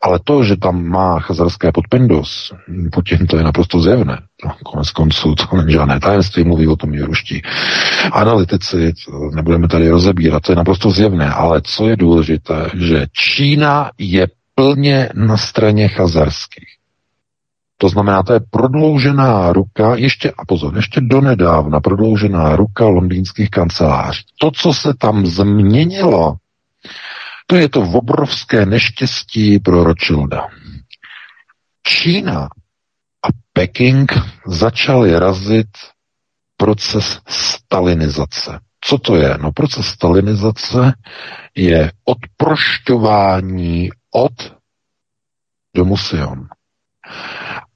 Ale 0.01 0.19
to, 0.23 0.43
že 0.43 0.57
tam 0.57 0.85
má 0.85 1.19
chazarské 1.19 1.71
podpindus, 1.71 2.53
Putin 2.91 3.27
to 3.27 3.37
je 3.37 3.43
naprosto 3.43 3.79
zjevné. 3.81 4.17
No, 4.45 4.51
konec 4.63 4.91
konců 4.91 5.35
to 5.35 5.57
není 5.57 5.71
žádné 5.71 5.99
tajemství, 5.99 6.43
mluví 6.43 6.67
o 6.67 6.75
tom 6.75 6.93
i 6.93 7.01
ruští 7.01 7.41
analytici, 8.11 8.93
nebudeme 9.35 9.67
tady 9.67 9.89
rozebírat, 9.89 10.43
to 10.43 10.51
je 10.51 10.55
naprosto 10.55 10.91
zjevné. 10.91 11.29
Ale 11.29 11.61
co 11.63 11.87
je 11.87 11.95
důležité, 11.95 12.69
že 12.73 13.05
Čína 13.13 13.91
je 13.97 14.27
plně 14.55 15.09
na 15.15 15.37
straně 15.37 15.87
chazarských. 15.87 16.75
To 17.77 17.89
znamená, 17.89 18.23
to 18.23 18.33
je 18.33 18.39
prodloužená 18.49 19.53
ruka, 19.53 19.95
ještě, 19.95 20.31
a 20.31 20.45
pozor, 20.45 20.75
ještě 20.75 21.01
donedávna 21.01 21.79
prodloužená 21.79 22.55
ruka 22.55 22.87
londýnských 22.87 23.49
kanceláří. 23.49 24.21
To, 24.39 24.51
co 24.51 24.73
se 24.73 24.93
tam 24.93 25.25
změnilo, 25.25 26.35
to 27.45 27.55
je 27.55 27.69
to 27.69 27.81
obrovské 27.81 28.65
neštěstí 28.65 29.59
pro 29.59 29.83
Rothschilda. 29.83 30.47
Čína 31.83 32.43
a 33.23 33.27
Peking 33.53 34.11
začaly 34.47 35.19
razit 35.19 35.67
proces 36.57 37.21
stalinizace. 37.27 38.59
Co 38.81 38.97
to 38.97 39.15
je? 39.15 39.37
No 39.41 39.51
proces 39.51 39.85
stalinizace 39.85 40.93
je 41.55 41.91
odprošťování 42.05 43.89
od 44.11 44.55
domu 45.75 45.97
Sion. 45.97 46.47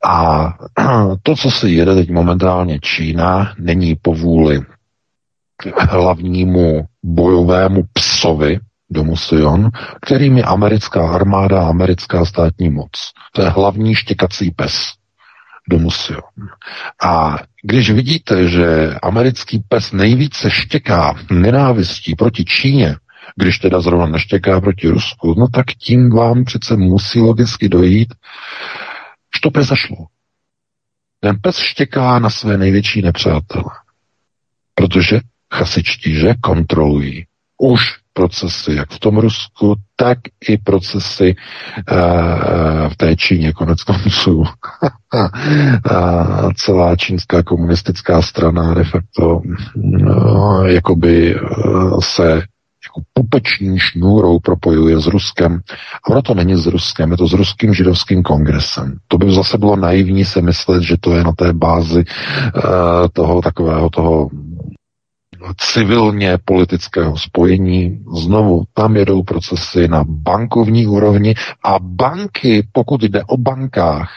A 0.05 0.49
to, 1.23 1.35
co 1.35 1.51
se 1.51 1.69
jede 1.69 1.95
teď 1.95 2.09
momentálně 2.09 2.79
Čína, 2.79 3.53
není 3.59 3.95
povůli 3.95 4.61
hlavnímu 5.89 6.85
bojovému 7.03 7.83
psovi, 7.93 8.59
domu 8.89 9.17
Sion, 9.17 9.69
kterým 10.01 10.37
je 10.37 10.43
americká 10.43 11.09
armáda 11.09 11.61
a 11.61 11.69
americká 11.69 12.25
státní 12.25 12.69
moc. 12.69 12.89
To 13.33 13.41
je 13.41 13.49
hlavní 13.49 13.95
štěkací 13.95 14.51
pes 14.51 14.93
domu 15.69 15.91
Sion. 15.91 16.49
A 17.03 17.37
když 17.63 17.91
vidíte, 17.91 18.47
že 18.47 18.95
americký 19.01 19.63
pes 19.67 19.91
nejvíce 19.91 20.51
štěká 20.51 21.15
nenávistí 21.31 22.15
proti 22.15 22.45
Číně, 22.45 22.95
když 23.35 23.59
teda 23.59 23.81
zrovna 23.81 24.05
neštěká 24.05 24.61
proti 24.61 24.87
Rusku, 24.87 25.35
no 25.37 25.47
tak 25.47 25.65
tím 25.65 26.09
vám 26.09 26.43
přece 26.45 26.75
musí 26.75 27.19
logicky 27.19 27.69
dojít, 27.69 28.13
že 29.35 29.39
to 29.43 29.51
pes 29.51 29.67
zašlo. 29.67 29.97
Ten 31.19 31.37
pes 31.41 31.57
štěká 31.57 32.19
na 32.19 32.29
své 32.29 32.57
největší 32.57 33.01
nepřátele, 33.01 33.71
protože 34.75 35.19
chasičtí, 35.53 36.13
že 36.15 36.33
kontrolují 36.41 37.25
už 37.57 37.81
procesy, 38.19 38.75
jak 38.75 38.91
v 38.91 38.99
tom 38.99 39.17
Rusku, 39.17 39.75
tak 39.95 40.17
i 40.49 40.57
procesy 40.57 41.35
uh, 41.35 42.89
v 42.89 42.97
té 42.97 43.15
Číně, 43.15 43.53
konec 43.53 43.83
konců. 43.83 44.43
a 45.91 46.53
celá 46.53 46.95
čínská 46.95 47.43
komunistická 47.43 48.21
strana 48.21 48.73
de 48.73 48.83
facto 48.83 49.41
uh, 49.75 50.65
jakoby 50.65 51.35
uh, 51.35 51.99
se 51.99 52.23
jako 52.85 53.01
pupeční 53.13 53.79
šňůrou 53.79 54.39
propojuje 54.39 54.99
s 54.99 55.07
Ruskem. 55.07 55.59
A 56.03 56.09
ono 56.09 56.21
to 56.21 56.33
není 56.33 56.55
s 56.55 56.67
Ruskem, 56.67 57.11
je 57.11 57.17
to 57.17 57.27
s 57.27 57.33
ruským 57.33 57.73
židovským 57.73 58.23
kongresem. 58.23 58.97
To 59.07 59.17
by 59.17 59.31
zase 59.31 59.57
bylo 59.57 59.75
naivní 59.75 60.25
se 60.25 60.41
myslet, 60.41 60.83
že 60.83 60.95
to 60.99 61.13
je 61.15 61.23
na 61.23 61.31
té 61.31 61.53
bázi 61.53 62.03
uh, 62.03 62.61
toho 63.13 63.41
takového 63.41 63.89
toho 63.89 64.29
civilně 65.57 66.37
politického 66.45 67.17
spojení. 67.17 67.99
Znovu, 68.17 68.63
tam 68.73 68.95
jedou 68.95 69.23
procesy 69.23 69.87
na 69.87 70.03
bankovní 70.07 70.87
úrovni 70.87 71.35
a 71.63 71.79
banky, 71.79 72.67
pokud 72.71 73.03
jde 73.03 73.23
o 73.23 73.37
bankách, 73.37 74.11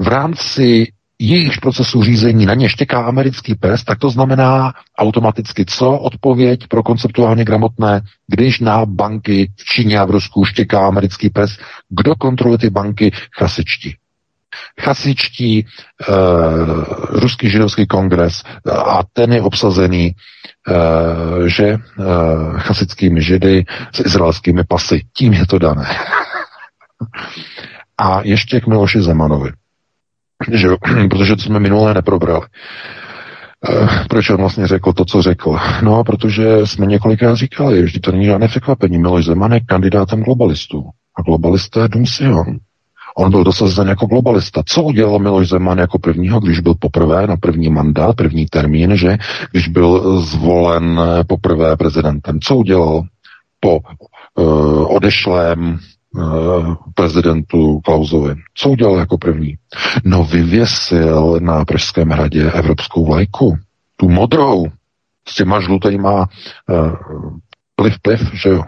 v 0.00 0.08
rámci 0.08 0.92
jejich 1.18 1.60
procesu 1.60 2.02
řízení 2.02 2.46
na 2.46 2.54
ně 2.54 2.68
štěká 2.68 3.02
americký 3.02 3.54
pes, 3.54 3.84
tak 3.84 3.98
to 3.98 4.10
znamená 4.10 4.72
automaticky 4.98 5.64
co? 5.64 5.98
Odpověď 5.98 6.66
pro 6.68 6.82
konceptuálně 6.82 7.44
gramotné, 7.44 8.00
když 8.26 8.60
na 8.60 8.86
banky 8.86 9.52
v 9.56 9.64
Číně 9.64 9.98
a 9.98 10.04
v 10.04 10.10
Rusku 10.10 10.44
štěká 10.44 10.86
americký 10.86 11.30
pes, 11.30 11.50
kdo 11.88 12.14
kontroluje 12.14 12.58
ty 12.58 12.70
banky? 12.70 13.10
Chasičtí. 13.38 13.96
Chasičtí, 14.80 15.64
uh, 15.64 16.84
ruský 17.10 17.50
židovský 17.50 17.86
kongres 17.86 18.42
a 18.86 19.00
ten 19.12 19.32
je 19.32 19.42
obsazený 19.42 20.14
uh, 20.14 21.46
že 21.46 21.74
uh, 21.74 22.58
chasickými 22.58 23.22
židy 23.22 23.64
s 23.94 24.00
izraelskými 24.06 24.64
pasy. 24.64 25.02
Tím 25.16 25.32
je 25.32 25.46
to 25.46 25.58
dané. 25.58 25.86
a 27.98 28.20
ještě 28.22 28.60
k 28.60 28.66
Miloši 28.66 29.02
Zemanovi 29.02 29.52
že 30.48 30.68
protože 31.10 31.36
to 31.36 31.42
jsme 31.42 31.60
minulé 31.60 31.94
neprobrali. 31.94 32.46
Eh, 33.70 34.04
proč 34.08 34.30
on 34.30 34.36
vlastně 34.36 34.66
řekl 34.66 34.92
to, 34.92 35.04
co 35.04 35.22
řekl? 35.22 35.58
No, 35.82 36.04
protože 36.04 36.66
jsme 36.66 36.86
několikrát 36.86 37.34
říkali, 37.34 37.88
že 37.88 38.00
to 38.00 38.12
není 38.12 38.24
žádné 38.24 38.48
překvapení. 38.48 38.98
Miloš 38.98 39.24
Zeman 39.24 39.52
je 39.52 39.60
kandidátem 39.60 40.22
globalistů. 40.22 40.84
A 41.18 41.22
globalista 41.22 41.82
je 41.82 41.88
Dum 41.88 42.06
Sion. 42.06 42.58
On 43.16 43.30
byl 43.30 43.44
dosazen 43.44 43.88
jako 43.88 44.06
globalista. 44.06 44.62
Co 44.66 44.82
udělal 44.82 45.18
Miloš 45.18 45.48
Zeman 45.48 45.78
jako 45.78 45.98
prvního, 45.98 46.40
když 46.40 46.60
byl 46.60 46.74
poprvé 46.78 47.26
na 47.26 47.36
první 47.36 47.70
mandát, 47.70 48.16
první 48.16 48.46
termín, 48.46 48.96
že? 48.96 49.18
Když 49.50 49.68
byl 49.68 50.20
zvolen 50.20 51.00
poprvé 51.26 51.76
prezidentem. 51.76 52.40
Co 52.40 52.56
udělal 52.56 53.02
po 53.60 53.78
uh, 54.34 54.96
odešlém 54.96 55.78
Eh, 56.18 56.74
prezidentu 56.94 57.80
Klausovi. 57.80 58.34
Co 58.54 58.70
udělal 58.70 58.98
jako 58.98 59.18
první? 59.18 59.54
No 60.04 60.24
vyvěsil 60.24 61.38
na 61.40 61.64
Pražském 61.64 62.08
hradě 62.08 62.50
evropskou 62.50 63.06
vlajku. 63.06 63.58
Tu 63.96 64.08
modrou. 64.08 64.66
S 65.28 65.34
těma 65.34 65.60
žlutýma 65.60 66.28
uh, 66.68 66.92
pliv, 67.76 67.98
pliv, 68.02 68.20
že 68.34 68.48
jo. 68.48 68.62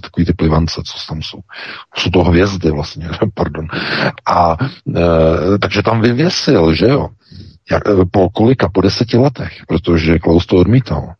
Takový 0.00 0.26
ty 0.26 0.32
plivance, 0.32 0.82
co 0.84 0.98
tam 1.08 1.22
jsou. 1.22 1.38
Jsou 1.96 2.10
to 2.10 2.24
hvězdy 2.24 2.70
vlastně, 2.70 3.08
pardon. 3.34 3.66
A 4.26 4.56
e, 4.96 5.58
takže 5.58 5.82
tam 5.82 6.00
vyvěsil, 6.00 6.74
že 6.74 6.86
jo. 6.86 7.08
Jak, 7.70 7.82
po 8.10 8.30
kolika? 8.30 8.68
Po 8.68 8.80
deseti 8.80 9.16
letech, 9.16 9.62
protože 9.68 10.18
Klaus 10.18 10.46
to 10.46 10.56
odmítal. 10.56 11.14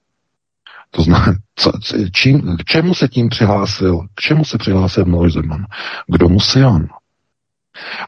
To 0.91 1.03
znamená, 1.03 1.35
co, 1.55 1.73
čím, 2.13 2.57
k 2.57 2.65
čemu 2.65 2.95
se 2.95 3.09
tím 3.09 3.29
přihlásil? 3.29 4.07
K 4.15 4.21
čemu 4.21 4.45
se 4.45 4.59
přihlásil 4.59 5.05
Miloš 5.05 5.33
Zeman? 5.33 5.67
Kdo 6.07 6.29
mu 6.29 6.39
on? 6.67 6.89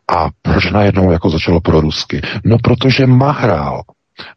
A 0.08 0.28
proč 0.42 0.70
najednou 0.70 1.12
jako 1.12 1.30
začalo 1.30 1.60
pro 1.60 1.80
rusky? 1.80 2.22
No, 2.44 2.58
protože 2.58 3.06
mahrál. 3.06 3.82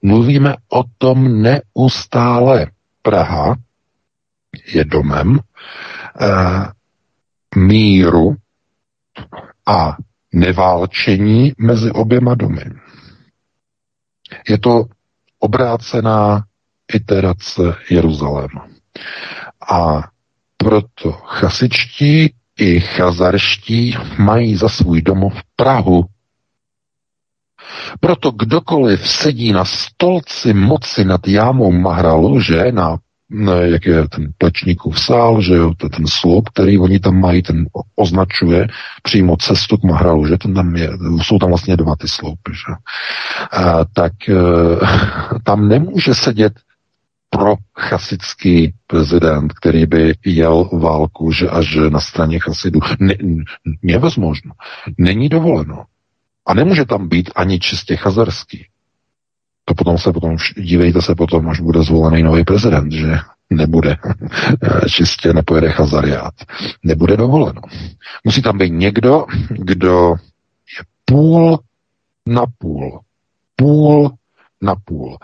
Mluvíme 0.01 0.55
o 0.69 0.83
tom 0.97 1.41
neustále. 1.41 2.67
Praha 3.01 3.55
je 4.73 4.85
domem 4.85 5.39
míru 7.55 8.35
a 9.67 9.97
neválčení 10.33 11.53
mezi 11.57 11.91
oběma 11.91 12.35
domy. 12.35 12.63
Je 14.49 14.57
to 14.57 14.85
obrácená 15.39 16.43
iterace 16.93 17.75
Jeruzaléma. 17.89 18.67
A 19.69 20.03
proto 20.57 21.11
chasičtí 21.11 22.33
i 22.59 22.79
chazarští 22.79 23.95
mají 24.17 24.55
za 24.55 24.69
svůj 24.69 25.01
domov 25.01 25.33
Prahu. 25.55 26.05
Proto 27.99 28.31
kdokoliv 28.31 29.07
sedí 29.07 29.51
na 29.51 29.65
stolci 29.65 30.53
moci 30.53 31.05
nad 31.05 31.27
jámou 31.27 31.71
Mahralu, 31.71 32.41
že 32.41 32.71
na 32.71 32.97
jak 33.61 33.85
je 33.85 34.07
ten 34.07 34.31
plečníkův 34.37 34.99
sál, 34.99 35.41
že 35.41 35.55
jo, 35.55 35.73
ten 35.73 36.07
sloup, 36.07 36.49
který 36.49 36.79
oni 36.79 36.99
tam 36.99 37.19
mají, 37.19 37.41
ten 37.41 37.65
označuje 37.95 38.67
přímo 39.03 39.37
cestu 39.37 39.77
k 39.77 39.83
Mahralu, 39.83 40.27
že 40.27 40.37
ten 40.37 40.53
tam 40.53 40.75
je, 40.75 40.89
jsou 41.21 41.39
tam 41.39 41.49
vlastně 41.49 41.77
dva 41.77 41.95
ty 41.95 42.07
sloupy, 42.07 42.51
že 42.51 42.73
a, 43.51 43.85
tak 43.85 44.13
e, 44.29 44.33
tam 45.43 45.67
nemůže 45.67 46.15
sedět 46.15 46.53
pro 47.29 47.55
chasický 47.77 48.73
prezident, 48.87 49.53
který 49.53 49.85
by 49.85 50.13
jel 50.25 50.69
válku 50.73 51.31
že 51.31 51.49
až 51.49 51.77
na 51.89 51.99
straně 51.99 52.39
chasidů. 52.39 52.79
Nevezmožno. 53.81 54.51
Není 54.97 55.29
dovoleno. 55.29 55.83
A 56.45 56.53
nemůže 56.53 56.85
tam 56.85 57.07
být 57.07 57.29
ani 57.35 57.59
čistě 57.59 57.95
chazarský. 57.95 58.67
To 59.67 59.73
potom 59.73 59.97
se 59.97 60.13
potom, 60.13 60.37
dívejte 60.57 61.01
se 61.01 61.15
potom, 61.15 61.49
až 61.49 61.59
bude 61.59 61.83
zvolený 61.83 62.23
nový 62.23 62.43
prezident, 62.43 62.91
že 62.91 63.19
nebude 63.49 63.97
čistě, 64.87 65.33
nepojede 65.33 65.71
chazariát. 65.71 66.33
Nebude 66.83 67.17
dovoleno. 67.17 67.61
Musí 68.23 68.41
tam 68.41 68.57
být 68.57 68.69
někdo, 68.69 69.25
kdo 69.49 70.15
je 70.79 70.85
půl 71.05 71.59
na 72.25 72.43
půl. 72.57 72.99
Půl 73.55 74.11
na 74.61 74.75
půl. 74.85 75.17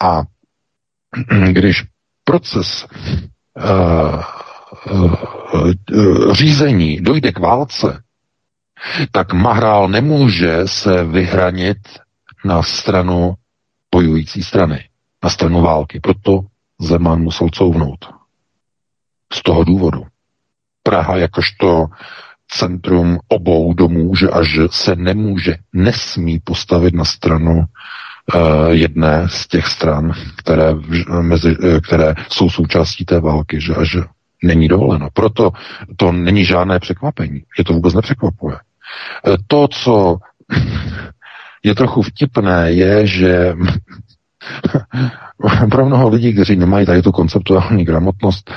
A 0.00 0.22
když 1.50 1.84
proces 2.24 2.86
uh, 3.56 4.22
uh, 4.92 6.32
řízení 6.32 7.00
dojde 7.00 7.32
k 7.32 7.38
válce, 7.38 8.02
tak 9.10 9.32
Mahrál 9.32 9.88
nemůže 9.88 10.58
se 10.66 11.04
vyhranit 11.04 11.78
na 12.44 12.62
stranu 12.62 13.34
bojující 13.94 14.42
strany, 14.42 14.88
na 15.24 15.30
stranu 15.30 15.62
války. 15.62 16.00
Proto 16.00 16.40
Zeman 16.80 17.20
musel 17.20 17.48
couvnout. 17.48 18.08
Z 19.32 19.42
toho 19.42 19.64
důvodu. 19.64 20.06
Praha 20.82 21.16
jakožto 21.16 21.86
centrum 22.48 23.18
obou 23.28 23.74
domů, 23.74 24.14
že 24.14 24.30
až 24.30 24.58
se 24.70 24.96
nemůže, 24.96 25.56
nesmí 25.72 26.40
postavit 26.44 26.94
na 26.94 27.04
stranu 27.04 27.64
Eh, 28.34 28.74
jedné 28.74 29.28
z 29.28 29.46
těch 29.48 29.66
stran, 29.66 30.12
které, 30.36 30.74
mezi, 31.20 31.56
eh, 31.62 31.80
které 31.80 32.14
jsou 32.28 32.50
součástí 32.50 33.04
té 33.04 33.20
války, 33.20 33.60
že, 33.60 33.74
a 33.74 33.84
že 33.84 34.00
není 34.42 34.68
dovoleno. 34.68 35.08
Proto 35.12 35.50
to 35.96 36.12
není 36.12 36.44
žádné 36.44 36.78
překvapení. 36.80 37.42
Je 37.58 37.64
to 37.64 37.72
vůbec 37.72 37.94
nepřekvapuje. 37.94 38.56
Eh, 38.56 39.36
to, 39.46 39.68
co 39.68 40.16
je 41.64 41.74
trochu 41.74 42.02
vtipné, 42.02 42.72
je, 42.72 43.06
že 43.06 43.54
pro 45.70 45.86
mnoho 45.86 46.08
lidí, 46.08 46.32
kteří 46.32 46.56
nemají 46.56 46.86
tady 46.86 47.02
tu 47.02 47.12
konceptuální 47.12 47.84
gramotnost, 47.84 48.50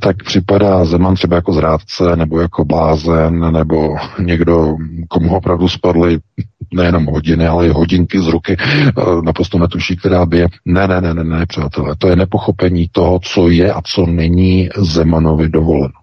tak 0.00 0.16
připadá 0.24 0.84
Zeman 0.84 1.14
třeba 1.14 1.36
jako 1.36 1.52
zrádce, 1.52 2.16
nebo 2.16 2.40
jako 2.40 2.64
blázen, 2.64 3.52
nebo 3.52 3.96
někdo, 4.18 4.76
komu 5.08 5.36
opravdu 5.36 5.68
spadly 5.68 6.18
nejenom 6.74 7.06
hodiny, 7.06 7.46
ale 7.46 7.66
i 7.66 7.70
hodinky 7.70 8.20
z 8.20 8.26
ruky, 8.26 8.56
naprosto 9.24 9.58
netuší, 9.58 9.96
která 9.96 10.26
by 10.26 10.38
je. 10.38 10.48
Ne, 10.64 10.88
ne, 10.88 11.00
ne, 11.00 11.14
ne, 11.14 11.24
ne, 11.24 11.46
přátelé, 11.46 11.96
to 11.98 12.08
je 12.08 12.16
nepochopení 12.16 12.88
toho, 12.92 13.18
co 13.22 13.48
je 13.48 13.72
a 13.72 13.82
co 13.82 14.06
není 14.06 14.68
Zemanovi 14.76 15.48
dovoleno. 15.48 15.94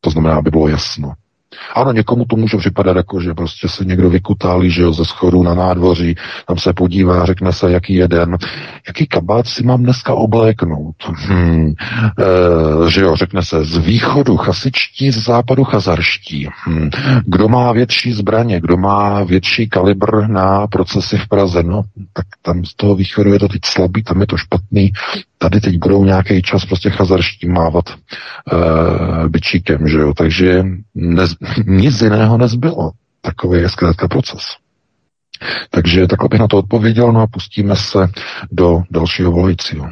To 0.00 0.10
znamená, 0.10 0.36
aby 0.36 0.50
bylo 0.50 0.68
jasno. 0.68 1.12
Ano, 1.74 1.92
někomu 1.92 2.24
to 2.24 2.36
může 2.36 2.56
připadat 2.56 2.96
jako, 2.96 3.20
že 3.20 3.34
prostě 3.34 3.68
se 3.68 3.84
někdo 3.84 4.10
vykutálí, 4.10 4.70
že 4.70 4.82
jo, 4.82 4.92
ze 4.92 5.04
schodu 5.04 5.42
na 5.42 5.54
nádvoří, 5.54 6.14
tam 6.46 6.58
se 6.58 6.72
podívá, 6.72 7.26
řekne 7.26 7.52
se, 7.52 7.72
jaký 7.72 7.94
jeden, 7.94 8.36
jaký 8.86 9.06
kabát 9.06 9.46
si 9.46 9.62
mám 9.62 9.82
dneska 9.82 10.14
obléknout. 10.14 10.96
Hmm. 11.06 11.74
E, 12.18 12.90
že 12.90 13.00
jo, 13.00 13.16
řekne 13.16 13.42
se, 13.42 13.64
z 13.64 13.76
východu 13.76 14.36
chasičtí, 14.36 15.10
z 15.10 15.24
západu 15.24 15.64
chazarští. 15.64 16.48
Hmm. 16.64 16.90
Kdo 17.24 17.48
má 17.48 17.72
větší 17.72 18.12
zbraně, 18.12 18.60
kdo 18.60 18.76
má 18.76 19.24
větší 19.24 19.68
kalibr 19.68 20.28
na 20.28 20.66
procesy 20.66 21.18
v 21.18 21.28
Praze, 21.28 21.62
no, 21.62 21.82
tak 22.12 22.26
tam 22.42 22.64
z 22.64 22.74
toho 22.74 22.94
východu 22.94 23.32
je 23.32 23.38
to 23.38 23.48
teď 23.48 23.60
slabý, 23.64 24.02
tam 24.02 24.20
je 24.20 24.26
to 24.26 24.36
špatný, 24.36 24.92
tady 25.38 25.60
teď 25.60 25.78
budou 25.78 26.04
nějaký 26.04 26.42
čas 26.42 26.64
prostě 26.64 26.90
chazarští 26.90 27.48
mávat 27.48 27.84
e, 27.88 29.28
byčíkem, 29.28 29.88
že 29.88 29.98
jo, 29.98 30.12
takže 30.16 30.64
nez, 30.94 31.34
nic 31.66 32.02
jiného 32.02 32.38
nezbylo. 32.38 32.90
Takový 33.20 33.60
je 33.60 33.68
zkrátka 33.68 34.08
proces. 34.08 34.42
Takže 35.70 36.06
takhle 36.06 36.28
bych 36.28 36.40
na 36.40 36.48
to 36.48 36.58
odpověděl, 36.58 37.12
no 37.12 37.20
a 37.20 37.26
pustíme 37.26 37.76
se 37.76 38.08
do 38.52 38.82
dalšího 38.90 39.32
volajícího. 39.32 39.86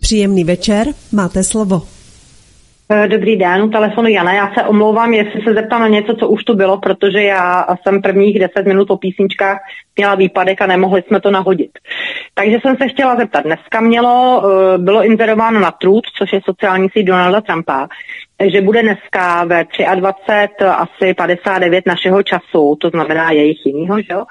Příjemný 0.00 0.44
večer, 0.44 0.86
máte 1.12 1.44
slovo. 1.44 1.82
Eh, 2.90 3.08
dobrý 3.08 3.36
den, 3.36 3.70
telefonu 3.70 4.08
Jana. 4.08 4.32
Já 4.32 4.54
se 4.54 4.62
omlouvám, 4.62 5.14
jestli 5.14 5.42
se 5.42 5.54
zeptám 5.54 5.80
na 5.80 5.88
něco, 5.88 6.14
co 6.14 6.28
už 6.28 6.44
tu 6.44 6.54
bylo, 6.54 6.78
protože 6.78 7.22
já 7.22 7.66
jsem 7.82 8.02
prvních 8.02 8.38
deset 8.38 8.66
minut 8.66 8.88
po 8.88 8.96
písničkách 8.96 9.58
měla 9.96 10.14
výpadek 10.14 10.62
a 10.62 10.66
nemohli 10.66 11.02
jsme 11.02 11.20
to 11.20 11.30
nahodit. 11.30 11.70
Takže 12.34 12.58
jsem 12.62 12.76
se 12.76 12.88
chtěla 12.88 13.16
zeptat. 13.16 13.44
Dneska 13.44 13.80
mělo, 13.80 14.42
eh, 14.44 14.78
bylo 14.78 15.04
inzerováno 15.04 15.60
na 15.60 15.70
Truth, 15.70 16.08
což 16.18 16.32
je 16.32 16.40
sociální 16.44 16.88
síť 16.92 17.06
Donalda 17.06 17.40
Trumpa, 17.40 17.88
že 18.52 18.60
bude 18.60 18.82
dneska 18.82 19.44
ve 19.44 19.64
23 19.94 20.64
asi 20.64 21.14
59 21.14 21.86
našeho 21.86 22.22
času, 22.22 22.76
to 22.80 22.90
znamená 22.90 23.30
jejich 23.30 23.66
jinýho, 23.66 24.00
že 24.00 24.12
jo, 24.12 24.24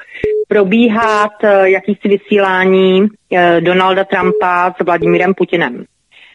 probíhat 0.47 1.31
eh, 1.43 1.69
jakýsi 1.69 2.07
vysílání 2.07 3.07
Donalda 3.59 4.03
Trumpa 4.03 4.75
s 4.81 4.85
Vladimírem 4.85 5.33
Putinem. 5.33 5.85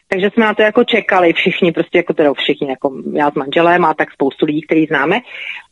Takže 0.08 0.30
jsme 0.30 0.44
na 0.44 0.54
to 0.54 0.62
jako 0.62 0.84
čekali 0.84 1.32
všichni, 1.32 1.72
prostě 1.72 1.98
jako 1.98 2.12
teda 2.12 2.34
všichni, 2.34 2.68
jako 2.70 2.92
já 3.12 3.30
s 3.30 3.34
manželem 3.34 3.84
a 3.84 3.94
tak 3.94 4.12
spoustu 4.12 4.46
lidí, 4.46 4.62
který 4.62 4.86
známe. 4.86 5.20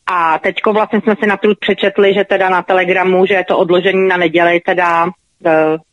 A 0.06 0.38
teďko 0.38 0.72
vlastně 0.72 1.00
jsme 1.00 1.14
si 1.20 1.26
na 1.26 1.36
trud 1.36 1.58
přečetli, 1.58 2.14
že 2.14 2.24
teda 2.24 2.48
na 2.48 2.62
Telegramu, 2.62 3.26
že 3.26 3.34
je 3.34 3.44
to 3.44 3.58
odložení 3.58 4.08
na 4.08 4.16
neděli, 4.16 4.60
teda 4.60 5.06
e, 5.06 5.10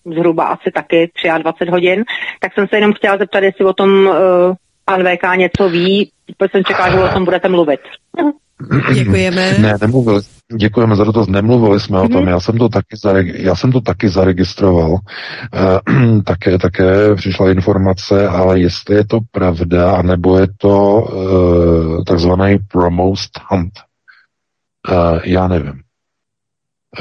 zhruba 0.06 0.44
asi 0.44 0.72
taky 0.72 1.12
23 1.38 1.72
hodin. 1.72 2.06
Tak 2.40 2.54
jsem 2.54 2.68
se 2.68 2.78
jenom 2.78 2.94
chtěla 2.94 3.18
zeptat, 3.18 3.44
jestli 3.44 3.66
o 3.66 3.74
tom 3.74 4.10
pan 4.86 5.04
VK 5.04 5.38
něco 5.38 5.70
ví, 5.70 6.12
protože 6.38 6.50
jsem 6.52 6.64
čekala, 6.64 6.92
že 6.92 7.00
o 7.00 7.14
tom 7.14 7.26
budete 7.26 7.50
mluvit. 7.50 7.80
Děkujeme. 8.94 9.54
Ne, 9.60 9.78
nemluvili. 9.82 10.22
Děkujeme 10.58 10.96
za 10.96 11.04
dotaz. 11.04 11.28
Nemluvili 11.28 11.80
jsme 11.80 11.98
mm-hmm. 11.98 12.06
o 12.06 12.10
tom. 12.10 12.22
Mhm. 12.22 12.30
Já 12.30 12.40
jsem 12.40 12.58
to 12.58 12.70
taky, 12.70 12.96
zareg- 12.96 13.36
já 13.36 13.56
jsem 13.56 13.72
to 13.72 13.82
taky 13.82 14.10
zaregistroval. 14.10 14.98
E, 15.54 16.22
také, 16.26 16.58
také 16.58 17.16
přišla 17.16 17.52
informace, 17.52 18.28
ale 18.28 18.60
jestli 18.60 18.96
je 18.96 19.06
to 19.06 19.20
pravda, 19.32 20.02
nebo 20.02 20.38
je 20.40 20.48
to 20.58 21.08
e, 21.08 22.04
takzvaný 22.04 22.58
promo 22.72 23.16
stunt, 23.16 23.74
e, 24.90 25.30
já 25.30 25.48
nevím. 25.48 25.82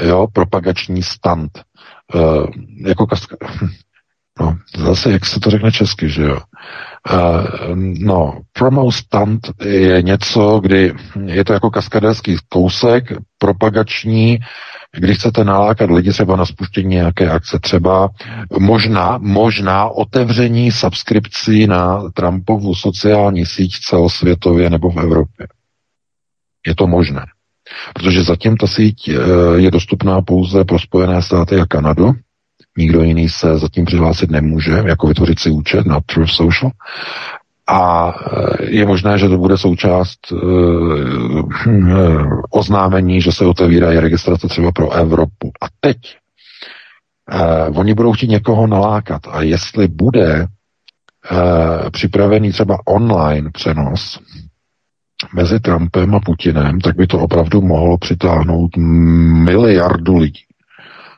Jo, 0.01 0.27
propagační 0.33 1.03
stunt. 1.03 1.51
E, 2.15 2.19
jako 2.89 3.07
kaska... 3.07 3.35
No, 4.39 4.57
zase, 4.77 5.11
jak 5.11 5.25
se 5.25 5.39
to 5.39 5.49
řekne 5.49 5.71
česky, 5.71 6.09
že 6.09 6.23
jo? 6.23 6.39
Uh, 7.09 7.75
no, 7.99 8.41
promo 8.53 8.91
stunt 8.91 9.51
je 9.65 10.01
něco, 10.01 10.59
kdy 10.63 10.93
je 11.25 11.45
to 11.45 11.53
jako 11.53 11.69
kaskadérský 11.71 12.37
kousek, 12.49 13.03
propagační, 13.37 14.39
kdy 14.97 15.15
chcete 15.15 15.43
nalákat 15.43 15.89
lidi 15.91 16.09
třeba 16.09 16.35
na 16.35 16.45
spuštění 16.45 16.89
nějaké 16.89 17.29
akce, 17.29 17.59
třeba 17.59 18.09
možná, 18.59 19.17
možná 19.17 19.85
otevření 19.89 20.71
subskripcí 20.71 21.67
na 21.67 22.09
Trumpovu 22.13 22.75
sociální 22.75 23.45
síť 23.45 23.79
celosvětově 23.79 24.69
nebo 24.69 24.91
v 24.91 24.99
Evropě. 24.99 25.47
Je 26.67 26.75
to 26.75 26.87
možné. 26.87 27.25
Protože 27.93 28.23
zatím 28.23 28.57
ta 28.57 28.67
síť 28.67 29.09
eh, 29.09 29.13
je 29.55 29.71
dostupná 29.71 30.21
pouze 30.21 30.65
pro 30.65 30.79
Spojené 30.79 31.21
státy 31.21 31.59
a 31.59 31.65
Kanadu, 31.65 32.11
Nikdo 32.77 33.01
jiný 33.01 33.29
se 33.29 33.57
zatím 33.57 33.85
přihlásit 33.85 34.31
nemůže, 34.31 34.83
jako 34.85 35.07
vytvořit 35.07 35.39
si 35.39 35.49
účet 35.49 35.85
na 35.85 35.99
Truth 36.05 36.29
Social. 36.31 36.71
A 37.67 38.13
eh, 38.13 38.65
je 38.65 38.85
možné, 38.85 39.17
že 39.17 39.29
to 39.29 39.37
bude 39.37 39.57
součást 39.57 40.31
uh, 40.31 40.39
oznámení, 42.49 43.21
že 43.21 43.31
se 43.31 43.45
otevírají 43.45 43.99
registrace 43.99 44.47
třeba 44.47 44.71
pro 44.71 44.91
Evropu. 44.91 45.51
A 45.61 45.65
teď 45.79 45.97
uh, 47.33 47.79
oni 47.79 47.93
budou 47.93 48.13
chtít 48.13 48.29
někoho 48.29 48.67
nalákat. 48.67 49.21
A 49.31 49.41
jestli 49.41 49.87
bude 49.87 50.41
uh, 50.41 51.89
připravený 51.89 52.51
třeba 52.51 52.77
online 52.85 53.49
přenos 53.53 54.19
mezi 55.35 55.59
Trumpem 55.59 56.15
a 56.15 56.19
Putinem, 56.19 56.79
tak 56.79 56.95
by 56.95 57.07
to 57.07 57.19
opravdu 57.19 57.61
mohlo 57.61 57.97
přitáhnout 57.97 58.77
miliardu 58.77 60.17
lidí 60.17 60.50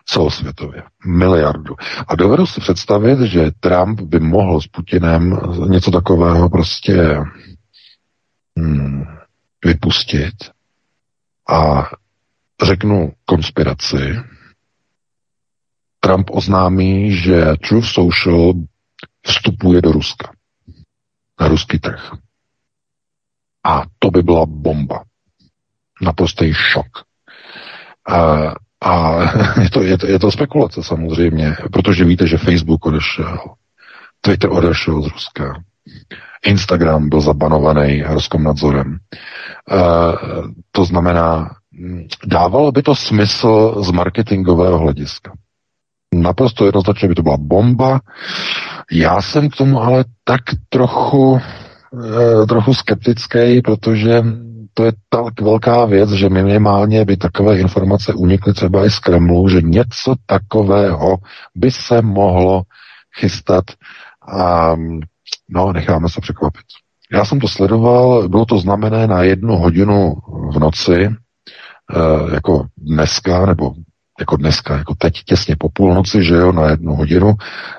celosvětově. 0.05 0.83
Miliardu. 1.05 1.75
A 2.07 2.15
dovedu 2.15 2.45
si 2.45 2.61
představit, 2.61 3.19
že 3.19 3.51
Trump 3.59 4.01
by 4.01 4.19
mohl 4.19 4.61
s 4.61 4.67
Putinem 4.67 5.39
něco 5.69 5.91
takového 5.91 6.49
prostě 6.49 7.17
hmm, 8.57 9.03
vypustit 9.65 10.33
a 11.49 11.89
řeknu 12.65 13.11
konspiraci. 13.25 14.15
Trump 15.99 16.29
oznámí, 16.31 17.11
že 17.15 17.45
Truth 17.67 17.87
Social 17.87 18.53
vstupuje 19.25 19.81
do 19.81 19.91
Ruska. 19.91 20.33
Na 21.39 21.47
ruský 21.47 21.79
trh. 21.79 22.11
A 23.63 23.83
to 23.99 24.11
by 24.11 24.21
byla 24.21 24.45
bomba. 24.45 25.03
Naprostý 26.01 26.53
šok. 26.53 26.87
A 28.83 29.21
je 29.61 29.69
to, 29.69 29.83
je, 29.83 29.97
to, 29.97 30.07
je 30.07 30.19
to 30.19 30.31
spekulace 30.31 30.83
samozřejmě, 30.83 31.55
protože 31.71 32.05
víte, 32.05 32.27
že 32.27 32.37
Facebook 32.37 32.85
odešel, 32.85 33.39
Twitter 34.21 34.49
odešel 34.51 35.01
z 35.01 35.07
Ruska, 35.07 35.63
Instagram 36.45 37.09
byl 37.09 37.21
zabanovaný 37.21 38.03
Roskomnadzorem. 38.03 38.93
E, 38.93 38.97
to 40.71 40.85
znamená, 40.85 41.55
dávalo 42.25 42.71
by 42.71 42.81
to 42.81 42.95
smysl 42.95 43.83
z 43.83 43.91
marketingového 43.91 44.77
hlediska. 44.77 45.31
Naprosto 46.13 46.65
jednoznačně 46.65 47.07
by 47.07 47.15
to 47.15 47.23
byla 47.23 47.37
bomba. 47.37 47.99
Já 48.91 49.21
jsem 49.21 49.49
k 49.49 49.55
tomu 49.55 49.81
ale 49.81 50.05
tak 50.23 50.41
trochu, 50.69 51.41
e, 52.41 52.45
trochu 52.45 52.73
skeptický, 52.73 53.61
protože 53.61 54.23
to 54.73 54.85
je 54.85 54.91
tak 55.09 55.41
velká 55.41 55.85
věc, 55.85 56.09
že 56.09 56.29
minimálně 56.29 57.05
by 57.05 57.17
takové 57.17 57.59
informace 57.59 58.13
unikly 58.13 58.53
třeba 58.53 58.85
i 58.85 58.89
z 58.89 58.99
Kremlu, 58.99 59.49
že 59.49 59.61
něco 59.61 60.15
takového 60.25 61.17
by 61.55 61.71
se 61.71 62.01
mohlo 62.01 62.61
chystat 63.19 63.63
a 64.37 64.75
no, 65.49 65.73
necháme 65.73 66.09
se 66.09 66.21
překvapit. 66.21 66.63
Já 67.11 67.25
jsem 67.25 67.39
to 67.39 67.47
sledoval, 67.47 68.29
bylo 68.29 68.45
to 68.45 68.59
znamené 68.59 69.07
na 69.07 69.23
jednu 69.23 69.55
hodinu 69.57 70.15
v 70.55 70.59
noci, 70.59 70.95
e, 70.95 71.13
jako 72.33 72.65
dneska, 72.77 73.45
nebo 73.45 73.73
jako 74.23 74.37
dneska, 74.37 74.77
jako 74.77 74.95
teď 74.95 75.13
těsně 75.25 75.55
po 75.59 75.69
půlnoci, 75.69 76.23
že 76.23 76.35
jo, 76.35 76.51
na 76.51 76.69
jednu 76.69 76.95
hodinu, 76.95 77.33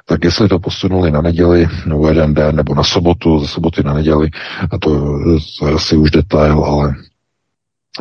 tak 0.05 0.25
jestli 0.25 0.49
to 0.49 0.59
posunuli 0.59 1.11
na 1.11 1.23
neděli 1.23 1.69
nebo 1.87 2.09
jeden 2.09 2.35
den, 2.35 2.57
nebo 2.57 2.75
na 2.75 2.83
sobotu, 2.83 3.41
ze 3.41 3.49
soboty 3.49 3.83
na 3.83 3.95
neděli, 3.95 4.29
a 4.71 4.79
to, 4.79 5.19
to 5.59 5.69
je 5.69 5.75
asi 5.75 5.97
už 5.97 6.11
detail, 6.11 6.65
ale 6.65 6.95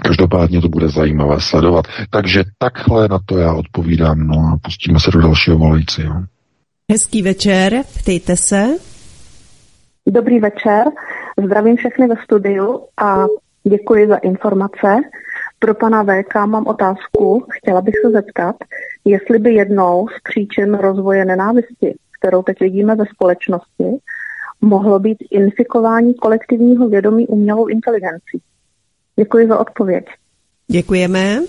Každopádně 0.04 0.62
to 0.62 0.70
bude 0.70 0.90
zajímavé 0.90 1.36
sledovat. 1.40 1.86
Takže 2.10 2.44
takhle 2.58 3.08
na 3.08 3.20
to 3.26 3.38
já 3.38 3.54
odpovídám, 3.54 4.20
no 4.20 4.36
a 4.36 4.58
pustíme 4.64 5.00
se 5.00 5.12
do 5.12 5.22
dalšího 5.22 5.58
volající. 5.58 6.02
Jo. 6.02 6.14
Hezký 6.92 7.22
večer, 7.22 7.74
ptejte 8.00 8.36
se. 8.36 8.68
Dobrý 10.08 10.40
večer, 10.40 10.84
zdravím 11.46 11.78
všechny 11.78 12.08
ve 12.08 12.16
studiu 12.24 12.80
a 12.98 13.26
děkuji 13.64 14.08
za 14.08 14.16
informace. 14.16 14.96
Pro 15.64 15.76
pana 15.76 16.04
VK 16.04 16.36
mám 16.46 16.68
otázku. 16.68 17.46
Chtěla 17.52 17.82
bych 17.82 17.94
se 18.06 18.12
zeptat, 18.12 18.56
jestli 19.06 19.40
by 19.40 19.54
jednou 19.54 20.08
z 20.08 20.22
příčin 20.24 20.74
rozvoje 20.74 21.26
nenávisti, 21.26 21.96
kterou 22.20 22.44
teď 22.44 22.60
vidíme 22.60 22.96
ve 22.96 23.06
společnosti, 23.06 23.84
mohlo 24.62 25.00
být 25.00 25.18
infikování 25.32 26.14
kolektivního 26.14 26.90
vědomí 26.90 27.28
umělou 27.28 27.68
inteligencí. 27.68 28.42
Děkuji 29.20 29.48
za 29.48 29.60
odpověď. 29.60 30.06
Děkujeme. 30.68 31.40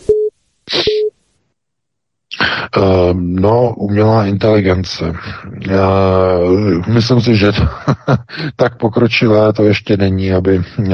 Uh, 2.77 2.83
no, 3.15 3.75
umělá 3.77 4.27
inteligence. 4.27 5.05
Uh, 5.05 6.89
myslím 6.89 7.21
si, 7.21 7.37
že 7.37 7.53
to, 7.53 7.63
tak 8.57 8.79
pokročilé 8.79 9.53
to 9.53 9.63
ještě 9.65 9.97
není, 9.97 10.33
aby 10.33 10.59
uh, 10.59 10.85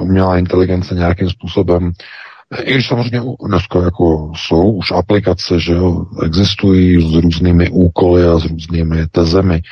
umělá 0.00 0.38
inteligence 0.38 0.94
nějakým 0.94 1.30
způsobem 1.30 1.92
i 2.64 2.72
když 2.72 2.88
samozřejmě 2.88 3.20
dneska 3.48 3.82
jako 3.82 4.32
jsou 4.36 4.70
už 4.72 4.92
aplikace, 4.92 5.60
že 5.60 5.72
jo, 5.72 6.06
existují 6.24 7.10
s 7.10 7.14
různými 7.14 7.68
úkoly 7.70 8.24
a 8.28 8.38
s 8.38 8.44
různými 8.44 9.06
tezemi 9.06 9.62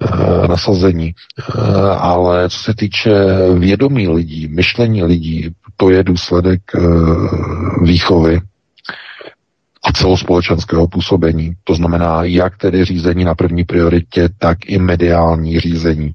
e, 0.00 0.48
nasazení, 0.48 1.06
e, 1.08 1.52
ale 1.90 2.50
co 2.50 2.58
se 2.58 2.74
týče 2.74 3.12
vědomí 3.58 4.08
lidí, 4.08 4.48
myšlení 4.48 5.02
lidí, 5.04 5.50
to 5.76 5.90
je 5.90 6.04
důsledek 6.04 6.60
e, 6.74 6.80
výchovy 7.84 8.40
a 9.84 9.92
celospolečenského 9.92 10.88
působení. 10.88 11.52
To 11.64 11.74
znamená, 11.74 12.24
jak 12.24 12.56
tedy 12.56 12.84
řízení 12.84 13.24
na 13.24 13.34
první 13.34 13.64
prioritě, 13.64 14.28
tak 14.38 14.58
i 14.66 14.78
mediální 14.78 15.60
řízení. 15.60 16.12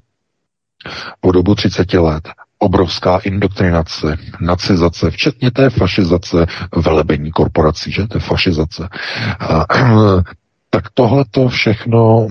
Po 1.20 1.32
dobu 1.32 1.54
30 1.54 1.94
let 1.94 2.28
obrovská 2.62 3.18
indoktrinace, 3.18 4.16
nacizace, 4.40 5.10
včetně 5.10 5.50
té 5.50 5.70
fašizace 5.70 6.46
velebení 6.76 7.30
korporací, 7.30 7.92
že 7.92 8.08
to 8.08 8.16
je 8.16 8.20
fašizace. 8.20 8.88
A, 9.40 9.66
tak 10.74 10.84
tohle 10.94 11.24
to 11.30 11.48
všechno 11.48 12.26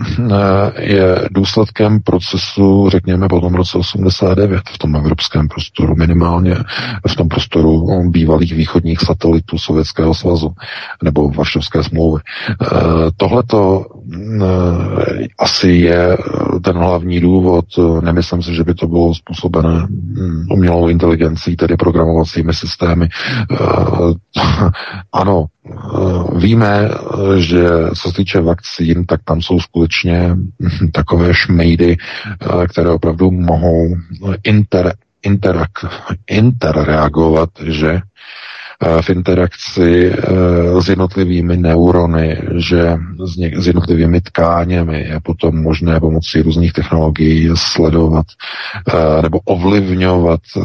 je 0.80 1.28
důsledkem 1.32 2.00
procesu, 2.02 2.90
řekněme, 2.90 3.28
po 3.28 3.40
tom 3.42 3.54
roce 3.54 3.78
89 3.78 4.62
v 4.74 4.78
tom 4.78 4.96
evropském 4.96 5.48
prostoru, 5.48 5.96
minimálně 5.96 6.56
v 7.08 7.16
tom 7.16 7.28
prostoru 7.28 7.88
bývalých 8.10 8.54
východních 8.54 9.00
satelitů 9.00 9.58
Sovětského 9.58 10.14
svazu 10.14 10.50
nebo 11.04 11.30
Vašovské 11.30 11.84
smlouvy. 11.84 12.22
Tohle 13.18 13.44
to 13.44 13.86
asi 15.40 15.70
je 15.70 16.18
ten 16.64 16.78
hlavní 16.78 17.20
důvod. 17.20 17.66
Nemyslím 18.02 18.44
si, 18.44 18.56
že 18.56 18.64
by 18.64 18.74
to 18.74 18.88
bylo 18.88 19.16
způsobené 19.16 19.88
hm, 19.90 20.46
umělou 20.52 20.88
inteligencí, 20.88 21.56
tedy 21.56 21.78
programovacími 21.78 22.54
systémy. 22.54 23.10
Ano, 25.14 25.46
víme, 26.36 26.90
že 27.38 27.64
co 28.02 28.10
se 28.10 28.16
týče 28.16 28.42
vakcín, 28.42 29.06
tak 29.06 29.22
tam 29.24 29.42
jsou 29.42 29.60
skutečně 29.60 30.36
takové 30.94 31.34
šmejdy, 31.34 31.98
které 32.70 32.90
opravdu 32.90 33.32
mohou 33.32 33.96
inter, 34.44 34.94
interak, 35.24 35.70
interreagovat, 36.28 37.50
že 37.64 38.00
v 39.02 39.10
interakci 39.10 40.12
eh, 40.12 40.82
s 40.82 40.90
jednotlivými 40.90 41.58
neurony, 41.58 42.42
že 42.56 42.98
s, 43.26 43.38
něk- 43.38 43.60
s 43.62 43.68
jednotlivými 43.68 44.22
tkáněmi 44.22 45.00
je 45.00 45.20
potom 45.24 45.62
možné 45.62 46.00
pomocí 46.00 46.42
různých 46.42 46.74
technologií 46.74 47.50
sledovat 47.56 48.26
eh, 48.88 49.22
nebo 49.22 49.40
ovlivňovat 49.40 50.40
eh, 50.58 50.62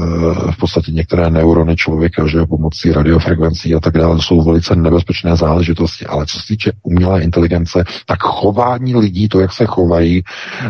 v 0.51 0.57
podstatě 0.59 0.93
některé 0.93 1.31
neurony 1.31 1.77
člověka, 1.77 2.27
že 2.27 2.47
pomocí 2.49 2.93
radiofrekvencí 2.93 3.75
a 3.75 3.81
tak 3.81 3.95
dále. 3.95 4.17
Jsou 4.21 4.43
velice 4.43 4.77
nebezpečné 4.77 5.37
záležitosti, 5.37 6.07
ale 6.07 6.27
co 6.27 6.39
se 6.39 6.47
týče 6.47 6.73
umělé 6.83 7.23
inteligence, 7.23 7.85
tak 8.07 8.19
chování 8.23 8.97
lidí, 8.97 9.29
to, 9.29 9.41
jak 9.41 9.53
se 9.53 9.67
chovají 9.67 10.23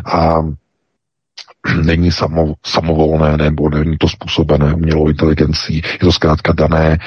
a 0.04 0.42
není 1.84 2.12
samo, 2.12 2.54
samovolné 2.66 3.36
nebo 3.36 3.70
není 3.70 3.98
to 3.98 4.08
způsobené 4.08 4.74
umělou 4.74 5.08
inteligencí, 5.08 5.74
je 5.74 5.98
to 6.00 6.12
zkrátka 6.12 6.52
dané 6.52 6.98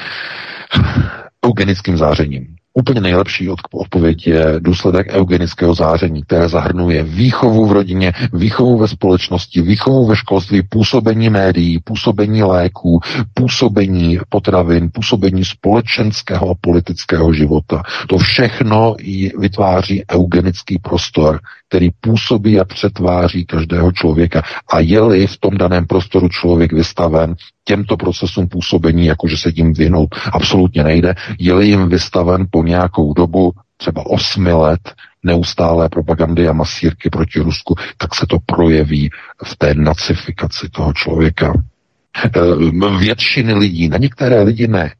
eugenickým 1.46 1.96
zářením. 1.96 2.56
Úplně 2.74 3.00
nejlepší 3.00 3.48
odpověď 3.72 4.26
je 4.26 4.44
důsledek 4.58 5.06
eugenického 5.14 5.74
záření, 5.74 6.22
které 6.22 6.48
zahrnuje 6.48 7.02
výchovu 7.02 7.66
v 7.66 7.72
rodině, 7.72 8.12
výchovu 8.32 8.78
ve 8.78 8.88
společnosti, 8.88 9.62
výchovu 9.62 10.06
ve 10.06 10.16
školství, 10.16 10.62
působení 10.62 11.30
médií, 11.30 11.78
působení 11.84 12.42
léků, 12.42 13.00
působení 13.34 14.18
potravin, 14.28 14.90
působení 14.94 15.44
společenského 15.44 16.50
a 16.50 16.54
politického 16.60 17.32
života. 17.32 17.82
To 18.08 18.18
všechno 18.18 18.96
vytváří 19.38 20.02
eugenický 20.12 20.78
prostor, 20.78 21.40
který 21.70 21.90
působí 22.00 22.60
a 22.60 22.64
přetváří 22.64 23.46
každého 23.46 23.92
člověka. 23.92 24.42
A 24.72 24.80
je-li 24.80 25.26
v 25.26 25.38
tom 25.38 25.58
daném 25.58 25.86
prostoru 25.86 26.28
člověk 26.28 26.72
vystaven 26.72 27.34
těmto 27.64 27.96
procesům 27.96 28.48
působení, 28.48 29.06
jakože 29.06 29.36
se 29.36 29.52
tím 29.52 29.72
vyhnout 29.72 30.08
absolutně 30.32 30.84
nejde, 30.84 31.14
je-li 31.38 31.66
jim 31.66 31.88
vystaven 31.88 32.46
po 32.50 32.62
nějakou 32.62 33.14
dobu, 33.14 33.52
třeba 33.76 34.06
osmi 34.06 34.52
let, 34.52 34.80
neustálé 35.22 35.88
propagandy 35.88 36.48
a 36.48 36.52
masírky 36.52 37.10
proti 37.10 37.40
Rusku, 37.40 37.74
tak 37.98 38.14
se 38.14 38.26
to 38.26 38.36
projeví 38.46 39.10
v 39.44 39.56
té 39.56 39.74
nacifikaci 39.74 40.68
toho 40.68 40.92
člověka. 40.92 41.52
E, 42.24 42.98
většiny 42.98 43.54
lidí, 43.54 43.88
na 43.88 43.98
některé 43.98 44.42
lidi 44.42 44.68
ne, 44.68 44.92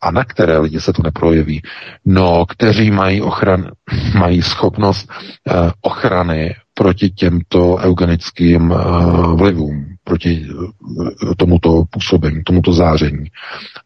a 0.00 0.10
na 0.10 0.24
které 0.24 0.58
lidi 0.58 0.80
se 0.80 0.92
to 0.92 1.02
neprojeví? 1.02 1.62
No, 2.04 2.46
kteří 2.46 2.90
mají, 2.90 3.22
ochran, 3.22 3.70
mají 4.18 4.42
schopnost 4.42 5.10
uh, 5.10 5.70
ochrany 5.80 6.54
proti 6.74 7.10
těmto 7.10 7.76
eugenickým 7.76 8.70
uh, 8.70 9.38
vlivům, 9.38 9.86
proti 10.04 10.46
uh, 10.50 11.34
tomuto 11.36 11.84
působení, 11.90 12.42
tomuto 12.44 12.72
záření. 12.72 13.24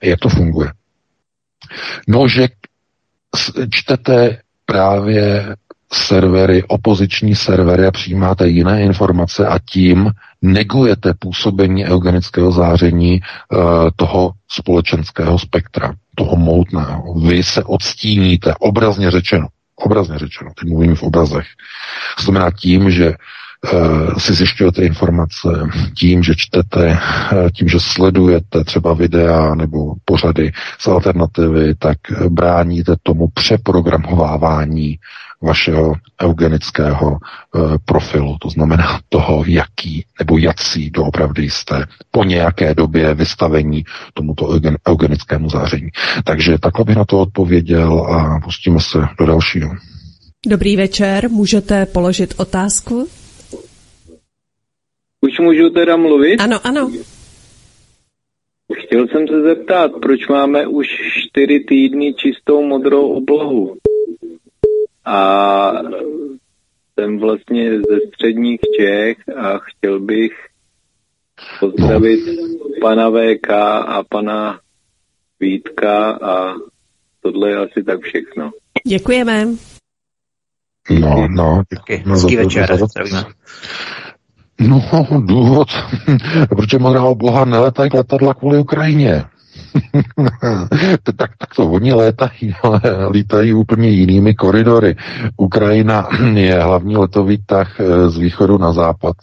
Jak 0.03 0.21
to 0.21 0.29
funguje? 0.29 0.73
No, 2.09 2.29
že 2.29 2.49
čtete 3.71 4.39
právě 4.67 5.57
servery, 5.93 6.63
opoziční 6.65 7.35
servery 7.35 7.87
a 7.87 7.91
přijímáte 7.91 8.49
jiné 8.49 8.83
informace 8.83 9.47
a 9.47 9.59
tím 9.59 10.11
negujete 10.45 11.15
působení 11.19 11.85
eugenického 11.87 12.53
záření 12.53 13.21
uh, 13.21 13.59
toho 13.97 14.33
společenského 14.51 15.39
spektra, 15.39 15.95
toho 16.17 16.37
moutného. 16.37 17.15
Vy 17.15 17.43
se 17.43 17.65
odstíníte, 17.65 18.55
obrazně 18.61 19.11
řečeno, 19.11 19.47
obrazně 19.77 20.19
řečeno, 20.19 20.51
teď 20.61 20.69
mluvím 20.69 20.95
v 20.95 21.03
obrazech. 21.03 21.47
Znamená 22.21 22.51
tím, 22.51 22.91
že 22.91 23.15
uh, 23.15 24.19
si 24.19 24.35
zjišťujete 24.35 24.83
informace, 24.85 25.49
tím, 25.97 26.23
že 26.23 26.35
čtete, 26.37 26.99
uh, 27.33 27.49
tím, 27.51 27.69
že 27.69 27.81
sledujete 27.81 28.65
třeba 28.65 28.95
videa 28.95 29.55
nebo 29.55 29.95
pořady 30.05 30.53
z 30.79 30.87
alternativy, 30.87 31.75
tak 31.75 31.99
bráníte 32.29 32.95
tomu 33.03 33.29
přeprogramovávání 33.35 34.99
vašeho 35.45 35.95
eugenického 36.23 37.19
e, 37.19 37.59
profilu, 37.85 38.37
to 38.41 38.51
znamená 38.51 39.01
toho, 39.09 39.45
jaký 39.47 40.05
nebo 40.19 40.39
jací 40.39 40.91
doopravdy 40.91 41.51
jste 41.51 41.87
po 42.11 42.25
nějaké 42.25 42.75
době 42.75 43.15
vystavení 43.15 43.85
tomuto 44.15 44.49
eugen, 44.49 44.77
eugenickému 44.89 45.51
záření. 45.51 45.89
Takže 46.25 46.59
takhle 46.59 46.85
bych 46.85 46.97
na 46.97 47.05
to 47.05 47.21
odpověděl 47.21 48.01
a 48.01 48.41
pustíme 48.45 48.81
se 48.81 48.99
do 49.19 49.27
dalšího. 49.27 49.71
Dobrý 50.47 50.77
večer, 50.77 51.31
můžete 51.31 51.87
položit 51.87 52.35
otázku? 52.37 53.09
Už 55.21 55.39
můžu 55.41 55.71
teda 55.71 55.97
mluvit? 55.97 56.41
Ano, 56.41 56.59
ano. 56.65 56.91
Chtěl 58.73 59.07
jsem 59.09 59.29
se 59.29 59.41
zeptat, 59.43 59.91
proč 60.03 60.29
máme 60.29 60.67
už 60.67 60.87
čtyři 61.29 61.61
týdny 61.69 62.15
čistou 62.15 62.63
modrou 62.63 63.09
oblohu? 63.09 63.77
A 65.05 65.73
jsem 66.95 67.19
vlastně 67.19 67.71
ze 67.71 67.99
středních 68.09 68.61
Čech 68.81 69.17
a 69.37 69.59
chtěl 69.59 70.01
bych 70.01 70.33
pozdravit 71.61 72.21
pana 72.81 73.11
VK 73.11 73.51
a 73.87 74.03
pana 74.11 74.61
Vítka 75.41 76.11
a 76.11 76.55
tohle 77.21 77.51
je 77.51 77.57
asi 77.57 77.83
tak 77.83 78.01
všechno. 78.01 78.51
Děkujeme. 78.87 79.47
No, 80.91 81.29
no. 81.29 81.63
Díky. 81.73 82.03
Hezký 82.11 82.37
večer. 82.37 82.79
No, 84.61 84.81
důvod, 85.21 85.69
proč 86.49 86.75
modrá 86.75 87.03
obloha 87.03 87.45
neletají 87.45 87.91
letadla 87.95 88.35
kvůli 88.35 88.59
Ukrajině. 88.59 89.25
tak, 91.17 91.31
tak 91.39 91.55
to 91.57 91.67
oni 91.71 91.93
létají, 91.93 92.55
ale 92.63 92.81
lítají 93.11 93.55
úplně 93.55 93.89
jinými 93.89 94.35
koridory. 94.35 94.97
Ukrajina 95.37 96.09
je 96.35 96.63
hlavní 96.63 96.97
letový 96.97 97.39
tah 97.47 97.81
eh, 97.81 98.09
z 98.11 98.19
východu 98.19 98.59
na 98.59 98.73
západ 98.73 99.17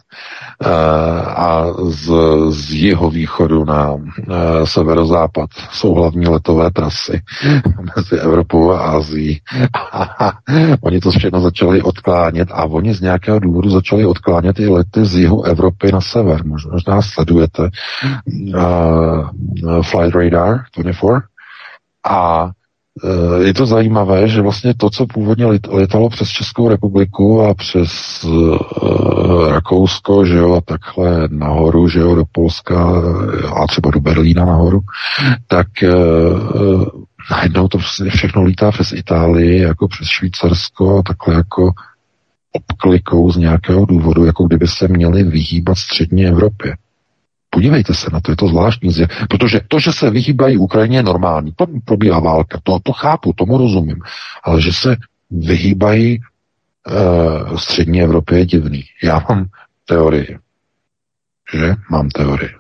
eh, 0.62 0.68
a 1.26 1.66
z, 1.84 2.12
z 2.50 2.74
jeho 2.74 3.10
východu 3.10 3.66
na 3.66 3.96
eh, 3.96 4.66
severozápad 4.66 5.50
jsou 5.72 5.94
hlavní 5.94 6.28
letové 6.28 6.72
trasy 6.72 7.22
mezi 7.96 8.16
Evropou 8.16 8.72
a 8.72 8.80
Ázií. 8.80 9.42
oni 10.82 11.00
to 11.00 11.12
všechno 11.12 11.42
začali 11.42 11.82
odklánět 11.82 12.50
a 12.52 12.64
oni 12.66 12.94
z 12.94 13.02
nějakého 13.02 13.40
důvodu 13.40 13.70
začali 13.70 14.06
odklánět 14.06 14.60
i 14.60 14.68
lety 14.68 15.06
z 15.06 15.16
jihu 15.16 15.44
Evropy 15.44 15.92
na 15.92 16.02
sever. 16.02 16.46
Možná 16.46 17.02
sledujete 17.02 17.70
uh, 18.54 19.30
Flight 19.82 20.16
Radar 20.16 20.41
Radar 20.42 20.66
24 20.78 21.22
a 22.04 22.50
e, 23.04 23.44
je 23.44 23.54
to 23.54 23.66
zajímavé, 23.66 24.28
že 24.28 24.42
vlastně 24.42 24.74
to, 24.74 24.90
co 24.90 25.06
původně 25.06 25.46
letalo 25.68 26.10
přes 26.10 26.30
Českou 26.30 26.70
republiku 26.70 27.42
a 27.42 27.54
přes 27.54 28.24
uh, 28.24 29.50
Rakousko, 29.50 30.26
že 30.26 30.38
jo, 30.38 30.54
a 30.56 30.62
takhle 30.62 31.28
nahoru, 31.32 31.88
že 31.88 32.00
jo, 32.00 32.16
do 32.16 32.24
Polska 32.32 33.02
a 33.56 33.68
třeba 33.68 33.92
do 33.92 34.00
Berlína 34.00 34.46
nahoru, 34.46 34.80
tak 35.48 35.68
uh, 35.84 36.86
najednou 37.32 37.68
to 37.68 37.78
prostě 37.78 38.10
všechno 38.10 38.44
lítá 38.44 38.72
přes 38.72 38.92
Itálii, 38.92 39.62
jako 39.62 39.88
přes 39.88 40.08
Švýcarsko 40.08 40.98
a 40.98 41.04
takhle 41.04 41.36
jako 41.36 41.72
obklikou 42.52 43.32
z 43.32 43.38
nějakého 43.38 43.86
důvodu, 43.86 44.26
jako 44.26 44.48
kdyby 44.48 44.68
se 44.68 44.88
měli 44.88 45.24
vyhýbat 45.24 45.78
střední 45.78 46.26
Evropě. 46.26 46.76
Podívejte 47.54 47.94
se 47.94 48.10
na 48.14 48.22
to, 48.22 48.32
je 48.32 48.36
to 48.36 48.48
zvláštní, 48.48 48.94
protože 49.30 49.60
to, 49.68 49.80
že 49.80 49.92
se 49.92 50.10
vyhýbají 50.10 50.58
Ukrajině, 50.58 50.98
je 50.98 51.04
normální. 51.04 51.54
To 51.56 51.66
probíhá 51.86 52.20
válka, 52.20 52.60
to, 52.64 52.80
to 52.84 52.94
chápu, 52.94 53.34
tomu 53.34 53.58
rozumím. 53.58 54.00
Ale 54.44 54.62
že 54.62 54.74
se 54.74 54.96
vyhýbají 55.32 56.20
uh, 56.20 57.58
střední 57.58 58.02
Evropě 58.02 58.38
je 58.38 58.46
divný. 58.46 58.84
Já 59.04 59.26
mám 59.30 59.46
teorii. 59.86 60.40
Že? 61.54 61.76
Mám 61.90 62.10
teorii. 62.10 62.52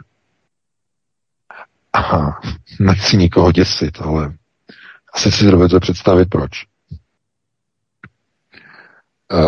Aha, 1.93 2.41
nechci 2.79 3.17
nikoho 3.17 3.51
děsit, 3.51 3.97
ale 4.01 4.33
asi 5.13 5.31
si 5.31 5.45
dovedete 5.45 5.79
představit 5.79 6.29
proč. 6.29 6.51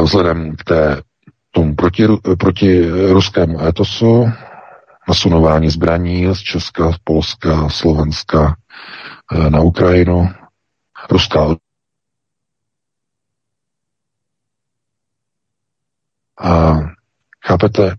vzhledem 0.02 0.56
k 0.56 0.64
té, 0.64 1.02
tomu 1.52 1.76
proti, 1.76 2.08
proti 2.40 2.90
ruskému 2.90 3.62
etosu, 3.62 4.32
nasunování 5.08 5.70
zbraní 5.70 6.36
z 6.36 6.40
Česka, 6.40 6.92
Polska, 7.04 7.70
Slovenska 7.70 8.56
na 9.50 9.62
Ukrajinu, 9.62 10.30
ruská 11.10 11.56
a 16.44 16.80
chápete, 17.46 17.96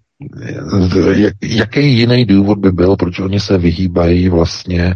jaký 1.43 1.98
jiný 1.98 2.24
důvod 2.24 2.59
by 2.59 2.72
byl, 2.72 2.97
proč 2.97 3.18
oni 3.18 3.40
se 3.40 3.59
vyhýbají 3.59 4.28
vlastně 4.28 4.94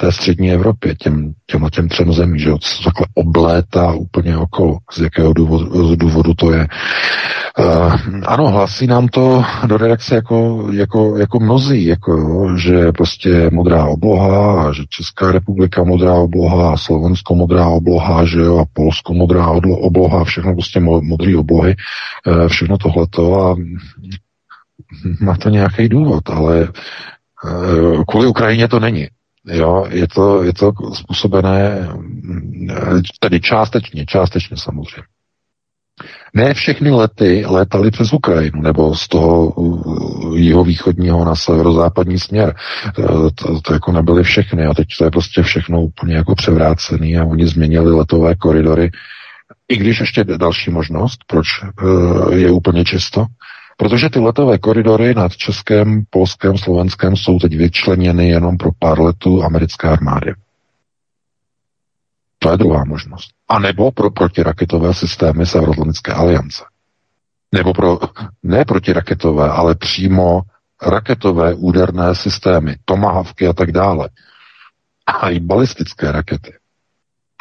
té 0.00 0.12
střední 0.12 0.52
Evropě, 0.52 0.94
těm, 0.94 1.32
těm, 1.46 1.68
těm 1.72 1.88
třem 1.88 2.12
zemí, 2.12 2.38
že 2.38 2.50
co 2.60 2.84
takhle 2.84 3.06
oblétá 3.14 3.92
úplně 3.92 4.36
okolo, 4.36 4.78
z 4.92 5.00
jakého 5.00 5.32
důvodu, 5.32 5.88
z 5.88 5.96
důvodu 5.96 6.34
to 6.34 6.52
je. 6.52 6.66
Uh, 7.58 7.94
ano, 8.26 8.48
hlasí 8.48 8.86
nám 8.86 9.08
to 9.08 9.44
do 9.66 9.76
redakce 9.76 10.14
jako, 10.14 10.68
jako, 10.72 11.16
jako 11.16 11.40
mnozí, 11.40 11.84
jako 11.84 12.46
že 12.56 12.92
prostě 12.92 13.50
modrá 13.52 13.84
obloha, 13.84 14.72
že 14.72 14.82
Česká 14.88 15.32
republika 15.32 15.84
modrá 15.84 16.14
obloha, 16.14 16.76
Slovensko 16.76 17.34
modrá 17.34 17.66
obloha, 17.66 18.24
že 18.24 18.40
jo, 18.40 18.58
a 18.58 18.64
Polsko 18.72 19.14
modrá 19.14 19.46
obloha, 19.48 20.24
všechno 20.24 20.54
prostě 20.54 20.80
modré 20.80 21.36
oblohy, 21.36 21.76
uh, 22.26 22.48
všechno 22.48 22.78
tohleto 22.78 23.42
a 23.42 23.56
má 25.20 25.36
to 25.36 25.48
nějaký 25.48 25.88
důvod, 25.88 26.30
ale 26.30 26.68
uh, 27.44 28.04
kvůli 28.08 28.26
Ukrajině 28.26 28.68
to 28.68 28.80
není. 28.80 29.08
Jo, 29.46 29.86
je 29.90 30.08
to, 30.08 30.42
je 30.42 30.52
to 30.52 30.72
způsobené 30.94 31.88
tedy 33.20 33.40
částečně, 33.40 34.06
částečně 34.06 34.56
samozřejmě. 34.56 35.02
Ne 36.34 36.54
všechny 36.54 36.90
lety 36.90 37.44
létaly 37.46 37.90
přes 37.90 38.12
Ukrajinu 38.12 38.62
nebo 38.62 38.94
z 38.94 39.08
toho 39.08 39.54
jeho 40.34 40.64
východního 40.64 41.24
na 41.24 41.34
severozápadní 41.34 42.18
směr. 42.18 42.54
To, 42.94 43.30
to, 43.30 43.60
to 43.60 43.72
jako 43.72 43.92
nebyly 43.92 44.22
všechny 44.22 44.66
a 44.66 44.74
teď 44.74 44.88
to 44.98 45.04
je 45.04 45.10
prostě 45.10 45.42
všechno 45.42 45.82
úplně 45.82 46.14
jako 46.14 46.34
převrácený 46.34 47.18
a 47.18 47.24
oni 47.24 47.46
změnili 47.46 47.92
letové 47.92 48.34
koridory. 48.34 48.90
I 49.68 49.76
když 49.76 50.00
ještě 50.00 50.24
další 50.24 50.70
možnost, 50.70 51.18
proč 51.26 51.46
eh, 51.62 52.34
je 52.34 52.50
úplně 52.50 52.84
čisto, 52.84 53.26
Protože 53.80 54.10
ty 54.10 54.18
letové 54.18 54.58
koridory 54.58 55.14
nad 55.14 55.36
Českém, 55.36 56.04
Polském, 56.10 56.58
Slovenském 56.58 57.16
jsou 57.16 57.38
teď 57.38 57.56
vyčleněny 57.56 58.28
jenom 58.28 58.56
pro 58.56 58.70
pár 58.78 59.00
letů 59.00 59.42
americké 59.44 59.88
armády. 59.88 60.34
To 62.38 62.50
je 62.50 62.56
druhá 62.56 62.84
možnost. 62.84 63.30
A 63.48 63.58
nebo 63.58 63.92
pro 63.92 64.10
protiraketové 64.10 64.94
systémy 64.94 65.46
Severoatlantické 65.46 66.12
aliance. 66.12 66.64
Nebo 67.52 67.72
pro, 67.72 67.98
ne 68.42 68.64
protiraketové, 68.64 69.50
ale 69.50 69.74
přímo 69.74 70.40
raketové 70.82 71.54
úderné 71.54 72.14
systémy, 72.14 72.76
tomahavky 72.84 73.46
a 73.46 73.52
tak 73.52 73.72
dále. 73.72 74.08
A 75.06 75.30
i 75.30 75.40
balistické 75.40 76.12
rakety. 76.12 76.54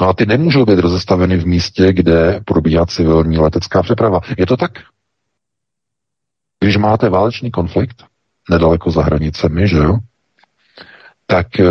No 0.02 0.10
a 0.10 0.14
ty 0.14 0.26
nemůžou 0.26 0.66
být 0.66 0.80
rozestaveny 0.80 1.38
v 1.38 1.48
místě, 1.48 1.94
kde 1.94 2.42
probíhá 2.46 2.86
civilní 2.86 3.38
letecká 3.38 3.84
přeprava. 3.84 4.20
Je 4.38 4.46
to 4.46 4.58
tak? 4.58 4.72
Když 6.60 6.78
máte 6.78 7.10
válečný 7.10 7.52
konflikt 7.52 8.06
nedaleko 8.50 8.92
za 8.92 9.04
hranicemi, 9.04 9.68
že 9.68 9.78
jo, 9.78 9.98
tak 11.26 11.60
e, 11.60 11.66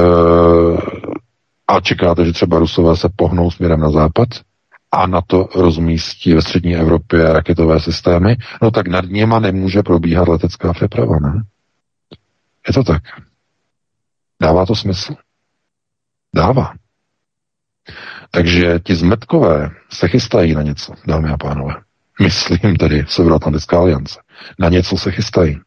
a 1.68 1.80
čekáte, 1.80 2.24
že 2.24 2.32
třeba 2.32 2.58
Rusové 2.58 2.96
se 2.96 3.08
pohnou 3.16 3.50
směrem 3.50 3.80
na 3.80 3.90
západ 3.90 4.28
a 4.92 5.06
na 5.06 5.20
to 5.20 5.48
rozmístí 5.54 6.34
ve 6.34 6.42
střední 6.42 6.76
Evropě 6.76 7.32
raketové 7.32 7.80
systémy, 7.80 8.36
no 8.62 8.70
tak 8.70 8.86
nad 8.88 9.04
něma 9.04 9.38
nemůže 9.40 9.82
probíhat 9.82 10.28
letecká 10.28 10.72
přeprava, 10.72 11.18
ne? 11.18 11.42
Je 12.68 12.74
to 12.74 12.84
tak. 12.84 13.02
Dává 14.42 14.66
to 14.66 14.74
smysl? 14.74 15.14
Dává. 16.34 16.74
Takže 18.30 18.80
ti 18.84 18.94
zmetkové 18.94 19.70
se 19.90 20.08
chystají 20.08 20.54
na 20.54 20.62
něco, 20.62 20.92
dámy 21.06 21.28
a 21.28 21.36
pánové. 21.36 21.74
Myslím 22.20 22.76
tedy 22.76 23.04
Severoatlantická 23.08 23.78
aliance. 23.78 24.20
Na 24.58 24.68
něco 24.68 24.96
se 24.96 25.10
chystají. 25.10 25.60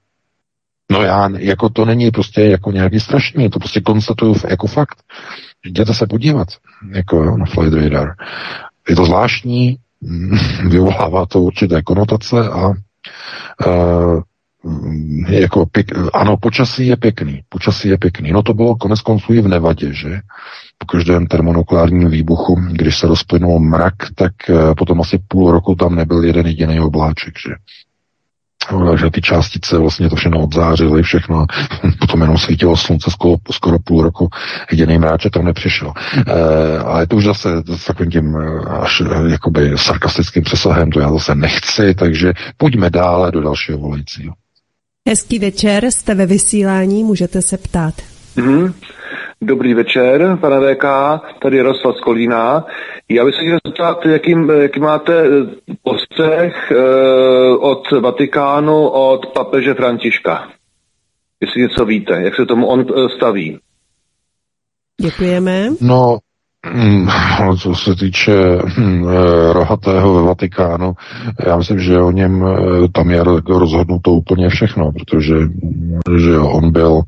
No 0.91 1.01
já, 1.01 1.29
jako 1.37 1.69
to 1.69 1.85
není 1.85 2.11
prostě 2.11 2.41
jako 2.41 2.71
nějaký 2.71 2.99
strašný, 2.99 3.49
to 3.49 3.59
prostě 3.59 3.81
konstatuju 3.81 4.35
jako 4.49 4.67
fakt. 4.67 5.03
Jděte 5.65 5.93
se 5.93 6.07
podívat, 6.07 6.47
jako 6.93 7.23
jo, 7.23 7.37
na 7.37 7.45
Flight 7.45 7.73
Radar. 7.73 8.15
Je 8.89 8.95
to 8.95 9.05
zvláštní, 9.05 9.77
vyvolává 10.69 11.25
to 11.25 11.41
určité 11.41 11.81
konotace 11.81 12.49
a 12.49 12.67
uh, 13.67 14.21
jako 15.29 15.65
pěk, 15.65 15.91
ano, 16.13 16.37
počasí 16.37 16.87
je 16.87 16.97
pěkný, 16.97 17.41
počasí 17.49 17.87
je 17.87 17.97
pěkný. 17.97 18.31
No 18.31 18.43
to 18.43 18.53
bylo 18.53 18.75
konec 18.75 19.01
konců 19.01 19.33
i 19.33 19.41
v 19.41 19.47
Nevadě, 19.47 19.93
že? 19.93 20.19
Po 20.77 20.85
každém 20.85 21.27
termonukleárním 21.27 22.09
výbuchu, 22.09 22.55
když 22.71 22.97
se 22.97 23.07
rozplynul 23.07 23.59
mrak, 23.59 23.95
tak 24.15 24.31
uh, 24.49 24.73
potom 24.77 25.01
asi 25.01 25.19
půl 25.27 25.51
roku 25.51 25.75
tam 25.75 25.95
nebyl 25.95 26.23
jeden 26.23 26.47
jediný 26.47 26.79
obláček, 26.79 27.33
že? 27.47 27.53
Že 28.95 29.09
ty 29.09 29.21
částice 29.21 29.77
vlastně 29.77 30.09
to 30.09 30.15
všechno 30.15 30.39
odzářily, 30.39 31.03
všechno, 31.03 31.45
potom 31.99 32.21
jenom 32.21 32.37
svítilo 32.37 32.77
slunce 32.77 33.11
skoro, 33.11 33.35
skoro 33.51 33.79
půl 33.79 34.03
roku, 34.03 34.29
jediný 34.71 34.97
mráček 34.97 35.33
tam 35.33 35.45
nepřišel. 35.45 35.93
E, 36.27 36.77
ale 36.79 37.07
to 37.07 37.15
už 37.15 37.25
zase 37.25 37.49
s 37.75 37.85
takovým 37.85 38.11
tím 38.11 38.35
eh, 38.35 38.69
až 38.69 39.01
eh, 39.01 39.31
jakoby 39.31 39.71
sarkastickým 39.75 40.43
přesahem, 40.43 40.91
to 40.91 40.99
já 40.99 41.11
zase 41.11 41.35
nechci, 41.35 41.93
takže 41.93 42.33
pojďme 42.57 42.89
dále 42.89 43.31
do 43.31 43.41
dalšího 43.41 43.77
volajícího. 43.77 44.33
Hezký 45.07 45.39
večer, 45.39 45.85
jste 45.91 46.15
ve 46.15 46.25
vysílání, 46.25 47.03
můžete 47.03 47.41
se 47.41 47.57
ptát. 47.57 47.93
Mm-hmm. 48.37 48.73
Dobrý 49.43 49.73
večer, 49.73 50.37
pane 50.41 50.59
VK, 50.59 50.85
tady 51.41 51.57
Jaroslav 51.57 51.95
Skolína. 51.97 52.65
Já 53.09 53.25
bych 53.25 53.35
se 53.35 53.41
chtěl 53.41 53.57
zeptat, 53.67 54.05
jaký, 54.05 54.35
jaký 54.61 54.79
máte 54.79 55.23
eh, 55.25 55.29
postřeh 55.83 56.71
eh, 56.71 56.75
od 57.59 57.91
Vatikánu, 58.01 58.87
od 58.87 59.25
papeže 59.25 59.73
Františka. 59.73 60.47
Jestli 61.41 61.61
něco 61.61 61.85
víte, 61.85 62.21
jak 62.21 62.35
se 62.35 62.45
tomu 62.45 62.67
on 62.67 62.79
eh, 62.79 63.09
staví. 63.15 63.59
Děkujeme. 65.01 65.69
No, 65.81 66.17
hm, 66.73 67.07
co 67.61 67.75
se 67.75 67.95
týče 67.95 68.33
hm, 68.77 69.05
rohatého 69.51 70.13
ve 70.13 70.21
Vatikánu, 70.21 70.93
já 71.47 71.57
myslím, 71.57 71.79
že 71.79 71.99
o 71.99 72.11
něm 72.11 72.45
tam 72.93 73.11
je 73.11 73.23
rozhodnuto 73.47 74.11
úplně 74.11 74.49
všechno, 74.49 74.91
protože 74.91 75.35
že 76.17 76.39
on 76.39 76.71
byl 76.71 77.01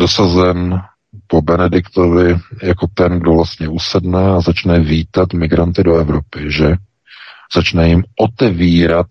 dosazen 0.00 0.80
po 1.26 1.42
Benediktovi 1.42 2.36
jako 2.62 2.86
ten, 2.94 3.18
kdo 3.18 3.34
vlastně 3.34 3.68
usedne 3.68 4.30
a 4.30 4.40
začne 4.40 4.80
vítat 4.80 5.32
migranty 5.32 5.82
do 5.82 5.96
Evropy, 5.96 6.52
že 6.52 6.76
začne 7.54 7.88
jim 7.88 8.04
otevírat 8.18 9.06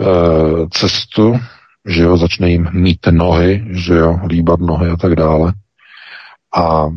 uh, 0.00 0.68
cestu, 0.68 1.40
že 1.88 2.02
jo, 2.02 2.16
začne 2.16 2.50
jim 2.50 2.68
mít 2.72 3.06
nohy, 3.10 3.66
že 3.70 3.94
jo, 3.94 4.20
líbat 4.26 4.60
nohy 4.60 4.90
a 4.90 4.96
tak 4.96 5.16
dále. 5.16 5.52
A 6.56 6.88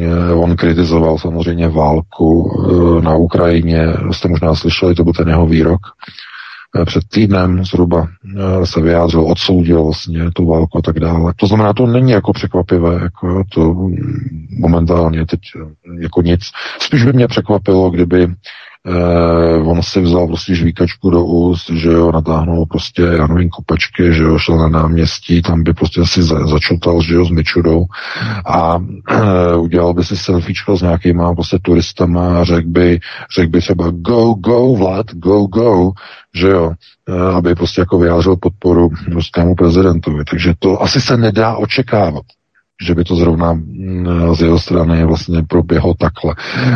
eh, 0.00 0.32
on 0.34 0.56
kritizoval 0.56 1.18
samozřejmě 1.18 1.68
válku 1.68 2.50
eh, 2.50 3.02
na 3.02 3.14
Ukrajině, 3.14 3.86
jste 4.12 4.28
možná 4.28 4.54
slyšeli, 4.54 4.94
to 4.94 5.04
byl 5.04 5.12
ten 5.12 5.28
jeho 5.28 5.46
výrok, 5.46 5.80
před 6.86 7.02
týdnem 7.08 7.64
zhruba 7.64 8.08
eh, 8.36 8.66
se 8.66 8.80
vyjádřil, 8.80 9.26
odsoudil 9.26 9.84
vlastně 9.84 10.30
tu 10.30 10.46
válku 10.46 10.78
a 10.78 10.82
tak 10.82 11.00
dále. 11.00 11.32
To 11.36 11.46
znamená, 11.46 11.72
to 11.72 11.86
není 11.86 12.10
jako 12.10 12.32
překvapivé, 12.32 12.94
jako 12.94 13.44
to 13.54 13.74
momentálně 14.58 15.26
teď 15.26 15.40
eh, 15.56 16.02
jako 16.02 16.22
nic. 16.22 16.40
Spíš 16.80 17.04
by 17.04 17.12
mě 17.12 17.28
překvapilo, 17.28 17.90
kdyby 17.90 18.28
Eh, 18.88 19.58
on 19.58 19.82
si 19.82 20.00
vzal 20.00 20.26
prostě 20.26 20.54
žvíkačku 20.54 21.10
do 21.10 21.24
úst, 21.24 21.70
že 21.70 21.92
jo, 21.92 22.12
natáhnul 22.12 22.66
prostě, 22.66 23.02
já 23.02 23.26
nevím, 23.26 23.50
že 24.10 24.22
jo, 24.22 24.38
šel 24.38 24.58
na 24.58 24.68
náměstí, 24.68 25.42
tam 25.42 25.62
by 25.62 25.72
prostě 25.72 26.06
si 26.06 26.22
za, 26.22 26.46
začutal, 26.46 27.02
že 27.02 27.14
jo, 27.14 27.24
s 27.24 27.30
myčudou 27.30 27.84
a 28.46 28.78
eh, 29.10 29.56
udělal 29.56 29.94
by 29.94 30.04
si 30.04 30.16
selfiečko 30.16 30.76
s 30.76 30.82
nějakýma 30.82 31.34
prostě 31.34 31.58
turistama 31.62 32.40
a 32.40 32.44
řekl 32.44 32.68
by, 32.68 33.00
řekl 33.36 33.50
by 33.50 33.60
třeba 33.60 33.90
go, 33.90 34.34
go, 34.34 34.74
Vlad, 34.74 35.06
go, 35.14 35.46
go, 35.46 35.92
že 36.34 36.48
jo, 36.48 36.72
eh, 37.08 37.32
aby 37.32 37.54
prostě 37.54 37.80
jako 37.80 37.98
vyjádřil 37.98 38.36
podporu 38.36 38.90
ruskému 39.12 39.54
prezidentovi. 39.54 40.24
Takže 40.30 40.52
to 40.58 40.82
asi 40.82 41.00
se 41.00 41.16
nedá 41.16 41.56
očekávat 41.56 42.24
že 42.82 42.94
by 42.94 43.04
to 43.04 43.16
zrovna 43.16 43.52
mm, 43.52 44.34
z 44.34 44.40
jeho 44.40 44.58
strany 44.58 45.04
vlastně 45.04 45.42
proběhlo 45.42 45.94
takhle. 45.94 46.34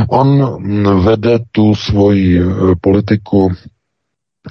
On 0.08 1.04
vede 1.04 1.38
tu 1.52 1.74
svoji 1.74 2.40
e, 2.40 2.44
politiku 2.80 3.52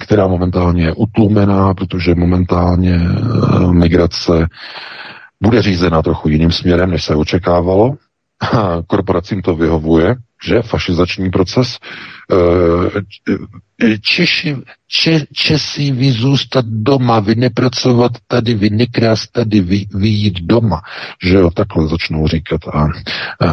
která 0.00 0.26
momentálně 0.26 0.84
je 0.84 0.92
utlumená, 0.92 1.74
protože 1.74 2.14
momentálně 2.14 2.94
e, 2.94 3.72
migrace 3.72 4.46
bude 5.42 5.62
řízena 5.62 6.02
trochu 6.02 6.28
jiným 6.28 6.52
směrem, 6.52 6.90
než 6.90 7.04
se 7.04 7.14
očekávalo. 7.14 7.94
Korporacím 8.86 9.42
to 9.42 9.56
vyhovuje, 9.56 10.16
že 10.44 10.62
fašizační 10.62 11.30
proces. 11.30 11.78
Eh, 12.32 13.00
Češi, 14.00 14.56
če, 14.88 15.24
Česi 15.32 15.92
vy 15.92 16.12
zůstat 16.12 16.64
doma, 16.66 17.20
vy 17.20 17.34
nepracovat 17.34 18.12
tady, 18.26 18.54
vy 18.54 18.70
nekrást 18.70 19.32
tady, 19.32 19.60
vy, 19.60 19.86
vy 19.94 20.08
jít 20.08 20.40
doma. 20.40 20.82
Že 21.22 21.34
jo, 21.34 21.50
takhle 21.50 21.88
začnou 21.88 22.26
říkat. 22.26 22.60
A, 22.68 22.88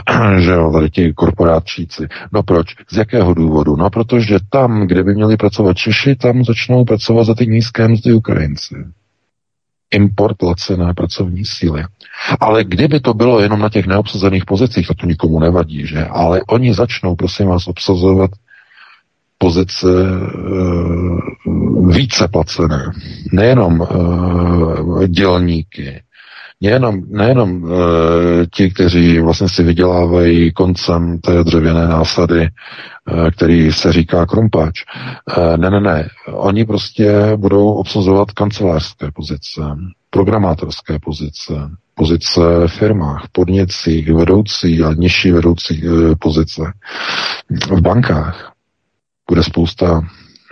a, 0.05 0.39
že 0.39 0.51
jo, 0.51 0.72
tady 0.72 0.89
ti 0.89 1.14
korporátčíci. 1.14 2.07
No 2.34 2.43
proč? 2.43 2.68
Z 2.91 2.97
jakého 2.97 3.34
důvodu? 3.34 3.76
No 3.76 3.89
protože 3.89 4.39
tam, 4.49 4.88
kde 4.88 5.03
by 5.03 5.14
měli 5.14 5.38
pracovat 5.38 5.77
Češi, 5.77 6.15
tam 6.15 6.43
začnou 6.43 6.85
pracovat 6.85 7.23
za 7.23 7.34
ty 7.35 7.47
nízké 7.47 7.88
mzdy 7.88 8.14
Ukrajinci 8.14 8.76
import 9.91 10.41
lacené 10.41 10.93
pracovní 10.93 11.45
síly. 11.45 11.84
Ale 12.39 12.64
kdyby 12.64 12.99
to 12.99 13.14
bylo 13.14 13.39
jenom 13.39 13.59
na 13.59 13.69
těch 13.69 13.88
neobsazených 13.88 14.45
pozicích, 14.45 14.88
to 14.88 15.05
nikomu 15.07 15.39
nevadí, 15.39 15.88
že? 15.88 16.05
Ale 16.05 16.41
oni 16.47 16.73
začnou, 16.73 17.15
prosím 17.15 17.47
vás, 17.47 17.68
obsazovat 17.68 18.31
pozice 19.38 19.88
e, 19.88 20.18
více 21.93 22.27
placené. 22.27 22.91
Nejenom 23.31 23.81
e, 23.81 25.07
dělníky, 25.07 26.01
nejenom, 26.62 27.02
nejenom 27.08 27.66
e, 27.66 28.46
ti, 28.54 28.70
kteří 28.70 29.20
vlastně 29.20 29.50
si 29.50 29.64
vydělávají 29.64 30.52
koncem 30.52 31.20
té 31.20 31.44
dřevěné 31.44 31.88
násady, 31.88 32.42
e, 32.42 32.52
který 33.32 33.72
se 33.72 33.94
říká 33.94 34.26
krumpáč. 34.26 34.84
E, 35.38 35.58
ne, 35.58 35.70
ne, 35.70 35.82
ne. 35.82 36.10
Oni 36.28 36.66
prostě 36.66 37.14
budou 37.36 37.72
obsazovat 37.72 38.32
kancelářské 38.32 39.12
pozice, 39.12 39.62
programátorské 40.10 41.00
pozice, 41.00 41.54
pozice 41.96 42.42
v 42.68 42.68
firmách, 42.68 43.28
podnicích, 43.32 44.14
vedoucí 44.14 44.84
a 44.84 44.94
nižší 44.94 45.32
vedoucí 45.32 45.84
e, 45.86 46.16
pozice. 46.16 46.62
V 47.50 47.82
bankách 47.82 48.54
bude 49.30 49.44
spousta 49.44 50.02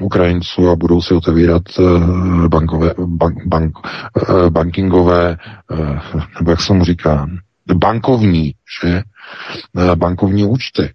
Ukrajinců 0.02 0.70
a 0.70 0.76
budou 0.76 1.02
si 1.02 1.14
otevírat 1.14 1.64
eh, 1.80 2.48
bankové, 2.48 2.94
bank, 3.06 3.46
bank, 3.46 3.74
eh, 4.30 4.50
bankingové, 4.50 5.38
eh, 5.72 6.00
nebo 6.40 6.52
jak 6.52 6.62
se 6.62 6.74
mu 6.74 6.84
říká, 6.84 7.30
bankovní, 7.76 8.54
že? 8.82 9.04
bankovní 9.96 10.46
účty. 10.46 10.94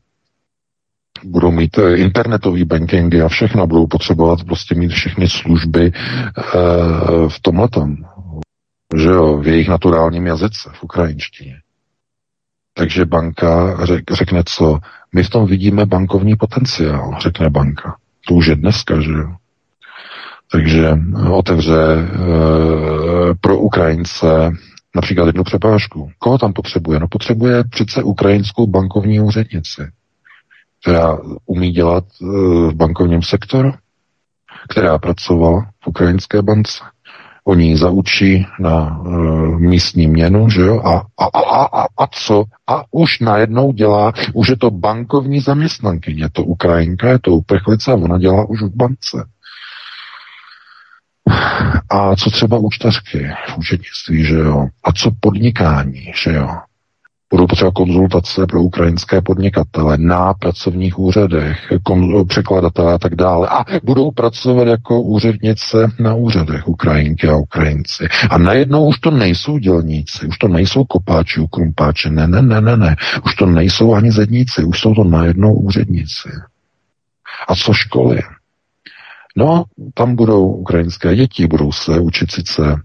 Budou 1.24 1.51
mít 1.51 1.78
internetový 1.94 2.64
bankingy 2.64 3.22
a 3.22 3.28
všechno, 3.28 3.66
budou 3.66 3.86
potřebovat 3.86 4.44
prostě 4.44 4.74
mít 4.74 4.89
všechny 4.89 5.28
služby 5.28 5.93
v 7.28 7.40
tomhletom, 7.43 7.97
že 8.97 9.09
jo, 9.09 9.36
v 9.36 9.47
jejich 9.47 9.68
naturálním 9.68 10.27
jazyce, 10.27 10.70
v 10.72 10.82
ukrajinštině. 10.82 11.60
Takže 12.74 13.05
banka 13.05 13.78
řek, 13.86 14.10
řekne 14.12 14.43
co? 14.47 14.78
My 15.14 15.22
v 15.22 15.31
tom 15.31 15.47
vidíme 15.47 15.86
bankovní 15.86 16.36
potenciál, 16.36 17.16
řekne 17.20 17.51
banka. 17.51 17.97
To 18.31 18.35
už 18.35 18.47
je 18.47 18.57
dneska, 18.57 19.01
že 19.01 19.11
jo. 19.11 19.35
Takže 20.52 20.89
eh, 20.89 21.28
otevře 21.31 21.82
e, 21.82 22.07
pro 23.40 23.59
Ukrajince 23.59 24.51
například 24.97 25.27
jednu 25.27 25.44
přepážku. 25.44 26.11
Koho 26.19 26.39
tam 26.39 26.52
potřebuje? 26.52 27.01
No 27.01 27.09
potřebuje 27.09 27.65
přece 27.65 28.02
ukrajinskou 28.02 28.66
bankovní 28.66 29.20
úřednici, 29.20 29.82
která 30.81 31.19
umí 31.47 31.70
dělat 31.70 32.05
e, 32.05 32.24
v 32.70 32.74
bankovním 32.74 33.23
sektoru, 33.23 33.73
která 34.69 34.98
pracovala 34.98 35.70
v 35.85 35.86
ukrajinské 35.86 36.43
bance, 36.43 36.78
Oni 37.51 37.77
zaučí 37.77 38.47
na 38.60 39.02
e, 39.06 39.10
místní 39.59 40.06
měnu, 40.06 40.51
že 40.51 40.60
jo? 40.60 40.81
A, 40.81 41.02
a, 41.18 41.24
a, 41.24 41.82
a, 41.82 41.86
a 41.98 42.06
co? 42.06 42.44
A 42.66 42.85
už 42.90 43.20
najednou 43.20 43.72
dělá, 43.72 44.12
už 44.35 44.48
je 44.48 44.56
to 44.56 44.70
bankovní 44.70 45.40
zaměstnankyně, 45.40 46.28
to 46.32 46.44
Ukrajinka, 46.44 47.09
je 47.09 47.18
to 47.18 47.31
uprchlice 47.31 47.93
a 47.93 47.94
ona 47.94 48.18
dělá 48.18 48.44
už 48.48 48.62
v 48.62 48.77
bance. 48.77 49.24
A 51.90 52.16
co 52.16 52.31
třeba 52.31 52.59
účtařky 52.59 53.31
v 53.48 53.59
účetnictví, 53.59 54.24
že 54.24 54.35
jo? 54.35 54.66
A 54.85 54.93
co 54.93 55.10
podnikání, 55.20 56.12
že 56.24 56.32
jo? 56.32 56.48
Budou 57.31 57.47
potřeba 57.47 57.70
konzultace 57.70 58.47
pro 58.47 58.62
ukrajinské 58.62 59.20
podnikatele 59.20 59.98
na 59.98 60.35
pracovních 60.35 60.98
úřadech, 60.98 61.73
překladatele 62.28 62.94
a 62.94 62.98
tak 62.98 63.15
dále. 63.15 63.48
A 63.48 63.65
budou 63.85 64.11
pracovat 64.11 64.69
jako 64.69 65.01
úřednice 65.01 65.93
na 65.98 66.15
úřadech 66.15 66.69
Ukrajinky 66.69 67.28
a 67.28 67.36
Ukrajinci. 67.36 68.09
A 68.31 68.39
najednou 68.39 68.86
už 68.89 68.98
to 68.98 69.11
nejsou 69.11 69.59
dělníci, 69.59 70.27
už 70.27 70.39
to 70.39 70.48
nejsou 70.48 70.85
kopáči, 70.85 71.40
krumpáči, 71.51 72.11
ne, 72.11 72.27
ne, 72.27 72.43
ne, 72.43 72.61
ne, 72.61 72.77
ne. 72.77 72.97
Už 73.24 73.35
to 73.35 73.47
nejsou 73.47 73.94
ani 73.94 74.12
zedníci, 74.12 74.65
už 74.65 74.81
jsou 74.81 74.94
to 74.94 75.05
najednou 75.05 75.55
úředníci. 75.55 76.28
A 77.48 77.55
co 77.55 77.73
školy? 77.73 78.20
No, 79.36 79.65
tam 79.94 80.16
budou 80.16 80.48
ukrajinské 80.48 81.16
děti, 81.16 81.47
budou 81.47 81.73
se 81.73 82.01
učit 82.01 82.32
sice 82.32 82.81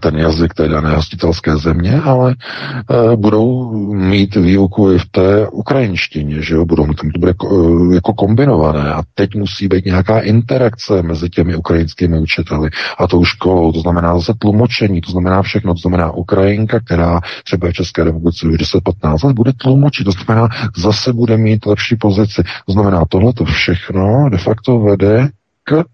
ten 0.00 0.16
jazyk 0.16 0.54
té 0.54 0.68
dané 0.68 0.96
hostitelské 0.96 1.56
země, 1.56 2.00
ale 2.04 2.34
e, 2.34 3.16
budou 3.16 3.72
mít 3.94 4.34
výuku 4.34 4.92
i 4.92 4.98
v 4.98 5.04
té 5.10 5.48
ukrajinštině, 5.48 6.42
že 6.42 6.54
jo, 6.54 6.64
budou 6.64 6.86
to 6.86 7.06
bude 7.18 7.32
e, 7.32 7.94
jako 7.94 8.14
kombinované. 8.14 8.94
A 8.94 9.02
teď 9.14 9.34
musí 9.34 9.68
být 9.68 9.84
nějaká 9.84 10.20
interakce 10.20 11.02
mezi 11.02 11.30
těmi 11.30 11.56
ukrajinskými 11.56 12.18
učiteli. 12.18 12.70
A 12.98 13.06
tou 13.06 13.24
školou, 13.24 13.72
to 13.72 13.80
znamená 13.80 14.14
zase 14.14 14.32
tlumočení, 14.38 15.00
to 15.00 15.10
znamená 15.10 15.42
všechno, 15.42 15.74
to 15.74 15.80
znamená 15.80 16.10
Ukrajinka, 16.10 16.80
která 16.80 17.20
třeba 17.44 17.68
v 17.68 17.72
České 17.72 18.04
republice 18.04 18.46
už 18.48 18.54
10-15 18.54 19.26
let 19.26 19.36
bude 19.36 19.52
tlumočit, 19.52 20.04
to 20.04 20.12
znamená 20.12 20.48
zase 20.76 21.12
bude 21.12 21.36
mít 21.36 21.66
lepší 21.66 21.96
pozici, 21.96 22.42
to 22.66 22.72
znamená 22.72 23.04
tohle 23.08 23.32
to 23.32 23.44
všechno 23.44 24.28
de 24.30 24.38
facto 24.38 24.78
vede 24.78 25.28
k 25.64 25.84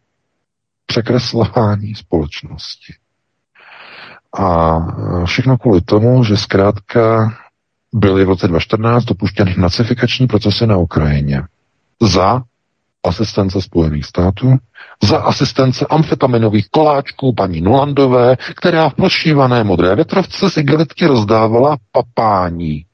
překreslování 0.87 1.95
společnosti. 1.95 2.93
A 4.39 4.79
všechno 5.25 5.59
kvůli 5.59 5.81
tomu, 5.81 6.25
že 6.25 6.37
zkrátka 6.37 7.33
byly 7.95 8.25
v 8.25 8.29
roce 8.29 8.49
2014 8.49 9.05
dopuštěny 9.05 9.55
nacifikační 9.59 10.27
procesy 10.27 10.67
na 10.67 10.77
Ukrajině 10.77 11.43
za 12.03 12.43
asistence 13.05 13.63
Spojených 13.63 14.07
států, 14.07 14.57
za 15.05 15.19
asistence 15.19 15.87
amfetaminových 15.87 16.69
koláčků 16.71 17.35
paní 17.35 17.61
Nulandové, 17.61 18.37
která 18.57 18.89
v 18.89 18.95
prošívané 18.95 19.65
modré 19.65 19.95
vetrovce 19.95 20.61
igelitky 20.61 21.07
rozdávala 21.07 21.77
papání 21.93 22.87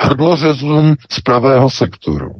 hrdlořezům 0.00 0.96
z 1.10 1.20
pravého 1.20 1.70
sektoru. 1.70 2.32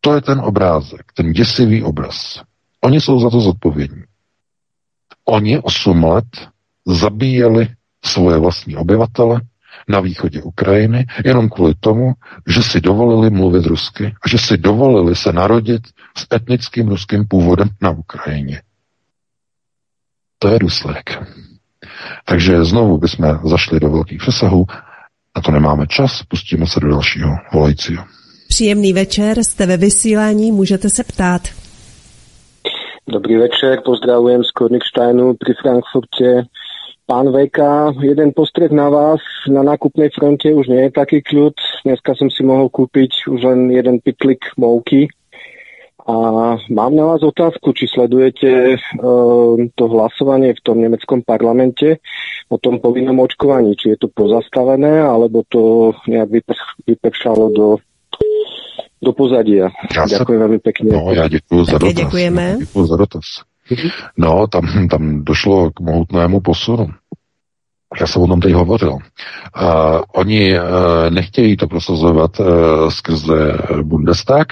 To 0.00 0.14
je 0.14 0.20
ten 0.20 0.40
obrázek, 0.40 1.12
ten 1.14 1.32
děsivý 1.32 1.82
obraz. 1.82 2.42
Oni 2.80 3.00
jsou 3.00 3.20
za 3.20 3.30
to 3.30 3.40
zodpovědní. 3.40 4.02
Oni 5.30 5.58
8 5.58 6.04
let 6.04 6.48
zabíjeli 6.86 7.68
svoje 8.04 8.38
vlastní 8.38 8.76
obyvatele 8.76 9.40
na 9.88 10.00
východě 10.00 10.42
Ukrajiny 10.42 11.06
jenom 11.24 11.48
kvůli 11.48 11.74
tomu, 11.80 12.12
že 12.46 12.62
si 12.62 12.80
dovolili 12.80 13.30
mluvit 13.30 13.66
rusky 13.66 14.14
a 14.22 14.28
že 14.28 14.38
si 14.38 14.58
dovolili 14.58 15.16
se 15.16 15.32
narodit 15.32 15.82
s 16.16 16.26
etnickým 16.34 16.88
ruským 16.88 17.28
původem 17.28 17.68
na 17.80 17.90
Ukrajině. 17.90 18.62
To 20.38 20.48
je 20.48 20.58
důsledek. 20.58 21.22
Takže 22.24 22.64
znovu 22.64 22.98
bychom 22.98 23.38
zašli 23.44 23.80
do 23.80 23.90
velkých 23.90 24.18
přesahů. 24.18 24.66
Na 25.36 25.42
to 25.42 25.50
nemáme 25.50 25.86
čas, 25.86 26.22
pustíme 26.22 26.66
se 26.66 26.80
do 26.80 26.88
dalšího 26.88 27.30
volajícího. 27.52 28.04
Příjemný 28.48 28.92
večer, 28.92 29.44
jste 29.44 29.66
ve 29.66 29.76
vysílání, 29.76 30.52
můžete 30.52 30.90
se 30.90 31.04
ptát. 31.04 31.48
Dobrý 33.08 33.40
večer, 33.40 33.80
pozdravujem 33.80 34.44
z 34.44 34.52
Korniksteinu 34.52 35.40
pri 35.40 35.56
Frankfurte. 35.56 36.44
Pán 37.08 37.32
VK, 37.32 37.58
jeden 38.04 38.36
postreh 38.36 38.68
na 38.68 38.92
vás. 38.92 39.24
Na 39.48 39.64
nákupnej 39.64 40.12
fronte 40.12 40.52
už 40.52 40.68
nie 40.68 40.84
je 40.84 40.92
taký 40.92 41.24
kľud. 41.24 41.56
Dneska 41.88 42.12
som 42.20 42.28
si 42.28 42.44
mohol 42.44 42.68
kúpiť 42.68 43.32
už 43.32 43.40
len 43.48 43.72
jeden 43.72 44.04
pitlik 44.04 44.52
mouky. 44.60 45.08
A 46.04 46.16
mám 46.68 46.92
na 46.92 47.08
vás 47.08 47.24
otázku, 47.24 47.72
či 47.72 47.88
sledujete 47.88 48.76
uh, 48.76 49.56
to 49.72 49.84
hlasovanie 49.88 50.52
v 50.52 50.60
tom 50.60 50.76
nemeckom 50.76 51.24
parlamente 51.24 52.04
o 52.52 52.60
tom 52.60 52.76
povinnom 52.76 53.24
očkovaní. 53.24 53.72
Či 53.72 53.96
je 53.96 54.04
to 54.04 54.12
pozastavené, 54.12 55.00
alebo 55.00 55.48
to 55.48 55.96
nejak 56.04 56.44
vypršalo 56.84 57.56
do 57.56 57.80
do 59.02 59.12
pozadia. 59.12 59.68
Já 59.96 60.06
Děkuji 60.06 60.38
velmi 60.38 60.58
pěkně. 60.58 60.92
No, 60.92 61.12
já 61.12 61.28
děkuji 61.28 61.64
za 61.64 61.78
dotaz. 61.78 61.94
Děkujeme. 61.94 62.56
Děkuji 62.58 62.86
za 62.86 62.96
dotaz. 62.96 63.22
No, 64.16 64.46
tam, 64.46 64.88
tam 64.88 65.24
došlo 65.24 65.70
k 65.70 65.80
mohutnému 65.80 66.40
posunu. 66.40 66.88
Já 68.00 68.06
jsem 68.06 68.22
o 68.22 68.26
tom 68.26 68.40
teď 68.40 68.52
hovořil. 68.52 68.92
Uh, 68.92 69.00
oni 70.12 70.60
uh, 70.60 70.66
nechtějí 71.10 71.56
to 71.56 71.66
prosazovat 71.66 72.40
uh, 72.40 72.46
skrze 72.88 73.58
Bundestag. 73.82 74.46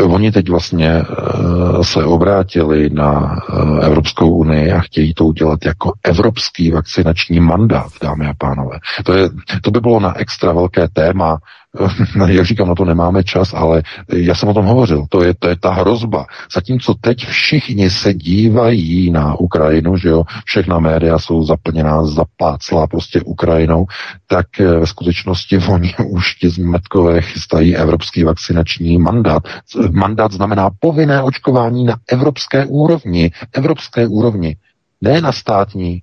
Uh, 0.00 0.14
oni 0.14 0.32
teď 0.32 0.48
vlastně 0.48 1.02
uh, 1.02 1.82
se 1.82 2.04
obrátili 2.04 2.90
na 2.90 3.36
uh, 3.48 3.84
Evropskou 3.84 4.30
unii 4.30 4.72
a 4.72 4.80
chtějí 4.80 5.14
to 5.14 5.24
udělat 5.24 5.64
jako 5.64 5.92
evropský 6.04 6.70
vakcinační 6.70 7.40
mandát, 7.40 7.92
dámy 8.02 8.26
a 8.26 8.34
pánové. 8.38 8.78
To, 9.04 9.12
je, 9.12 9.28
to 9.62 9.70
by 9.70 9.80
bylo 9.80 10.00
na 10.00 10.18
extra 10.18 10.52
velké 10.52 10.88
téma 10.88 11.38
jak 12.26 12.46
říkám, 12.46 12.68
na 12.68 12.74
to 12.74 12.84
nemáme 12.84 13.24
čas, 13.24 13.54
ale 13.54 13.82
já 14.12 14.34
jsem 14.34 14.48
o 14.48 14.54
tom 14.54 14.64
hovořil, 14.66 15.06
to 15.08 15.22
je, 15.22 15.34
to 15.38 15.48
je 15.48 15.56
ta 15.56 15.72
hrozba. 15.72 16.26
Zatímco 16.54 16.94
teď 16.94 17.26
všichni 17.26 17.90
se 17.90 18.14
dívají 18.14 19.10
na 19.10 19.34
Ukrajinu, 19.34 19.96
že 19.96 20.08
jo, 20.08 20.24
všechna 20.44 20.78
média 20.78 21.18
jsou 21.18 21.42
zaplněná, 21.42 22.04
zapáclá 22.04 22.86
prostě 22.86 23.20
Ukrajinou, 23.20 23.86
tak 24.26 24.46
eh, 24.60 24.64
ve 24.78 24.86
skutečnosti 24.86 25.58
oni 25.68 25.94
už 26.08 26.34
ti 26.34 26.48
zmetkové 26.48 27.20
chystají 27.22 27.76
evropský 27.76 28.24
vakcinační 28.24 28.98
mandát. 28.98 29.42
Mandát 29.90 30.32
znamená 30.32 30.70
povinné 30.80 31.22
očkování 31.22 31.84
na 31.84 31.96
evropské 32.08 32.66
úrovni. 32.66 33.30
Evropské 33.52 34.06
úrovni. 34.06 34.56
Ne 35.00 35.20
na 35.20 35.32
státní, 35.32 36.02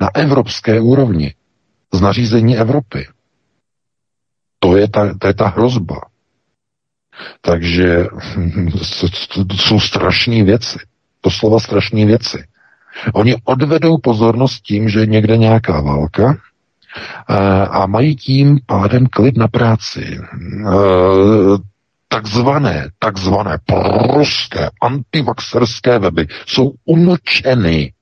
na 0.00 0.08
evropské 0.14 0.80
úrovni. 0.80 1.34
Z 1.94 2.00
nařízení 2.00 2.56
Evropy. 2.56 3.06
To 4.58 4.76
je 4.76 4.88
ta, 4.88 5.14
to 5.18 5.26
je 5.26 5.34
ta 5.34 5.48
hrozba. 5.48 6.00
Takže 7.40 8.06
to 9.48 9.56
jsou 9.56 9.80
strašné 9.80 10.44
věci. 10.44 10.78
To 11.20 11.30
slova 11.30 11.60
strašné 11.60 12.06
věci. 12.06 12.44
Oni 13.14 13.36
odvedou 13.44 13.98
pozornost 13.98 14.60
tím, 14.60 14.88
že 14.88 15.00
je 15.00 15.06
někde 15.06 15.36
nějaká 15.36 15.80
válka 15.80 16.36
eh, 17.30 17.34
a 17.66 17.86
mají 17.86 18.16
tím 18.16 18.58
pádem 18.66 19.06
klid 19.06 19.36
na 19.36 19.48
práci. 19.48 20.20
Eh, 20.20 21.58
takzvané, 22.08 22.90
takzvané 22.98 23.58
pruské 23.66 24.70
antivaxerské 24.82 25.98
weby 25.98 26.26
jsou 26.46 26.72
umlčeny. 26.84 27.92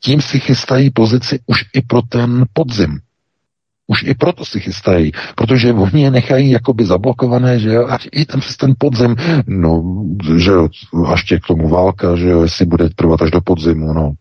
Tím 0.00 0.20
si 0.20 0.40
chystají 0.40 0.90
pozici 0.90 1.40
už 1.46 1.64
i 1.74 1.82
pro 1.82 2.02
ten 2.02 2.44
podzim. 2.52 3.00
Už 3.90 4.02
i 4.02 4.14
proto 4.14 4.44
si 4.44 4.60
chystají, 4.60 5.12
protože 5.34 5.72
oni 5.72 6.02
je 6.02 6.10
nechají 6.10 6.50
jakoby 6.50 6.84
zablokované, 6.84 7.58
že 7.58 7.72
jo, 7.72 7.88
a 7.88 7.98
i 8.12 8.24
tam 8.24 8.40
přes 8.40 8.56
ten 8.56 8.74
podzim, 8.78 9.16
no, 9.46 9.82
že 10.36 10.50
jo, 10.50 10.68
až 11.06 11.24
tě 11.24 11.38
k 11.38 11.46
tomu 11.46 11.68
válka, 11.68 12.16
že 12.16 12.28
jo, 12.28 12.42
jestli 12.42 12.66
bude 12.66 12.88
trvat 12.90 13.22
až 13.22 13.30
do 13.30 13.40
podzimu, 13.40 13.92
no, 13.92 14.12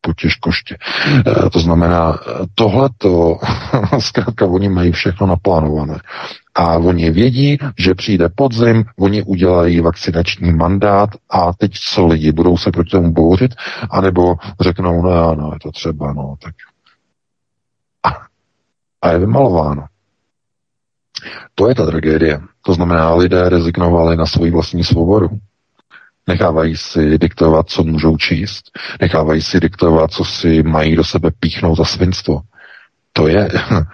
potěž 0.00 0.34
koště. 0.34 0.76
E, 1.46 1.50
to 1.50 1.60
znamená, 1.60 2.18
tohleto, 2.54 3.38
zkrátka 3.98 4.46
oni 4.46 4.68
mají 4.68 4.92
všechno 4.92 5.26
naplánované. 5.26 5.98
A 6.54 6.78
oni 6.78 7.10
vědí, 7.10 7.58
že 7.78 7.94
přijde 7.94 8.28
podzim, 8.34 8.84
oni 8.98 9.22
udělají 9.22 9.80
vakcinační 9.80 10.52
mandát 10.52 11.10
a 11.30 11.52
teď 11.52 11.72
co 11.92 12.06
lidi 12.06 12.32
budou 12.32 12.56
se 12.56 12.70
proti 12.70 12.90
tomu 12.90 13.12
bouřit, 13.12 13.54
anebo 13.90 14.34
řeknou, 14.60 15.02
no, 15.02 15.34
no, 15.34 15.50
je 15.52 15.58
to 15.62 15.72
třeba, 15.72 16.12
no, 16.12 16.34
tak 16.42 16.54
a 19.06 19.12
je 19.12 19.18
vymalováno. 19.18 19.86
To 21.54 21.68
je 21.68 21.74
ta 21.74 21.86
tragédie. 21.86 22.40
To 22.62 22.74
znamená, 22.74 23.14
lidé 23.14 23.48
rezignovali 23.48 24.16
na 24.16 24.26
svoji 24.26 24.50
vlastní 24.50 24.84
svobodu. 24.84 25.28
Nechávají 26.28 26.76
si 26.76 27.18
diktovat, 27.18 27.68
co 27.68 27.84
můžou 27.84 28.16
číst. 28.16 28.70
Nechávají 29.00 29.42
si 29.42 29.60
diktovat, 29.60 30.10
co 30.10 30.24
si 30.24 30.62
mají 30.62 30.96
do 30.96 31.04
sebe 31.04 31.30
píchnout 31.40 31.78
za 31.78 31.84
svinstvo. 31.84 32.40
To 33.12 33.28
je, 33.28 33.48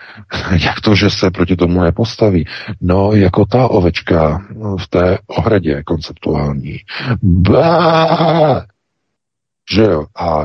jak 0.64 0.80
to, 0.80 0.94
že 0.94 1.10
se 1.10 1.30
proti 1.30 1.56
tomu 1.56 1.80
nepostaví? 1.80 2.46
No, 2.80 3.12
jako 3.12 3.46
ta 3.46 3.68
ovečka 3.68 4.42
v 4.78 4.88
té 4.88 5.18
ohradě 5.26 5.82
konceptuální. 5.82 6.78
Bá! 7.22 8.66
Že 9.72 9.82
jo? 9.82 10.04
A 10.16 10.44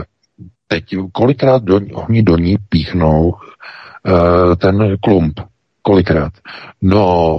teď 0.67 0.83
kolikrát 1.11 1.63
do, 1.63 1.79
oni 1.93 2.23
do 2.23 2.37
ní 2.37 2.57
píchnou 2.69 3.33
ten 4.57 4.97
klump. 5.03 5.39
Kolikrát? 5.81 6.33
No, 6.81 7.37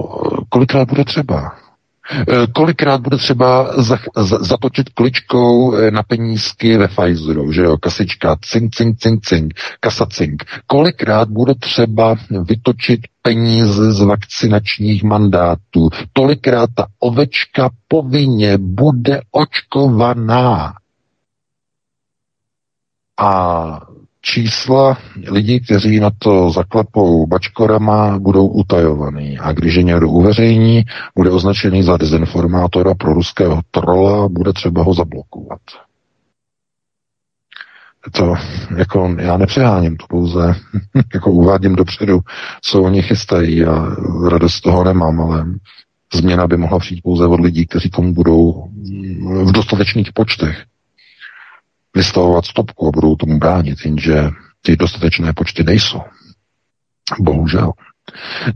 kolikrát 0.49 0.89
bude 0.89 1.05
třeba? 1.05 1.53
Eh, 2.11 2.47
kolikrát 2.55 3.01
bude 3.01 3.16
třeba 3.16 3.70
zatočit 4.40 4.89
kličkou 4.89 5.74
eh, 5.74 5.90
na 5.90 6.03
penízky 6.03 6.77
ve 6.77 6.89
Pfizeru, 6.89 7.53
že 7.53 7.62
jo, 7.62 7.77
kasička, 7.78 8.36
cink, 8.43 8.74
cink, 8.74 8.99
cink, 8.99 9.24
cink, 9.24 9.55
kasa 9.81 10.07
cink. 10.07 10.45
Kolikrát 10.66 11.28
bude 11.28 11.55
třeba 11.55 12.16
vytočit 12.43 13.01
peníze 13.23 13.93
z 13.93 14.01
vakcinačních 14.01 15.03
mandátů. 15.03 15.89
Tolikrát 16.12 16.70
ta 16.74 16.86
ovečka 16.99 17.70
povinně 17.89 18.59
bude 18.59 19.20
očkovaná. 19.31 20.74
A 23.20 23.81
čísla 24.23 24.99
lidí, 25.31 25.61
kteří 25.61 26.01
na 26.01 26.11
to 26.19 26.51
zaklepou 26.51 27.27
bačkorama, 27.27 28.19
budou 28.19 28.47
utajovaný. 28.47 29.39
A 29.39 29.53
když 29.53 29.74
je 29.74 29.82
někdo 29.82 30.09
uveřejní, 30.09 30.85
bude 31.16 31.31
označený 31.31 31.82
za 31.82 31.97
dezinformátora 31.97 32.95
pro 32.95 33.15
ruského 33.15 33.61
trola, 33.70 34.28
bude 34.28 34.53
třeba 34.53 34.82
ho 34.82 34.95
zablokovat. 34.95 35.61
To, 38.12 38.35
jako, 38.77 39.16
já 39.19 39.36
nepřeháním, 39.36 39.97
to 39.97 40.07
pouze 40.09 40.55
jako 41.15 41.31
uvádím 41.31 41.77
dopředu, 41.77 42.20
co 42.62 42.82
oni 42.82 43.03
chystají 43.03 43.65
a 43.65 43.86
radost 44.31 44.55
z 44.55 44.61
toho 44.61 44.85
nemám, 44.85 45.20
ale 45.20 45.45
změna 46.15 46.47
by 46.47 46.57
mohla 46.57 46.78
přijít 46.78 47.03
pouze 47.03 47.27
od 47.27 47.40
lidí, 47.40 47.66
kteří 47.66 47.90
tomu 47.90 48.15
budou 48.15 48.69
v 49.45 49.53
dostatečných 49.53 50.12
počtech 50.12 50.65
vystavovat 51.99 52.45
stopku 52.45 52.89
a 52.89 52.91
budou 52.91 53.16
tomu 53.16 53.39
bránit, 53.39 53.79
jenže 53.85 54.15
ty 54.62 54.77
dostatečné 54.77 55.33
počty 55.33 55.65
nejsou. 55.65 56.01
Bohužel. 57.19 57.73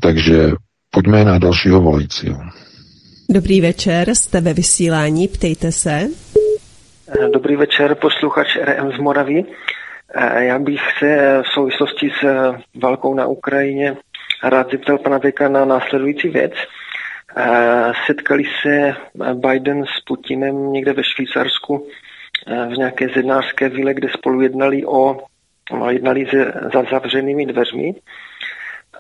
Takže 0.00 0.50
pojďme 0.90 1.24
na 1.24 1.38
dalšího 1.38 1.80
volajícího. 1.80 2.38
Dobrý 3.30 3.60
večer, 3.60 4.14
jste 4.14 4.40
ve 4.40 4.54
vysílání, 4.54 5.28
ptejte 5.28 5.72
se. 5.72 6.08
Dobrý 7.32 7.56
večer, 7.56 7.94
posluchač 7.94 8.46
RM 8.56 8.92
z 8.96 8.98
Moravy. 8.98 9.44
Já 10.38 10.58
bych 10.58 10.80
se 10.98 11.42
v 11.42 11.48
souvislosti 11.54 12.10
s 12.20 12.24
válkou 12.82 13.14
na 13.14 13.26
Ukrajině 13.26 13.96
rád 14.44 14.70
zeptal 14.70 14.98
pana 14.98 15.18
Veka 15.18 15.48
na 15.48 15.64
následující 15.64 16.28
věc. 16.28 16.52
Setkali 18.06 18.44
se 18.62 18.94
Biden 19.34 19.84
s 19.84 20.04
Putinem 20.06 20.72
někde 20.72 20.92
ve 20.92 21.02
Švýcarsku 21.04 21.86
Eh, 21.86 22.11
v 22.46 22.76
nějaké 22.76 23.08
zednářské 23.08 23.68
vile, 23.68 23.94
kde 23.94 24.08
spolu 24.08 24.40
jednali 24.40 24.86
o 24.86 25.16
no, 25.72 25.90
jednali 25.90 26.26
za 26.72 26.82
zavřenými 26.90 27.46
dveřmi. 27.46 27.94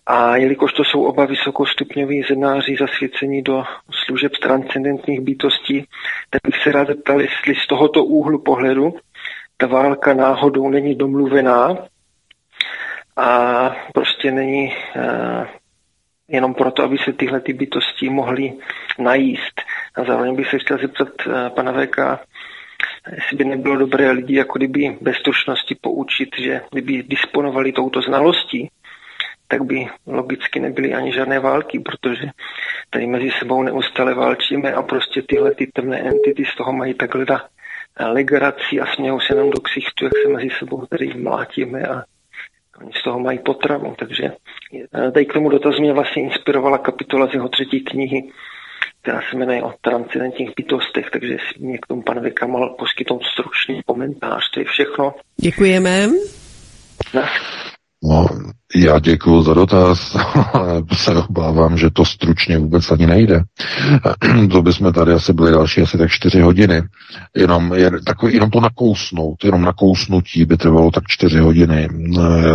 A 0.06 0.36
jelikož 0.36 0.72
to 0.72 0.84
jsou 0.84 1.04
oba 1.04 1.24
vysokostupňoví 1.24 2.22
zednáři 2.28 2.76
zasvěcení 2.80 3.42
do 3.42 3.64
služeb 4.04 4.32
transcendentních 4.42 5.20
bytostí, 5.20 5.86
tak 6.30 6.40
bych 6.46 6.62
se 6.62 6.72
rád 6.72 6.88
zeptal, 6.88 7.20
jestli 7.20 7.54
z 7.54 7.66
tohoto 7.66 8.04
úhlu 8.04 8.38
pohledu 8.38 8.94
ta 9.56 9.66
válka 9.66 10.14
náhodou 10.14 10.68
není 10.68 10.94
domluvená 10.94 11.76
a 13.16 13.70
prostě 13.94 14.30
není 14.30 14.74
uh, 14.96 15.46
jenom 16.28 16.54
proto, 16.54 16.82
aby 16.82 16.98
se 16.98 17.12
tyhle 17.12 17.40
ty 17.40 17.52
bytosti 17.52 18.08
mohly 18.08 18.52
najíst. 18.98 19.60
A 19.94 20.04
zároveň 20.04 20.36
bych 20.36 20.48
se 20.48 20.58
chtěl 20.58 20.78
zeptat 20.78 21.08
uh, 21.26 21.48
pana 21.48 21.72
VK, 21.72 21.98
jestli 23.10 23.36
by 23.36 23.44
nebylo 23.44 23.76
dobré 23.76 24.10
lidi 24.10 24.34
jako 24.36 24.58
kdyby 24.58 24.98
bez 25.00 25.16
stručnosti 25.16 25.74
poučit, 25.80 26.28
že 26.38 26.60
kdyby 26.70 27.02
disponovali 27.02 27.72
touto 27.72 28.02
znalostí, 28.02 28.70
tak 29.48 29.64
by 29.64 29.86
logicky 30.06 30.60
nebyly 30.60 30.94
ani 30.94 31.12
žádné 31.12 31.40
války, 31.40 31.80
protože 31.80 32.26
tady 32.90 33.06
mezi 33.06 33.30
sebou 33.38 33.62
neustále 33.62 34.14
válčíme 34.14 34.72
a 34.72 34.82
prostě 34.82 35.22
tyhle 35.22 35.54
ty 35.54 35.66
temné 35.66 36.00
entity 36.00 36.44
z 36.44 36.56
toho 36.56 36.72
mají 36.72 36.94
takhle 36.94 37.26
legraci 38.00 38.80
a 38.80 38.86
smějou 38.86 39.20
se 39.20 39.34
nám 39.34 39.50
do 39.50 39.60
ksichtu, 39.60 40.04
jak 40.04 40.12
se 40.22 40.28
mezi 40.28 40.48
sebou 40.58 40.86
tady 40.86 41.14
mlátíme 41.14 41.82
a 41.82 42.02
oni 42.80 42.92
z 42.92 43.02
toho 43.02 43.18
mají 43.18 43.38
potravu. 43.38 43.94
Takže 43.98 44.32
eh, 44.94 45.10
tady 45.10 45.26
k 45.26 45.32
tomu 45.32 45.48
dotazu 45.48 45.80
mě 45.80 45.92
vlastně 45.92 46.22
inspirovala 46.22 46.78
kapitola 46.78 47.26
z 47.26 47.34
jeho 47.34 47.48
třetí 47.48 47.80
knihy 47.80 48.32
která 49.02 49.20
se 49.30 49.36
jmenuje 49.36 49.62
o 49.62 49.74
transcendentních 49.80 50.50
bytostech, 50.56 51.10
takže 51.12 51.36
si 51.36 51.64
mě 51.64 51.78
k 51.78 51.86
tomu 51.86 52.02
pan 52.02 52.20
Vika 52.20 52.46
mohl 52.46 52.74
poskytnout 52.78 53.22
stručný 53.24 53.82
komentář. 53.86 54.50
To 54.54 54.60
je 54.60 54.66
všechno. 54.66 55.14
Děkujeme. 55.36 56.08
Na. 57.14 57.28
No, 58.04 58.26
já 58.74 58.98
děkuji 58.98 59.42
za 59.42 59.54
dotaz, 59.54 60.16
ale 60.52 60.82
se 60.92 61.14
obávám, 61.14 61.78
že 61.78 61.90
to 61.90 62.04
stručně 62.04 62.58
vůbec 62.58 62.90
ani 62.90 63.06
nejde. 63.06 63.42
To 64.50 64.62
bychom 64.62 64.92
tady 64.92 65.12
asi 65.12 65.32
byli 65.32 65.52
další 65.52 65.80
asi 65.80 65.98
tak 65.98 66.10
čtyři 66.10 66.40
hodiny. 66.40 66.82
Jenom, 67.36 67.74
je, 67.74 67.90
takový, 68.06 68.34
jenom 68.34 68.50
to 68.50 68.60
nakousnout, 68.60 69.44
jenom 69.44 69.62
nakousnutí 69.62 70.44
by 70.44 70.56
trvalo 70.56 70.90
tak 70.90 71.04
čtyři 71.06 71.38
hodiny. 71.38 71.88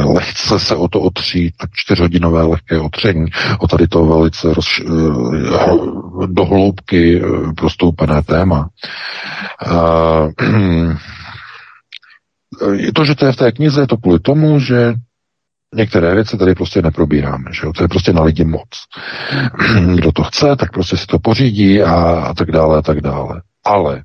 Lehce 0.05 0.59
se 0.59 0.75
o 0.75 0.87
to 0.87 1.01
otří, 1.01 1.51
tak 1.59 1.69
čtyřhodinové 1.73 2.43
lehké 2.43 2.79
otření. 2.79 3.25
O 3.59 3.67
tady 3.67 3.87
to 3.87 4.05
velice 4.05 4.53
roz, 4.53 4.67
eh, 4.79 6.27
dohloubky 6.27 7.21
eh, 7.21 7.25
prostoupené 7.57 8.23
téma. 8.23 8.69
To, 12.93 13.05
že 13.05 13.15
to 13.15 13.25
je 13.25 13.31
v 13.31 13.35
té 13.35 13.51
knize, 13.51 13.81
je 13.81 13.87
to 13.87 13.97
kvůli 13.97 14.19
tomu, 14.19 14.59
že 14.59 14.93
některé 15.75 16.15
věci 16.15 16.37
tady 16.37 16.55
prostě 16.55 16.81
neprobíráme, 16.81 17.51
že 17.53 17.65
jo? 17.65 17.73
to 17.73 17.83
je 17.83 17.87
prostě 17.87 18.13
na 18.13 18.23
lidi 18.23 18.45
moc. 18.45 18.69
Kdo 19.95 20.11
to 20.11 20.23
chce, 20.23 20.55
tak 20.55 20.71
prostě 20.71 20.97
si 20.97 21.05
to 21.05 21.19
pořídí 21.19 21.83
a, 21.83 21.93
a 22.01 22.33
tak 22.33 22.51
dále, 22.51 22.77
a 22.77 22.81
tak 22.81 23.01
dále. 23.01 23.41
Ale 23.65 24.03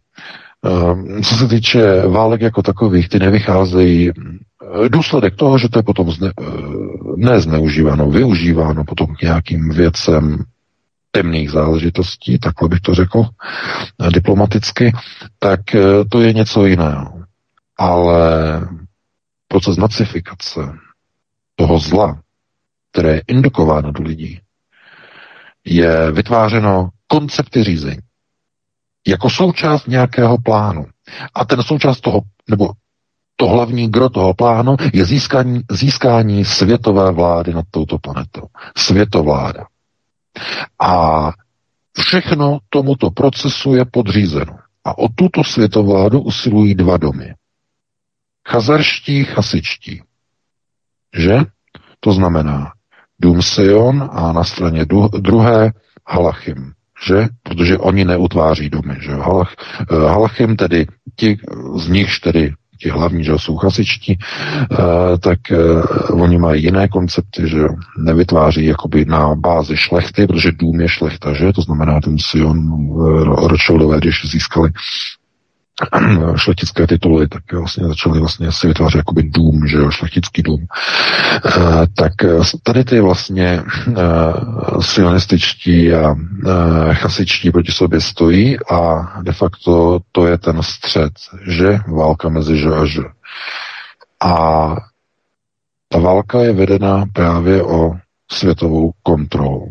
um, 0.63 1.23
co 1.23 1.35
se 1.35 1.49
týče 1.49 2.07
válek 2.07 2.41
jako 2.41 2.63
takových, 2.63 3.09
ty 3.09 3.19
nevycházejí 3.19 4.11
eh, 4.11 4.89
důsledek 4.89 5.37
toho, 5.37 5.59
že 5.59 5.69
to 5.69 5.79
je 5.79 5.83
potom 5.83 6.11
zne, 6.11 6.33
eh, 6.41 6.45
ne 7.17 7.41
zneužíváno, 7.41 8.11
využíváno 8.11 8.85
potom 8.85 9.07
k 9.07 9.23
nějakým 9.23 9.69
věcem 9.69 10.45
temných 11.11 11.51
záležitostí, 11.51 12.39
takhle 12.39 12.69
bych 12.69 12.81
to 12.81 12.95
řekl 12.95 13.25
diplomaticky, 14.13 14.93
tak 15.39 15.61
to 16.09 16.21
je 16.21 16.33
něco 16.33 16.67
jiného. 16.67 17.23
Ale 17.79 18.61
proces 19.49 19.77
nacifikace 19.77 20.61
toho 21.55 21.79
zla, 21.79 22.23
které 22.93 23.15
je 23.15 23.23
indukováno 23.27 23.93
do 23.93 24.03
lidí, 24.03 24.41
je 25.65 26.13
vytvářeno 26.13 26.89
koncepty 27.07 27.65
řízení 27.65 27.99
jako 29.07 29.31
součást 29.31 29.87
nějakého 29.87 30.39
plánu. 30.39 30.87
A 31.35 31.45
ten 31.45 31.63
součást 31.63 32.01
toho, 32.01 32.21
nebo 32.51 32.71
to 33.37 33.47
hlavní 33.47 33.91
gro 33.91 34.09
toho 34.09 34.35
plánu 34.35 34.77
je 34.93 35.05
získání, 35.05 35.61
získání 35.71 36.45
světové 36.45 37.13
vlády 37.13 37.55
nad 37.55 37.65
touto 37.71 37.99
planetou. 37.99 38.47
Světovláda. 38.77 39.67
A 40.79 41.31
všechno 41.99 42.59
tomuto 42.69 43.11
procesu 43.11 43.75
je 43.75 43.85
podřízeno. 43.85 44.59
A 44.85 44.99
o 44.99 45.09
tuto 45.09 45.45
světovládu 45.45 46.21
usilují 46.21 46.75
dva 46.75 46.97
domy. 46.97 47.35
Chazarští, 48.49 49.25
chasičtí. 49.25 50.03
Že? 51.17 51.39
To 52.01 52.13
znamená 52.13 52.73
Dům 53.21 53.43
Sion 53.43 54.11
a 54.13 54.33
na 54.33 54.45
straně 54.45 54.85
druhé 55.19 55.73
Halachim. 56.07 56.73
Že? 57.07 57.29
Protože 57.43 57.79
oni 57.79 58.05
neutváří 58.05 58.71
domy. 58.71 58.97
Že? 59.01 59.13
Halach, 59.13 59.55
eh, 59.91 59.95
Halachim, 59.95 60.57
tedy 60.57 60.87
ti 61.17 61.39
z 61.77 61.89
nichž 61.89 62.19
tedy 62.19 62.55
ti 62.83 62.91
hlavní, 62.91 63.25
že 63.25 63.33
jsou 63.37 63.57
chasičtí, 63.57 64.19
uh, 64.71 64.79
tak 65.21 65.39
uh, 65.51 66.23
oni 66.23 66.39
mají 66.39 66.63
jiné 66.63 66.89
koncepty, 66.89 67.49
že 67.49 67.59
nevytváří 67.99 68.65
jakoby 68.65 69.05
na 69.05 69.35
bázi 69.35 69.77
šlechty, 69.77 70.27
protože 70.27 70.53
dům 70.53 70.81
je 70.81 70.89
šlechta, 70.89 71.33
že? 71.33 71.53
To 71.53 71.63
znamená, 71.63 72.01
ten 72.01 72.19
Sion, 72.19 72.89
Rothschildové, 73.25 73.99
když 73.99 74.31
získali 74.31 74.71
šlechtické 76.37 76.87
tituly, 76.87 77.29
tak 77.29 77.53
vlastně 77.53 77.89
začali 77.89 78.21
vlastně 78.21 78.53
si 78.53 78.67
vytvářet 78.67 78.97
jakoby 78.97 79.23
dům, 79.23 79.67
že 79.67 79.77
jo, 79.77 79.91
šlechtický 79.91 80.43
dům. 80.43 80.61
E, 80.61 81.51
tak 81.97 82.13
tady 82.63 82.85
ty 82.85 83.01
vlastně 83.01 83.47
e, 83.47 83.63
sionističtí 84.81 85.93
a 85.93 86.15
chasičtí 86.93 87.51
proti 87.51 87.73
sobě 87.73 88.01
stojí 88.01 88.57
a 88.71 89.13
de 89.23 89.33
facto 89.33 90.01
to 90.13 90.27
je 90.27 90.39
ten 90.39 90.63
střed, 90.63 91.13
že 91.49 91.79
válka 91.89 92.29
mezi 92.29 92.59
že 92.59 92.69
a 92.69 92.87
že. 92.87 93.03
A 94.21 94.77
ta 95.89 95.99
válka 95.99 96.41
je 96.41 96.53
vedena 96.53 97.05
právě 97.13 97.63
o 97.63 97.93
světovou 98.33 98.93
kontrolu. 99.03 99.71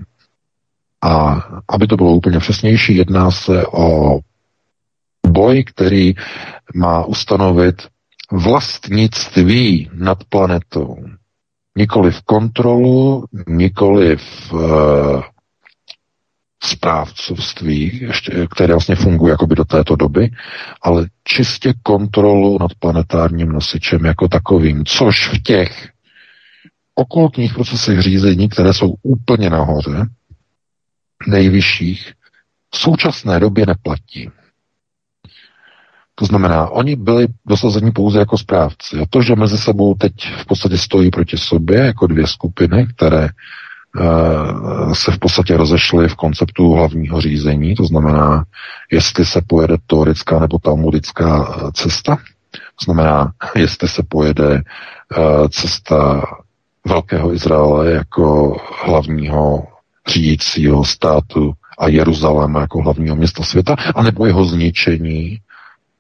A 1.02 1.44
aby 1.70 1.88
to 1.88 1.96
bylo 1.98 2.12
úplně 2.12 2.40
přesnější, 2.40 2.96
jedná 2.96 3.32
se 3.32 3.66
o 3.68 4.20
boj, 5.28 5.64
který 5.64 6.14
má 6.76 7.06
ustanovit 7.06 7.88
vlastnictví 8.32 9.90
nad 9.94 10.24
planetou. 10.24 10.96
Nikoli 11.78 12.12
v 12.12 12.22
kontrolu, 12.22 13.26
nikoli 13.48 14.18
v 14.18 14.54
uh, 14.54 15.22
správcovství, 16.64 18.08
které 18.56 18.74
vlastně 18.74 18.96
funguje 18.96 19.32
jakoby 19.32 19.56
do 19.56 19.66
této 19.66 19.96
doby, 19.96 20.32
ale 20.82 21.08
čistě 21.24 21.74
kontrolu 21.84 22.58
nad 22.62 22.72
planetárním 22.80 23.50
nosičem 23.50 24.06
jako 24.06 24.28
takovým, 24.28 24.86
což 24.86 25.28
v 25.28 25.44
těch 25.44 25.90
okolních 26.96 27.54
procesech 27.54 28.00
řízení, 28.00 28.50
které 28.50 28.74
jsou 28.74 28.96
úplně 29.04 29.50
nahoře, 29.50 30.06
nejvyšších, 31.28 32.14
v 32.74 32.78
současné 32.78 33.40
době 33.40 33.66
neplatí. 33.66 34.30
To 36.22 36.26
znamená, 36.26 36.70
oni 36.70 36.96
byli 36.96 37.28
dosazeni 37.46 37.92
pouze 37.92 38.20
jako 38.20 38.38
správci. 38.38 39.00
A 39.02 39.06
to, 39.10 39.22
že 39.22 39.36
mezi 39.36 39.58
sebou 39.58 39.94
teď 39.94 40.14
v 40.38 40.46
podstatě 40.46 40.78
stojí 40.78 41.12
proti 41.12 41.38
sobě 41.38 41.78
jako 41.78 42.08
dvě 42.08 42.28
skupiny, 42.28 42.88
které 42.96 43.30
uh, 44.00 44.94
se 44.94 45.12
v 45.12 45.20
podstatě 45.20 45.58
rozešly 45.58 46.08
v 46.08 46.16
konceptu 46.16 46.74
hlavního 46.74 47.22
řízení, 47.22 47.76
to 47.76 47.86
znamená, 47.86 48.44
jestli 48.92 49.26
se 49.26 49.42
pojede 49.48 49.78
teorická 49.88 50.40
nebo 50.40 50.60
talmudická 50.60 51.56
eh, 51.56 51.72
cesta, 51.74 52.16
to 52.52 52.84
znamená, 52.84 53.32
jestli 53.56 53.88
se 53.88 54.04
pojede 54.10 54.54
uh, 54.54 55.48
cesta 55.48 56.26
Velkého 56.88 57.34
Izraele 57.34 57.92
jako 57.92 58.58
hlavního 58.86 59.68
řídícího 60.08 60.86
státu 60.86 61.54
a 61.80 61.88
Jeruzaléma 61.88 62.62
jako 62.62 62.82
hlavního 62.82 63.16
města 63.16 63.44
světa, 63.44 63.76
anebo 63.96 64.26
jeho 64.26 64.46
zničení 64.46 65.40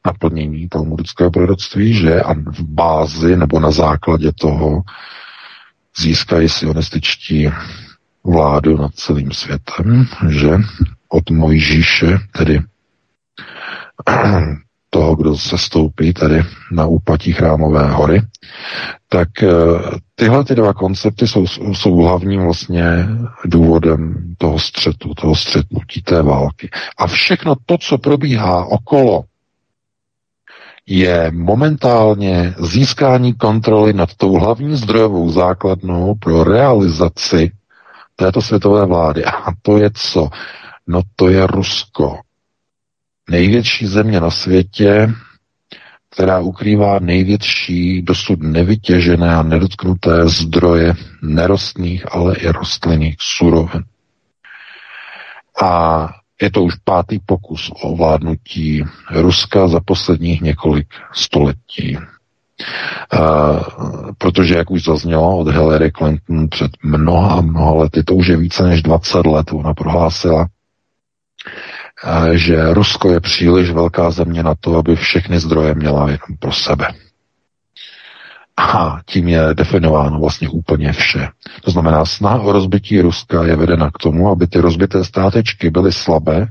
naplnění 0.05 0.69
talmudického 0.69 1.31
proroctví, 1.31 1.93
že 1.93 2.21
a 2.21 2.33
v 2.33 2.61
bázi 2.61 3.37
nebo 3.37 3.59
na 3.59 3.71
základě 3.71 4.31
toho 4.31 4.81
získají 5.97 6.49
sionističtí 6.49 7.49
vládu 8.23 8.77
nad 8.77 8.95
celým 8.95 9.31
světem, 9.31 10.05
že 10.29 10.49
od 11.09 11.29
Mojžíše, 11.29 12.17
tedy 12.31 12.61
toho, 14.89 15.15
kdo 15.15 15.37
se 15.37 15.57
stoupí 15.57 16.13
tady 16.13 16.43
na 16.71 16.85
úpatí 16.85 17.33
chrámové 17.33 17.91
hory, 17.91 18.21
tak 19.09 19.43
eh, 19.43 19.47
tyhle 20.15 20.43
ty 20.43 20.55
dva 20.55 20.73
koncepty 20.73 21.27
jsou, 21.27 21.47
jsou 21.47 21.95
hlavním 21.95 22.41
vlastně 22.43 23.07
důvodem 23.45 24.33
toho 24.37 24.59
střetu, 24.59 25.13
toho 25.13 25.35
střetnutí 25.35 26.01
té 26.01 26.21
války. 26.21 26.69
A 26.97 27.07
všechno 27.07 27.55
to, 27.65 27.77
co 27.77 27.97
probíhá 27.97 28.65
okolo 28.65 29.23
je 30.97 31.31
momentálně 31.31 32.53
získání 32.59 33.33
kontroly 33.33 33.93
nad 33.93 34.15
tou 34.15 34.33
hlavní 34.39 34.75
zdrojovou 34.75 35.31
základnou 35.31 36.15
pro 36.15 36.43
realizaci 36.43 37.51
této 38.15 38.41
světové 38.41 38.85
vlády. 38.85 39.25
A 39.25 39.51
to 39.61 39.77
je 39.77 39.89
co? 39.93 40.29
No 40.87 41.01
to 41.15 41.29
je 41.29 41.47
Rusko. 41.47 42.19
Největší 43.29 43.87
země 43.87 44.19
na 44.19 44.31
světě, 44.31 45.13
která 46.09 46.39
ukrývá 46.39 46.99
největší 46.99 48.01
dosud 48.01 48.39
nevytěžené 48.41 49.35
a 49.35 49.43
nedotknuté 49.43 50.27
zdroje 50.27 50.93
nerostných, 51.21 52.15
ale 52.15 52.35
i 52.35 52.47
rostlinných 52.51 53.15
surovin. 53.19 53.83
A 55.63 56.07
je 56.41 56.51
to 56.51 56.63
už 56.63 56.75
pátý 56.83 57.19
pokus 57.25 57.69
o 57.69 57.75
ovládnutí 57.75 58.83
Ruska 59.11 59.67
za 59.67 59.79
posledních 59.79 60.41
několik 60.41 60.87
století. 61.13 61.97
Uh, 63.13 63.59
protože, 64.17 64.55
jak 64.55 64.71
už 64.71 64.83
zaznělo 64.83 65.37
od 65.37 65.47
Hillary 65.47 65.91
Clinton 65.91 66.47
před 66.49 66.71
mnoha, 66.83 67.41
mnoha 67.41 67.73
lety, 67.73 68.03
to 68.03 68.15
už 68.15 68.27
je 68.27 68.37
více 68.37 68.63
než 68.63 68.81
20 68.81 69.25
let, 69.25 69.53
ona 69.53 69.73
prohlásila, 69.73 70.47
uh, 72.05 72.31
že 72.31 72.73
Rusko 72.73 73.11
je 73.11 73.19
příliš 73.19 73.71
velká 73.71 74.11
země 74.11 74.43
na 74.43 74.55
to, 74.59 74.77
aby 74.77 74.95
všechny 74.95 75.39
zdroje 75.39 75.73
měla 75.73 76.05
jenom 76.05 76.37
pro 76.39 76.51
sebe. 76.51 76.87
A 78.57 78.99
tím 79.05 79.27
je 79.27 79.41
definováno 79.53 80.19
vlastně 80.19 80.49
úplně 80.49 80.93
vše. 80.93 81.27
To 81.63 81.71
znamená, 81.71 82.05
snaha 82.05 82.39
o 82.39 82.51
rozbití 82.51 83.01
Ruska 83.01 83.43
je 83.43 83.55
vedena 83.55 83.89
k 83.91 83.97
tomu, 83.97 84.29
aby 84.29 84.47
ty 84.47 84.59
rozbité 84.59 85.03
státečky 85.03 85.69
byly 85.69 85.91
slabé, 85.91 86.47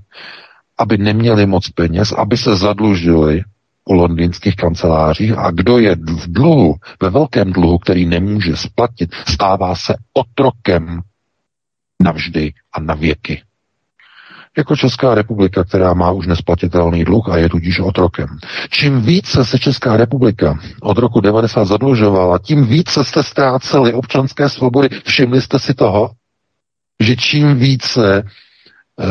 aby 0.78 0.98
neměli 0.98 1.46
moc 1.46 1.68
peněz, 1.70 2.12
aby 2.12 2.36
se 2.36 2.56
zadlužili 2.56 3.44
u 3.84 3.92
londýnských 3.94 4.56
kancelářích 4.56 5.38
a 5.38 5.50
kdo 5.50 5.78
je 5.78 5.96
v 5.96 6.32
dluhu, 6.32 6.74
ve 7.02 7.10
velkém 7.10 7.52
dluhu, 7.52 7.78
který 7.78 8.06
nemůže 8.06 8.56
splatit, 8.56 9.14
stává 9.28 9.74
se 9.74 9.94
otrokem 10.12 11.00
navždy 12.02 12.52
a 12.72 12.80
na 12.80 12.94
věky 12.94 13.42
jako 14.58 14.76
Česká 14.76 15.14
republika, 15.14 15.64
která 15.64 15.94
má 15.94 16.10
už 16.10 16.26
nesplatitelný 16.26 17.04
dluh 17.04 17.28
a 17.28 17.36
je 17.36 17.48
tudíž 17.48 17.80
otrokem. 17.80 18.26
Čím 18.70 19.00
více 19.00 19.44
se 19.44 19.58
Česká 19.58 19.96
republika 19.96 20.58
od 20.82 20.98
roku 20.98 21.20
90 21.20 21.64
zadlužovala, 21.64 22.38
tím 22.38 22.66
více 22.66 23.04
jste 23.04 23.22
ztráceli 23.22 23.92
občanské 23.92 24.48
svobody. 24.48 24.88
Všimli 25.04 25.40
jste 25.40 25.58
si 25.58 25.74
toho, 25.74 26.10
že 27.00 27.16
čím 27.16 27.56
více 27.56 28.22
uh, 28.22 29.06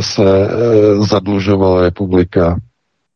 se 0.00 0.48
uh, 0.48 1.06
zadlužovala 1.06 1.82
republika, 1.82 2.56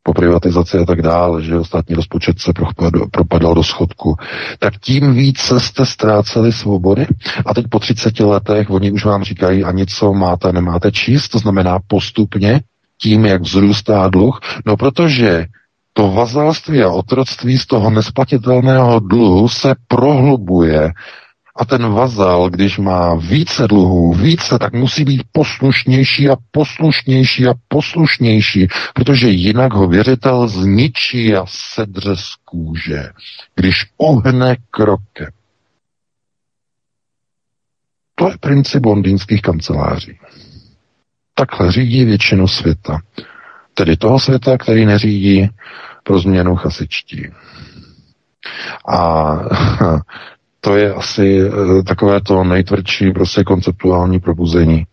po 0.03 0.15
privatizaci 0.15 0.79
a 0.79 0.85
tak 0.85 1.03
dále, 1.03 1.43
že 1.43 1.59
ostatní 1.59 1.95
rozpočet 1.95 2.39
se 2.39 2.53
propadal, 2.53 3.07
propadal 3.11 3.55
do 3.55 3.65
schodku, 3.65 4.17
tak 4.59 4.79
tím 4.81 5.15
více 5.15 5.61
jste 5.61 5.87
ztráceli 5.87 6.53
svobody 6.53 7.07
a 7.47 7.55
teď 7.55 7.67
po 7.71 7.79
30 7.79 8.21
letech 8.21 8.71
oni 8.71 8.93
už 8.93 9.05
vám 9.05 9.25
říkají, 9.25 9.65
a 9.65 9.73
něco 9.73 10.13
máte, 10.15 10.53
nemáte 10.53 10.93
číst, 10.93 11.29
to 11.29 11.39
znamená 11.39 11.79
postupně 11.87 12.61
tím, 13.03 13.27
jak 13.27 13.43
vzrůstá 13.43 14.09
dluh, 14.09 14.41
no 14.67 14.77
protože 14.77 15.47
to 15.93 16.11
vazalství 16.11 16.83
a 16.83 16.89
otroctví 16.89 17.59
z 17.59 17.67
toho 17.67 17.91
nesplatitelného 17.91 19.01
dluhu 19.01 19.49
se 19.49 19.75
prohlubuje 19.89 20.93
a 21.57 21.65
ten 21.65 21.93
vazal, 21.93 22.51
když 22.51 22.79
má 22.79 23.15
více 23.15 23.69
dluhů, 23.69 24.15
více, 24.15 24.59
tak 24.59 24.73
musí 24.73 25.05
být 25.05 25.23
poslušnější 25.33 26.29
a 26.29 26.37
poslušnější 26.51 27.47
a 27.47 27.55
poslušnější, 27.69 28.69
protože 28.95 29.29
jinak 29.29 29.73
ho 29.73 29.89
věřitel 29.89 30.49
zničí 30.49 31.35
a 31.37 31.45
sedře 31.49 32.17
z 32.17 32.35
kůže, 32.45 33.09
když 33.55 33.87
ohne 33.97 34.57
krokem. 34.71 35.29
To 38.15 38.29
je 38.31 38.39
princip 38.41 38.85
londýnských 38.85 39.43
kanceláří. 39.43 40.19
Takhle 41.35 41.73
řídí 41.73 42.05
většinu 42.05 42.49
světa. 42.49 42.99
Tedy 43.75 43.97
toho 43.97 44.21
světa, 44.21 44.59
který 44.59 44.87
neřídí 44.87 45.49
pro 46.05 46.19
změnu 46.19 46.57
chasičtí. 46.57 47.27
A 48.89 49.33
to 50.61 50.77
je 50.77 50.95
asi 50.95 51.41
eh, 51.41 51.83
takové 51.83 52.21
to 52.21 52.45
nejtvrdší 52.45 53.13
prostě 53.13 53.45
konceptuální 53.45 54.21
probuzení 54.21 54.87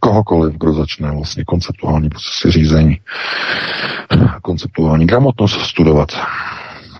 kohokoliv, 0.00 0.54
kdo 0.54 0.72
začne 0.72 1.10
vlastně 1.10 1.44
konceptuální 1.44 2.08
procesy 2.08 2.50
řízení, 2.50 3.00
konceptuální 4.42 5.06
gramotnost 5.06 5.60
studovat. 5.60 6.08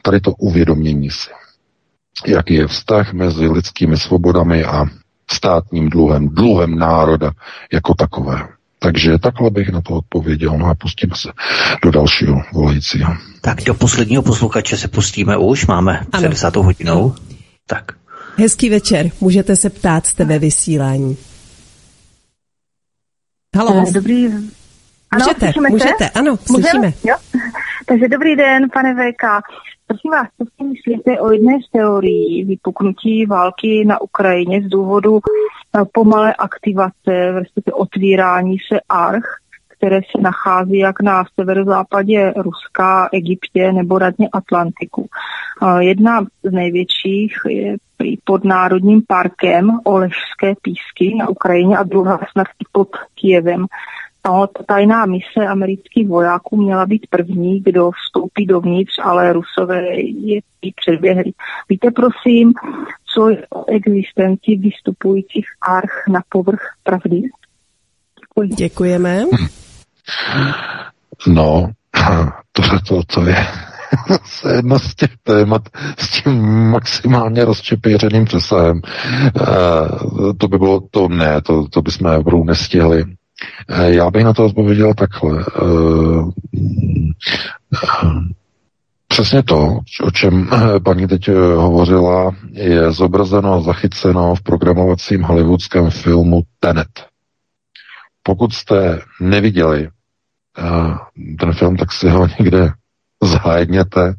Tady 0.03 0.21
to 0.21 0.31
uvědomění 0.33 1.11
si. 1.11 1.31
Jaký 2.27 2.55
je 2.55 2.67
vztah 2.67 3.13
mezi 3.13 3.49
lidskými 3.49 3.97
svobodami 3.97 4.65
a 4.65 4.85
státním 5.31 5.91
dluhem, 5.91 6.29
dluhem 6.29 6.79
národa 6.79 7.31
jako 7.73 7.95
takové. 7.95 8.49
Takže 8.79 9.19
takhle 9.19 9.51
bych 9.51 9.69
na 9.69 9.81
to 9.81 9.95
odpověděl. 9.95 10.59
No 10.59 10.67
a 10.67 10.75
pustíme 10.75 11.17
se 11.17 11.29
do 11.83 11.91
dalšího 11.91 12.43
volajícího. 12.53 13.15
Tak 13.41 13.63
do 13.63 13.75
posledního 13.75 14.23
posluchače 14.23 14.77
se 14.77 14.89
pustíme 14.89 15.37
už. 15.37 15.67
Máme 15.67 16.01
před 16.11 16.29
10 16.29 16.57
hodinou. 16.57 17.15
Tak. 17.67 17.85
Hezký 18.37 18.71
večer. 18.71 19.11
Můžete 19.21 19.57
se 19.57 19.71
ptát, 19.71 20.07
jste 20.07 20.25
ve 20.25 20.39
vysílání. 20.39 21.17
Halo. 23.57 23.85
Eh, 23.89 23.93
dobrý. 23.93 24.27
Ano, 24.27 25.25
můžete, 25.25 25.53
můžete, 25.71 26.05
se? 26.05 26.11
ano, 26.11 26.37
slyšíme. 26.37 26.93
Jo? 27.05 27.17
Takže 27.87 28.09
dobrý 28.09 28.37
den, 28.37 28.71
pane 28.71 28.95
VK. 28.95 29.23
Prosím 29.87 30.11
vás, 30.11 30.27
co 30.39 30.45
si 30.45 30.69
myslíte 30.69 31.21
o 31.21 31.33
jedné 31.33 31.59
z 31.69 31.71
teorií 31.73 32.45
vypuknutí 32.45 33.27
války 33.27 33.85
na 33.87 34.01
Ukrajině 34.01 34.63
z 34.63 34.69
důvodu 34.69 35.21
eh, 35.21 35.85
pomalé 35.93 36.35
aktivace, 36.35 37.33
respektive 37.33 37.75
otvírání 37.75 38.57
se 38.73 38.81
arch, 38.89 39.25
které 39.85 40.01
se 40.17 40.23
nachází 40.23 40.79
jak 40.79 41.03
na 41.03 41.25
severozápadě 41.41 42.33
Ruska, 42.37 43.09
Egyptě 43.13 43.73
nebo 43.73 43.99
radně 43.99 44.29
Atlantiku. 44.33 45.09
Jedna 45.79 46.25
z 46.43 46.53
největších 46.53 47.37
je 47.49 47.77
pod 48.25 48.45
Národním 48.45 49.03
parkem 49.07 49.71
Oležské 49.85 50.55
písky 50.63 51.15
na 51.19 51.29
Ukrajině 51.29 51.77
a 51.77 51.83
druhá 51.83 52.21
snad 52.33 52.47
i 52.47 52.65
pod 52.73 52.89
Kijevem. 53.15 53.67
No, 54.27 54.47
tajná 54.67 55.07
mise 55.07 55.47
amerických 55.49 56.09
vojáků 56.09 56.57
měla 56.57 56.87
být 56.87 57.07
první, 57.11 57.61
kdo 57.61 57.91
vstoupí 57.91 58.47
dovnitř, 58.47 58.93
ale 59.03 59.33
Rusové 59.33 60.01
je 60.01 60.41
předběhli. 60.77 61.33
Víte 61.69 61.91
prosím, 61.91 62.53
co 63.15 63.29
je 63.29 63.47
o 63.51 63.65
existenci 63.71 64.57
vystupujících 64.57 65.47
arch 65.69 66.05
na 66.09 66.21
povrch 66.29 66.63
pravdy? 66.83 67.23
Děkujeme. 68.57 69.25
No, 71.27 71.71
to, 72.53 72.63
to, 72.89 73.03
to 73.03 73.27
je 73.27 73.47
se 74.25 74.55
jedno 74.55 74.79
z 74.79 74.95
těch 74.95 75.11
témat 75.23 75.63
s 75.99 76.11
tím 76.11 76.43
maximálně 76.71 77.45
rozčepěřeným 77.45 78.25
přesahem. 78.25 78.81
Uh, 79.41 80.33
to 80.39 80.49
by 80.49 80.59
bylo 80.59 80.81
to 80.91 81.09
ne, 81.09 81.41
to, 81.43 81.69
to 81.69 81.83
bychom 81.83 82.07
opravdu 82.17 82.45
nestihli. 82.45 83.05
Uh, 83.05 83.81
já 83.81 84.11
bych 84.11 84.25
na 84.25 84.33
to 84.33 84.45
odpověděl 84.45 84.95
takhle. 84.95 85.45
Uh, 85.63 86.31
Přesně 89.09 89.43
to, 89.43 89.79
o 90.05 90.11
čem 90.11 90.49
paní 90.85 91.07
teď 91.07 91.29
hovořila, 91.57 92.31
je 92.53 92.93
zobrazeno, 92.93 93.63
zachyceno 93.63 94.35
v 94.35 94.43
programovacím 94.43 95.23
hollywoodském 95.23 95.91
filmu 95.91 96.43
Tenet. 96.61 96.89
Pokud 98.23 98.53
jste 98.53 98.99
neviděli 99.21 99.89
ten 101.41 101.53
film, 101.53 101.77
tak 101.77 101.93
si 101.93 102.09
ho 102.09 102.29
někde 102.39 102.73
zhlédněte. 103.25 104.15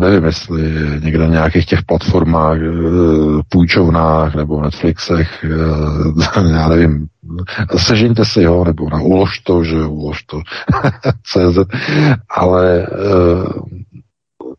nevím, 0.00 0.24
jestli 0.24 0.62
někde 1.00 1.18
na 1.18 1.26
nějakých 1.26 1.66
těch 1.66 1.82
platformách, 1.82 2.58
e, 2.58 2.70
půjčovnách 3.48 4.34
nebo 4.34 4.62
Netflixech, 4.62 5.44
e, 5.44 5.48
já 6.50 6.68
nevím, 6.68 7.06
sežeňte 7.76 8.24
si 8.24 8.44
ho, 8.44 8.64
nebo 8.64 8.90
na 8.90 9.00
ulož 9.00 9.38
to, 9.38 9.64
že 9.64 9.84
ulož 9.84 10.22
to, 10.22 10.40
CZ, 11.22 11.58
ale 12.30 12.78
e, 12.78 12.86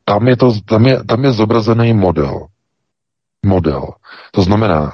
tam 0.06 0.28
je, 0.28 0.38
to, 0.38 0.54
tam, 0.66 0.86
je, 0.86 1.04
tam 1.04 1.24
je 1.24 1.32
zobrazený 1.32 1.94
model. 1.94 2.46
Model. 3.46 3.90
To 4.32 4.44
znamená, 4.44 4.92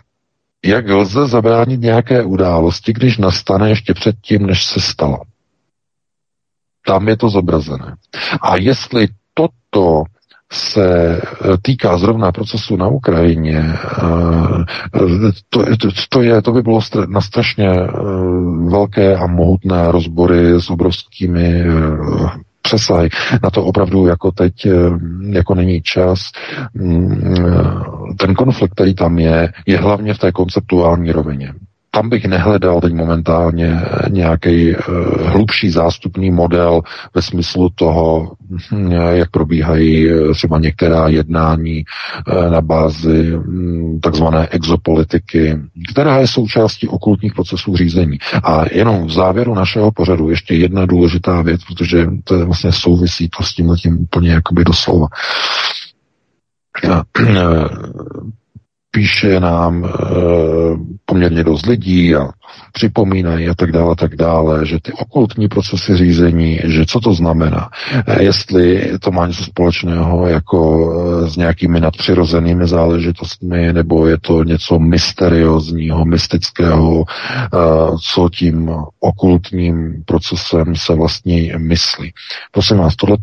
jak 0.66 0.90
lze 0.90 1.28
zabránit 1.28 1.82
nějaké 1.82 2.24
události, 2.24 2.94
když 2.94 3.18
nastane 3.18 3.70
ještě 3.70 3.94
předtím, 3.94 4.46
než 4.46 4.66
se 4.66 4.80
stala. 4.80 5.20
Tam 6.86 7.08
je 7.08 7.18
to 7.18 7.30
zobrazené. 7.30 7.96
A 8.42 8.56
jestli 8.58 9.08
toto 9.34 10.04
se 10.52 11.18
eh, 11.22 11.58
týká 11.62 11.98
zrovna 11.98 12.32
procesu 12.32 12.76
na 12.76 12.88
Ukrajině, 12.88 13.60
eh, 13.60 15.32
to, 15.50 15.66
to, 15.78 15.88
to, 16.10 16.22
je, 16.22 16.42
to 16.42 16.52
by 16.52 16.62
bylo 16.62 16.80
na 17.08 17.22
strašně 17.22 17.70
eh, 17.70 17.88
velké 18.70 19.16
a 19.18 19.28
mohutné 19.28 19.92
rozbory 19.92 20.62
s 20.62 20.70
obrovskými 20.70 21.64
přesahy. 22.62 23.10
Na 23.44 23.50
to 23.50 23.64
opravdu 23.64 24.08
jako 24.08 24.32
teď 24.32 24.54
jako 25.30 25.56
není 25.56 25.82
čas. 25.82 26.20
Mm, 26.74 27.34
ten 28.20 28.34
konflikt, 28.36 28.72
který 28.72 28.96
tam 28.96 29.20
je, 29.20 29.54
je 29.66 29.78
hlavně 29.78 30.14
v 30.14 30.20
té 30.20 30.32
konceptuální 30.32 31.12
rovině 31.12 31.54
tam 31.92 32.10
bych 32.10 32.26
nehledal 32.26 32.82
teď 32.82 32.94
momentálně 32.94 33.82
nějaký 34.10 34.76
uh, 34.76 34.82
hlubší 35.28 35.70
zástupný 35.70 36.32
model 36.32 36.82
ve 37.16 37.22
smyslu 37.22 37.70
toho, 37.76 38.32
hm, 38.72 38.92
jak 38.92 39.30
probíhají 39.32 40.10
eh, 40.10 40.34
třeba 40.34 40.60
některá 40.60 41.08
jednání 41.08 41.84
na 42.50 42.62
bázi 42.62 43.36
um, 43.36 44.00
takzvané 44.00 44.48
exopolitiky, 44.48 45.58
která 45.92 46.18
je 46.18 46.28
součástí 46.28 46.88
okultních 46.88 47.34
procesů 47.34 47.76
řízení. 47.76 48.18
A 48.44 48.64
jenom 48.72 49.08
v 49.08 49.12
závěru 49.12 49.56
našeho 49.56 49.92
pořadu 49.92 50.30
ještě 50.30 50.56
jedna 50.56 50.86
důležitá 50.86 51.42
věc, 51.42 51.62
protože 51.64 52.08
to 52.24 52.36
je 52.36 52.46
vlastně 52.46 52.72
souvisí 52.72 53.30
to 53.38 53.44
s 53.44 53.54
tím 53.54 53.76
tím 53.76 54.02
úplně 54.02 54.32
jakoby 54.32 54.64
doslova 54.64 55.08
píše 58.92 59.40
nám 59.40 59.86
e, 59.86 59.90
poměrně 61.06 61.44
dost 61.44 61.66
lidí 61.66 62.16
a 62.16 62.30
připomínají 62.72 63.50
a 63.50 63.54
tak 63.56 63.72
dále, 63.72 63.92
a 63.92 63.96
tak 63.96 64.16
dále, 64.16 64.66
že 64.66 64.78
ty 64.82 64.92
okultní 64.92 65.48
procesy 65.48 65.98
řízení, 65.98 66.60
že 66.64 66.86
co 66.86 67.00
to 67.00 67.14
znamená, 67.14 67.70
e, 68.08 68.24
jestli 68.24 68.92
to 69.00 69.12
má 69.12 69.28
něco 69.28 69.44
společného 69.44 70.28
jako 70.28 70.92
e, 71.26 71.30
s 71.30 71.36
nějakými 71.36 71.80
nadpřirozenými 71.80 72.68
záležitostmi, 72.68 73.74
nebo 73.74 74.08
je 74.08 74.18
to 74.18 74.44
něco 74.44 74.80
mysteriózního, 74.80 76.06
mystického, 76.06 77.04
e, 77.04 77.48
co 78.14 78.30
tím 78.30 78.72
okultním 79.00 80.04
procesem 80.06 80.76
se 80.76 80.96
vlastně 80.96 81.54
myslí. 81.58 82.14
Prosím 82.52 82.78
vás, 82.78 82.96
tohle 82.96 83.18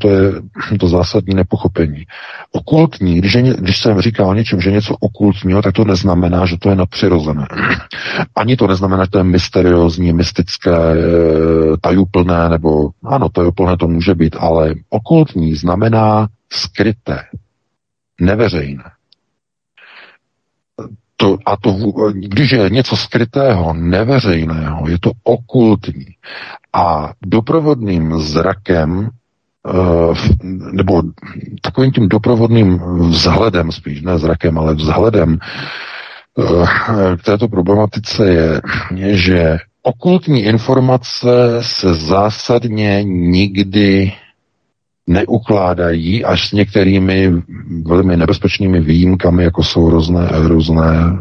je 0.72 0.78
to 0.78 0.88
zásadní 0.88 1.34
nepochopení. 1.34 2.04
Okultní, 2.52 3.18
když, 3.18 3.34
je, 3.34 3.42
když 3.42 3.78
jsem 3.78 4.00
říkal 4.00 4.28
o 4.28 4.34
něčem, 4.34 4.60
že 4.60 4.70
něco 4.70 4.94
okultního, 5.00 5.62
tak 5.62 5.74
to 5.74 5.84
neznamená, 5.84 6.46
že 6.46 6.56
to 6.58 6.70
je 6.70 6.76
nadpřirozené. 6.76 7.46
Ani 8.36 8.56
to 8.56 8.66
neznamená, 8.66 9.04
že 9.04 9.10
to 9.10 9.17
mysteriózní, 9.22 10.12
mystické, 10.12 10.76
eh, 10.92 11.76
tajuplné, 11.80 12.48
nebo 12.48 12.90
ano, 13.04 13.28
tajuplné 13.28 13.76
to 13.76 13.88
může 13.88 14.14
být, 14.14 14.36
ale 14.38 14.74
okultní 14.88 15.54
znamená 15.54 16.28
skryté, 16.52 17.24
neveřejné. 18.20 18.84
To, 21.16 21.38
a 21.46 21.56
to, 21.56 21.72
když 22.12 22.50
je 22.50 22.70
něco 22.70 22.96
skrytého, 22.96 23.74
neveřejného, 23.74 24.88
je 24.88 24.98
to 24.98 25.10
okultní. 25.22 26.06
A 26.72 27.12
doprovodným 27.26 28.20
zrakem 28.20 29.10
nebo 30.72 31.02
takovým 31.62 31.92
tím 31.92 32.08
doprovodným 32.08 32.80
vzhledem, 33.10 33.72
spíš 33.72 34.02
ne 34.02 34.18
zrakem, 34.18 34.58
ale 34.58 34.74
vzhledem 34.74 35.38
k 37.16 37.22
této 37.22 37.48
problematice 37.48 38.30
je, 38.30 38.60
že 39.16 39.58
okultní 39.82 40.42
informace 40.42 41.58
se 41.60 41.94
zásadně 41.94 43.00
nikdy 43.04 44.12
neukládají 45.06 46.24
až 46.24 46.48
s 46.48 46.52
některými 46.52 47.32
velmi 47.82 48.16
nebezpečnými 48.16 48.80
výjimkami, 48.80 49.44
jako 49.44 49.62
jsou 49.62 49.90
různé, 49.90 50.28
různé 50.32 51.18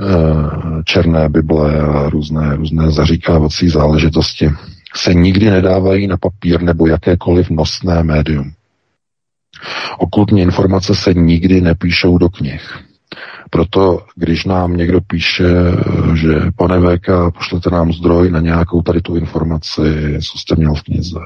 eh, 0.00 0.82
černé 0.84 1.28
bible 1.28 1.80
a 1.80 2.08
různé, 2.08 2.56
různé 2.56 2.90
zaříkávací 2.90 3.68
záležitosti, 3.68 4.50
se 4.94 5.14
nikdy 5.14 5.50
nedávají 5.50 6.06
na 6.06 6.16
papír 6.16 6.62
nebo 6.62 6.86
jakékoliv 6.86 7.50
nosné 7.50 8.02
médium. 8.02 8.52
Okultní 9.98 10.40
informace 10.40 10.94
se 10.94 11.14
nikdy 11.14 11.60
nepíšou 11.60 12.18
do 12.18 12.28
knih. 12.28 12.85
Proto, 13.50 14.02
když 14.16 14.44
nám 14.44 14.76
někdo 14.76 15.00
píše, 15.00 15.48
že 16.14 16.40
pane 16.56 16.80
VK, 16.80 17.08
pošlete 17.34 17.70
nám 17.70 17.92
zdroj 17.92 18.30
na 18.30 18.40
nějakou 18.40 18.82
tady 18.82 19.00
tu 19.00 19.16
informaci, 19.16 20.18
co 20.32 20.38
jste 20.38 20.54
měl 20.56 20.74
v 20.74 20.82
knize. 20.82 21.18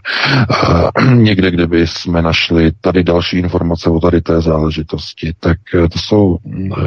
Někde, 1.15 1.51
kde 1.51 1.67
by 1.67 1.87
jsme 1.87 2.23
našli 2.23 2.73
tady 2.81 3.05
další 3.05 3.39
informace 3.39 3.91
o 3.91 4.01
tady 4.01 4.21
té 4.21 4.41
záležitosti, 4.41 5.33
tak 5.41 5.59
to 5.93 5.99
jsou 5.99 6.39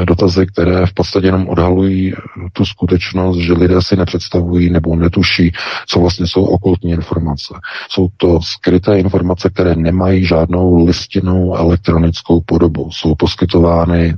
dotazy, 0.05 0.45
které 0.45 0.85
v 0.85 0.93
podstatě 0.93 1.27
jenom 1.27 1.47
odhalují 1.47 2.13
tu 2.53 2.65
skutečnost, 2.65 3.37
že 3.37 3.53
lidé 3.53 3.81
si 3.81 3.95
nepředstavují 3.95 4.69
nebo 4.69 4.95
netuší, 4.95 5.51
co 5.87 5.99
vlastně 5.99 6.27
jsou 6.27 6.43
okultní 6.43 6.91
informace. 6.91 7.53
Jsou 7.89 8.07
to 8.17 8.39
skryté 8.41 8.99
informace, 8.99 9.49
které 9.49 9.75
nemají 9.75 10.25
žádnou 10.25 10.85
listinnou 10.85 11.55
elektronickou 11.55 12.41
podobu. 12.41 12.91
Jsou 12.91 13.15
poskytovány 13.15 14.15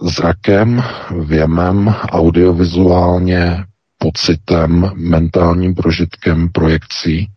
zrakem, 0.00 0.82
věmem, 1.20 1.88
audiovizuálně, 1.88 3.64
pocitem, 3.98 4.90
mentálním 4.94 5.74
prožitkem, 5.74 6.48
projekcí 6.48 7.30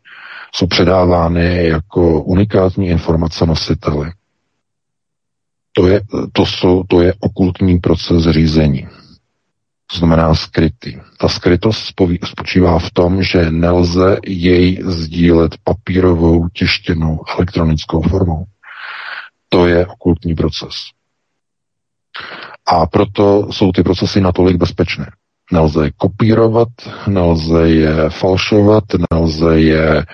jsou 0.55 0.67
předávány 0.67 1.67
jako 1.67 2.23
unikátní 2.23 2.87
informace 2.87 3.45
nositeli. 3.45 4.11
To 5.73 5.87
je, 5.87 6.01
to, 6.33 6.45
jsou, 6.45 6.83
to 6.83 7.01
je 7.01 7.13
okultní 7.19 7.79
proces 7.79 8.23
řízení. 8.29 8.87
To 9.91 9.97
znamená 9.97 10.35
skrytý. 10.35 10.97
Ta 11.19 11.27
skrytost 11.27 11.93
spočívá 12.25 12.79
v 12.79 12.91
tom, 12.91 13.23
že 13.23 13.51
nelze 13.51 14.17
jej 14.25 14.79
sdílet 14.85 15.55
papírovou, 15.63 16.49
tištěnou, 16.49 17.21
elektronickou 17.37 18.01
formou. 18.01 18.43
To 19.49 19.67
je 19.67 19.87
okultní 19.87 20.35
proces. 20.35 20.71
A 22.67 22.85
proto 22.85 23.47
jsou 23.51 23.71
ty 23.71 23.83
procesy 23.83 24.21
natolik 24.21 24.57
bezpečné. 24.57 25.11
Nelze 25.51 25.85
je 25.85 25.91
kopírovat, 25.97 26.67
nelze 27.07 27.69
je 27.69 28.09
falšovat, 28.09 28.83
nelze 29.11 29.59
je 29.59 30.05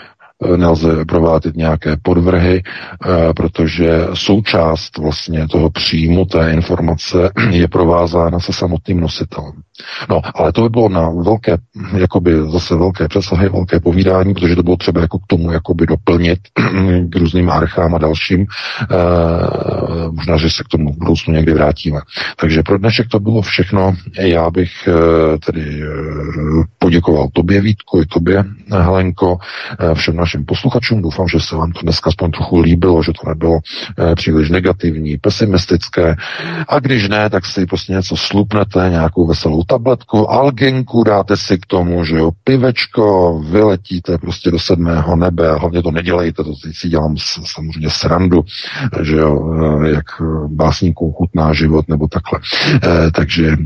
nelze 0.58 1.06
provádět 1.06 1.56
nějaké 1.56 1.98
podvrhy, 2.02 2.64
eh, 2.64 3.34
protože 3.34 4.08
součást 4.14 4.98
vlastně 4.98 5.48
toho 5.48 5.70
příjmu 5.70 6.26
té 6.26 6.52
informace 6.52 7.32
je 7.50 7.68
provázána 7.68 8.40
se 8.40 8.54
samotným 8.54 9.00
nositelem. 9.00 9.54
No, 10.10 10.22
ale 10.36 10.52
to 10.52 10.62
by 10.62 10.70
bylo 10.70 10.90
na 10.90 11.10
velké, 11.10 11.58
jakoby 11.98 12.34
zase 12.52 12.76
velké 12.76 13.08
přesahy, 13.08 13.50
velké 13.50 13.80
povídání, 13.80 14.34
protože 14.34 14.56
to 14.56 14.64
bylo 14.64 14.78
třeba 14.78 15.02
jako 15.02 15.20
k 15.20 15.28
tomu 15.28 15.52
jakoby 15.52 15.86
doplnit 15.86 16.40
k 17.10 17.16
různým 17.16 17.50
archám 17.50 17.96
a 17.96 17.98
dalším. 17.98 18.42
E, 18.42 18.46
možná, 20.12 20.38
že 20.38 20.50
se 20.50 20.64
k 20.64 20.68
tomu 20.68 20.94
v 20.94 20.98
budoucnu 20.98 21.34
někdy 21.34 21.54
vrátíme. 21.54 22.00
Takže 22.36 22.64
pro 22.64 22.78
dnešek 22.78 23.08
to 23.08 23.20
bylo 23.20 23.42
všechno. 23.42 23.94
Já 24.20 24.50
bych 24.50 24.72
tedy 25.46 25.82
poděkoval 26.80 27.28
tobě, 27.34 27.62
Vítku, 27.62 28.02
i 28.02 28.06
tobě, 28.06 28.44
Helenko, 28.72 29.38
všem 29.94 30.16
našim 30.16 30.31
posluchačům. 30.40 31.02
Doufám, 31.02 31.28
že 31.28 31.40
se 31.40 31.56
vám 31.56 31.72
to 31.72 31.80
dneska 31.84 32.08
aspoň 32.08 32.32
trochu 32.32 32.60
líbilo, 32.60 33.04
že 33.04 33.12
to 33.12 33.30
nebylo 33.30 33.60
e, 33.60 34.16
příliš 34.16 34.50
negativní, 34.50 35.18
pesimistické. 35.18 36.16
A 36.68 36.80
když 36.80 37.10
ne, 37.10 37.30
tak 37.30 37.46
si 37.46 37.66
prostě 37.66 37.94
něco 37.94 38.18
slupnete, 38.18 38.88
nějakou 38.90 39.28
veselou 39.28 39.64
tabletku, 39.64 40.32
algenku, 40.32 41.04
dáte 41.04 41.38
si 41.38 41.58
k 41.58 41.66
tomu, 41.66 42.06
že 42.06 42.18
jo, 42.18 42.32
pivečko, 42.44 43.40
vyletíte 43.50 44.18
prostě 44.18 44.52
do 44.52 44.60
sedmého 44.60 45.16
nebe, 45.16 45.50
a 45.50 45.60
hlavně 45.60 45.84
to 45.84 45.92
nedělejte, 45.92 46.44
to 46.44 46.54
si 46.72 46.90
dělám 46.90 47.16
samozřejmě 47.46 47.90
srandu, 47.90 48.44
že 49.02 49.16
jo, 49.16 49.56
eh, 49.86 49.90
jak 49.90 50.06
básníků 50.48 51.12
chutná 51.12 51.54
život 51.54 51.86
nebo 51.90 52.08
takhle. 52.08 52.40
E, 52.84 53.12
takže 53.12 53.48
e, 53.48 53.58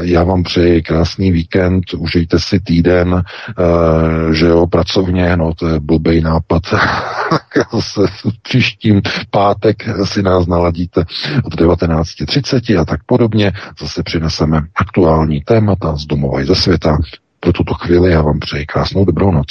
já 0.00 0.24
vám 0.24 0.42
přeji 0.42 0.82
krásný 0.82 1.32
víkend, 1.32 1.84
užijte 1.96 2.38
si 2.40 2.60
týden, 2.60 3.14
e, 3.14 4.34
že 4.34 4.46
jo, 4.46 4.66
pracovně, 4.66 5.36
no 5.36 5.54
to 5.54 5.68
je 5.68 5.71
blbej 5.80 6.20
nápad, 6.20 6.62
se 7.80 8.00
příštím 8.42 9.02
pátek 9.30 9.88
si 10.04 10.22
nás 10.22 10.46
naladíte 10.46 11.04
od 11.44 11.54
19.30 11.54 12.80
a 12.80 12.84
tak 12.84 13.00
podobně, 13.04 13.52
zase 13.80 14.02
přineseme 14.02 14.60
aktuální 14.74 15.12
aktuální 15.12 15.40
témata 15.40 15.96
z 15.96 16.06
domova 16.06 16.40
i 16.40 16.46
ze 16.46 16.54
světa. 16.54 16.98
Pro 17.44 17.52
tuto 17.52 17.74
chvíli 17.74 18.12
já 18.12 18.22
vám 18.22 18.38
přeji 18.38 18.66
krásnou 18.66 19.04
dobrou 19.04 19.30
noc. 19.30 19.46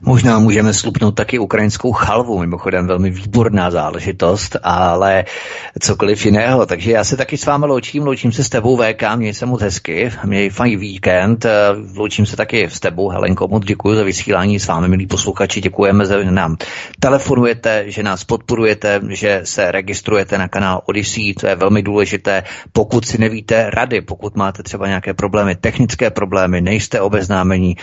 Možná 0.00 0.38
můžeme 0.38 0.74
slupnout 0.74 1.14
taky 1.14 1.38
ukrajinskou 1.38 1.92
chalvu, 1.92 2.38
mimochodem 2.38 2.86
velmi 2.86 3.10
výborná 3.10 3.70
záležitost, 3.70 4.56
ale 4.62 5.24
cokoliv 5.80 6.26
jiného. 6.26 6.66
Takže 6.66 6.92
já 6.92 7.04
se 7.04 7.16
taky 7.16 7.36
s 7.36 7.46
vámi 7.46 7.66
loučím, 7.66 8.06
loučím 8.06 8.32
se 8.32 8.44
s 8.44 8.48
tebou 8.48 8.76
VK, 8.76 9.02
měj 9.16 9.34
se 9.34 9.46
moc 9.46 9.62
hezky, 9.62 10.10
měj 10.24 10.50
fajn 10.50 10.78
víkend, 10.78 11.46
loučím 11.96 12.26
se 12.26 12.36
taky 12.36 12.70
s 12.70 12.80
tebou 12.80 13.08
Helenko, 13.08 13.48
moc 13.48 13.64
děkuji 13.64 13.96
za 13.96 14.02
vysílání 14.02 14.60
s 14.60 14.66
vámi, 14.66 14.88
milí 14.88 15.06
posluchači, 15.06 15.60
děkujeme, 15.60 16.04
že 16.06 16.30
nám 16.30 16.56
telefonujete, 17.00 17.84
že 17.86 18.02
nás 18.02 18.24
podporujete, 18.24 19.00
že 19.08 19.40
se 19.44 19.72
registrujete 19.72 20.38
na 20.38 20.48
kanál 20.48 20.82
Odyssey, 20.86 21.34
to 21.34 21.46
je 21.46 21.54
velmi 21.54 21.82
důležité. 21.82 22.42
Pokud 22.72 23.06
si 23.06 23.18
nevíte 23.18 23.70
rady, 23.70 24.00
pokud 24.00 24.36
máte 24.36 24.62
třeba 24.62 24.86
nějaké 24.86 25.14
problémy, 25.14 25.56
technické 25.56 26.10
problémy, 26.10 26.60
nejste 26.60 26.93
obeznámení, 27.00 27.76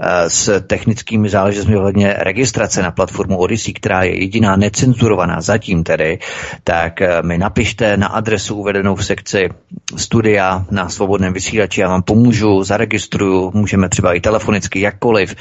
Eh, 0.00 0.30
s 0.30 0.60
technickými 0.66 1.28
záležitostmi 1.28 1.76
ohledně 1.76 2.14
registrace 2.18 2.82
na 2.82 2.90
platformu 2.90 3.38
Odyssey, 3.38 3.74
která 3.74 4.02
je 4.02 4.20
jediná 4.20 4.56
necenzurovaná 4.56 5.40
zatím 5.40 5.84
tedy, 5.84 6.18
tak 6.64 7.02
eh, 7.02 7.22
mi 7.22 7.38
napište 7.38 7.96
na 7.96 8.06
adresu 8.06 8.54
uvedenou 8.54 8.94
v 8.94 9.04
sekci 9.04 9.48
studia 9.96 10.64
na 10.70 10.88
svobodném 10.88 11.32
vysílači, 11.32 11.80
já 11.80 11.88
vám 11.88 12.02
pomůžu, 12.02 12.64
zaregistruju, 12.64 13.50
můžeme 13.54 13.88
třeba 13.88 14.12
i 14.12 14.20
telefonicky, 14.20 14.80
jakkoliv 14.80 15.34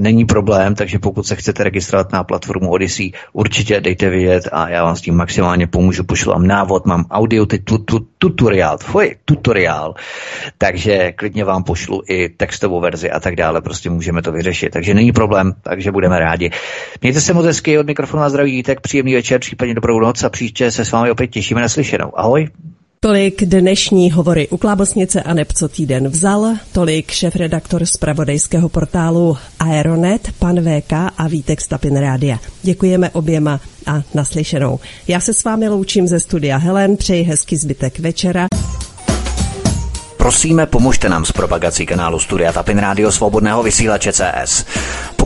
není 0.00 0.24
problém, 0.24 0.74
takže 0.74 0.98
pokud 0.98 1.26
se 1.26 1.36
chcete 1.36 1.64
registrovat 1.64 2.12
na 2.12 2.24
platformu 2.24 2.70
Odyssey, 2.70 3.12
určitě 3.32 3.80
dejte 3.80 4.10
vědět 4.10 4.48
a 4.52 4.68
já 4.68 4.84
vám 4.84 4.96
s 4.96 5.00
tím 5.00 5.14
maximálně 5.14 5.66
pomůžu, 5.66 6.04
pošlu 6.04 6.32
vám 6.32 6.46
návod, 6.46 6.86
mám 6.86 7.04
audio 7.10 7.46
tu, 7.46 7.78
tu, 7.78 7.98
tutoriál, 8.18 8.78
tvoj 8.78 9.16
tutoriál, 9.24 9.94
takže 10.58 11.12
klidně 11.12 11.44
vám 11.44 11.64
pošlu 11.64 12.02
i 12.08 12.28
textovou 12.28 12.80
verzi 12.80 13.10
a 13.10 13.20
tak 13.20 13.36
dále, 13.36 13.60
prostě 13.60 13.90
můžeme 13.90 14.22
to 14.22 14.32
vyřešit, 14.32 14.70
takže 14.70 14.94
není 14.94 15.12
problém, 15.12 15.52
takže 15.62 15.92
budeme 15.92 16.18
rádi. 16.18 16.50
Mějte 17.02 17.20
se 17.20 17.34
moc 17.34 17.46
hezky, 17.46 17.78
od 17.78 17.86
mikrofonu 17.86 18.22
a 18.22 18.28
zdraví 18.28 18.52
vítek, 18.52 18.80
příjemný 18.80 19.14
večer, 19.14 19.40
případně 19.40 19.74
dobrou 19.74 20.00
noc 20.00 20.24
a 20.24 20.28
příště 20.28 20.70
se 20.70 20.84
s 20.84 20.92
vámi 20.92 21.10
opět 21.10 21.26
těšíme 21.26 21.60
na 21.60 21.68
slyšenou. 21.68 22.18
Ahoj. 22.18 22.48
Tolik 23.04 23.44
dnešní 23.44 24.10
hovory 24.10 24.48
u 24.48 24.56
Klábosnice 24.56 25.22
a 25.22 25.34
neb 25.34 25.52
co 25.52 25.68
týden 25.68 26.08
vzal, 26.08 26.54
tolik 26.72 27.10
šéf-redaktor 27.10 27.86
z 27.86 27.96
pravodejského 27.96 28.68
portálu 28.68 29.36
Aeronet, 29.58 30.28
pan 30.38 30.60
VK 30.60 30.92
a 31.18 31.28
Vítek 31.28 31.60
Stapin 31.60 31.96
Rádia. 31.96 32.38
Děkujeme 32.62 33.10
oběma 33.10 33.60
a 33.86 34.02
naslyšenou. 34.14 34.80
Já 35.08 35.20
se 35.20 35.34
s 35.34 35.44
vámi 35.44 35.68
loučím 35.68 36.08
ze 36.08 36.20
studia 36.20 36.56
Helen, 36.56 36.96
přeji 36.96 37.22
hezký 37.22 37.56
zbytek 37.56 37.98
večera. 37.98 38.46
Prosíme, 40.16 40.66
pomožte 40.66 41.08
nám 41.08 41.24
s 41.24 41.32
propagací 41.32 41.86
kanálu 41.86 42.18
Studia 42.18 42.52
Tapin 42.52 42.78
Rádio 42.78 43.12
Svobodného 43.12 43.62
vysílače 43.62 44.12
CS. 44.12 44.64